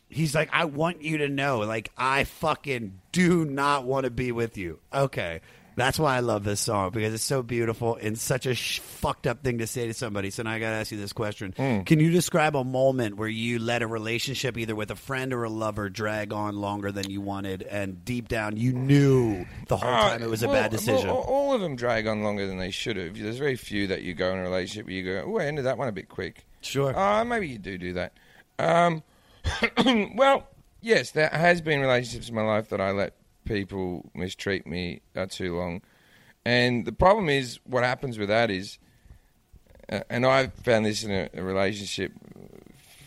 he's 0.08 0.34
like, 0.34 0.50
I 0.52 0.64
want 0.64 1.02
you 1.02 1.18
to 1.18 1.28
know, 1.28 1.58
like, 1.60 1.92
I 1.96 2.24
fucking 2.24 3.00
do 3.12 3.44
not 3.44 3.84
want 3.84 4.04
to 4.04 4.10
be 4.10 4.32
with 4.32 4.58
you. 4.58 4.80
Okay. 4.92 5.40
That's 5.76 5.98
why 5.98 6.16
I 6.16 6.20
love 6.20 6.42
this 6.42 6.58
song 6.60 6.90
because 6.90 7.12
it's 7.14 7.22
so 7.22 7.42
beautiful 7.42 7.96
and 8.00 8.18
such 8.18 8.46
a 8.46 8.54
sh- 8.54 8.80
fucked 8.80 9.26
up 9.26 9.42
thing 9.44 9.58
to 9.58 9.66
say 9.66 9.86
to 9.86 9.94
somebody. 9.94 10.30
So 10.30 10.42
now 10.42 10.50
I 10.52 10.58
got 10.58 10.70
to 10.70 10.76
ask 10.76 10.90
you 10.90 10.96
this 10.98 11.12
question: 11.12 11.52
Hmm. 11.56 11.82
Can 11.82 12.00
you 12.00 12.10
describe 12.10 12.56
a 12.56 12.64
moment 12.64 13.16
where 13.18 13.28
you 13.28 13.58
let 13.58 13.82
a 13.82 13.86
relationship, 13.86 14.56
either 14.56 14.74
with 14.74 14.90
a 14.90 14.96
friend 14.96 15.34
or 15.34 15.44
a 15.44 15.50
lover, 15.50 15.88
drag 15.90 16.32
on 16.32 16.56
longer 16.56 16.90
than 16.92 17.10
you 17.10 17.20
wanted, 17.20 17.62
and 17.62 18.04
deep 18.04 18.26
down 18.28 18.56
you 18.56 18.72
knew 18.72 19.44
the 19.68 19.76
whole 19.76 19.90
time 19.90 20.22
it 20.22 20.30
was 20.30 20.42
a 20.42 20.46
Uh, 20.48 20.52
well, 20.52 20.62
bad 20.62 20.70
decision? 20.70 21.08
well, 21.08 21.18
all 21.18 21.52
of 21.52 21.60
them 21.60 21.76
drag 21.76 22.06
on 22.06 22.22
longer 22.22 22.46
than 22.46 22.56
they 22.58 22.70
should 22.70 22.96
have. 22.96 23.18
There's 23.18 23.36
very 23.38 23.56
few 23.56 23.86
that 23.88 24.02
you 24.02 24.14
go 24.14 24.32
in 24.32 24.38
a 24.38 24.42
relationship 24.42 24.86
where 24.86 24.94
you 24.94 25.04
go, 25.04 25.24
"Oh, 25.26 25.38
I 25.38 25.44
ended 25.44 25.66
that 25.66 25.76
one 25.76 25.88
a 25.88 25.92
bit 25.92 26.08
quick." 26.08 26.46
Sure. 26.62 26.98
Uh, 26.98 27.22
maybe 27.24 27.48
you 27.48 27.58
do 27.58 27.76
do 27.76 27.92
that. 27.92 28.14
Um, 28.58 29.02
well, 30.16 30.46
yes, 30.80 31.10
there 31.10 31.28
has 31.28 31.60
been 31.60 31.80
relationships 31.80 32.28
in 32.28 32.34
my 32.34 32.42
life 32.42 32.70
that 32.70 32.80
I 32.80 32.92
let 32.92 33.12
people 33.46 34.10
mistreat 34.14 34.66
me 34.66 35.00
uh, 35.16 35.26
too 35.26 35.56
long, 35.56 35.80
and 36.44 36.84
the 36.84 36.92
problem 36.92 37.28
is 37.28 37.58
what 37.64 37.82
happens 37.82 38.18
with 38.18 38.28
that 38.28 38.50
is, 38.50 38.78
uh, 39.90 40.00
and 40.10 40.26
I 40.26 40.48
found 40.48 40.84
this 40.84 41.02
in 41.02 41.10
a, 41.10 41.28
a 41.34 41.42
relationship 41.42 42.12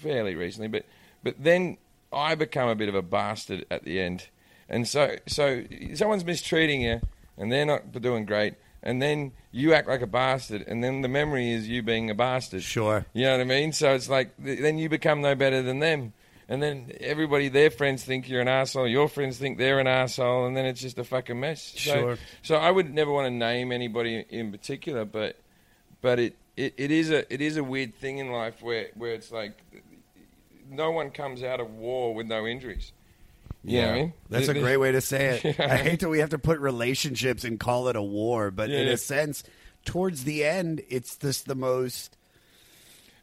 fairly 0.02 0.36
recently, 0.36 0.68
but 0.68 0.86
but 1.24 1.36
then 1.38 1.78
I 2.12 2.36
become 2.36 2.70
a 2.70 2.76
bit 2.76 2.90
of 2.90 2.96
a 2.96 3.02
bastard 3.02 3.66
at 3.70 3.84
the 3.84 4.00
end, 4.00 4.30
and 4.68 4.88
so 4.88 5.18
so 5.28 5.64
someone's 5.94 6.26
mistreating 6.26 6.82
you, 6.82 7.02
and 7.38 7.52
they're 7.52 7.66
not 7.66 7.92
doing 8.02 8.26
great, 8.26 8.56
and 8.82 9.02
then 9.02 9.34
you 9.52 9.74
act 9.74 9.88
like 9.88 10.02
a 10.02 10.08
bastard, 10.08 10.64
and 10.68 10.84
then 10.84 11.02
the 11.02 11.08
memory 11.08 11.52
is 11.52 11.68
you 11.68 11.84
being 11.84 12.10
a 12.10 12.16
bastard. 12.16 12.64
Sure, 12.64 13.06
you 13.14 13.26
know 13.26 13.34
what 13.34 13.42
I 13.42 13.46
mean. 13.46 13.74
So 13.74 13.94
it's 13.94 14.10
like 14.10 14.32
then 14.40 14.78
you 14.78 14.90
become 14.90 15.22
no 15.22 15.36
better 15.36 15.62
than 15.62 15.80
them. 15.80 16.14
And 16.52 16.62
then 16.64 16.92
everybody, 17.00 17.48
their 17.48 17.70
friends 17.70 18.04
think 18.04 18.28
you're 18.28 18.42
an 18.42 18.48
asshole. 18.48 18.88
Your 18.88 19.08
friends 19.08 19.38
think 19.38 19.60
they're 19.60 19.80
an 19.80 19.86
asshole, 19.88 20.48
and 20.48 20.58
then 20.58 20.66
it's 20.66 20.82
just 20.82 20.98
a 20.98 21.04
fucking 21.04 21.40
mess. 21.40 21.62
So, 21.78 21.94
Sure. 21.94 22.18
So 22.42 22.56
I 22.56 22.72
would 22.72 22.92
never 22.94 23.12
want 23.12 23.28
to 23.28 23.32
name 23.32 23.72
anybody 23.72 24.26
in 24.30 24.52
particular, 24.52 25.06
but 25.06 25.36
but 26.02 26.18
it, 26.20 26.36
it, 26.58 26.74
it 26.78 26.90
is 26.92 27.12
a 27.12 27.32
it 27.32 27.40
is 27.42 27.56
a 27.58 27.64
weird 27.64 27.94
thing 27.96 28.18
in 28.18 28.32
life 28.32 28.62
where, 28.64 28.88
where 28.96 29.14
it's 29.14 29.32
like 29.32 29.54
no 30.70 30.90
one 30.92 31.12
comes 31.12 31.44
out 31.44 31.60
of 31.60 31.72
war 31.76 32.16
with 32.16 32.26
no 32.28 32.48
injuries. 32.48 32.92
You 33.64 33.82
know 33.82 33.88
what 33.88 33.94
I 33.94 34.00
mean? 34.00 34.14
That's 34.30 34.48
a 34.48 34.54
There- 34.54 34.62
great 34.64 34.78
way 34.78 34.92
to 34.94 35.02
say 35.02 35.40
it. 35.44 35.44
Yeah. 35.60 35.72
I 35.74 35.78
hate 35.78 36.00
that 36.00 36.10
we 36.10 36.20
have 36.20 36.30
to 36.30 36.40
put 36.40 36.60
relationships 36.60 37.44
and 37.44 37.60
call 37.60 37.90
it 37.90 37.96
a 37.96 38.02
war, 38.02 38.50
but 38.52 38.70
in 38.72 38.88
Yeah. 38.88 38.94
a 38.94 38.98
sense, 38.98 39.44
towards 39.86 40.24
the 40.24 40.44
end, 40.46 40.82
it's 40.90 41.16
just 41.18 41.46
the 41.46 41.56
most. 41.56 42.16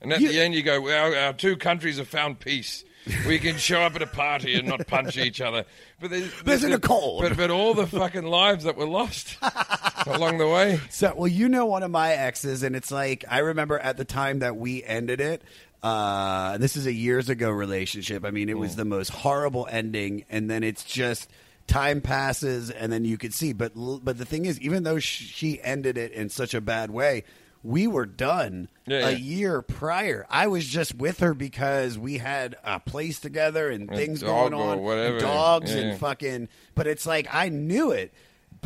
And 0.02 0.12
at 0.12 0.20
the 0.20 0.38
end, 0.38 0.54
you 0.54 0.62
go, 0.62 0.80
well, 0.80 1.14
our 1.14 1.32
two 1.32 1.56
countries 1.56 1.96
have 1.96 2.06
found 2.08 2.38
peace. 2.38 2.84
We 3.26 3.38
can 3.38 3.56
show 3.56 3.82
up 3.82 3.94
at 3.94 4.02
a 4.02 4.06
party 4.06 4.54
and 4.54 4.66
not 4.66 4.86
punch 4.86 5.16
each 5.16 5.40
other. 5.40 5.64
But 6.00 6.10
there's, 6.10 6.42
There's 6.42 6.64
in 6.64 6.72
a 6.72 6.78
cold. 6.78 7.22
But, 7.22 7.36
but 7.36 7.50
all 7.50 7.74
the 7.74 7.86
fucking 7.86 8.24
lives 8.24 8.64
that 8.64 8.76
were 8.76 8.86
lost 8.86 9.38
along 10.06 10.38
the 10.38 10.48
way. 10.48 10.80
So, 10.90 11.14
well, 11.16 11.28
you 11.28 11.48
know 11.48 11.66
one 11.66 11.82
of 11.82 11.90
my 11.90 12.12
exes, 12.12 12.62
and 12.62 12.74
it's 12.74 12.90
like 12.90 13.24
I 13.30 13.38
remember 13.38 13.78
at 13.78 13.96
the 13.96 14.04
time 14.04 14.40
that 14.40 14.56
we 14.56 14.82
ended 14.82 15.20
it. 15.20 15.42
Uh, 15.82 16.58
this 16.58 16.76
is 16.76 16.86
a 16.86 16.92
years 16.92 17.28
ago 17.28 17.50
relationship. 17.50 18.24
I 18.24 18.30
mean, 18.30 18.48
it 18.48 18.58
was 18.58 18.74
the 18.74 18.84
most 18.84 19.10
horrible 19.10 19.68
ending, 19.70 20.24
and 20.28 20.50
then 20.50 20.64
it's 20.64 20.82
just 20.82 21.30
time 21.66 22.00
passes, 22.00 22.70
and 22.70 22.92
then 22.92 23.04
you 23.04 23.18
could 23.18 23.34
see. 23.34 23.52
But 23.52 23.72
but 23.76 24.18
the 24.18 24.24
thing 24.24 24.46
is, 24.46 24.60
even 24.60 24.82
though 24.82 24.98
she 24.98 25.60
ended 25.62 25.96
it 25.96 26.12
in 26.12 26.28
such 26.28 26.54
a 26.54 26.60
bad 26.60 26.90
way, 26.90 27.24
we 27.66 27.86
were 27.86 28.06
done 28.06 28.68
Yeah, 28.86 29.08
a 29.08 29.10
yeah. 29.12 29.16
year 29.18 29.62
prior. 29.62 30.26
I 30.30 30.46
was 30.46 30.66
just 30.66 30.94
with 30.94 31.18
her 31.20 31.34
because 31.34 31.98
we 31.98 32.18
had 32.18 32.56
a 32.64 32.78
place 32.80 33.18
together 33.20 33.68
and 33.70 33.90
A 33.90 33.96
things 33.96 34.22
going 34.22 34.54
on, 34.54 34.80
whatever. 34.82 35.16
and 35.16 35.20
dogs 35.20 35.74
Yeah. 35.74 35.80
and 35.80 35.98
fucking. 36.00 36.48
But 36.74 36.86
it's 36.86 37.06
like 37.06 37.26
I 37.32 37.48
knew 37.48 37.90
it. 37.90 38.12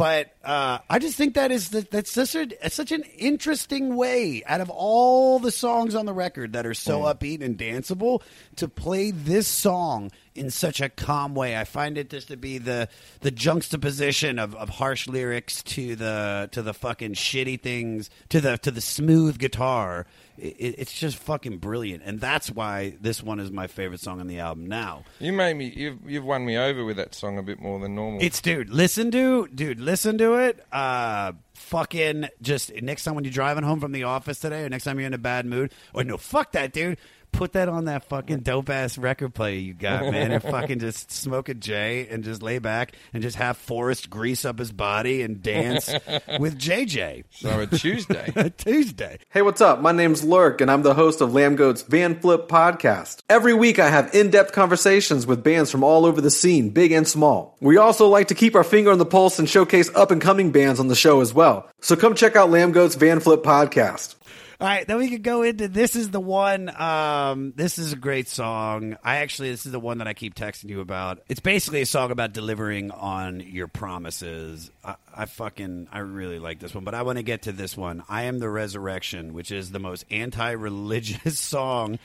But 0.01 0.33
uh, 0.43 0.79
I 0.89 0.99
just 0.99 1.17
think 1.17 1.35
that 1.35 1.51
is 1.53 1.69
that, 1.71 1.91
that's 1.91 2.11
such 2.11 2.35
a 2.35 2.71
such 2.71 2.91
an 2.91 3.03
interesting 3.19 3.97
way 3.97 4.43
out 4.47 4.63
of 4.63 4.71
all 4.71 5.39
the 5.39 5.51
songs 5.51 5.95
on 5.95 6.07
the 6.07 6.15
record 6.15 6.55
that 6.55 6.65
are 6.65 6.73
so 6.73 7.01
Mm. 7.01 7.15
upbeat 7.15 7.45
and 7.45 7.59
danceable 7.59 8.23
to 8.57 8.67
play 8.67 9.11
this 9.11 9.47
song 9.47 10.11
in 10.35 10.49
such 10.51 10.81
a 10.81 10.89
calm 10.89 11.35
way. 11.35 11.55
I 11.55 11.65
find 11.65 11.99
it 11.99 12.09
just 12.09 12.29
to 12.29 12.39
be 12.39 12.57
the 12.57 12.89
the 13.21 13.31
juxtaposition 13.31 14.39
of, 14.39 14.55
of 14.55 14.71
harsh 14.71 15.07
lyrics 15.07 15.63
to 15.65 15.97
the 15.97 16.49
to 16.53 16.63
the 16.63 16.73
fucking 16.73 17.13
shitty 17.13 17.61
things 17.61 18.09
to 18.31 18.41
the 18.41 18.57
to 18.59 18.71
the 18.71 18.81
smooth 18.81 19.39
guitar. 19.39 20.07
It, 20.41 20.75
it's 20.79 20.93
just 20.93 21.17
fucking 21.19 21.59
brilliant, 21.59 22.03
and 22.05 22.21
that's 22.21 22.51
why 22.51 22.97
this 23.01 23.23
one 23.23 23.41
is 23.41 23.51
my 23.51 23.67
favorite 23.67 24.01
song 24.01 24.21
on 24.21 24.27
the 24.27 24.39
album. 24.39 24.67
Now, 24.67 25.05
You 25.19 25.33
made 25.33 25.55
me. 25.55 25.73
You've 25.75 25.99
you've 26.11 26.25
won 26.25 26.45
me 26.45 26.57
over 26.57 26.85
with 26.85 26.97
that 26.97 27.15
song 27.15 27.39
a 27.39 27.43
bit 27.43 27.61
more 27.61 27.79
than 27.81 27.95
normal. 27.95 28.23
it's 28.23 28.41
dude, 28.41 28.71
listen 28.71 29.11
to 29.11 29.49
dude, 29.49 29.81
listen 29.81 30.19
to 30.19 30.35
it. 30.37 30.65
Uh 30.73 31.33
fucking 31.55 32.27
just 32.41 32.73
next 32.83 33.05
time 33.05 33.15
when 33.15 33.23
you're 33.25 33.33
driving 33.33 33.63
home 33.63 33.81
from 33.81 33.93
the 33.93 34.05
office 34.05 34.41
today, 34.41 34.63
or 34.65 34.69
next 34.69 34.85
time 34.85 34.99
you're 34.99 35.07
in 35.07 35.15
a 35.15 35.19
bad 35.19 35.45
mood, 35.47 35.73
or 35.95 36.03
no, 36.05 36.17
fuck 36.17 36.53
that, 36.53 36.73
dude. 36.73 36.97
Put 37.33 37.53
that 37.53 37.69
on 37.71 37.87
that 37.87 38.05
fucking 38.05 38.41
dope 38.41 38.69
ass 38.69 38.99
record 38.99 39.33
player 39.35 39.57
you 39.59 39.73
got, 39.73 40.03
man, 40.03 40.31
and 40.31 40.43
fucking 40.51 40.79
just 40.79 41.11
smoke 41.11 41.49
a 41.49 41.55
J 41.55 42.07
and 42.11 42.23
just 42.23 42.43
lay 42.43 42.59
back 42.59 42.93
and 43.15 43.23
just 43.23 43.37
have 43.37 43.57
Forrest 43.57 44.11
grease 44.11 44.45
up 44.45 44.59
his 44.59 44.73
body 44.73 45.23
and 45.23 45.43
dance 45.43 45.89
with 46.39 46.59
JJ. 46.59 47.25
So 47.31 47.61
a 47.61 47.67
Tuesday. 47.67 48.31
a 48.37 48.51
Tuesday. 48.51 49.19
Hey, 49.31 49.41
what's 49.43 49.61
up? 49.61 49.81
My 49.81 49.93
name's 49.93 50.23
Lurk, 50.23 50.61
and 50.61 50.71
I'm 50.71 50.83
the 50.83 50.93
host 50.95 51.21
of 51.21 51.31
Lambgoat's 51.31 51.83
Van 51.83 52.21
Flip 52.21 52.47
podcast. 52.49 53.23
Every 53.31 53.55
week, 53.55 53.79
I 53.79 53.89
have 53.89 54.15
in 54.15 54.31
depth 54.31 54.53
conversations 54.53 55.27
with 55.27 55.43
bands 55.43 55.71
from 55.71 55.83
all 55.83 56.05
over 56.05 56.21
the 56.21 56.31
scene, 56.31 56.71
big 56.71 56.93
and 56.93 57.09
small. 57.09 57.57
We 57.61 57.79
also 57.79 58.09
like 58.09 58.29
to 58.29 58.35
keep 58.35 58.55
our 58.55 58.65
finger 58.65 58.91
on 58.91 58.99
the 58.99 59.07
pulse 59.07 59.39
and 59.39 59.49
showcase 59.49 59.91
up 59.95 60.11
and 60.11 60.21
coming 60.21 60.53
bands 60.53 60.79
on 60.81 60.89
the 60.89 60.95
show 60.97 61.21
as 61.21 61.33
well. 61.33 61.71
So 61.81 61.97
come 61.97 62.15
check 62.15 62.37
out 62.37 62.51
Lambgoat's 62.51 62.97
Van 62.97 63.21
Flip 63.21 63.43
podcast. 63.43 64.17
All 64.61 64.67
right, 64.67 64.87
then 64.87 64.99
we 64.99 65.09
could 65.09 65.23
go 65.23 65.41
into 65.43 65.69
this 65.69 65.97
is 65.97 66.11
the 66.11 66.21
one. 66.21 66.69
Um, 66.79 67.55
this 67.57 67.79
is 67.79 67.95
a 67.95 67.97
great 67.97 68.29
song. 68.29 68.99
I 69.03 69.17
actually 69.19 69.51
this 69.53 69.65
is 69.65 69.73
the 69.73 69.81
one 69.81 69.99
that 69.99 70.07
I 70.07 70.13
keep 70.13 70.35
texting 70.35 70.69
you 70.69 70.81
about. 70.81 71.21
It's 71.31 71.41
basically 71.41 71.81
a 71.81 71.87
song 71.87 72.11
about 72.11 72.35
delivering 72.35 72.91
on 72.91 73.41
your 73.41 73.69
promises. 73.69 74.71
I, 74.85 74.97
I 75.17 75.25
fucking 75.25 75.89
I 75.91 76.01
really 76.01 76.39
like 76.39 76.59
this 76.59 76.75
one, 76.75 76.85
but 76.85 76.95
I 76.95 77.01
want 77.03 77.17
to 77.17 77.23
get 77.23 77.43
to 77.43 77.53
this 77.53 77.75
one. 77.75 78.03
I 78.07 78.25
am 78.25 78.39
the 78.39 78.51
resurrection, 78.51 79.33
which 79.33 79.51
is 79.51 79.71
the 79.71 79.79
most 79.79 80.05
anti-religious 80.11 81.39
song. 81.39 81.99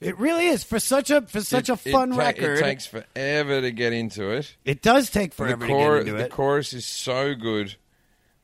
It 0.00 0.18
really 0.18 0.48
is 0.48 0.64
for 0.64 0.80
such 0.80 1.10
a 1.10 1.22
for 1.22 1.40
such 1.40 1.68
It- 1.68 1.72
a 1.72 1.76
fun 1.76 2.10
it 2.12 2.16
ta- 2.16 2.18
record. 2.20 2.58
It 2.58 2.62
takes 2.62 2.86
forever 2.86 3.60
to 3.60 3.70
get 3.70 3.92
into 3.92 4.30
it. 4.30 4.56
It 4.64 4.82
does 4.82 5.08
take 5.10 5.30
The 5.30 5.36
forever 5.36 5.66
chor- 5.68 5.98
to 5.98 6.04
get 6.04 6.08
into 6.08 6.18
The 6.18 6.24
it. 6.26 6.30
chorus 6.32 6.72
is 6.72 6.84
so 6.84 7.36
good 7.36 7.76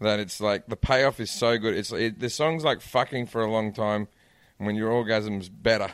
that 0.03 0.20
it's 0.20 0.41
like 0.41 0.66
the 0.66 0.77
payoff 0.77 1.20
is 1.20 1.31
so 1.31 1.59
good. 1.59 1.74
It's 1.74 1.93
it, 1.93 2.19
the 2.19 2.31
song's 2.31 2.65
like 2.65 2.81
fucking 2.81 3.27
for 3.27 3.43
a 3.43 3.51
long 3.51 3.73
time, 3.73 4.09
and 4.59 4.66
when 4.66 4.77
your 4.77 4.91
orgasm's 4.91 5.49
better. 5.49 5.91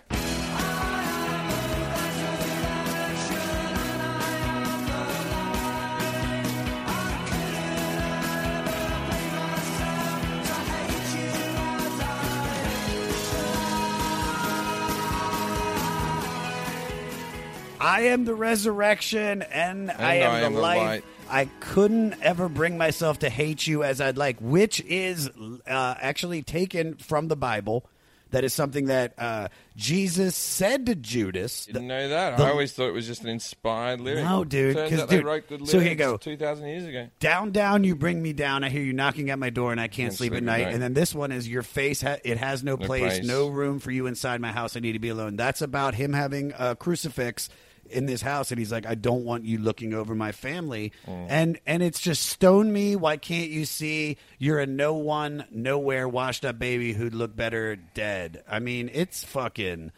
I 17.80 18.02
am 18.02 18.24
the 18.24 18.34
resurrection 18.34 19.42
and, 19.42 19.90
and 19.90 19.90
I, 19.90 20.14
am 20.16 20.30
I, 20.30 20.40
am 20.40 20.54
the, 20.54 20.60
light. 20.60 21.04
I 21.30 21.46
couldn't 21.60 22.14
ever 22.22 22.48
bring 22.48 22.78
myself 22.78 23.20
to 23.20 23.30
hate 23.30 23.66
you 23.66 23.82
as 23.84 24.00
I'd 24.00 24.16
like, 24.18 24.38
which 24.40 24.80
is 24.82 25.28
uh, 25.66 25.94
actually 26.00 26.42
taken 26.42 26.94
from 26.96 27.28
the 27.28 27.36
Bible. 27.36 27.84
That 28.30 28.44
is 28.44 28.52
something 28.52 28.86
that 28.88 29.14
uh, 29.16 29.48
Jesus 29.74 30.36
said 30.36 30.84
to 30.84 30.94
Judas. 30.94 31.64
Didn't 31.64 31.86
know 31.86 32.10
that. 32.10 32.36
the- 32.36 32.44
I 32.44 32.50
always 32.50 32.74
thought 32.74 32.88
it 32.88 32.92
was 32.92 33.06
just 33.06 33.22
an 33.22 33.30
inspired 33.30 34.02
lyric. 34.02 34.22
No, 34.22 34.44
dude, 34.44 34.76
Turns 34.76 35.00
out 35.00 35.08
they 35.08 35.16
dude, 35.16 35.24
wrote 35.24 35.48
good 35.48 35.60
lyrics 35.62 35.72
so 35.72 35.80
here 35.80 35.88
you 35.88 35.94
go. 35.96 36.18
two 36.18 36.36
thousand 36.36 36.66
years 36.68 36.84
ago. 36.84 37.08
Down, 37.20 37.52
down, 37.52 37.84
you 37.84 37.96
bring 37.96 38.20
me 38.22 38.34
down. 38.34 38.64
I 38.64 38.68
hear 38.68 38.82
you 38.82 38.92
knocking 38.92 39.30
at 39.30 39.38
my 39.38 39.48
door, 39.48 39.72
and 39.72 39.80
I 39.80 39.84
can't 39.88 39.94
Can't 40.10 40.12
sleep, 40.12 40.32
sleep 40.32 40.42
at 40.42 40.42
at 40.42 40.44
night. 40.44 40.64
night. 40.64 40.74
And 40.74 40.82
then 40.82 40.92
this 40.92 41.14
one 41.14 41.32
is 41.32 41.48
your 41.48 41.62
face. 41.62 42.02
Ha- 42.02 42.18
it 42.22 42.36
has 42.36 42.62
no, 42.62 42.72
No 42.76 42.84
place, 42.86 43.14
place. 43.18 43.26
no 43.26 43.48
room 43.48 43.78
for 43.78 43.90
you 43.90 44.06
inside 44.06 44.42
my 44.42 44.52
house. 44.52 44.76
I 44.76 44.80
need 44.80 44.92
to 44.92 44.98
be 44.98 45.08
alone. 45.08 45.36
That's 45.36 45.62
about 45.62 45.94
him 45.94 46.12
having 46.12 46.52
a 46.58 46.76
crucifix 46.76 47.48
in 47.90 48.06
this 48.06 48.22
house, 48.22 48.50
and 48.50 48.58
he's 48.58 48.72
like, 48.72 48.86
I 48.86 48.94
don't 48.94 49.24
want 49.24 49.44
you 49.44 49.58
looking 49.58 49.94
over 49.94 50.14
my 50.14 50.32
family. 50.32 50.92
Mm. 51.06 51.26
And 51.28 51.60
and 51.66 51.82
it's 51.82 52.00
just 52.00 52.26
stone 52.26 52.72
me. 52.72 52.96
Why 52.96 53.16
can't 53.16 53.50
you 53.50 53.64
see? 53.64 54.16
You're 54.38 54.60
a 54.60 54.66
no 54.66 54.94
one, 54.94 55.44
nowhere, 55.50 56.08
washed 56.08 56.44
up 56.44 56.58
baby 56.58 56.92
who'd 56.92 57.14
look 57.14 57.34
better 57.34 57.76
dead. 57.76 58.42
I 58.48 58.58
mean, 58.58 58.90
it's 58.92 59.24
fucking 59.24 59.92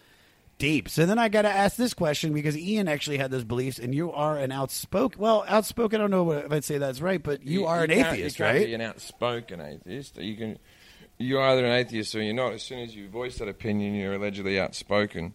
deep. 0.58 0.88
So 0.88 1.06
then 1.06 1.18
I 1.18 1.28
got 1.28 1.42
to 1.42 1.48
ask 1.48 1.76
this 1.76 1.94
question 1.94 2.32
because 2.32 2.56
Ian 2.56 2.86
actually 2.86 3.18
had 3.18 3.32
those 3.32 3.44
beliefs, 3.44 3.80
and 3.80 3.92
you 3.92 4.12
are 4.12 4.38
an 4.38 4.52
outspoken. 4.52 5.20
Well, 5.20 5.44
outspoken. 5.48 6.00
I 6.00 6.04
don't 6.04 6.10
know 6.12 6.30
if 6.32 6.52
I'd 6.52 6.64
say 6.64 6.78
that's 6.78 7.00
right, 7.00 7.20
but 7.20 7.44
you, 7.44 7.66
are 7.66 7.82
an 7.82 7.90
can't- 7.90 8.12
atheist, 8.12 8.38
you 8.38 8.44
right? 8.44 8.68
An 8.68 8.80
outspoken 8.80 9.60
atheist. 9.60 10.16
You 10.18 10.36
can. 10.36 10.58
You're 11.18 11.42
either 11.42 11.66
an 11.66 11.72
atheist 11.72 12.14
or 12.14 12.22
you're 12.22 12.32
not. 12.32 12.54
As 12.54 12.62
soon 12.62 12.78
as 12.78 12.96
you 12.96 13.06
voice 13.08 13.36
that 13.38 13.48
opinion, 13.48 13.94
you're 13.94 14.14
allegedly 14.14 14.58
outspoken. 14.58 15.34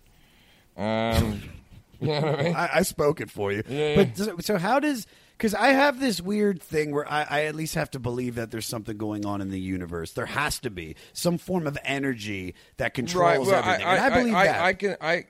Um, 0.76 1.44
you 2.02 2.08
know 2.08 2.22
what 2.22 2.40
I 2.40 2.44
mean? 2.44 2.56
I, 2.56 2.70
I 2.76 2.82
spoke 2.84 3.22
it 3.22 3.30
for 3.30 3.52
you. 3.52 3.64
Yeah, 3.68 3.96
But 3.96 4.18
so, 4.18 4.36
so 4.40 4.58
how 4.58 4.80
does? 4.80 5.08
Because 5.38 5.54
I 5.54 5.70
have 5.70 6.00
this 6.00 6.22
weird 6.22 6.62
thing 6.62 6.92
where 6.92 7.12
I, 7.12 7.26
I 7.30 7.44
at 7.46 7.56
least 7.56 7.76
have 7.76 7.92
to 7.92 8.00
believe 8.00 8.36
that 8.36 8.52
there's 8.52 8.66
something 8.66 8.98
going 8.98 9.26
on 9.26 9.42
in 9.42 9.50
the 9.50 9.60
universe. 9.60 10.14
There 10.14 10.26
has 10.26 10.60
to 10.60 10.70
be 10.70 10.96
some 11.12 11.38
form 11.38 11.68
of 11.68 11.78
energy 11.84 12.56
that 12.78 12.94
controls 12.94 13.48
well, 13.48 13.58
everything. 13.58 13.86
and 13.86 14.00
I 14.00 14.18
believe 14.18 14.34
I, 14.34 14.46
that. 14.46 14.62
I 14.62 14.74
can. 14.74 14.98
I, 15.02 15.14
I 15.14 15.26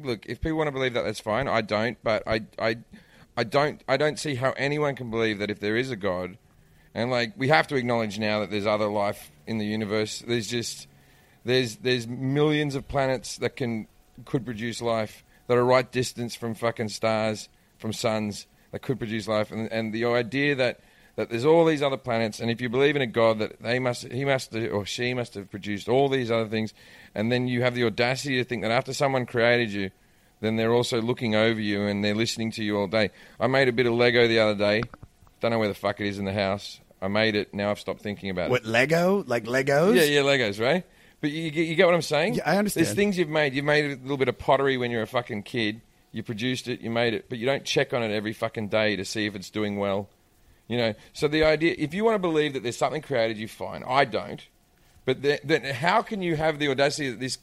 look. 0.00 0.26
If 0.26 0.40
people 0.40 0.58
want 0.58 0.68
to 0.68 0.72
believe 0.72 0.94
that, 0.94 1.04
that's 1.04 1.20
fine. 1.20 1.48
I 1.48 1.60
don't. 1.60 1.98
But 2.04 2.22
I, 2.26 2.42
I, 2.58 2.76
I 3.36 3.44
don't. 3.44 3.82
I 3.88 3.96
don't 3.96 4.18
see 4.18 4.36
how 4.36 4.52
anyone 4.52 4.94
can 4.94 5.10
believe 5.10 5.40
that 5.40 5.50
if 5.50 5.58
there 5.58 5.76
is 5.76 5.90
a 5.90 5.96
God, 5.96 6.38
and 6.94 7.10
like 7.10 7.32
we 7.36 7.48
have 7.48 7.66
to 7.68 7.76
acknowledge 7.76 8.18
now 8.18 8.40
that 8.40 8.50
there's 8.50 8.66
other 8.66 8.88
life 8.88 9.32
in 9.46 9.58
the 9.58 9.66
universe. 9.66 10.22
There's 10.26 10.46
just 10.46 10.86
there's 11.44 11.76
there's 11.76 12.06
millions 12.06 12.74
of 12.74 12.86
planets 12.88 13.38
that 13.38 13.56
can 13.56 13.88
could 14.24 14.44
produce 14.44 14.80
life 14.80 15.24
that 15.52 15.58
are 15.58 15.64
right 15.64 15.92
distance 15.92 16.34
from 16.34 16.54
fucking 16.54 16.88
stars, 16.88 17.48
from 17.78 17.92
suns 17.92 18.46
that 18.70 18.80
could 18.80 18.98
produce 18.98 19.28
life, 19.28 19.52
and 19.52 19.70
and 19.70 19.92
the 19.92 20.04
idea 20.06 20.54
that. 20.56 20.80
That 21.16 21.28
there's 21.28 21.44
all 21.44 21.66
these 21.66 21.82
other 21.82 21.98
planets, 21.98 22.40
and 22.40 22.50
if 22.50 22.62
you 22.62 22.70
believe 22.70 22.96
in 22.96 23.02
a 23.02 23.06
God, 23.06 23.40
that 23.40 23.60
they 23.60 23.78
must, 23.78 24.10
he 24.10 24.24
must, 24.24 24.56
or 24.56 24.86
she 24.86 25.12
must 25.12 25.34
have 25.34 25.50
produced 25.50 25.86
all 25.86 26.08
these 26.08 26.30
other 26.30 26.48
things, 26.48 26.72
and 27.14 27.30
then 27.30 27.48
you 27.48 27.60
have 27.60 27.74
the 27.74 27.84
audacity 27.84 28.36
to 28.36 28.44
think 28.44 28.62
that 28.62 28.70
after 28.70 28.94
someone 28.94 29.26
created 29.26 29.70
you, 29.70 29.90
then 30.40 30.56
they're 30.56 30.72
also 30.72 31.02
looking 31.02 31.34
over 31.34 31.60
you 31.60 31.82
and 31.82 32.02
they're 32.02 32.14
listening 32.14 32.50
to 32.52 32.64
you 32.64 32.78
all 32.78 32.86
day. 32.86 33.10
I 33.38 33.46
made 33.46 33.68
a 33.68 33.72
bit 33.72 33.84
of 33.84 33.92
Lego 33.92 34.26
the 34.26 34.38
other 34.38 34.54
day. 34.54 34.82
Don't 35.40 35.50
know 35.50 35.58
where 35.58 35.68
the 35.68 35.74
fuck 35.74 36.00
it 36.00 36.06
is 36.06 36.18
in 36.18 36.24
the 36.24 36.32
house. 36.32 36.80
I 37.02 37.08
made 37.08 37.36
it. 37.36 37.52
Now 37.52 37.70
I've 37.70 37.78
stopped 37.78 38.00
thinking 38.00 38.30
about 38.30 38.48
what 38.48 38.62
it. 38.62 38.66
What 38.66 38.72
Lego? 38.72 39.22
Like 39.26 39.44
Legos? 39.44 39.94
Yeah, 39.94 40.04
yeah, 40.04 40.20
Legos, 40.20 40.58
right? 40.58 40.86
But 41.22 41.30
you, 41.30 41.50
get- 41.50 41.66
you 41.66 41.74
get 41.76 41.86
what 41.86 41.94
I'm 41.94 42.02
saying? 42.02 42.34
Yeah, 42.34 42.42
I 42.50 42.56
understand. 42.58 42.84
There's 42.84 42.94
things 42.96 43.16
you've 43.16 43.28
made. 43.30 43.54
You 43.54 43.62
made 43.62 43.86
a 43.86 43.96
little 44.02 44.18
bit 44.18 44.28
of 44.28 44.38
pottery 44.38 44.76
when 44.76 44.90
you 44.90 44.98
were 44.98 45.04
a 45.04 45.06
fucking 45.06 45.44
kid. 45.44 45.80
You 46.10 46.22
produced 46.22 46.68
it, 46.68 46.82
you 46.82 46.90
made 46.90 47.14
it, 47.14 47.30
but 47.30 47.38
you 47.38 47.46
don't 47.46 47.64
check 47.64 47.94
on 47.94 48.02
it 48.02 48.10
every 48.14 48.34
fucking 48.34 48.68
day 48.68 48.96
to 48.96 49.04
see 49.06 49.24
if 49.24 49.34
it's 49.34 49.48
doing 49.48 49.78
well. 49.78 50.10
You 50.68 50.76
know, 50.76 50.94
so 51.14 51.26
the 51.28 51.42
idea, 51.44 51.74
if 51.78 51.94
you 51.94 52.04
want 52.04 52.16
to 52.16 52.18
believe 52.18 52.52
that 52.52 52.62
there's 52.62 52.76
something 52.76 53.00
created 53.00 53.38
you, 53.38 53.48
fine. 53.48 53.82
I 53.86 54.04
don't. 54.04 54.46
But 55.06 55.22
then, 55.22 55.38
then 55.42 55.64
how 55.64 56.02
can 56.02 56.20
you 56.20 56.36
have 56.36 56.58
the 56.58 56.68
audacity 56.68 57.08
that 57.10 57.18
this 57.20 57.38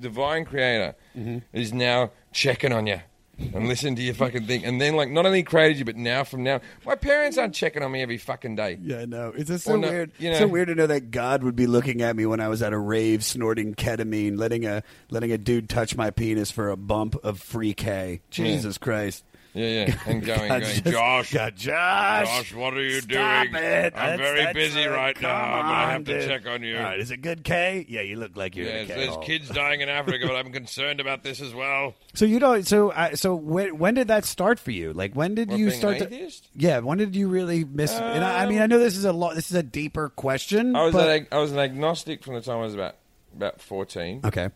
divine 0.00 0.44
creator 0.46 0.94
Mm-hmm. 1.16 1.38
is 1.52 1.72
now 1.72 2.10
checking 2.32 2.72
on 2.72 2.86
you 2.88 3.00
and 3.38 3.68
listen 3.68 3.96
to 3.96 4.02
your 4.02 4.14
fucking 4.14 4.46
thing? 4.46 4.64
And 4.64 4.80
then, 4.80 4.96
like, 4.96 5.10
not 5.10 5.26
only 5.26 5.42
created 5.42 5.78
you, 5.78 5.84
but 5.84 5.96
now 5.96 6.24
from 6.24 6.42
now, 6.42 6.60
my 6.86 6.94
parents 6.94 7.38
aren't 7.38 7.54
checking 7.54 7.82
on 7.82 7.92
me 7.92 8.02
every 8.02 8.18
fucking 8.18 8.56
day. 8.56 8.78
Yeah, 8.82 9.00
I 9.00 9.04
know. 9.06 9.32
It's 9.36 9.48
just 9.50 9.64
so 9.64 9.76
no, 9.76 9.88
weird. 9.90 10.12
you 10.18 10.30
know- 10.30 10.38
so 10.38 10.46
weird 10.46 10.68
to 10.68 10.74
know 10.74 10.86
that 10.86 11.10
God 11.10 11.42
would 11.42 11.56
be 11.56 11.66
looking 11.66 12.02
at 12.02 12.16
me 12.16 12.26
when 12.26 12.40
I 12.40 12.48
was 12.48 12.62
at 12.62 12.72
a 12.72 12.78
rave, 12.78 13.24
snorting 13.24 13.74
ketamine, 13.74 14.38
letting 14.38 14.64
a 14.66 14.82
letting 15.10 15.32
a 15.32 15.38
dude 15.38 15.68
touch 15.68 15.96
my 15.96 16.10
penis 16.10 16.50
for 16.50 16.70
a 16.70 16.76
bump 16.76 17.16
of 17.24 17.40
free 17.40 17.74
K. 17.74 18.20
Jesus 18.30 18.78
Christ. 18.78 19.24
Yeah, 19.54 19.86
yeah. 19.86 19.94
And 20.06 20.24
going, 20.24 20.48
God, 20.48 20.62
going, 20.62 20.82
Josh. 20.82 21.32
God, 21.32 21.56
Josh. 21.56 22.26
Josh, 22.26 22.54
what 22.54 22.74
are 22.74 22.82
you 22.82 23.00
doing? 23.00 23.22
It. 23.22 23.24
I'm 23.24 23.52
That's- 23.52 24.18
very 24.18 24.40
that's 24.44 24.52
busy 24.54 24.86
right 24.86 25.20
now, 25.22 25.30
I'm 25.32 25.62
gonna 25.62 25.92
have 25.92 26.04
dude. 26.04 26.24
check 26.26 26.46
on 26.46 26.62
you. 26.62 26.76
All 26.76 26.82
right, 26.82 26.98
is 26.98 27.10
it 27.12 27.22
good 27.22 27.44
K? 27.44 27.86
Yeah, 27.88 28.00
you 28.00 28.16
look 28.16 28.36
like 28.36 28.56
you're 28.56 28.66
K. 28.66 28.84
there's 28.86 29.10
hole. 29.10 29.22
kids 29.22 29.48
dying 29.48 29.80
in 29.80 29.88
Africa, 29.88 30.26
but 30.26 30.34
I'm 30.34 30.52
concerned 30.52 30.98
about 31.00 31.22
this 31.22 31.40
as 31.40 31.54
well. 31.54 31.94
So 32.14 32.24
you 32.24 32.40
don't. 32.40 32.66
So 32.66 32.90
uh, 32.90 33.14
so 33.14 33.36
when 33.36 33.78
when 33.78 33.94
did 33.94 34.08
that 34.08 34.24
start 34.24 34.58
for 34.58 34.72
you? 34.72 34.92
Like 34.92 35.14
when 35.14 35.36
did 35.36 35.50
What, 35.50 35.58
you 35.60 35.70
start? 35.70 35.98
to, 35.98 36.30
yeah, 36.56 36.80
when 36.80 36.98
did 36.98 37.14
you 37.14 37.28
really 37.28 37.64
miss? 37.64 37.92
and 37.92 38.24
I, 38.24 38.42
I 38.42 38.46
mean, 38.46 38.60
I 38.60 38.66
know 38.66 38.80
this 38.80 38.96
is 38.96 39.04
a 39.04 39.12
lot. 39.12 39.36
This 39.36 39.50
is 39.50 39.56
a 39.56 39.62
deeper 39.62 40.08
question. 40.08 40.74
I 40.74 40.84
was 40.86 40.92
but, 40.94 41.08
an, 41.08 41.26
I 41.30 41.38
was 41.38 41.52
an 41.52 41.58
agnostic 41.60 42.24
from 42.24 42.34
the 42.34 42.40
time 42.40 42.58
I 42.58 42.62
was 42.62 42.74
about 42.74 42.96
about 43.36 43.60
14, 43.60 44.22
okay. 44.24 44.48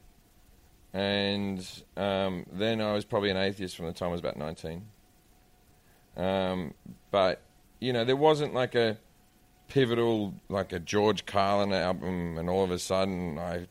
And 0.93 1.67
um, 1.97 2.47
then 2.53 2.81
I 2.81 2.93
was 2.93 3.05
probably 3.05 3.31
an 3.31 3.37
atheist 3.37 3.77
from 3.77 3.87
the 3.87 3.93
time 3.93 4.09
I 4.09 4.13
was 4.13 4.21
about 4.21 4.37
19. 4.37 4.83
Um, 6.17 6.75
but 7.11 7.43
you 7.81 7.93
know, 7.93 8.05
there 8.05 8.17
wasn't 8.17 8.55
like 8.55 8.75
a 8.75 8.99
pivotal, 9.69 10.35
like 10.49 10.73
a 10.73 10.81
George 10.81 11.27
Carlin 11.27 11.73
album, 11.73 12.39
and 12.39 12.49
all 12.49 12.65
of 12.65 12.71
a 12.71 12.79
sudden 12.79 13.39
I 13.39 13.67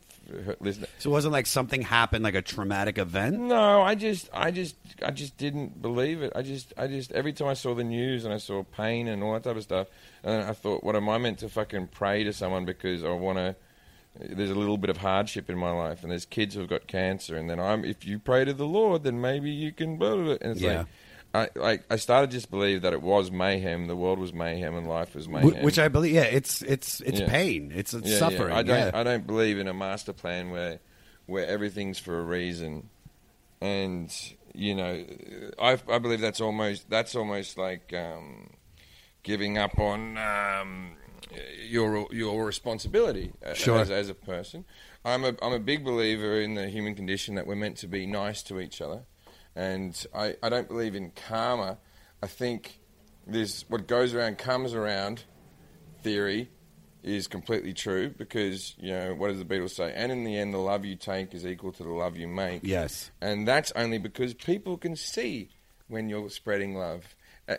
listened. 0.60 0.86
So 0.98 1.10
it 1.10 1.12
wasn't 1.12 1.32
like 1.32 1.46
something 1.46 1.82
happened, 1.82 2.24
like 2.24 2.34
a 2.34 2.42
traumatic 2.42 2.98
event. 2.98 3.38
No, 3.38 3.82
I 3.82 3.94
just, 3.94 4.28
I 4.32 4.50
just, 4.50 4.76
I 5.04 5.10
just 5.10 5.36
didn't 5.36 5.82
believe 5.82 6.22
it. 6.22 6.32
I 6.34 6.42
just, 6.42 6.72
I 6.76 6.86
just, 6.86 7.12
every 7.12 7.32
time 7.32 7.48
I 7.48 7.54
saw 7.54 7.74
the 7.74 7.84
news 7.84 8.24
and 8.24 8.32
I 8.32 8.38
saw 8.38 8.62
pain 8.62 9.08
and 9.08 9.22
all 9.22 9.34
that 9.34 9.44
type 9.44 9.56
of 9.56 9.62
stuff, 9.62 9.88
and 10.22 10.42
I 10.44 10.52
thought, 10.52 10.84
what 10.84 10.96
am 10.96 11.08
I 11.08 11.18
meant 11.18 11.40
to 11.40 11.48
fucking 11.48 11.88
pray 11.88 12.24
to 12.24 12.32
someone 12.32 12.64
because 12.64 13.04
I 13.04 13.10
want 13.10 13.38
to? 13.38 13.56
There's 14.14 14.50
a 14.50 14.54
little 14.54 14.78
bit 14.78 14.90
of 14.90 14.96
hardship 14.96 15.48
in 15.48 15.56
my 15.58 15.70
life, 15.70 16.02
and 16.02 16.10
there's 16.10 16.24
kids 16.26 16.54
who've 16.54 16.68
got 16.68 16.86
cancer, 16.86 17.36
and 17.36 17.48
then 17.48 17.60
I'm, 17.60 17.84
if 17.84 18.04
you 18.04 18.18
pray 18.18 18.44
to 18.44 18.52
the 18.52 18.66
Lord, 18.66 19.04
then 19.04 19.20
maybe 19.20 19.50
you 19.50 19.72
can. 19.72 19.96
Blah, 19.96 20.14
blah, 20.16 20.24
blah. 20.24 20.36
And 20.40 20.52
it's 20.52 20.60
Yeah. 20.60 20.84
like, 21.32 21.50
I, 21.54 21.58
like, 21.60 21.84
I 21.90 21.96
started 21.96 22.30
to 22.30 22.36
just 22.36 22.50
believe 22.50 22.82
that 22.82 22.92
it 22.92 23.02
was 23.02 23.30
mayhem, 23.30 23.86
the 23.86 23.94
world 23.94 24.18
was 24.18 24.32
mayhem, 24.32 24.74
and 24.74 24.88
life 24.88 25.14
was 25.14 25.28
mayhem. 25.28 25.62
Which 25.62 25.78
I 25.78 25.88
believe. 25.88 26.14
Yeah, 26.14 26.22
it's 26.22 26.62
it's 26.62 27.00
it's 27.02 27.20
Yeah. 27.20 27.28
pain. 27.28 27.70
It's, 27.74 27.92
it's 27.94 28.08
Yeah, 28.10 28.18
suffering. 28.18 28.54
I 28.56 28.62
don't. 28.62 28.94
I 28.94 29.04
don't 29.04 29.26
believe 29.26 29.58
in 29.58 29.68
a 29.68 29.74
master 29.74 30.12
plan 30.12 30.50
where 30.50 30.80
where 31.26 31.46
everything's 31.46 31.98
for 31.98 32.18
a 32.18 32.22
reason, 32.24 32.88
and 33.60 34.10
you 34.54 34.74
know, 34.74 35.04
I 35.60 35.78
I 35.88 35.98
believe 35.98 36.20
that's 36.20 36.40
almost 36.40 36.88
that's 36.88 37.14
almost 37.14 37.58
like 37.58 37.92
um, 37.92 38.54
giving 39.22 39.58
up 39.58 39.78
on 39.78 40.16
um, 40.18 40.96
your 41.66 42.06
your 42.10 42.44
responsibility 42.44 43.32
uh, 43.44 43.54
Sure. 43.54 43.78
as, 43.78 43.90
as 43.90 44.08
a 44.08 44.14
person. 44.14 44.64
I'm 45.04 45.24
a 45.24 45.34
I'm 45.42 45.52
a 45.52 45.58
big 45.60 45.84
believer 45.84 46.40
in 46.40 46.54
the 46.54 46.68
human 46.68 46.94
condition 46.94 47.34
that 47.36 47.46
we're 47.46 47.56
meant 47.56 47.76
to 47.78 47.86
be 47.86 48.06
nice 48.06 48.42
to 48.44 48.60
each 48.60 48.80
other, 48.80 49.02
and 49.54 50.06
I, 50.14 50.36
I 50.42 50.48
don't 50.48 50.68
believe 50.68 50.94
in 50.94 51.10
karma. 51.12 51.78
I 52.22 52.26
think 52.26 52.80
this 53.26 53.64
what 53.68 53.86
goes 53.86 54.14
around 54.14 54.38
comes 54.38 54.74
around 54.74 55.24
theory 56.02 56.50
is 57.02 57.28
completely 57.28 57.72
true 57.72 58.10
because 58.10 58.74
you 58.78 58.90
know 58.90 59.14
what 59.14 59.28
does 59.28 59.38
the 59.38 59.44
Beatles 59.44 59.70
say? 59.70 59.92
And 59.94 60.10
in 60.10 60.24
the 60.24 60.36
end, 60.36 60.52
the 60.52 60.58
love 60.58 60.84
you 60.84 60.96
take 60.96 61.32
is 61.34 61.46
equal 61.46 61.72
to 61.72 61.82
the 61.82 61.90
love 61.90 62.16
you 62.16 62.26
make. 62.28 62.60
Yes. 62.64 63.10
and 63.20 63.46
that's 63.46 63.72
only 63.76 63.98
because 63.98 64.34
people 64.34 64.76
can 64.76 64.96
see 64.96 65.50
when 65.86 66.08
you're 66.08 66.28
spreading 66.28 66.74
love. 66.74 67.14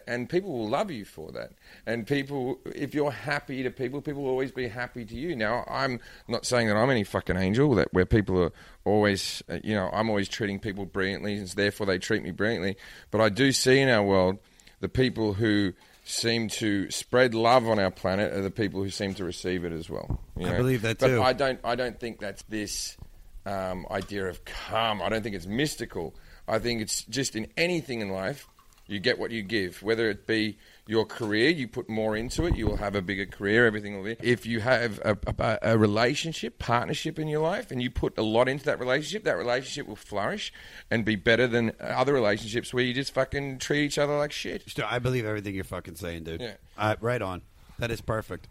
And 0.07 0.29
people 0.29 0.51
will 0.51 0.69
love 0.69 0.91
you 0.91 1.03
for 1.03 1.31
that. 1.31 1.51
And 1.85 2.05
people, 2.05 2.59
if 2.65 2.93
you're 2.93 3.11
happy 3.11 3.63
to 3.63 3.71
people, 3.71 4.01
people 4.01 4.23
will 4.23 4.29
always 4.29 4.51
be 4.51 4.67
happy 4.67 5.03
to 5.05 5.15
you. 5.15 5.35
Now, 5.35 5.65
I'm 5.67 5.99
not 6.27 6.45
saying 6.45 6.67
that 6.67 6.77
I'm 6.77 6.89
any 6.89 7.03
fucking 7.03 7.37
angel, 7.37 7.73
that 7.75 7.91
where 7.91 8.05
people 8.05 8.41
are 8.43 8.51
always, 8.85 9.41
uh, 9.49 9.57
you 9.63 9.73
know, 9.73 9.89
I'm 9.91 10.09
always 10.09 10.29
treating 10.29 10.59
people 10.59 10.85
brilliantly, 10.85 11.37
and 11.37 11.47
therefore 11.47 11.87
they 11.87 11.97
treat 11.97 12.23
me 12.23 12.31
brilliantly. 12.31 12.77
But 13.09 13.21
I 13.21 13.29
do 13.29 13.51
see 13.51 13.79
in 13.79 13.89
our 13.89 14.03
world 14.03 14.37
the 14.79 14.89
people 14.89 15.33
who 15.33 15.73
seem 16.03 16.47
to 16.49 16.89
spread 16.89 17.35
love 17.35 17.67
on 17.67 17.79
our 17.79 17.91
planet 17.91 18.33
are 18.33 18.41
the 18.41 18.51
people 18.51 18.81
who 18.81 18.89
seem 18.89 19.13
to 19.13 19.23
receive 19.23 19.63
it 19.63 19.71
as 19.71 19.89
well. 19.89 20.19
you 20.37 20.47
I 20.47 20.57
believe 20.57 20.81
that 20.81 20.99
too. 20.99 21.17
But. 21.17 21.23
I 21.23 21.33
don't. 21.33 21.59
I 21.63 21.75
don't 21.75 21.99
think 21.99 22.19
that's 22.19 22.43
this 22.43 22.97
um, 23.45 23.85
idea 23.91 24.27
of 24.27 24.43
karma. 24.45 25.03
I 25.03 25.09
don't 25.09 25.23
think 25.23 25.35
it's 25.35 25.47
mystical. 25.47 26.15
I 26.47 26.59
think 26.59 26.81
it's 26.81 27.03
just 27.05 27.35
in 27.35 27.47
anything 27.57 28.01
in 28.01 28.09
life, 28.09 28.47
you 28.89 28.99
get 28.99 29.19
what 29.19 29.31
you 29.31 29.43
give. 29.43 29.81
Whether 29.83 30.09
it 30.09 30.25
be 30.25 30.57
your 30.87 31.05
career, 31.05 31.49
you 31.49 31.67
put 31.67 31.87
more 31.87 32.15
into 32.17 32.45
it, 32.45 32.55
you 32.55 32.65
will 32.65 32.77
have 32.77 32.95
a 32.95 33.01
bigger 33.01 33.25
career. 33.25 33.67
Everything 33.67 33.95
will 33.95 34.03
be. 34.03 34.15
If 34.21 34.45
you 34.45 34.59
have 34.61 34.99
a, 35.05 35.17
a, 35.37 35.59
a 35.73 35.77
relationship, 35.77 36.57
partnership 36.57 37.19
in 37.19 37.27
your 37.27 37.41
life, 37.41 37.69
and 37.69 37.81
you 37.81 37.91
put 37.91 38.17
a 38.17 38.23
lot 38.23 38.49
into 38.49 38.65
that 38.65 38.79
relationship, 38.79 39.23
that 39.25 39.37
relationship 39.37 39.87
will 39.87 39.95
flourish 39.95 40.51
and 40.89 41.05
be 41.05 41.15
better 41.15 41.47
than 41.47 41.73
other 41.79 42.13
relationships 42.13 42.73
where 42.73 42.83
you 42.83 42.93
just 42.93 43.13
fucking 43.13 43.59
treat 43.59 43.85
each 43.85 43.99
other 43.99 44.17
like 44.17 44.31
shit. 44.31 44.63
I 44.83 44.97
believe 44.97 45.25
everything 45.25 45.53
you're 45.53 45.63
fucking 45.63 45.95
saying, 45.95 46.23
dude. 46.23 46.41
Yeah. 46.41 46.53
Uh, 46.77 46.95
right 46.99 47.21
on. 47.21 47.43
That 47.77 47.91
is 47.91 48.01
perfect. 48.01 48.47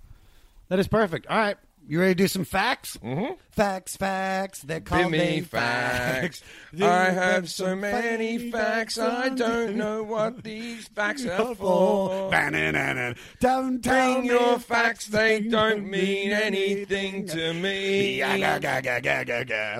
That 0.68 0.78
is 0.78 0.86
perfect. 0.86 1.26
All 1.26 1.38
right. 1.38 1.56
You 1.90 2.00
ready 2.00 2.14
to 2.14 2.24
do 2.24 2.28
some 2.28 2.44
facts? 2.44 2.98
Mm-hmm. 3.02 3.32
Facts, 3.50 3.96
facts. 3.96 4.60
They're 4.60 4.80
called 4.80 5.04
Give 5.04 5.10
me 5.12 5.18
they 5.18 5.40
facts. 5.40 6.42
I 6.80 7.10
have 7.10 7.48
so 7.50 7.74
many 7.74 8.50
facts, 8.50 8.98
I 8.98 9.30
don't 9.30 9.74
know 9.74 10.02
what 10.02 10.44
these 10.44 10.86
facts 10.94 11.24
are 11.24 11.54
for. 11.54 12.30
Don't 13.40 13.82
tell 13.82 14.12
Bring 14.12 14.22
me 14.22 14.28
your 14.28 14.58
facts, 14.58 15.06
they 15.06 15.40
don't 15.40 15.88
mean 15.90 16.30
anything 16.30 17.26
to 17.28 17.54
me. 17.54 18.22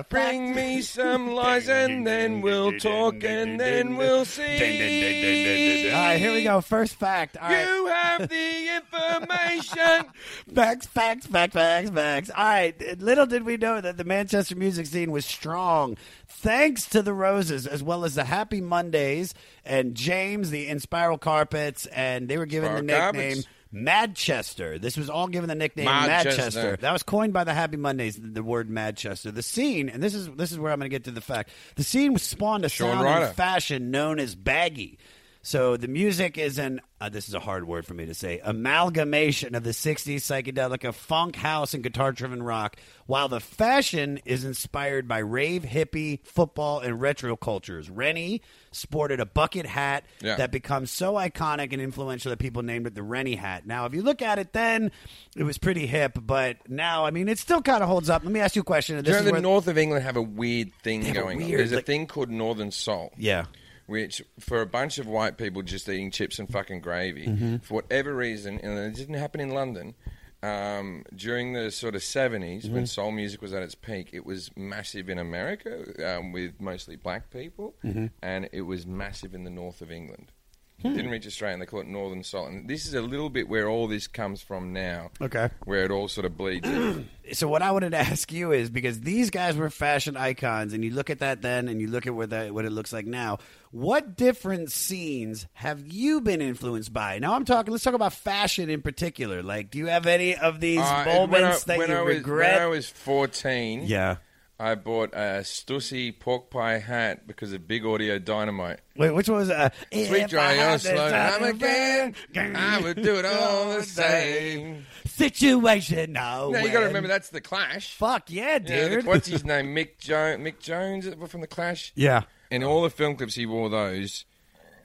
Bring 0.09 0.55
me 0.55 0.81
some 0.81 1.31
lies 1.35 1.69
and 1.69 2.07
then 2.07 2.41
we'll 2.41 2.77
talk 2.79 3.23
and 3.23 3.59
then 3.59 3.97
we'll 3.97 4.25
see. 4.25 5.91
All 5.91 5.95
right, 5.95 6.17
here 6.17 6.33
we 6.33 6.43
go. 6.43 6.59
First 6.61 6.95
fact. 6.95 7.37
All 7.37 7.49
right. 7.49 7.65
You 7.65 7.85
have 7.85 8.27
the 8.27 8.75
information. 8.77 10.11
Facts, 10.53 10.87
facts, 10.87 11.27
facts, 11.27 11.53
facts, 11.53 11.89
facts. 11.99 12.29
All 12.29 12.43
right. 12.43 12.99
Little 12.99 13.25
did 13.25 13.43
we 13.43 13.57
know 13.57 13.79
that 13.81 13.97
the 13.97 14.03
Manchester 14.03 14.55
music 14.55 14.85
scene 14.85 15.11
was 15.11 15.25
strong 15.25 15.97
thanks 16.27 16.85
to 16.89 17.01
the 17.01 17.13
Roses, 17.13 17.67
as 17.67 17.83
well 17.83 18.05
as 18.05 18.15
the 18.15 18.23
Happy 18.23 18.61
Mondays 18.61 19.33
and 19.65 19.95
James, 19.95 20.49
the 20.49 20.67
Inspiral 20.67 21.19
Carpets, 21.19 21.85
and 21.87 22.27
they 22.27 22.37
were 22.37 22.45
given 22.45 22.73
the 22.73 22.81
nickname. 22.81 23.33
Carpets. 23.33 23.47
Madchester. 23.73 24.81
This 24.81 24.97
was 24.97 25.09
all 25.11 25.27
given 25.27 25.47
the 25.47 25.53
nickname 25.53 25.85
Madchester. 25.85 26.49
Madchester. 26.49 26.79
That 26.79 26.91
was 26.91 27.03
coined 27.03 27.33
by 27.33 27.43
the 27.43 27.53
Happy 27.53 27.77
Mondays. 27.77 28.15
The, 28.15 28.27
the 28.27 28.43
word 28.43 28.67
Madchester. 28.67 29.33
The 29.33 29.43
scene, 29.43 29.89
and 29.89 30.01
this 30.01 30.15
is 30.15 30.27
this 30.31 30.51
is 30.51 30.57
where 30.57 30.71
I'm 30.71 30.79
going 30.79 30.89
to 30.89 30.93
get 30.93 31.03
to 31.03 31.11
the 31.11 31.21
fact. 31.21 31.51
The 31.75 31.83
scene 31.83 32.17
spawned 32.17 32.65
a 32.65 32.69
Sean 32.69 32.93
sound 32.93 33.03
Ryder. 33.03 33.25
and 33.27 33.35
fashion 33.35 33.91
known 33.91 34.19
as 34.19 34.33
baggy. 34.33 34.97
So 35.41 35.77
the 35.77 35.87
music 35.87 36.37
is 36.37 36.59
an 36.59 36.81
uh, 37.01 37.07
this 37.07 37.29
is 37.29 37.33
a 37.33 37.39
hard 37.39 37.65
word 37.65 37.85
for 37.85 37.93
me 37.93 38.05
to 38.05 38.13
say 38.13 38.41
amalgamation 38.43 39.55
of 39.55 39.63
the 39.63 39.69
'60s 39.69 40.15
psychedelic 40.17 40.83
of 40.87 40.97
funk, 40.97 41.37
house, 41.37 41.73
and 41.73 41.81
guitar-driven 41.81 42.43
rock, 42.43 42.75
while 43.05 43.29
the 43.29 43.39
fashion 43.39 44.19
is 44.25 44.43
inspired 44.43 45.07
by 45.07 45.19
rave, 45.19 45.63
hippie, 45.63 46.19
football, 46.25 46.79
and 46.81 46.99
retro 46.99 47.37
cultures. 47.37 47.89
Reni 47.89 48.41
sported 48.71 49.21
a 49.21 49.25
bucket 49.25 49.65
hat 49.65 50.03
Yeah. 50.21 50.35
that 50.35 50.51
becomes 50.51 50.91
so 50.91 51.13
iconic 51.13 51.71
and 51.71 51.81
influential 51.81 52.31
that 52.31 52.37
people 52.39 52.61
named 52.61 52.85
it 52.87 52.93
the 52.95 53.01
Reni 53.03 53.35
hat. 53.35 53.65
Now, 53.65 53.85
if 53.85 53.93
you 53.93 54.01
look 54.01 54.21
at 54.21 54.39
it, 54.39 54.51
then 54.51 54.91
it 55.37 55.43
was 55.43 55.57
pretty 55.57 55.87
hip, 55.87 56.17
but 56.21 56.57
now, 56.69 57.05
I 57.05 57.11
mean, 57.11 57.29
it 57.29 57.39
still 57.39 57.61
kind 57.61 57.81
of 57.81 57.87
holds 57.87 58.09
up. 58.09 58.23
Let 58.23 58.33
me 58.33 58.41
ask 58.41 58.57
you 58.57 58.61
a 58.61 58.65
question. 58.65 58.97
This 59.03 59.17
you 59.17 59.25
know 59.31 59.35
the 59.35 59.41
north 59.41 59.67
of 59.69 59.77
England 59.77 60.03
have 60.03 60.17
a 60.17 60.21
weird 60.21 60.73
thing 60.83 60.99
They 60.99 61.07
have 61.07 61.15
a 61.15 61.19
going 61.21 61.41
on? 61.41 61.47
weird, 61.47 61.59
There's 61.61 61.71
a 61.71 61.81
thing 61.81 62.07
called 62.07 62.29
Northern 62.29 62.71
Soul. 62.71 63.13
Yeah. 63.17 63.45
Which, 63.89 64.21
for 64.39 64.61
a 64.61 64.67
bunch 64.67 64.99
of 64.99 65.07
white 65.07 65.37
people 65.37 65.63
just 65.63 65.89
eating 65.89 66.11
chips 66.11 66.37
and 66.37 66.47
fucking 66.47 66.81
gravy, 66.81 67.25
Mhm. 67.25 67.63
for 67.63 67.73
whatever 67.73 68.13
reason, 68.15 68.59
and 68.61 68.77
it 68.77 68.93
didn't 68.95 69.15
happen 69.15 69.41
in 69.41 69.49
London, 69.49 69.95
um, 70.43 71.03
during 71.15 71.53
the 71.53 71.71
sort 71.71 71.95
of 71.95 72.03
70s, 72.03 72.69
when 72.69 72.83
Mhm. 72.83 72.87
soul 72.87 73.11
music 73.11 73.41
was 73.41 73.51
at 73.51 73.63
its 73.63 73.73
peak, 73.75 74.09
it 74.13 74.25
was 74.27 74.51
massive 74.55 75.09
in 75.09 75.17
America 75.17 75.73
um, 76.17 76.31
with 76.31 76.61
mostly 76.61 76.95
black 76.97 77.31
people, 77.31 77.75
Mhm. 77.83 78.11
and 78.21 78.47
it 78.51 78.61
was 78.61 78.85
massive 78.85 79.33
in 79.33 79.43
the 79.43 79.49
north 79.49 79.81
of 79.81 79.91
England. 79.91 80.31
Hmm. 80.81 80.93
Didn't 80.95 81.11
reach 81.11 81.27
Australia, 81.27 81.53
and 81.53 81.61
they 81.61 81.65
call 81.65 81.81
it 81.81 81.87
Northern 81.87 82.23
Soul. 82.23 82.45
And 82.47 82.69
this 82.69 82.85
is 82.85 82.93
a 82.93 83.01
little 83.01 83.29
bit 83.29 83.49
where 83.49 83.67
all 83.67 83.87
this 83.87 84.07
comes 84.07 84.41
from 84.41 84.71
now. 84.71 85.11
Okay. 85.21 85.49
Where 85.65 85.83
it 85.83 85.91
all 85.91 86.07
sort 86.07 86.25
of 86.25 86.37
bleeds 86.37 86.67
in. 86.67 87.09
so 87.33 87.47
what 87.49 87.61
I 87.61 87.71
wanted 87.71 87.89
to 87.91 87.97
ask 87.99 88.31
you 88.31 88.51
is 88.53 88.69
because 88.69 89.01
these 89.01 89.29
guys 89.29 89.57
were 89.57 89.69
fashion 89.69 90.15
icons, 90.15 90.71
and 90.73 90.83
you 90.83 90.91
look 90.91 91.09
at 91.09 91.19
that 91.19 91.41
then, 91.41 91.67
and 91.67 91.81
you 91.81 91.87
look 91.87 92.07
at 92.07 92.15
what 92.15 92.29
that 92.29 92.53
what 92.53 92.63
it 92.65 92.71
looks 92.71 92.93
like 92.93 93.05
now. 93.05 93.39
What 93.71 94.15
different 94.15 94.71
scenes 94.71 95.45
have 95.53 95.85
you 95.87 96.21
been 96.21 96.41
influenced 96.41 96.91
by? 96.93 97.19
Now 97.19 97.33
I'm 97.35 97.45
talking. 97.45 97.71
Let's 97.71 97.83
talk 97.83 97.93
about 97.93 98.13
fashion 98.13 98.69
in 98.69 98.81
particular. 98.81 99.43
Like, 99.43 99.69
do 99.71 99.77
you 99.77 99.87
have 99.87 100.07
any 100.07 100.35
of 100.35 100.59
these 100.59 100.79
Uh, 100.79 101.03
moments 101.05 101.31
when 101.31 101.43
I, 101.43 101.57
that 101.65 101.77
when 101.77 101.89
you 101.89 101.95
I 101.97 102.01
was, 102.03 102.15
regret? 102.15 102.53
When 102.55 102.63
I 102.63 102.67
was 102.67 102.89
14, 102.89 103.83
Yeah. 103.85 104.15
I 104.61 104.75
bought 104.75 105.13
a 105.13 105.39
Stussy 105.43 106.17
pork 106.17 106.49
pie 106.49 106.79
hat 106.79 107.25
because 107.25 107.53
of 107.53 107.65
Big 107.67 107.85
Audio 107.85 108.19
Dynamite. 108.19 108.81
Wait, 108.97 109.11
which 109.11 109.29
one 109.29 109.39
was 109.39 109.49
uh, 109.49 109.69
Sweet 109.93 110.27
dry 110.27 110.53
your 110.55 110.77
slow 110.79 111.09
time 111.09 111.43
again, 111.43 112.13
I 112.35 112.81
would 112.81 113.01
do 113.01 113.15
it 113.15 113.25
all 113.25 113.77
the 113.77 113.83
same. 113.83 114.85
situation? 115.05 116.13
No, 116.13 116.49
No, 116.51 116.59
you 116.59 116.71
got 116.71 116.81
to 116.81 116.87
remember 116.87 117.07
that's 117.07 117.29
the 117.29 117.41
Clash. 117.41 117.93
Fuck 117.95 118.29
yeah, 118.29 118.55
You 118.55 118.59
know, 118.59 118.89
the- 118.89 118.95
dude. 118.97 119.05
what's 119.05 119.27
his 119.27 119.45
name? 119.45 119.73
Mick 119.75 119.97
Jones. 119.99 120.41
Mick 120.45 120.59
Jones 120.59 121.07
from 121.29 121.41
the 121.41 121.47
Clash. 121.47 121.91
Yeah. 121.95 122.23
In 122.51 122.63
all 122.63 122.81
the 122.81 122.89
film 122.89 123.15
clips, 123.15 123.35
he 123.35 123.45
wore 123.45 123.69
those, 123.69 124.25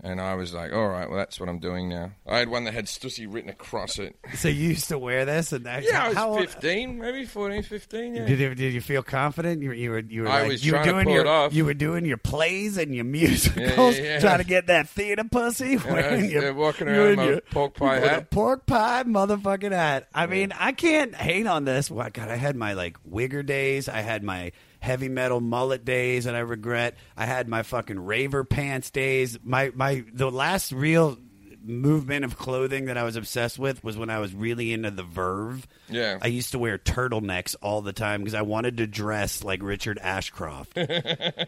and 0.05 0.21
I 0.21 0.35
was 0.35 0.55
like, 0.55 0.73
"All 0.73 0.87
right, 0.89 1.09
well, 1.09 1.19
that's 1.19 1.41
what 1.41 1.49
I'm 1.49 1.59
doing 1.59 1.89
now." 1.89 2.13
I 2.27 2.39
had 2.39 2.49
one 2.49 2.65
that 2.65 2.75
had 2.75 2.85
Stussy 2.87 3.27
written 3.29 3.51
across 3.51 3.99
it. 3.99 4.15
So 4.37 4.49
you 4.49 4.69
used 4.69 4.89
to 4.89 4.99
wear 4.99 5.25
this, 5.25 5.53
and 5.53 5.65
that, 5.67 5.83
Yeah, 5.83 6.05
I 6.05 6.09
was 6.09 6.17
how 6.17 6.29
old- 6.31 6.41
15, 6.41 6.99
maybe 6.99 7.25
14, 7.25 7.63
15. 7.63 8.15
Yeah. 8.15 8.27
Did 8.27 8.39
you, 8.39 8.55
did 8.55 8.75
you 8.75 8.81
feel 8.81 9.03
confident? 9.03 9.63
You 9.63 9.69
were 9.71 9.75
you 9.75 9.91
were 9.91 9.99
you 10.01 10.23
were 10.23 10.29
I 10.29 10.43
like, 10.43 10.49
was 10.53 10.65
you 10.67 10.73
were 10.73 10.79
trying 10.79 10.87
to 10.87 10.93
doing 10.93 11.05
pull 11.07 11.13
your 11.15 11.23
it 11.23 11.29
off. 11.29 11.55
you 11.55 11.65
were 11.65 11.75
doing 11.75 12.05
your 12.05 12.17
plays 12.19 12.77
and 12.77 12.95
your 12.95 13.05
musicals, 13.19 13.97
Yeah, 13.97 14.03
yeah, 14.05 14.11
yeah. 14.15 14.21
trying 14.21 14.39
to 14.39 14.45
get 14.45 14.67
that 14.69 14.89
theater 14.89 15.25
pussy. 15.25 15.77
Wearing 15.79 16.31
your, 16.31 16.53
walking 16.55 16.87
around 16.89 17.07
and 17.09 17.17
my 17.17 17.25
your- 17.25 17.41
pork 17.41 17.75
pie 17.75 17.99
hat. 18.01 18.31
pork 18.31 18.67
pie 18.67 19.03
motherfucking 19.05 19.73
hat. 19.73 20.09
I 20.15 20.27
mean, 20.27 20.53
I 20.59 20.73
can't 20.73 21.15
hate 21.15 21.47
on 21.47 21.65
this. 21.65 21.91
Well, 21.91 22.09
God, 22.13 22.29
I 22.29 22.37
had 22.37 22.57
my 22.57 22.75
like 22.75 22.97
wigger 23.11 23.45
days. 23.45 23.89
I 23.89 24.01
had 24.03 24.23
my 24.23 24.53
heavy 24.85 25.09
metal 25.09 25.41
mullet 25.41 25.85
days, 25.85 26.27
and 26.27 26.37
I 26.37 26.41
regret. 26.41 26.97
I 27.17 27.25
had 27.25 27.49
my 27.49 27.63
fucking 27.63 27.99
raver 27.99 28.45
pants 28.45 28.91
days. 28.91 29.39
My 29.43 29.73
my 29.75 30.05
the 30.13 30.31
last 30.31 30.73
real 30.73 31.19
movement 31.65 32.25
of 32.25 32.37
clothing 32.37 32.87
that 32.87 32.97
I 32.97 33.05
was 33.05 33.17
obsessed 33.17 33.59
with 33.59 33.83
was 33.83 33.97
when 33.97 34.11
I 34.11 34.19
was 34.19 34.35
really 34.35 34.73
into 34.73 34.91
the 34.91 35.03
Verve. 35.03 35.67
Yeah. 35.89 36.19
I 36.21 36.27
used 36.27 36.53
to 36.53 36.59
wear 36.59 36.79
turtlenecks 36.79 37.57
all 37.63 37.83
the 37.83 37.93
time 37.93 38.21
because 38.21 38.35
I 38.35 38.43
wanted 38.43 38.77
to 38.79 38.87
dress 38.87 39.43
like 39.43 39.63
Richard 39.63 39.99
Ashcroft. 39.99 40.77
all 40.79 40.85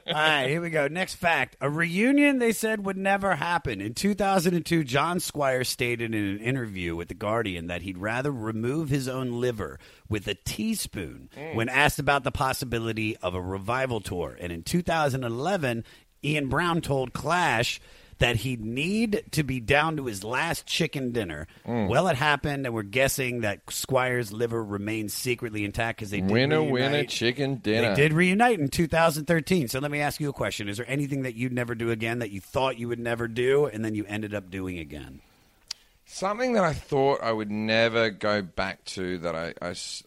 right, 0.07 0.49
here 0.49 0.61
we 0.61 0.71
go. 0.71 0.89
Next 0.89 1.15
fact. 1.15 1.57
A 1.61 1.71
reunion 1.71 2.39
they 2.39 2.53
said 2.53 2.85
would 2.85 2.97
never 2.97 3.37
happen. 3.37 3.81
In 3.81 3.95
2002, 3.95 4.85
John 4.85 5.21
Squire 5.21 5.65
stated 5.65 6.15
in 6.15 6.25
an 6.27 6.39
interview 6.39 6.97
with 6.97 7.09
The 7.09 7.15
Guardian 7.15 7.67
that 7.67 7.83
he'd 7.83 7.99
rather 7.99 8.33
remove 8.33 8.89
his 8.89 9.09
own 9.09 9.41
liver 9.41 9.79
with 10.09 10.27
a 10.29 10.35
teaspoon 10.35 11.29
mm. 11.37 11.55
when 11.55 11.69
asked 11.69 11.99
about 11.99 12.25
the 12.25 12.33
possibility 12.33 13.17
of 13.19 13.35
a 13.35 13.41
revival 13.41 14.01
tour. 14.01 14.37
And 14.41 14.53
in 14.53 14.63
2011, 14.63 15.85
Ian 16.25 16.49
Brown 16.49 16.81
told 16.81 17.13
Clash 17.13 17.81
that 18.19 18.37
he'd 18.37 18.65
need 18.65 19.25
to 19.33 19.43
be 19.43 19.61
down 19.61 19.97
to 19.97 20.07
his 20.07 20.25
last 20.25 20.67
chicken 20.67 21.13
dinner. 21.13 21.47
Mm. 21.67 21.89
Well, 21.89 22.09
it 22.09 22.17
happened, 22.17 22.67
and 22.67 22.75
we're 22.75 22.83
guessing 22.83 23.43
that 23.43 23.61
Squire's 23.71 24.33
liver 24.33 24.63
remains 24.65 25.13
secretly 25.13 25.65
intact 25.65 25.99
because 25.99 26.11
they 26.11 26.21
did 26.21 26.31
Winner, 26.31 26.61
reunite. 26.61 26.73
winner, 26.73 27.05
chicken 27.05 27.57
dinner. 27.57 27.95
They 27.95 28.03
did 28.03 28.13
reunite 28.13 28.59
in 28.59 28.69
2013. 28.69 29.69
So 29.69 29.79
let 29.81 29.91
me 29.91 30.01
ask 30.01 30.21
you 30.21 30.29
a 30.29 30.33
question: 30.33 30.69
Is 30.69 30.79
there 30.79 30.89
anything 30.89 31.23
that 31.23 31.35
you'd 31.35 31.53
never 31.53 31.75
do 31.75 31.91
again 31.91 32.21
that 32.21 32.31
you 32.31 32.41
thought 32.41 32.79
you 32.79 32.89
would 32.89 33.01
never 33.01 33.29
do, 33.29 33.67
and 33.67 33.85
then 33.85 33.95
you 33.95 34.05
ended 34.07 34.35
up 34.35 34.51
doing 34.51 34.79
again? 34.79 35.21
Something 36.09 36.53
that 36.53 36.63
I 36.63 36.73
thought 36.73 37.21
I 37.21 37.33
would 37.33 37.51
never 37.51 38.11
go 38.11 38.41
back 38.41 38.85
to 38.85 39.19
that 39.19 39.35
I 39.35 39.53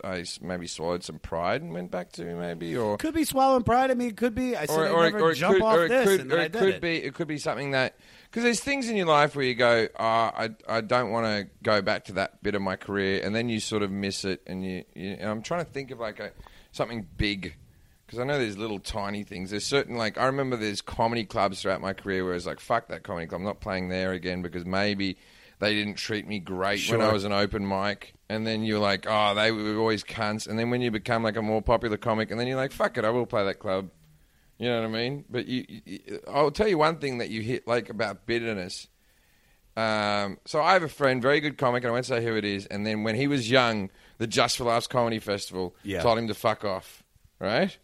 I 0.02 0.24
maybe 0.42 0.66
swallowed 0.66 1.04
some 1.04 1.20
pride 1.20 1.62
and 1.62 1.74
went 1.74 1.92
back 1.92 2.14
to 2.14 2.24
maybe 2.24 2.76
or 2.78 2.96
Could 2.96 3.14
be 3.14 3.26
swallowing 3.26 3.64
pride. 3.64 3.92
I 3.92 3.96
mean, 3.96 4.08
it 4.08 4.18
could 4.18 4.34
be. 4.34 4.56
I 4.56 4.66
said 4.66 4.92
or, 4.92 5.04
I'd 5.04 5.14
never 5.14 5.26
or 5.26 5.32
it 5.32 5.36
jump 5.36 5.56
could, 5.56 5.64
off 5.64 5.76
or 5.76 5.88
this, 5.90 6.08
could, 6.08 6.22
and 6.22 6.32
or 6.32 6.40
I 6.40 6.44
it 6.44 6.54
could 6.54 6.76
it. 6.76 6.82
be 6.82 7.04
it 7.04 7.14
could 7.16 7.28
be 7.28 7.38
something 7.38 7.72
that 7.72 7.98
because 8.24 8.44
there's 8.44 8.62
things 8.62 8.88
in 8.88 8.96
your 8.96 9.08
life 9.08 9.36
where 9.36 9.44
you 9.44 9.56
go, 9.56 9.90
oh, 10.00 10.04
I 10.04 10.52
I 10.70 10.80
don't 10.80 11.12
want 11.12 11.26
to 11.26 11.50
go 11.64 11.82
back 11.82 12.06
to 12.06 12.14
that 12.14 12.42
bit 12.42 12.56
of 12.56 12.62
my 12.62 12.78
career, 12.78 13.22
and 13.22 13.36
then 13.36 13.50
you 13.50 13.60
sort 13.60 13.84
of 13.84 13.92
miss 13.92 14.24
it, 14.24 14.42
and 14.48 14.64
you, 14.64 14.86
you 14.96 15.18
and 15.20 15.30
I'm 15.30 15.42
trying 15.42 15.66
to 15.66 15.70
think 15.70 15.92
of 15.92 16.00
like 16.00 16.22
a 16.22 16.32
something 16.72 17.06
big. 17.18 17.56
Because 18.06 18.20
I 18.20 18.24
know 18.24 18.40
there's 18.40 18.58
little 18.58 18.80
tiny 18.80 19.24
things. 19.24 19.52
There's 19.52 19.66
certain 19.66 19.98
like 19.98 20.18
I 20.18 20.28
remember 20.28 20.56
there's 20.56 20.82
comedy 20.82 21.26
clubs 21.26 21.62
throughout 21.62 21.82
my 21.82 21.92
career 21.92 22.24
where 22.24 22.36
it's 22.36 22.46
like 22.46 22.62
fuck 22.62 22.88
that 22.88 23.04
comedy 23.04 23.28
club. 23.28 23.40
I'm 23.42 23.46
not 23.46 23.60
playing 23.60 23.90
there 23.90 24.14
again 24.14 24.42
because 24.42 24.66
maybe 24.66 25.18
they 25.60 25.74
didn't 25.74 25.96
treat 25.96 26.28
me 26.28 26.40
great 26.40 26.90
when 26.90 27.02
I 27.02 27.12
was 27.12 27.26
an 27.26 27.34
open 27.34 27.68
mic. 27.68 28.14
And 28.30 28.46
then 28.48 28.64
you're 28.64 28.80
like, 28.80 29.06
oh, 29.10 29.36
they 29.36 29.52
were 29.52 29.78
always 29.78 30.04
cunts. 30.04 30.48
And 30.48 30.58
then 30.58 30.70
when 30.70 30.82
you 30.82 30.92
become 30.92 31.24
like 31.24 31.36
a 31.36 31.42
more 31.42 31.62
popular 31.62 31.98
comic, 31.98 32.32
and 32.32 32.40
then 32.40 32.48
you're 32.48 32.58
like, 32.58 32.72
fuck 32.72 32.98
it, 32.98 33.06
I 33.06 33.10
will 33.10 33.26
play 33.26 33.44
that 33.46 33.60
club. 33.60 33.90
You 34.58 34.70
know 34.70 34.82
what 34.82 34.88
I 34.88 34.92
mean? 34.92 35.26
But 35.30 35.48
you, 35.48 35.66
you, 35.86 36.20
I'll 36.28 36.52
tell 36.52 36.68
you 36.68 36.78
one 36.78 36.98
thing 36.98 37.20
that 37.20 37.30
you 37.30 37.42
hit 37.42 37.68
like 37.68 37.90
about 37.90 38.26
bitterness. 38.26 38.88
Um, 39.78 40.38
so 40.46 40.62
I 40.62 40.74
have 40.74 40.84
a 40.84 40.90
friend, 40.90 41.22
very 41.22 41.40
good 41.40 41.58
comic, 41.58 41.84
and 41.84 41.90
I 41.90 41.94
won't 41.94 42.06
say 42.06 42.24
who 42.24 42.36
it 42.36 42.44
is. 42.44 42.66
And 42.66 42.86
then 42.86 43.04
when 43.04 43.16
he 43.16 43.28
was 43.28 43.50
young, 43.50 43.90
the 44.18 44.28
Just 44.28 44.58
for 44.58 44.66
Laughs 44.66 44.88
Comedy 44.88 45.20
Festival 45.20 45.76
Yeah. 45.84 46.02
told 46.02 46.18
him 46.18 46.28
to 46.28 46.34
fuck 46.34 46.66
off, 46.66 47.04
right? 47.40 47.78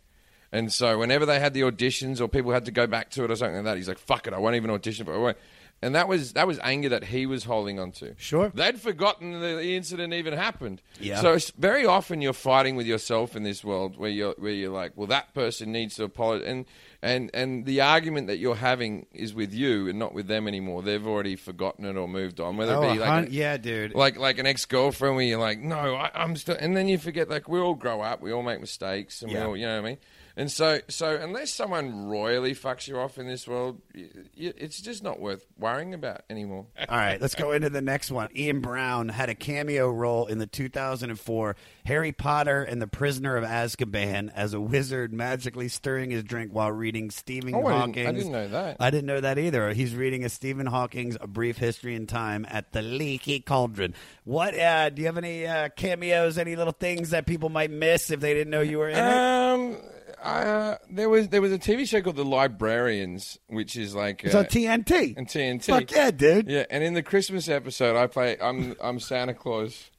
And 0.51 0.71
so 0.71 0.97
whenever 0.97 1.25
they 1.25 1.39
had 1.39 1.53
the 1.53 1.61
auditions 1.61 2.21
or 2.21 2.27
people 2.27 2.51
had 2.51 2.65
to 2.65 2.71
go 2.71 2.87
back 2.87 3.09
to 3.11 3.23
it 3.23 3.31
or 3.31 3.35
something 3.35 3.55
like 3.55 3.65
that, 3.65 3.77
he's 3.77 3.87
like, 3.87 3.97
"Fuck 3.97 4.27
it, 4.27 4.33
I 4.33 4.37
won't 4.37 4.55
even 4.55 4.69
audition 4.69 5.05
for 5.05 5.29
it." 5.29 5.37
I 5.81 5.85
won't." 5.87 5.87
And 5.87 5.95
that 5.95 6.07
was 6.07 6.33
that 6.33 6.47
was 6.47 6.59
anger 6.63 6.89
that 6.89 7.03
he 7.05 7.25
was 7.25 7.43
holding 7.43 7.79
on 7.79 7.91
to. 7.93 8.15
Sure. 8.17 8.49
They'd 8.53 8.79
forgotten 8.79 9.33
the, 9.39 9.55
the 9.55 9.75
incident 9.75 10.13
even 10.13 10.33
happened. 10.33 10.81
Yeah. 10.99 11.21
So 11.21 11.33
it's 11.33 11.51
very 11.51 11.85
often 11.85 12.21
you're 12.21 12.33
fighting 12.33 12.75
with 12.75 12.87
yourself 12.87 13.35
in 13.35 13.43
this 13.43 13.63
world 13.63 13.97
where 13.97 14.09
you're 14.09 14.33
where 14.37 14.51
you're 14.51 14.71
like, 14.73 14.93
well, 14.95 15.07
that 15.07 15.33
person 15.33 15.71
needs 15.71 15.95
to 15.95 16.03
apologize, 16.05 16.47
and 16.47 16.65
and 17.03 17.29
and 17.35 17.65
the 17.65 17.81
argument 17.81 18.27
that 18.27 18.37
you're 18.37 18.55
having 18.55 19.05
is 19.13 19.33
with 19.35 19.53
you 19.53 19.87
and 19.87 19.99
not 19.99 20.13
with 20.15 20.27
them 20.27 20.47
anymore. 20.47 20.81
They've 20.81 21.05
already 21.05 21.35
forgotten 21.35 21.85
it 21.85 21.95
or 21.97 22.07
moved 22.07 22.39
on. 22.39 22.57
Whether 22.57 22.73
Oh, 22.73 22.81
it 22.89 22.93
be 22.93 22.99
like 22.99 23.09
hun- 23.09 23.23
an- 23.25 23.33
yeah, 23.33 23.57
dude. 23.57 23.93
like 23.93 24.17
like 24.17 24.39
an 24.39 24.47
ex 24.47 24.65
girlfriend 24.65 25.15
where 25.17 25.25
you're 25.25 25.39
like, 25.39 25.59
no, 25.59 25.95
I, 25.95 26.09
I'm 26.15 26.35
still, 26.35 26.57
and 26.59 26.75
then 26.75 26.87
you 26.87 26.97
forget 26.97 27.29
like 27.29 27.47
we 27.47 27.59
all 27.59 27.75
grow 27.75 28.01
up, 28.01 28.21
we 28.21 28.31
all 28.31 28.41
make 28.43 28.59
mistakes, 28.59 29.21
and 29.21 29.31
Yeah. 29.31 29.41
we 29.41 29.45
all, 29.45 29.57
you 29.57 29.65
know 29.67 29.73
what 29.79 29.85
I 29.85 29.89
mean. 29.89 29.97
And 30.37 30.51
so, 30.51 30.79
so 30.89 31.15
unless 31.15 31.53
someone 31.53 32.07
royally 32.07 32.53
fucks 32.53 32.87
you 32.89 32.97
off 32.99 33.17
in 33.17 33.25
this 33.25 33.47
world, 33.47 33.81
it's 33.93 34.81
just 34.81 35.01
not 35.01 35.19
worth 35.19 35.45
worrying 35.57 35.93
about 35.93 36.23
anymore. 36.29 36.65
All 36.89 36.97
right, 36.97 37.21
let's 37.21 37.35
go 37.35 37.53
into 37.53 37.69
the 37.69 37.81
next 37.81 38.11
one. 38.11 38.27
Ian 38.35 38.59
Brown 38.59 39.07
had 39.09 39.29
a 39.29 39.35
cameo 39.35 39.89
role 39.89 40.25
in 40.25 40.37
the 40.37 40.45
2004 40.47 41.55
Harry 41.85 42.11
Potter 42.11 42.63
and 42.63 42.81
the 42.81 42.87
Prisoner 42.87 43.37
of 43.37 43.45
Azkaban 43.45 44.29
as 44.35 44.53
a 44.53 44.59
wizard 44.59 45.13
magically 45.13 45.69
stirring 45.69 46.11
his 46.11 46.23
drink 46.23 46.51
while 46.51 46.71
reading 46.71 47.11
Stephen 47.11 47.55
Oh, 47.55 47.65
I 47.67 47.71
didn't- 47.71 47.79
Hawking's. 47.79 48.07
I 48.07 48.11
didn't 48.11 48.31
know 48.33 48.47
that. 48.49 48.77
I 48.79 48.89
didn't 48.89 49.05
know 49.05 49.21
that 49.21 49.37
either. 49.37 49.71
He's 49.73 49.95
reading 49.95 50.25
a 50.25 50.29
Stephen 50.29 50.65
Hawking's 50.65 51.17
A 51.21 51.27
Brief 51.27 51.57
History 51.57 51.95
in 51.95 52.07
Time 52.07 52.45
at 52.49 52.73
the 52.73 52.81
Leaky 52.81 53.39
Cauldron. 53.39 53.93
What? 54.25 54.53
Uh, 54.57 54.89
do 54.89 55.01
you 55.01 55.05
have 55.07 55.17
any 55.17 55.47
uh, 55.47 55.69
cameos? 55.69 56.37
Any 56.37 56.55
little 56.57 56.73
things 56.73 57.11
that 57.11 57.25
people 57.25 57.47
might 57.49 57.71
miss 57.71 58.11
if 58.11 58.19
they 58.19 58.33
didn't 58.33 58.51
know 58.51 58.61
you 58.61 58.79
were 58.79 58.89
in 58.89 58.97
it? 58.97 59.91
Uh, 60.25 60.77
there 60.89 61.07
was 61.07 61.29
there 61.29 61.41
was 61.41 61.51
a 61.51 61.59
TV 61.59 61.87
show 61.87 62.01
called 62.01 62.15
The 62.15 62.25
Librarians, 62.25 63.37
which 63.47 63.75
is 63.77 63.93
like 63.93 64.23
It's 64.23 64.33
uh, 64.33 64.39
on 64.39 64.45
TNT. 64.45 65.15
And 65.15 65.27
TNT. 65.27 65.65
Fuck 65.65 65.91
yeah, 65.91 66.09
dude. 66.11 66.49
Yeah, 66.49 66.65
and 66.69 66.83
in 66.83 66.93
the 66.95 67.03
Christmas 67.03 67.47
episode, 67.47 67.95
I 67.95 68.07
play 68.07 68.37
I'm 68.41 68.75
I'm 68.81 68.99
Santa 68.99 69.33
Claus. 69.35 69.91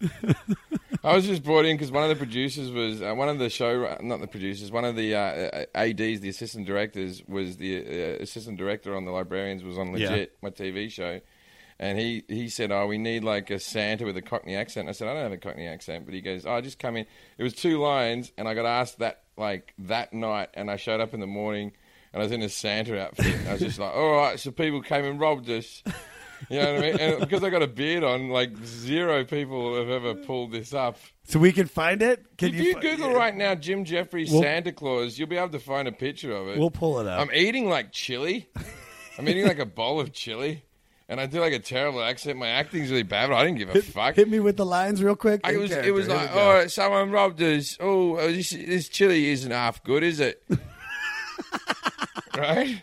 I 1.04 1.14
was 1.14 1.26
just 1.26 1.42
brought 1.42 1.66
in 1.66 1.76
because 1.76 1.92
one 1.92 2.02
of 2.02 2.08
the 2.08 2.16
producers 2.16 2.70
was 2.70 3.02
uh, 3.02 3.12
one 3.14 3.28
of 3.28 3.38
the 3.38 3.48
show, 3.50 3.96
not 4.00 4.20
the 4.20 4.26
producers, 4.26 4.72
one 4.72 4.84
of 4.84 4.96
the 4.96 5.14
uh, 5.14 5.64
ads, 5.74 6.20
the 6.20 6.28
assistant 6.28 6.66
directors, 6.66 7.22
was 7.28 7.58
the 7.58 7.78
uh, 7.78 8.22
assistant 8.22 8.58
director 8.58 8.96
on 8.96 9.04
the 9.04 9.10
Librarians 9.12 9.62
was 9.62 9.78
on 9.78 9.88
Yeah. 9.96 10.10
Legit, 10.10 10.36
my 10.42 10.50
TV 10.50 10.90
show, 10.90 11.20
and 11.78 11.98
he 11.98 12.24
he 12.28 12.48
said, 12.48 12.72
"Oh, 12.72 12.86
we 12.86 12.98
need 12.98 13.22
like 13.22 13.50
a 13.50 13.58
Santa 13.58 14.04
with 14.04 14.16
a 14.16 14.22
Cockney 14.22 14.56
accent." 14.56 14.88
I 14.88 14.92
said, 14.92 15.08
"I 15.08 15.14
don't 15.14 15.22
have 15.22 15.32
a 15.32 15.36
Cockney 15.36 15.66
accent," 15.66 16.06
but 16.06 16.14
he 16.14 16.20
goes, 16.20 16.44
"Oh, 16.46 16.60
just 16.60 16.78
come 16.78 16.96
in." 16.96 17.06
It 17.38 17.42
was 17.42 17.54
two 17.54 17.78
lines, 17.78 18.32
and 18.38 18.48
I 18.48 18.54
got 18.54 18.66
asked 18.66 18.98
that 19.00 19.23
like 19.36 19.74
that 19.80 20.12
night, 20.12 20.50
and 20.54 20.70
I 20.70 20.76
showed 20.76 21.00
up 21.00 21.14
in 21.14 21.20
the 21.20 21.26
morning, 21.26 21.72
and 22.12 22.20
I 22.22 22.24
was 22.24 22.32
in 22.32 22.42
a 22.42 22.48
Santa 22.48 23.00
outfit. 23.00 23.26
And 23.34 23.48
I 23.48 23.52
was 23.52 23.60
just 23.60 23.78
like, 23.78 23.94
"All 23.94 24.12
right," 24.12 24.38
so 24.38 24.50
people 24.50 24.82
came 24.82 25.04
and 25.04 25.18
robbed 25.20 25.48
us. 25.50 25.82
You 26.50 26.58
know 26.60 26.74
what 26.74 26.84
I 26.84 26.86
mean? 26.90 27.00
And 27.00 27.20
because 27.20 27.42
I 27.42 27.48
got 27.48 27.62
a 27.62 27.66
beard 27.66 28.04
on, 28.04 28.28
like 28.28 28.54
zero 28.64 29.24
people 29.24 29.76
have 29.78 29.88
ever 29.88 30.14
pulled 30.14 30.52
this 30.52 30.74
up. 30.74 30.98
So 31.24 31.38
we 31.38 31.52
can 31.52 31.66
find 31.66 32.02
it. 32.02 32.36
Can 32.36 32.48
if 32.50 32.54
you, 32.56 32.74
fi- 32.74 32.80
Google 32.80 33.14
right 33.14 33.34
now 33.34 33.54
Jim 33.54 33.84
Jefferies 33.84 34.30
We'll- 34.30 34.42
Santa 34.42 34.72
Claus, 34.72 35.18
you'll 35.18 35.28
be 35.28 35.36
able 35.38 35.50
to 35.50 35.58
find 35.58 35.88
a 35.88 35.92
picture 35.92 36.32
of 36.32 36.48
it. 36.48 36.58
We'll 36.58 36.70
pull 36.70 37.00
it 37.00 37.06
up. 37.06 37.20
I'm 37.20 37.32
eating 37.32 37.70
like 37.70 37.92
chili. 37.92 38.48
I'm 39.18 39.26
eating 39.28 39.46
like 39.46 39.58
a 39.60 39.64
bowl 39.64 40.00
of 40.00 40.12
chili, 40.12 40.64
and 41.08 41.20
I 41.20 41.26
do 41.26 41.40
like 41.40 41.52
a 41.52 41.58
terrible 41.58 42.02
accent. 42.02 42.38
My 42.38 42.48
acting's 42.48 42.90
really 42.90 43.02
bad, 43.02 43.28
but 43.30 43.36
I 43.36 43.44
didn't 43.44 43.58
give 43.58 43.74
a 43.74 43.82
fuck. 43.82 44.14
Hit 44.14 44.28
me 44.28 44.40
with 44.40 44.56
the 44.56 44.66
lines 44.66 45.02
real 45.02 45.16
quick. 45.16 45.40
I 45.44 45.52
In 45.52 45.60
was, 45.60 45.70
it 45.70 45.92
was 45.92 46.06
Here 46.06 46.16
like, 46.16 46.34
we 46.34 46.40
um, 46.40 46.46
oh, 46.46 46.66
someone 46.66 47.10
robbed 47.10 47.42
us. 47.42 47.76
Oh, 47.80 48.16
this, 48.16 48.50
this 48.50 48.88
chili 48.88 49.28
isn't 49.30 49.50
half 49.50 49.82
good, 49.84 50.02
is 50.02 50.20
it? 50.20 50.42
right? 52.36 52.82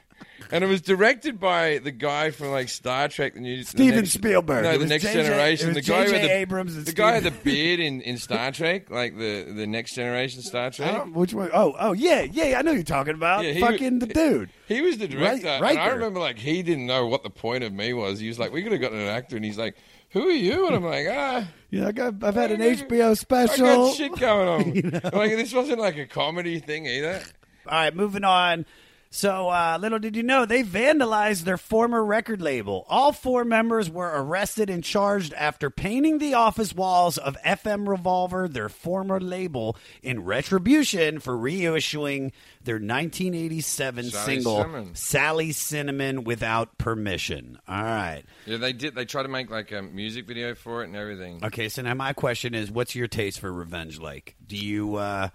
And 0.51 0.63
it 0.63 0.67
was 0.67 0.81
directed 0.81 1.39
by 1.39 1.77
the 1.77 1.91
guy 1.91 2.31
from 2.31 2.49
like 2.51 2.67
Star 2.69 3.07
Trek, 3.07 3.35
the 3.35 3.39
new 3.39 3.57
the 3.59 3.63
Steven 3.63 3.95
next- 3.99 4.11
Spielberg. 4.11 4.63
No, 4.63 4.77
the 4.77 4.85
Next 4.85 5.05
JJ 5.05 5.13
Generation. 5.13 5.69
it 5.69 5.73
The 5.73 5.79
was 5.79 5.87
guy 5.87 6.05
JJ 6.05 6.11
with 6.11 6.21
the 6.23 6.31
Abrams 6.35 6.85
the 6.85 6.91
guy 6.91 7.13
with 7.15 7.23
the 7.23 7.31
beard 7.31 7.79
in, 7.79 8.01
in 8.01 8.17
Star 8.17 8.51
Trek, 8.51 8.89
like 8.89 9.17
the 9.17 9.43
the 9.55 9.65
Next 9.65 9.95
Generation 9.95 10.41
Star 10.41 10.69
Trek. 10.71 11.05
which 11.13 11.33
one? 11.33 11.49
Oh, 11.53 11.73
oh, 11.79 11.93
yeah, 11.93 12.21
yeah. 12.21 12.57
I 12.59 12.61
know 12.63 12.71
you're 12.71 12.83
talking 12.83 13.13
about. 13.15 13.45
Yeah, 13.45 13.59
Fucking 13.65 13.99
the 13.99 14.07
dude. 14.07 14.49
He 14.67 14.81
was 14.81 14.97
the 14.97 15.07
director, 15.07 15.57
Right- 15.61 15.77
I 15.77 15.89
remember 15.89 16.19
like 16.19 16.37
he 16.37 16.63
didn't 16.63 16.85
know 16.85 17.07
what 17.07 17.23
the 17.23 17.29
point 17.29 17.63
of 17.63 17.71
me 17.73 17.93
was. 17.93 18.19
He 18.19 18.27
was 18.27 18.37
like, 18.39 18.51
"We 18.51 18.61
could 18.63 18.71
have 18.73 18.81
gotten 18.81 18.97
an 18.99 19.07
actor," 19.07 19.35
and 19.37 19.45
he's 19.45 19.57
like, 19.57 19.75
"Who 20.09 20.27
are 20.27 20.31
you?" 20.31 20.67
And 20.67 20.75
I'm 20.75 20.83
like, 20.83 21.07
"Ah." 21.09 21.47
Yeah, 21.69 21.87
I 21.87 21.91
got, 21.93 22.21
I've 22.23 22.35
had 22.35 22.51
an 22.51 22.59
HBO 22.61 23.11
I 23.11 23.13
special. 23.13 23.65
got 23.65 23.95
shit 23.95 24.15
going 24.19 24.47
on. 24.49 24.75
You 24.75 24.81
know? 24.83 24.99
Like 25.13 25.31
this 25.31 25.53
wasn't 25.53 25.79
like 25.79 25.97
a 25.97 26.05
comedy 26.05 26.59
thing 26.59 26.85
either. 26.87 27.21
All 27.65 27.71
right, 27.71 27.95
moving 27.95 28.23
on. 28.25 28.65
So, 29.13 29.49
uh, 29.49 29.77
little 29.79 29.99
did 29.99 30.15
you 30.15 30.23
know, 30.23 30.45
they 30.45 30.63
vandalized 30.63 31.43
their 31.43 31.57
former 31.57 32.03
record 32.03 32.41
label. 32.41 32.85
All 32.87 33.11
four 33.11 33.43
members 33.43 33.89
were 33.89 34.09
arrested 34.09 34.69
and 34.69 34.81
charged 34.81 35.33
after 35.33 35.69
painting 35.69 36.17
the 36.19 36.33
office 36.33 36.73
walls 36.73 37.17
of 37.17 37.35
FM 37.45 37.89
Revolver, 37.89 38.47
their 38.47 38.69
former 38.69 39.19
label, 39.19 39.75
in 40.01 40.23
retribution 40.23 41.19
for 41.19 41.35
reissuing 41.35 42.31
their 42.63 42.75
1987 42.75 44.11
Sally 44.11 44.35
single, 44.35 44.57
Cinnamon. 44.61 44.95
Sally 44.95 45.51
Cinnamon, 45.51 46.23
without 46.23 46.77
permission. 46.77 47.59
All 47.67 47.83
right. 47.83 48.23
Yeah, 48.45 48.57
they 48.57 48.71
did. 48.71 48.95
They 48.95 49.03
tried 49.03 49.23
to 49.23 49.29
make 49.29 49.51
like 49.51 49.73
a 49.73 49.81
music 49.81 50.25
video 50.25 50.55
for 50.55 50.83
it 50.83 50.87
and 50.87 50.95
everything. 50.95 51.43
Okay, 51.43 51.67
so 51.67 51.81
now 51.81 51.95
my 51.95 52.13
question 52.13 52.55
is, 52.55 52.71
what's 52.71 52.95
your 52.95 53.07
taste 53.07 53.41
for 53.41 53.51
revenge 53.51 53.99
like? 53.99 54.35
Do 54.47 54.55
you 54.55 54.95
uh 54.95 55.29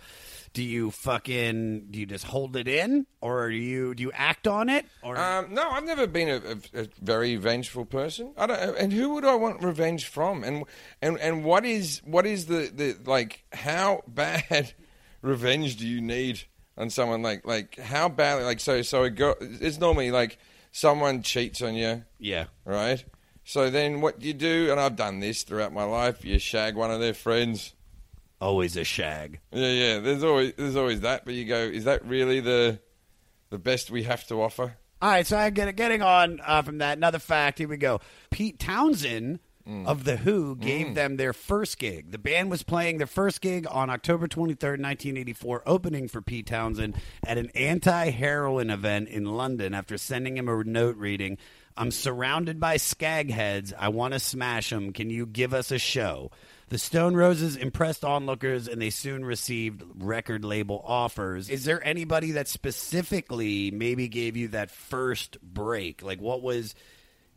do 0.57 0.63
you 0.63 0.91
fucking 0.91 1.89
do 1.91 1.99
you 1.99 2.07
just 2.07 2.25
hold 2.25 2.57
it 2.57 2.67
in, 2.67 3.07
or 3.21 3.51
do 3.51 3.57
you 3.57 3.95
do 3.95 4.03
you 4.03 4.11
act 4.15 4.49
on 4.49 4.71
it, 4.71 4.87
or 5.03 5.15
Um, 5.19 5.53
no, 5.53 5.69
I've 5.69 5.85
never 5.85 6.07
been 6.07 6.31
a, 6.31 6.37
a, 6.37 6.85
a 6.85 6.89
very 6.99 7.37
vengeful 7.37 7.85
person. 7.85 8.33
I 8.39 8.47
don't. 8.47 8.79
And 8.79 8.91
who 8.91 9.11
would 9.11 9.27
I 9.27 9.35
want 9.35 9.63
revenge 9.63 10.07
from? 10.07 10.43
And 10.43 10.65
and 11.03 11.19
and 11.21 11.45
what 11.45 11.67
is 11.67 12.01
what 12.07 12.25
is 12.25 12.47
the, 12.47 12.73
the 12.75 12.97
like? 13.05 13.45
How 13.53 14.03
bad 14.09 14.73
revenge 15.21 15.77
do 15.77 15.87
you 15.87 16.01
need 16.01 16.45
on 16.79 16.89
someone? 16.89 17.21
Like 17.21 17.47
like 17.47 17.79
how 17.79 18.09
badly? 18.09 18.45
Like 18.45 18.61
so 18.61 18.81
so 18.81 19.03
it 19.03 19.11
go, 19.11 19.35
it's 19.39 19.79
normally 19.79 20.11
like 20.11 20.39
someone 20.73 21.21
cheats 21.21 21.61
on 21.61 21.75
you. 21.75 22.03
Yeah. 22.19 22.47
Right. 22.65 23.05
So 23.45 23.69
then 23.69 24.01
what 24.01 24.21
do 24.21 24.27
you 24.27 24.33
do? 24.33 24.71
And 24.71 24.81
I've 24.81 24.97
done 24.97 25.21
this 25.21 25.43
throughout 25.43 25.75
my 25.75 25.85
life. 25.85 26.25
You 26.25 26.39
shag 26.39 26.77
one 26.77 26.91
of 26.91 27.01
their 27.01 27.13
friends. 27.13 27.75
Always 28.41 28.77
a 28.77 28.85
shag? 28.85 29.41
Yeah, 29.51 29.71
yeah. 29.71 29.99
There's 29.99 30.23
always 30.23 30.53
there's 30.57 30.77
always 30.77 31.01
that. 31.01 31.25
But 31.25 31.35
you 31.35 31.47
go, 31.47 31.57
is 31.57 31.85
that 31.85 32.05
really 32.05 32.41
the 32.41 32.79
the 33.51 33.59
best 33.59 33.91
we 33.91 34.03
have 34.03 34.27
to 34.27 34.43
offer? 34.43 34.77
All 35.01 35.11
right, 35.11 35.27
so 35.27 35.39
I 35.39 35.51
get 35.51 35.75
getting 35.77 36.03
on 36.03 36.41
uh, 36.45 36.63
from 36.63 36.79
that. 36.79 36.97
Another 36.97 37.19
fact. 37.19 37.59
Here 37.59 37.69
we 37.69 37.77
go. 37.77 38.01
Pete 38.31 38.59
Townshend 38.59 39.41
of 39.85 40.05
the 40.05 40.17
Who 40.17 40.55
gave 40.55 40.95
them 40.95 41.17
their 41.17 41.33
first 41.33 41.79
gig. 41.79 42.13
The 42.13 42.19
band 42.19 42.51
was 42.51 42.63
playing 42.63 42.99
their 42.99 43.07
first 43.09 43.41
gig 43.41 43.67
on 43.69 43.91
October 43.91 44.29
twenty 44.29 44.55
third, 44.55 44.81
nineteen 44.81 45.17
eighty 45.17 45.33
four, 45.33 45.63
opening 45.67 46.07
for 46.07 46.23
Pete 46.23 46.47
Townshend 46.47 46.97
at 47.27 47.37
an 47.37 47.51
anti 47.55 48.11
heroin 48.11 48.71
event 48.71 49.09
in 49.09 49.25
London. 49.25 49.75
After 49.75 49.99
sending 49.99 50.37
him 50.37 50.49
a 50.49 50.63
note 50.63 50.97
reading, 50.97 51.39
"I'm 51.77 51.91
surrounded 51.91 52.61
by 52.61 52.77
skag 52.77 53.31
heads. 53.31 53.73
I 53.77 53.89
want 53.89 54.15
to 54.15 54.21
smash 54.21 54.71
them. 54.71 54.93
Can 54.93 55.11
you 55.11 55.27
give 55.27 55.53
us 55.53 55.71
a 55.71 55.79
show?" 55.79 56.31
The 56.69 56.79
Stone 56.79 57.15
Roses 57.15 57.55
impressed 57.57 58.05
onlookers 58.05 58.67
and 58.67 58.83
they 58.83 58.91
soon 58.91 59.25
received 59.25 59.85
record 59.99 60.45
label 60.45 60.83
offers. 60.85 61.49
Is 61.49 61.65
there 61.65 61.85
anybody 61.87 62.33
that 62.33 62.49
specifically 62.49 63.71
maybe 63.71 64.09
gave 64.09 64.37
you 64.37 64.49
that 64.49 64.73
first 64.73 65.41
break? 65.41 66.03
Like 66.03 66.21
what 66.21 66.43
was 66.43 66.75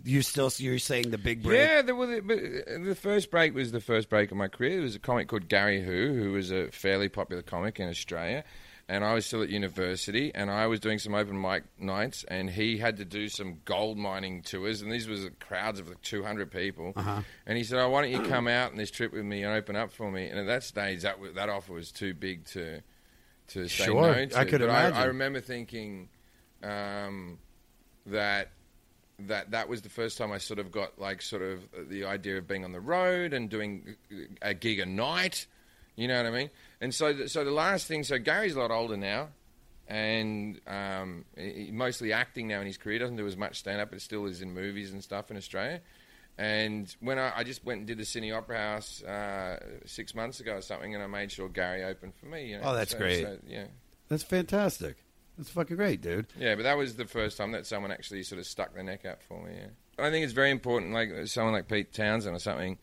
you 0.03 0.23
still 0.23 0.51
you're 0.57 0.79
saying 0.79 1.11
the 1.11 1.19
big 1.19 1.43
break? 1.43 1.59
Yeah, 1.59 1.81
the, 1.83 1.95
well, 1.95 2.07
the, 2.07 2.21
but 2.21 2.37
uh, 2.39 2.83
the 2.83 2.95
first 2.95 3.29
break 3.29 3.53
was 3.53 3.71
the 3.71 3.81
first 3.81 4.09
break 4.09 4.31
of 4.31 4.37
my 4.37 4.47
career. 4.47 4.71
There 4.71 4.81
was 4.81 4.95
a 4.95 4.99
comic 4.99 5.27
called 5.27 5.47
Gary 5.47 5.83
Who, 5.83 6.13
who 6.13 6.31
was 6.31 6.51
a 6.51 6.71
fairly 6.71 7.09
popular 7.09 7.43
comic 7.43 7.79
in 7.79 7.87
Australia. 7.87 8.43
And 8.89 9.05
I 9.05 9.13
was 9.13 9.23
still 9.27 9.43
at 9.43 9.49
university, 9.49 10.31
and 10.33 10.49
I 10.49 10.65
was 10.65 10.79
doing 10.79 10.97
some 10.97 11.13
open 11.13 11.39
mic 11.39 11.63
nights, 11.79 12.25
and 12.27 12.49
he 12.49 12.77
had 12.77 12.97
to 12.97 13.05
do 13.05 13.29
some 13.29 13.59
gold 13.63 13.99
mining 13.99 14.41
tours, 14.41 14.81
and 14.81 14.91
these 14.91 15.07
was 15.07 15.29
crowds 15.39 15.79
of 15.79 15.87
like 15.87 16.01
200 16.01 16.51
people. 16.51 16.93
Uh-huh. 16.95 17.21
And 17.45 17.55
he 17.55 17.63
said, 17.63 17.77
"Oh, 17.77 17.89
why 17.91 18.01
don't 18.01 18.11
you 18.11 18.27
come 18.27 18.47
out 18.47 18.71
on 18.71 18.77
this 18.77 18.89
trip 18.89 19.13
with 19.13 19.23
me 19.23 19.43
and 19.43 19.53
open 19.53 19.75
up 19.75 19.91
for 19.91 20.09
me?" 20.09 20.27
And 20.27 20.39
at 20.39 20.47
that 20.47 20.63
stage, 20.63 21.03
that 21.03 21.17
that 21.35 21.49
offer 21.49 21.71
was 21.73 21.91
too 21.91 22.15
big 22.15 22.45
to 22.45 22.81
to 23.49 23.67
say 23.67 23.85
Sure, 23.85 24.01
no 24.01 24.25
to. 24.25 24.39
I 24.39 24.45
could 24.45 24.61
but 24.61 24.69
imagine. 24.69 24.97
I, 24.97 25.05
remember 25.05 25.39
thinking 25.39 26.09
um, 26.63 27.37
that 28.07 28.51
that 29.19 29.51
that 29.51 29.69
was 29.69 29.81
the 29.81 29.89
first 29.89 30.17
time 30.17 30.31
I 30.31 30.37
sort 30.37 30.59
of 30.59 30.71
got 30.71 30.99
like 30.99 31.21
sort 31.21 31.41
of 31.41 31.61
the 31.89 32.05
idea 32.05 32.37
of 32.37 32.47
being 32.47 32.63
on 32.63 32.71
the 32.71 32.79
road 32.79 33.33
and 33.33 33.49
doing 33.49 33.95
a 34.41 34.53
gig 34.53 34.79
a 34.79 34.85
night. 34.85 35.45
You 35.95 36.07
know 36.07 36.17
what 36.17 36.25
I 36.25 36.31
mean? 36.31 36.49
And 36.81 36.93
so, 36.93 37.13
th- 37.13 37.29
so 37.29 37.43
the 37.43 37.51
last 37.51 37.87
thing. 37.87 38.03
So 38.03 38.17
Gary's 38.17 38.55
a 38.55 38.59
lot 38.59 38.71
older 38.71 38.95
now, 38.97 39.29
and 39.87 40.59
um, 40.67 41.25
he- 41.37 41.71
mostly 41.71 42.13
acting 42.13 42.47
now 42.47 42.61
in 42.61 42.67
his 42.67 42.77
career. 42.77 42.99
Doesn't 42.99 43.17
do 43.17 43.27
as 43.27 43.35
much 43.37 43.57
stand 43.59 43.81
up, 43.81 43.89
but 43.91 44.01
still 44.01 44.25
is 44.25 44.41
in 44.41 44.53
movies 44.53 44.91
and 44.93 45.03
stuff 45.03 45.31
in 45.31 45.37
Australia. 45.37 45.81
And 46.37 46.95
when 47.01 47.19
I, 47.19 47.33
I 47.37 47.43
just 47.43 47.65
went 47.65 47.79
and 47.79 47.87
did 47.87 47.97
the 47.97 48.05
Sydney 48.05 48.31
Opera 48.31 48.57
House 48.57 49.03
uh, 49.03 49.59
six 49.85 50.15
months 50.15 50.39
ago 50.39 50.53
or 50.55 50.61
something, 50.61 50.93
and 50.95 51.03
I 51.03 51.07
made 51.07 51.31
sure 51.31 51.49
Gary 51.49 51.83
opened 51.83 52.13
for 52.15 52.27
me. 52.27 52.51
You 52.51 52.57
know? 52.59 52.63
Oh, 52.67 52.75
that's 52.75 52.91
So- 52.91 52.97
great. 52.97 53.23
so, 53.23 53.37
yeah. 53.45 53.65
That's 54.07 54.23
fantastic. 54.23 54.97
That's 55.37 55.49
fucking 55.51 55.75
great, 55.77 56.01
dude. 56.01 56.27
Yeah, 56.37 56.55
but 56.55 56.63
that 56.63 56.77
was 56.77 56.95
the 56.95 57.05
first 57.05 57.37
time 57.37 57.51
that 57.51 57.65
someone 57.65 57.91
actually 57.91 58.23
sort 58.23 58.39
of 58.39 58.45
stuck 58.47 58.73
their 58.73 58.83
neck 58.83 59.05
out 59.05 59.21
for 59.21 59.41
me. 59.45 59.51
Yeah. 59.55 60.03
I 60.05 60.09
think 60.11 60.23
it's 60.23 60.33
very 60.33 60.49
important, 60.51 60.93
like 60.93 61.09
someone 61.27 61.53
like 61.53 61.67
Pete 61.67 61.93
Townshend 61.93 62.35
or 62.35 62.39
something. 62.39 62.77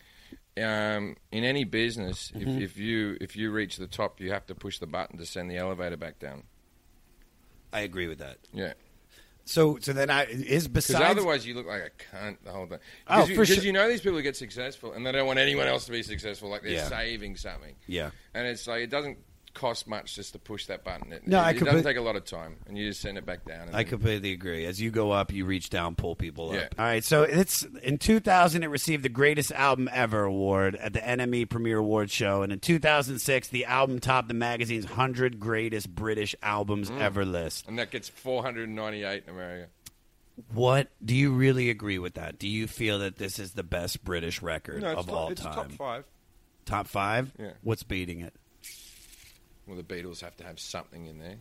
Um, 0.58 1.16
in 1.30 1.44
any 1.44 1.64
business, 1.64 2.32
Mhm. 2.34 2.56
if, 2.56 2.62
if 2.72 2.76
you 2.78 3.18
if 3.20 3.36
you 3.36 3.50
reach 3.50 3.76
the 3.76 3.86
top, 3.86 4.20
you 4.20 4.30
have 4.32 4.46
to 4.46 4.54
push 4.54 4.78
the 4.78 4.86
button 4.86 5.18
to 5.18 5.26
send 5.26 5.50
the 5.50 5.56
elevator 5.58 5.96
back 5.98 6.18
down. 6.18 6.44
I 7.72 7.80
agree 7.80 8.06
with 8.08 8.18
that. 8.18 8.38
Yeah. 8.54 8.72
So, 9.44 9.78
so 9.80 9.92
then 9.92 10.10
I 10.10 10.24
is 10.24 10.66
Because 10.66 10.88
besides 10.88 11.04
otherwise, 11.10 11.46
you 11.46 11.54
look 11.54 11.66
like 11.66 11.82
a 11.82 12.16
cunt 12.16 12.38
the 12.42 12.50
whole 12.52 12.66
time. 12.66 12.80
Oh, 13.06 13.26
you, 13.26 13.34
for 13.36 13.44
sure. 13.46 13.62
you 13.62 13.72
know 13.72 13.86
these 13.88 14.00
people 14.00 14.20
get 14.22 14.34
successful, 14.36 14.92
and 14.92 15.06
they 15.06 15.12
don't 15.12 15.26
want 15.26 15.38
anyone 15.38 15.66
else 15.68 15.84
to 15.86 15.92
be 15.92 16.02
successful. 16.02 16.48
Like 16.48 16.62
they're 16.62 16.72
Yeah. 16.72 16.88
saving 16.88 17.36
something. 17.36 17.76
Yeah. 17.86 18.10
And 18.34 18.46
it's 18.46 18.66
like 18.66 18.82
it 18.82 18.90
doesn't 18.90 19.18
cost 19.56 19.88
much 19.88 20.14
just 20.14 20.34
to 20.34 20.38
push 20.38 20.66
that 20.66 20.84
button. 20.84 21.12
It, 21.12 21.26
No, 21.26 21.38
it, 21.38 21.42
I 21.42 21.50
it 21.50 21.54
completely- 21.54 21.78
doesn't 21.82 21.90
take 21.92 21.96
a 21.98 22.04
lot 22.04 22.14
of 22.14 22.24
time, 22.24 22.56
and 22.68 22.78
you 22.78 22.88
just 22.88 23.00
send 23.00 23.18
it 23.18 23.26
back 23.26 23.44
down. 23.44 23.68
And 23.68 23.76
I 23.76 23.82
completely 23.82 24.32
agree. 24.32 24.64
As 24.66 24.80
you 24.80 24.90
go 24.90 25.10
up, 25.10 25.32
you 25.32 25.44
reach 25.44 25.70
down, 25.70 25.94
pull 25.96 26.14
people 26.14 26.54
Yeah. 26.54 26.60
up. 26.60 26.74
All 26.78 26.84
right, 26.84 27.02
so 27.02 27.22
it's 27.24 27.62
in 27.82 27.98
2000 27.98 28.62
it 28.62 28.68
received 28.68 29.02
the 29.02 29.08
greatest 29.08 29.50
album 29.52 29.88
ever 29.92 30.22
award 30.24 30.76
at 30.76 30.92
the 30.92 31.00
NME 31.00 31.46
Premiere 31.48 31.78
Awards 31.78 32.12
show, 32.12 32.42
and 32.42 32.52
in 32.52 32.60
2006 32.60 33.48
the 33.48 33.64
album 33.64 33.98
topped 33.98 34.28
the 34.28 34.34
magazine's 34.34 34.86
100 34.86 35.40
greatest 35.40 35.94
British 35.94 36.34
albums 36.42 36.90
Mm. 36.90 37.00
ever 37.00 37.24
list. 37.24 37.66
and 37.66 37.78
that 37.78 37.90
gets 37.90 38.08
498 38.08 39.24
in 39.26 39.30
America. 39.34 39.70
What 40.52 40.88
do 41.02 41.14
you 41.14 41.32
really 41.32 41.70
agree 41.70 41.98
with 41.98 42.14
that? 42.14 42.38
Do 42.38 42.46
you 42.46 42.66
feel 42.66 42.98
that 42.98 43.16
this 43.16 43.38
is 43.38 43.52
the 43.52 43.62
best 43.62 44.04
British 44.04 44.42
record 44.42 44.82
No, 44.82 44.92
of 44.96 45.06
top- 45.06 45.14
all 45.14 45.28
it's 45.30 45.40
time? 45.40 45.54
top 45.54 45.72
five. 45.72 46.04
Top 46.66 46.86
five? 46.88 47.32
Yeah. 47.38 47.52
What's 47.62 47.84
beating 47.84 48.20
it? 48.20 48.34
Well, 49.66 49.76
the 49.76 49.82
Beatles 49.82 50.20
have 50.20 50.36
to 50.36 50.44
have 50.44 50.60
something 50.60 51.06
in 51.06 51.18
there. 51.18 51.36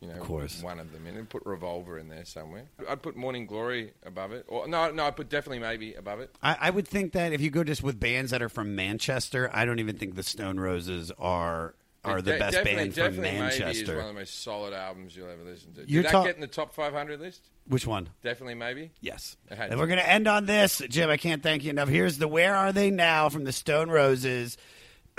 You 0.00 0.08
know, 0.08 0.14
Of 0.14 0.20
course. 0.20 0.62
one 0.62 0.78
of 0.78 0.92
them 0.92 1.06
in 1.06 1.16
it. 1.16 1.28
Put 1.30 1.44
Revolver 1.46 1.98
in 1.98 2.08
there 2.08 2.24
somewhere. 2.26 2.64
I'd 2.86 3.00
put 3.00 3.16
Morning 3.16 3.46
Glory 3.46 3.92
above 4.04 4.32
it. 4.32 4.44
Or 4.46 4.68
no, 4.68 4.90
no, 4.90 5.06
I'd 5.06 5.16
put 5.16 5.30
definitely 5.30 5.60
maybe 5.60 5.94
above 5.94 6.20
it. 6.20 6.34
I, 6.42 6.56
I 6.60 6.70
would 6.70 6.86
think 6.86 7.12
that 7.12 7.32
if 7.32 7.40
you 7.40 7.48
go 7.50 7.64
just 7.64 7.82
with 7.82 7.98
bands 7.98 8.30
that 8.30 8.42
are 8.42 8.50
from 8.50 8.74
Manchester, 8.76 9.50
I 9.54 9.64
don't 9.64 9.78
even 9.78 9.96
think 9.96 10.14
the 10.14 10.22
Stone 10.22 10.60
Roses 10.60 11.10
are 11.18 11.74
are 12.04 12.22
the 12.22 12.32
De- 12.32 12.38
best 12.38 12.62
band 12.62 12.94
from 12.94 13.04
definitely 13.04 13.20
Maybe 13.40 13.46
is 13.80 13.88
one 13.88 13.98
of 13.98 14.06
the 14.06 14.12
most 14.12 14.42
solid 14.44 14.72
albums 14.72 15.16
you'll 15.16 15.28
ever 15.30 15.42
listen 15.42 15.72
to. 15.72 15.80
Did 15.80 15.90
You're 15.90 16.02
that 16.04 16.12
talk- 16.12 16.26
get 16.26 16.34
in 16.36 16.40
the 16.40 16.46
top 16.46 16.72
500 16.72 17.18
list? 17.18 17.48
Which 17.66 17.84
one? 17.84 18.10
Definitely, 18.22 18.54
maybe. 18.54 18.92
Yes. 19.00 19.36
And 19.50 19.72
to. 19.72 19.76
we're 19.76 19.88
going 19.88 19.98
to 19.98 20.08
end 20.08 20.28
on 20.28 20.46
this, 20.46 20.80
Jim. 20.88 21.10
I 21.10 21.16
can't 21.16 21.42
thank 21.42 21.64
you 21.64 21.70
enough. 21.70 21.88
Here's 21.88 22.18
the 22.18 22.28
"Where 22.28 22.54
Are 22.54 22.72
They 22.72 22.90
Now" 22.92 23.28
from 23.28 23.42
the 23.42 23.50
Stone 23.50 23.90
Roses, 23.90 24.56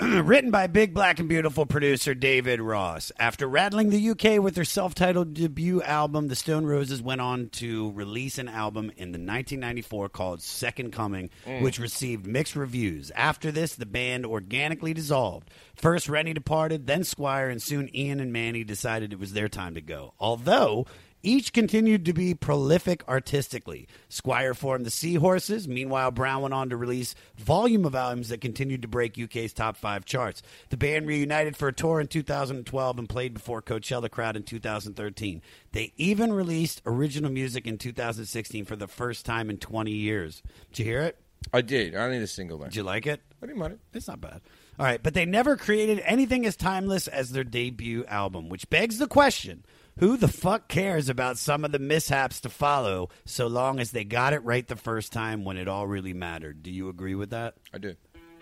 written 0.00 0.52
by 0.52 0.68
big 0.68 0.94
black 0.94 1.18
and 1.18 1.28
beautiful 1.28 1.66
producer 1.66 2.14
David 2.14 2.60
Ross. 2.60 3.10
After 3.18 3.48
rattling 3.48 3.90
the 3.90 4.10
UK 4.10 4.40
with 4.40 4.54
their 4.54 4.64
self-titled 4.64 5.34
debut 5.34 5.82
album, 5.82 6.28
the 6.28 6.36
Stone 6.36 6.66
Roses 6.66 7.02
went 7.02 7.20
on 7.20 7.48
to 7.54 7.90
release 7.90 8.38
an 8.38 8.48
album 8.48 8.92
in 8.96 9.10
the 9.10 9.18
1994 9.18 10.08
called 10.10 10.40
Second 10.40 10.92
Coming, 10.92 11.30
Mm. 11.46 11.62
which 11.62 11.80
received 11.80 12.26
mixed 12.28 12.54
reviews. 12.54 13.10
After 13.16 13.50
this, 13.50 13.74
the 13.74 13.86
band 13.86 14.24
organically 14.24 14.94
dissolved. 14.94 15.50
First, 15.74 16.08
Reni 16.08 16.32
departed, 16.32 16.86
then 16.86 17.02
Squire, 17.02 17.48
and 17.50 17.60
soon 17.60 17.90
Ian 17.92 18.20
and 18.20 18.32
Mani 18.32 18.62
decided 18.62 19.12
it 19.12 19.18
was 19.18 19.32
their 19.32 19.48
time 19.48 19.74
to 19.74 19.80
go. 19.80 20.14
Although 20.20 20.86
each 21.22 21.52
continued 21.52 22.04
to 22.04 22.12
be 22.12 22.34
prolific 22.34 23.02
artistically. 23.08 23.88
Squire 24.08 24.54
formed 24.54 24.86
the 24.86 24.90
Seahorses. 24.90 25.66
Meanwhile, 25.66 26.12
Brown 26.12 26.42
went 26.42 26.54
on 26.54 26.70
to 26.70 26.76
release 26.76 27.14
volume 27.36 27.84
of 27.84 27.94
albums 27.94 28.28
that 28.28 28.40
continued 28.40 28.82
to 28.82 28.88
break 28.88 29.18
UK's 29.18 29.52
top 29.52 29.76
five 29.76 30.04
charts. 30.04 30.42
The 30.70 30.76
band 30.76 31.06
reunited 31.06 31.56
for 31.56 31.68
a 31.68 31.72
tour 31.72 32.00
in 32.00 32.06
2012 32.06 32.98
and 32.98 33.08
played 33.08 33.34
before 33.34 33.62
Coachella 33.62 34.10
crowd 34.10 34.36
in 34.36 34.42
2013. 34.44 35.42
They 35.72 35.92
even 35.96 36.32
released 36.32 36.82
original 36.86 37.30
music 37.30 37.66
in 37.66 37.78
2016 37.78 38.64
for 38.64 38.76
the 38.76 38.86
first 38.86 39.26
time 39.26 39.50
in 39.50 39.58
20 39.58 39.90
years. 39.90 40.42
Did 40.72 40.78
you 40.78 40.84
hear 40.84 41.02
it? 41.02 41.18
I 41.52 41.62
did. 41.62 41.94
I 41.94 42.04
only 42.04 42.18
a 42.18 42.26
single, 42.26 42.58
though. 42.58 42.64
Did 42.66 42.76
you 42.76 42.82
like 42.82 43.06
it? 43.06 43.20
I 43.42 43.46
didn't 43.46 43.58
mind 43.58 43.74
it. 43.74 43.80
It's 43.94 44.08
not 44.08 44.20
bad. 44.20 44.40
All 44.78 44.86
right, 44.86 45.02
but 45.02 45.14
they 45.14 45.24
never 45.24 45.56
created 45.56 46.00
anything 46.04 46.46
as 46.46 46.56
timeless 46.56 47.08
as 47.08 47.30
their 47.30 47.44
debut 47.44 48.04
album, 48.06 48.48
which 48.48 48.70
begs 48.70 48.98
the 48.98 49.08
question 49.08 49.64
who 49.98 50.16
the 50.16 50.28
fuck 50.28 50.68
cares 50.68 51.08
about 51.08 51.38
some 51.38 51.64
of 51.64 51.72
the 51.72 51.78
mishaps 51.78 52.40
to 52.40 52.48
follow 52.48 53.08
so 53.24 53.46
long 53.46 53.80
as 53.80 53.90
they 53.90 54.04
got 54.04 54.32
it 54.32 54.44
right 54.44 54.66
the 54.66 54.76
first 54.76 55.12
time 55.12 55.44
when 55.44 55.56
it 55.56 55.68
all 55.68 55.86
really 55.86 56.12
mattered? 56.12 56.62
Do 56.62 56.70
you 56.70 56.88
agree 56.88 57.14
with 57.14 57.30
that? 57.30 57.54
I 57.74 57.78
do. 57.78 57.94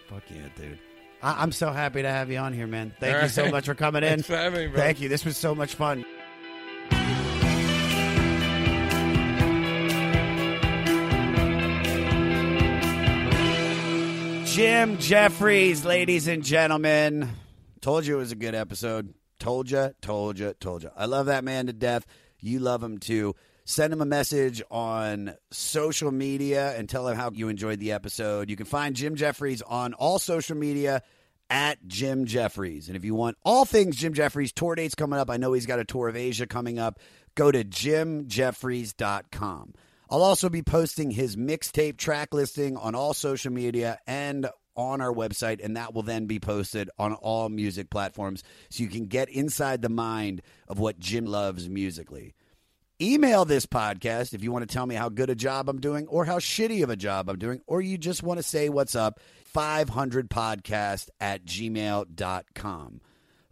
Fuck 0.09 0.23
yeah, 0.31 0.49
dude. 0.57 0.78
I- 1.23 1.43
I'm 1.43 1.53
so 1.53 1.70
happy 1.73 2.03
to 2.03 2.09
have 2.11 2.31
you 2.31 2.39
on 2.39 2.53
here, 2.53 2.66
man. 2.66 2.95
Thank 3.01 3.16
All 3.16 3.23
you 3.23 3.28
so 3.28 3.51
much 3.51 3.65
for 3.66 3.74
coming 3.74 4.03
in. 4.03 4.11
Thanks 4.11 4.27
for 4.27 4.37
having 4.37 4.61
me, 4.61 4.66
bro. 4.69 4.77
Thank 4.77 5.01
you. 5.01 5.09
This 5.09 5.24
was 5.24 5.37
so 5.37 5.55
much 5.55 5.74
fun. 5.74 6.05
Jim 14.45 14.97
Jefferies, 14.97 15.85
ladies 15.85 16.28
and 16.28 16.43
gentlemen. 16.43 17.28
Told 17.83 18.07
you 18.07 18.15
it 18.16 18.19
was 18.20 18.33
a 18.33 18.37
good 18.37 18.55
episode. 18.55 19.12
Told 19.38 19.70
you, 19.70 19.90
told 20.00 20.38
you, 20.38 20.54
told 20.60 20.82
you. 20.82 20.90
I 20.96 21.04
love 21.06 21.26
that 21.26 21.44
man 21.44 21.66
to 21.66 21.72
death. 21.72 22.06
You 22.40 22.58
love 22.58 22.82
him 22.82 22.98
too. 22.98 23.34
Send 23.64 23.92
him 23.92 24.00
a 24.00 24.06
message 24.06 24.62
on 24.70 25.34
social 25.50 26.10
media 26.12 26.76
and 26.76 26.88
tell 26.88 27.08
him 27.08 27.16
how 27.16 27.30
you 27.32 27.48
enjoyed 27.48 27.80
the 27.80 27.90
episode. 27.92 28.48
You 28.48 28.56
can 28.56 28.66
find 28.66 28.94
Jim 28.94 29.16
Jefferies 29.16 29.60
on 29.62 29.92
all 29.94 30.20
social 30.20 30.56
media 30.56 31.02
at 31.50 31.84
Jim 31.86 32.24
Jefferies. 32.26 32.88
And 32.88 32.96
if 32.96 33.04
you 33.04 33.14
want 33.14 33.36
all 33.44 33.64
things 33.64 33.96
Jim 33.96 34.14
Jefferies, 34.14 34.52
tour 34.52 34.76
dates 34.76 34.94
coming 34.94 35.18
up. 35.18 35.30
I 35.30 35.36
know 35.36 35.52
he's 35.52 35.66
got 35.66 35.80
a 35.80 35.84
tour 35.84 36.08
of 36.08 36.16
Asia 36.16 36.46
coming 36.46 36.78
up. 36.78 37.00
Go 37.34 37.50
to 37.50 37.64
jimjefferies.com. 37.64 39.74
I'll 40.08 40.22
also 40.22 40.48
be 40.48 40.62
posting 40.62 41.10
his 41.10 41.34
mixtape 41.34 41.96
track 41.96 42.32
listing 42.32 42.76
on 42.76 42.94
all 42.94 43.14
social 43.14 43.52
media 43.52 43.98
and 44.06 44.46
on 44.77 45.01
our 45.01 45.12
website, 45.12 45.65
and 45.65 45.77
that 45.77 45.94
will 45.94 46.03
then 46.03 46.27
be 46.27 46.39
posted 46.39 46.90
on 46.98 47.15
all 47.15 47.48
music 47.48 47.90
platforms 47.90 48.43
so 48.70 48.82
you 48.82 48.89
can 48.89 49.07
get 49.07 49.28
inside 49.28 49.82
the 49.82 49.89
mind 49.89 50.43
of 50.69 50.78
what 50.78 50.98
Jim 50.98 51.27
loves 51.27 51.69
musically. 51.69 52.35
Email 53.01 53.44
this 53.44 53.66
podcast 53.66 54.32
if 54.32 54.43
you 54.43 54.51
want 54.53 54.66
to 54.66 54.73
tell 54.73 54.86
me 54.86 54.94
how 54.94 55.11
good 55.11 55.28
a 55.28 55.35
job 55.35 55.69
I'm 55.69 55.81
doing 55.81 56.07
or 56.07 56.24
how 56.24 56.39
shitty 56.39 56.82
of 56.82 56.89
a 56.90 56.97
job 56.97 57.28
I'm 57.28 57.39
doing, 57.39 57.61
or 57.66 57.81
you 57.81 57.98
just 57.98 58.23
want 58.23 58.39
to 58.39 58.43
say 58.43 58.69
what's 58.69 58.94
up. 58.94 59.20
500podcast 59.55 61.09
at 61.19 61.44
gmail.com. 61.44 63.01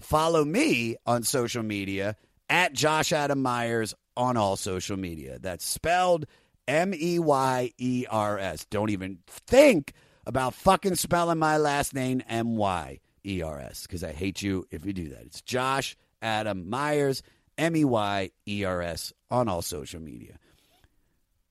Follow 0.00 0.44
me 0.44 0.96
on 1.06 1.22
social 1.22 1.62
media 1.62 2.16
at 2.50 2.74
Josh 2.74 3.12
Adam 3.12 3.40
Meyers 3.40 3.94
on 4.16 4.36
all 4.36 4.56
social 4.56 4.96
media. 4.96 5.38
That's 5.38 5.64
spelled 5.64 6.26
M 6.66 6.94
E 6.94 7.18
Y 7.18 7.72
E 7.78 8.06
R 8.10 8.38
S. 8.38 8.64
Don't 8.66 8.90
even 8.90 9.18
think 9.26 9.92
about 10.26 10.54
fucking 10.54 10.96
spelling 10.96 11.38
my 11.38 11.56
last 11.56 11.94
name 11.94 12.22
M 12.28 12.56
Y 12.56 13.00
E 13.24 13.42
R 13.42 13.58
S 13.60 13.86
because 13.86 14.04
I 14.04 14.12
hate 14.12 14.42
you 14.42 14.66
if 14.70 14.84
you 14.84 14.92
do 14.92 15.08
that. 15.10 15.22
It's 15.22 15.40
Josh 15.40 15.96
Adam 16.22 16.68
Meyers, 16.68 17.22
M 17.58 17.76
E 17.76 17.84
Y 17.84 18.30
E 18.46 18.64
R 18.64 18.82
S 18.82 19.12
on 19.30 19.48
all 19.48 19.62
social 19.62 20.00
media. 20.00 20.38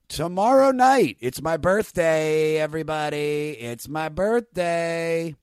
Tomorrow 0.09 0.71
night, 0.71 1.17
it's 1.21 1.41
my 1.41 1.57
birthday, 1.57 2.57
everybody. 2.57 3.57
It's 3.59 3.87
my 3.87 4.09
birthday. 4.09 5.35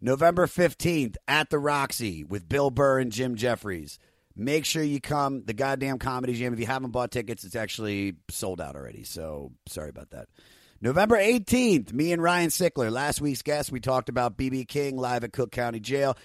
November 0.00 0.46
15th 0.46 1.16
at 1.28 1.50
the 1.50 1.58
Roxy 1.58 2.24
with 2.24 2.48
Bill 2.48 2.70
Burr 2.70 3.00
and 3.00 3.12
Jim 3.12 3.34
Jefferies. 3.34 3.98
Make 4.34 4.64
sure 4.64 4.82
you 4.82 5.00
come. 5.00 5.42
The 5.44 5.52
goddamn 5.52 5.98
comedy 5.98 6.32
jam. 6.34 6.54
If 6.54 6.60
you 6.60 6.66
haven't 6.66 6.92
bought 6.92 7.10
tickets, 7.10 7.44
it's 7.44 7.56
actually 7.56 8.14
sold 8.30 8.60
out 8.60 8.76
already. 8.76 9.04
So 9.04 9.52
sorry 9.68 9.90
about 9.90 10.10
that. 10.10 10.28
November 10.82 11.18
18th, 11.18 11.92
me 11.92 12.10
and 12.10 12.22
Ryan 12.22 12.48
Sickler, 12.48 12.90
last 12.90 13.20
week's 13.20 13.42
guest, 13.42 13.70
we 13.70 13.80
talked 13.80 14.08
about 14.08 14.38
BB 14.38 14.66
King 14.66 14.96
live 14.96 15.24
at 15.24 15.32
Cook 15.34 15.52
County 15.52 15.78
Jail. 15.78 16.16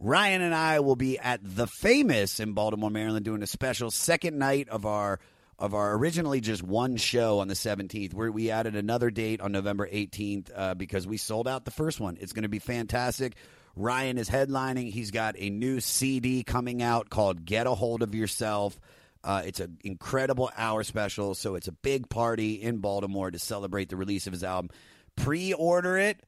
Ryan 0.00 0.42
and 0.42 0.52
I 0.52 0.80
will 0.80 0.96
be 0.96 1.16
at 1.16 1.38
the 1.44 1.68
famous 1.68 2.40
in 2.40 2.54
Baltimore, 2.54 2.90
Maryland, 2.90 3.24
doing 3.24 3.44
a 3.44 3.46
special 3.46 3.92
second 3.92 4.36
night 4.36 4.68
of 4.68 4.84
our 4.84 5.20
of 5.60 5.74
our 5.74 5.94
originally 5.94 6.40
just 6.40 6.64
one 6.64 6.96
show 6.96 7.38
on 7.38 7.46
the 7.46 7.54
17th. 7.54 8.12
Where 8.12 8.32
we 8.32 8.50
added 8.50 8.74
another 8.74 9.12
date 9.12 9.40
on 9.40 9.52
November 9.52 9.88
18th 9.88 10.50
uh, 10.52 10.74
because 10.74 11.06
we 11.06 11.16
sold 11.16 11.46
out 11.46 11.64
the 11.64 11.70
first 11.70 12.00
one. 12.00 12.18
It's 12.20 12.32
going 12.32 12.42
to 12.42 12.48
be 12.48 12.58
fantastic. 12.58 13.36
Ryan 13.76 14.18
is 14.18 14.28
headlining. 14.28 14.90
He's 14.90 15.12
got 15.12 15.36
a 15.38 15.50
new 15.50 15.78
CD 15.78 16.42
coming 16.42 16.82
out 16.82 17.10
called 17.10 17.44
"Get 17.44 17.68
a 17.68 17.74
Hold 17.76 18.02
of 18.02 18.12
Yourself." 18.12 18.76
Uh, 19.24 19.42
it's 19.46 19.60
an 19.60 19.78
incredible 19.82 20.50
hour 20.56 20.84
special, 20.84 21.34
so 21.34 21.54
it's 21.54 21.68
a 21.68 21.72
big 21.72 22.08
party 22.10 22.60
in 22.62 22.78
Baltimore 22.78 23.30
to 23.30 23.38
celebrate 23.38 23.88
the 23.88 23.96
release 23.96 24.26
of 24.26 24.34
his 24.34 24.44
album. 24.44 24.70
Pre-order 25.16 25.96
it, 25.96 26.22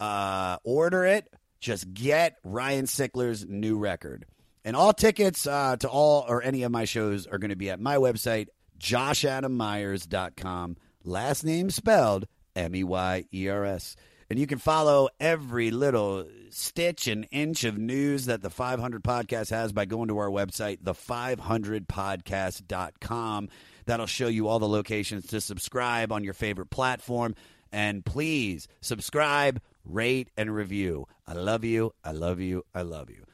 uh, 0.00 0.56
order 0.64 1.04
it. 1.04 1.32
Just 1.60 1.94
get 1.94 2.36
Ryan 2.42 2.86
Sickler's 2.86 3.46
new 3.46 3.78
record, 3.78 4.26
and 4.64 4.74
all 4.74 4.92
tickets 4.92 5.46
uh, 5.46 5.76
to 5.76 5.88
all 5.88 6.24
or 6.26 6.42
any 6.42 6.64
of 6.64 6.72
my 6.72 6.86
shows 6.86 7.26
are 7.26 7.38
going 7.38 7.50
to 7.50 7.56
be 7.56 7.70
at 7.70 7.78
my 7.78 7.96
website, 7.96 8.48
joshadammeyers.com. 8.80 10.76
Last 11.04 11.44
name 11.44 11.70
spelled 11.70 12.26
M 12.56 12.74
E 12.74 12.82
Y 12.82 13.24
E 13.32 13.48
R 13.48 13.64
S. 13.64 13.96
And 14.28 14.38
you 14.38 14.46
can 14.46 14.58
follow 14.58 15.08
every 15.18 15.70
little 15.70 16.24
stitch 16.54 17.06
an 17.06 17.24
inch 17.24 17.64
of 17.64 17.76
news 17.78 18.26
that 18.26 18.42
the 18.42 18.50
500 18.50 19.02
Podcast 19.02 19.50
has 19.50 19.72
by 19.72 19.84
going 19.84 20.08
to 20.08 20.18
our 20.18 20.30
website, 20.30 20.82
the500podcast.com. 20.82 23.48
That'll 23.86 24.06
show 24.06 24.28
you 24.28 24.48
all 24.48 24.58
the 24.58 24.68
locations 24.68 25.26
to 25.28 25.40
subscribe 25.40 26.12
on 26.12 26.24
your 26.24 26.34
favorite 26.34 26.70
platform. 26.70 27.34
And 27.72 28.04
please 28.04 28.68
subscribe, 28.80 29.60
rate, 29.84 30.30
and 30.36 30.54
review. 30.54 31.06
I 31.26 31.34
love 31.34 31.64
you. 31.64 31.92
I 32.04 32.12
love 32.12 32.40
you. 32.40 32.64
I 32.74 32.82
love 32.82 33.10
you. 33.10 33.24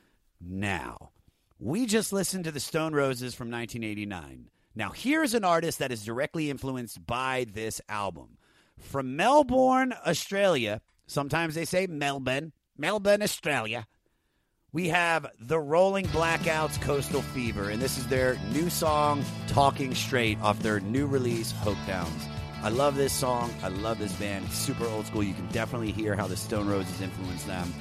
Now, 0.41 1.11
we 1.59 1.87
just 1.87 2.13
listened 2.13 2.45
to 2.45 2.53
the 2.53 2.61
Stone 2.61 2.95
Roses 2.95 3.35
from 3.35 3.51
1989. 3.51 4.51
Now, 4.75 4.91
here's 4.91 5.33
an 5.33 5.45
artist 5.45 5.79
that 5.79 5.91
is 5.91 6.05
directly 6.05 6.51
influenced 6.51 7.07
by 7.07 7.47
this 7.51 7.81
album. 7.89 8.37
From 8.79 9.17
Melbourne, 9.17 9.95
Australia, 10.07 10.83
sometimes 11.07 11.55
they 11.55 11.65
say 11.65 11.87
Melbourne, 11.87 12.53
Melbourne, 12.79 13.23
Australia, 13.23 13.87
we 14.73 14.89
have 14.89 15.27
the 15.41 15.59
Rolling 15.59 16.07
Blackouts 16.07 16.81
Coastal 16.83 17.23
Fever, 17.23 17.71
and 17.71 17.81
this 17.81 17.97
is 17.97 18.07
their 18.09 18.37
new 18.53 18.69
song, 18.69 19.25
Talking 19.47 19.95
Straight, 19.95 20.39
off 20.43 20.59
their 20.59 20.81
new 20.81 21.07
release, 21.07 21.53
Hope 21.53 21.79
Downs. 21.87 22.23
I 22.63 22.69
love 22.69 22.97
this 22.97 23.13
song. 23.13 23.55
I 23.63 23.69
love 23.69 23.99
this 23.99 24.13
band. 24.15 24.45
It's 24.47 24.59
super 24.59 24.85
old 24.87 25.07
school. 25.07 25.23
You 25.23 25.35
can 25.35 25.47
definitely 25.49 25.93
hear 25.93 26.15
how 26.15 26.27
the 26.27 26.37
Stone 26.37 26.69
Roses 26.69 27.01
influenced 27.01 27.47
them. 27.47 27.73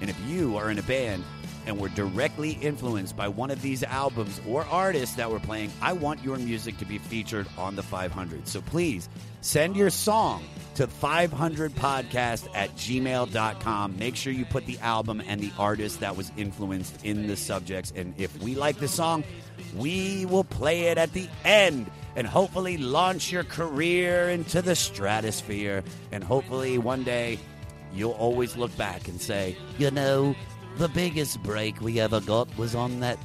And 0.00 0.10
if 0.10 0.18
you 0.26 0.56
are 0.56 0.70
in 0.70 0.78
a 0.78 0.82
band 0.82 1.24
and 1.66 1.78
were 1.78 1.88
directly 1.90 2.52
influenced 2.52 3.16
by 3.16 3.28
one 3.28 3.50
of 3.50 3.62
these 3.62 3.82
albums 3.82 4.40
or 4.46 4.64
artists 4.66 5.16
that 5.16 5.30
we're 5.30 5.38
playing, 5.40 5.70
I 5.80 5.92
want 5.92 6.22
your 6.24 6.36
music 6.36 6.78
to 6.78 6.84
be 6.84 6.98
featured 6.98 7.46
on 7.58 7.76
the 7.76 7.82
500. 7.82 8.48
So 8.48 8.60
please 8.60 9.08
send 9.40 9.76
your 9.76 9.90
song 9.90 10.44
to 10.74 10.86
500podcast 10.86 12.48
at 12.54 12.74
gmail.com. 12.76 13.98
Make 13.98 14.16
sure 14.16 14.32
you 14.32 14.44
put 14.44 14.66
the 14.66 14.78
album 14.78 15.22
and 15.26 15.40
the 15.40 15.52
artist 15.58 16.00
that 16.00 16.16
was 16.16 16.32
influenced 16.36 17.04
in 17.04 17.26
the 17.26 17.36
subjects. 17.36 17.92
And 17.94 18.14
if 18.18 18.40
we 18.42 18.54
like 18.54 18.78
the 18.78 18.88
song, 18.88 19.24
we 19.76 20.26
will 20.26 20.44
play 20.44 20.84
it 20.84 20.98
at 20.98 21.12
the 21.12 21.28
end 21.44 21.90
and 22.16 22.26
hopefully 22.26 22.76
launch 22.76 23.30
your 23.30 23.44
career 23.44 24.30
into 24.30 24.62
the 24.62 24.74
stratosphere. 24.74 25.82
And 26.12 26.24
hopefully 26.24 26.78
one 26.78 27.04
day 27.04 27.38
you'll 27.92 28.12
always 28.12 28.56
look 28.56 28.76
back 28.76 29.08
and 29.08 29.20
say, 29.20 29.56
you 29.78 29.90
know, 29.90 30.34
the 30.80 30.88
biggest 30.88 31.42
break 31.42 31.78
we 31.82 32.00
ever 32.00 32.22
got 32.22 32.48
was 32.56 32.74
on 32.74 33.00
that 33.00 33.18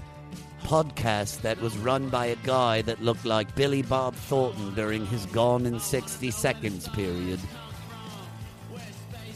podcast 0.64 1.40
that 1.40 1.57
was 1.61 1.77
run 1.77 2.10
by 2.10 2.26
a 2.26 2.36
guy 2.44 2.82
that 2.82 3.02
looked 3.02 3.23
like 3.23 3.56
Billy 3.56 3.82
Bob 3.82 4.14
Thornton 4.14 4.76
during 4.76 5.06
his 5.06 5.26
Gone 5.27 5.65
in 5.65 5.80
60 5.80 6.32
Seconds 6.32 6.90
period. 6.90 7.40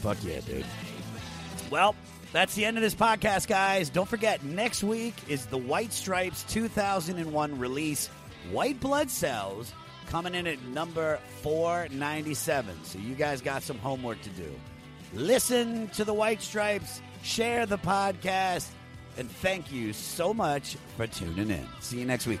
Fuck 0.00 0.18
yeah, 0.22 0.40
dude. 0.40 0.66
Well, 1.70 1.96
that's 2.30 2.54
the 2.54 2.66
end 2.66 2.76
of 2.76 2.82
this 2.82 2.94
podcast, 2.94 3.48
guys. 3.48 3.88
Don't 3.88 4.06
forget, 4.06 4.44
next 4.44 4.84
week 4.84 5.14
is 5.26 5.46
the 5.46 5.56
White 5.56 5.94
Stripes 5.94 6.42
2001 6.42 7.58
release, 7.58 8.08
White 8.50 8.78
Blood 8.80 9.10
Cells, 9.10 9.72
coming 10.08 10.34
in 10.34 10.46
at 10.46 10.62
number 10.64 11.18
497. 11.40 12.84
So 12.84 12.98
you 12.98 13.14
guys 13.14 13.40
got 13.40 13.62
some 13.62 13.78
homework 13.78 14.20
to 14.20 14.30
do. 14.30 14.54
Listen 15.14 15.88
to 15.88 16.04
the 16.04 16.12
White 16.12 16.42
Stripes, 16.42 17.00
share 17.22 17.66
the 17.66 17.78
podcast, 17.78 18.68
and 19.16 19.30
thank 19.30 19.72
you 19.72 19.92
so 19.92 20.32
much 20.32 20.76
for 20.96 21.06
tuning 21.06 21.50
in. 21.50 21.66
See 21.80 21.98
you 21.98 22.06
next 22.06 22.26
week. 22.26 22.40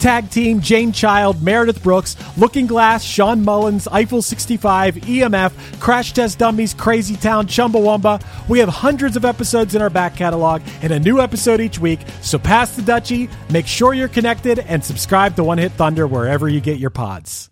Tag 0.00 0.30
Team, 0.30 0.60
Jane 0.60 0.92
Child, 0.92 1.42
Meredith 1.42 1.82
Brooks, 1.82 2.16
Looking 2.38 2.66
Glass, 2.66 3.04
Shawn 3.04 3.44
Mullins, 3.44 3.86
Eiffel 3.86 4.22
65, 4.22 4.94
EMF, 4.96 5.78
Crash 5.78 6.12
Test 6.12 6.38
Dummies, 6.38 6.74
Crazy 6.74 7.16
Town, 7.16 7.46
Chumbawamba. 7.46 8.20
We 8.48 8.58
have 8.60 8.70
hundreds 8.70 9.16
of 9.16 9.24
episodes 9.24 9.74
in 9.74 9.82
our 9.82 9.90
back 9.90 10.16
catalog 10.16 10.62
and 10.82 10.92
a 10.92 10.98
new 10.98 11.20
episode 11.20 11.60
each 11.60 11.78
week. 11.78 12.00
So 12.22 12.38
pass 12.38 12.74
the 12.74 12.82
Dutchie, 12.82 13.30
make 13.50 13.66
sure 13.66 13.94
you're 13.94 14.08
connected, 14.08 14.58
and 14.60 14.82
subscribe 14.82 15.36
to 15.36 15.44
One 15.44 15.58
Hit 15.58 15.72
Thunder 15.72 16.06
wherever 16.06 16.48
you 16.48 16.60
get 16.60 16.78
your 16.78 16.90
pods. 16.90 17.50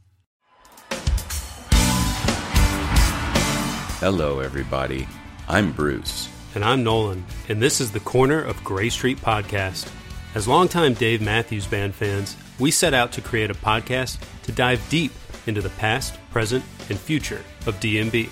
Hello, 4.00 4.40
everybody. 4.40 5.06
I'm 5.48 5.72
Bruce. 5.72 6.28
And 6.54 6.64
I'm 6.64 6.82
Nolan, 6.82 7.26
and 7.48 7.60
this 7.60 7.80
is 7.80 7.92
the 7.92 8.00
Corner 8.00 8.40
of 8.40 8.64
Grey 8.64 8.88
Street 8.88 9.18
podcast. 9.18 9.90
As 10.38 10.46
longtime 10.46 10.94
Dave 10.94 11.20
Matthews 11.20 11.66
Band 11.66 11.96
fans, 11.96 12.36
we 12.60 12.70
set 12.70 12.94
out 12.94 13.10
to 13.10 13.20
create 13.20 13.50
a 13.50 13.54
podcast 13.54 14.20
to 14.44 14.52
dive 14.52 14.80
deep 14.88 15.10
into 15.48 15.60
the 15.60 15.68
past, 15.70 16.16
present, 16.30 16.64
and 16.88 16.96
future 16.96 17.42
of 17.66 17.80
DMB. 17.80 18.30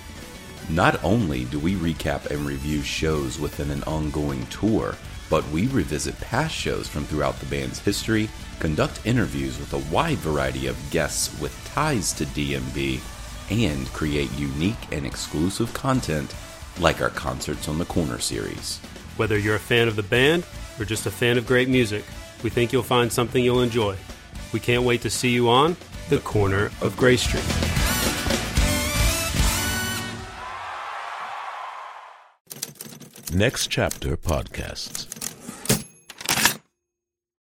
Not 0.70 1.02
only 1.02 1.46
do 1.46 1.58
we 1.58 1.74
recap 1.74 2.26
and 2.26 2.46
review 2.46 2.80
shows 2.82 3.40
within 3.40 3.72
an 3.72 3.82
ongoing 3.88 4.46
tour, 4.46 4.94
but 5.28 5.44
we 5.48 5.66
revisit 5.66 6.20
past 6.20 6.54
shows 6.54 6.86
from 6.86 7.06
throughout 7.06 7.40
the 7.40 7.46
band's 7.46 7.80
history, 7.80 8.30
conduct 8.60 9.04
interviews 9.04 9.58
with 9.58 9.72
a 9.72 9.92
wide 9.92 10.18
variety 10.18 10.68
of 10.68 10.90
guests 10.92 11.36
with 11.40 11.52
ties 11.74 12.12
to 12.12 12.24
DMB, 12.26 13.00
and 13.50 13.84
create 13.88 14.30
unique 14.38 14.92
and 14.92 15.04
exclusive 15.04 15.74
content 15.74 16.36
like 16.78 17.02
our 17.02 17.10
Concerts 17.10 17.66
on 17.66 17.78
the 17.78 17.84
Corner 17.84 18.20
series. 18.20 18.78
Whether 19.16 19.36
you're 19.36 19.56
a 19.56 19.58
fan 19.58 19.88
of 19.88 19.96
the 19.96 20.04
band 20.04 20.44
or 20.78 20.84
just 20.84 21.06
a 21.06 21.10
fan 21.10 21.38
of 21.38 21.46
great 21.46 21.68
music, 21.68 22.04
we 22.42 22.50
think 22.50 22.72
you'll 22.72 22.82
find 22.82 23.12
something 23.12 23.42
you'll 23.42 23.62
enjoy. 23.62 23.96
We 24.52 24.60
can't 24.60 24.84
wait 24.84 25.02
to 25.02 25.10
see 25.10 25.30
you 25.30 25.48
on 25.48 25.76
The 26.08 26.18
Corner 26.18 26.70
of 26.80 26.96
Grey 26.96 27.16
Street. 27.16 27.44
Next 33.32 33.68
Chapter 33.68 34.16
Podcasts. 34.16 35.15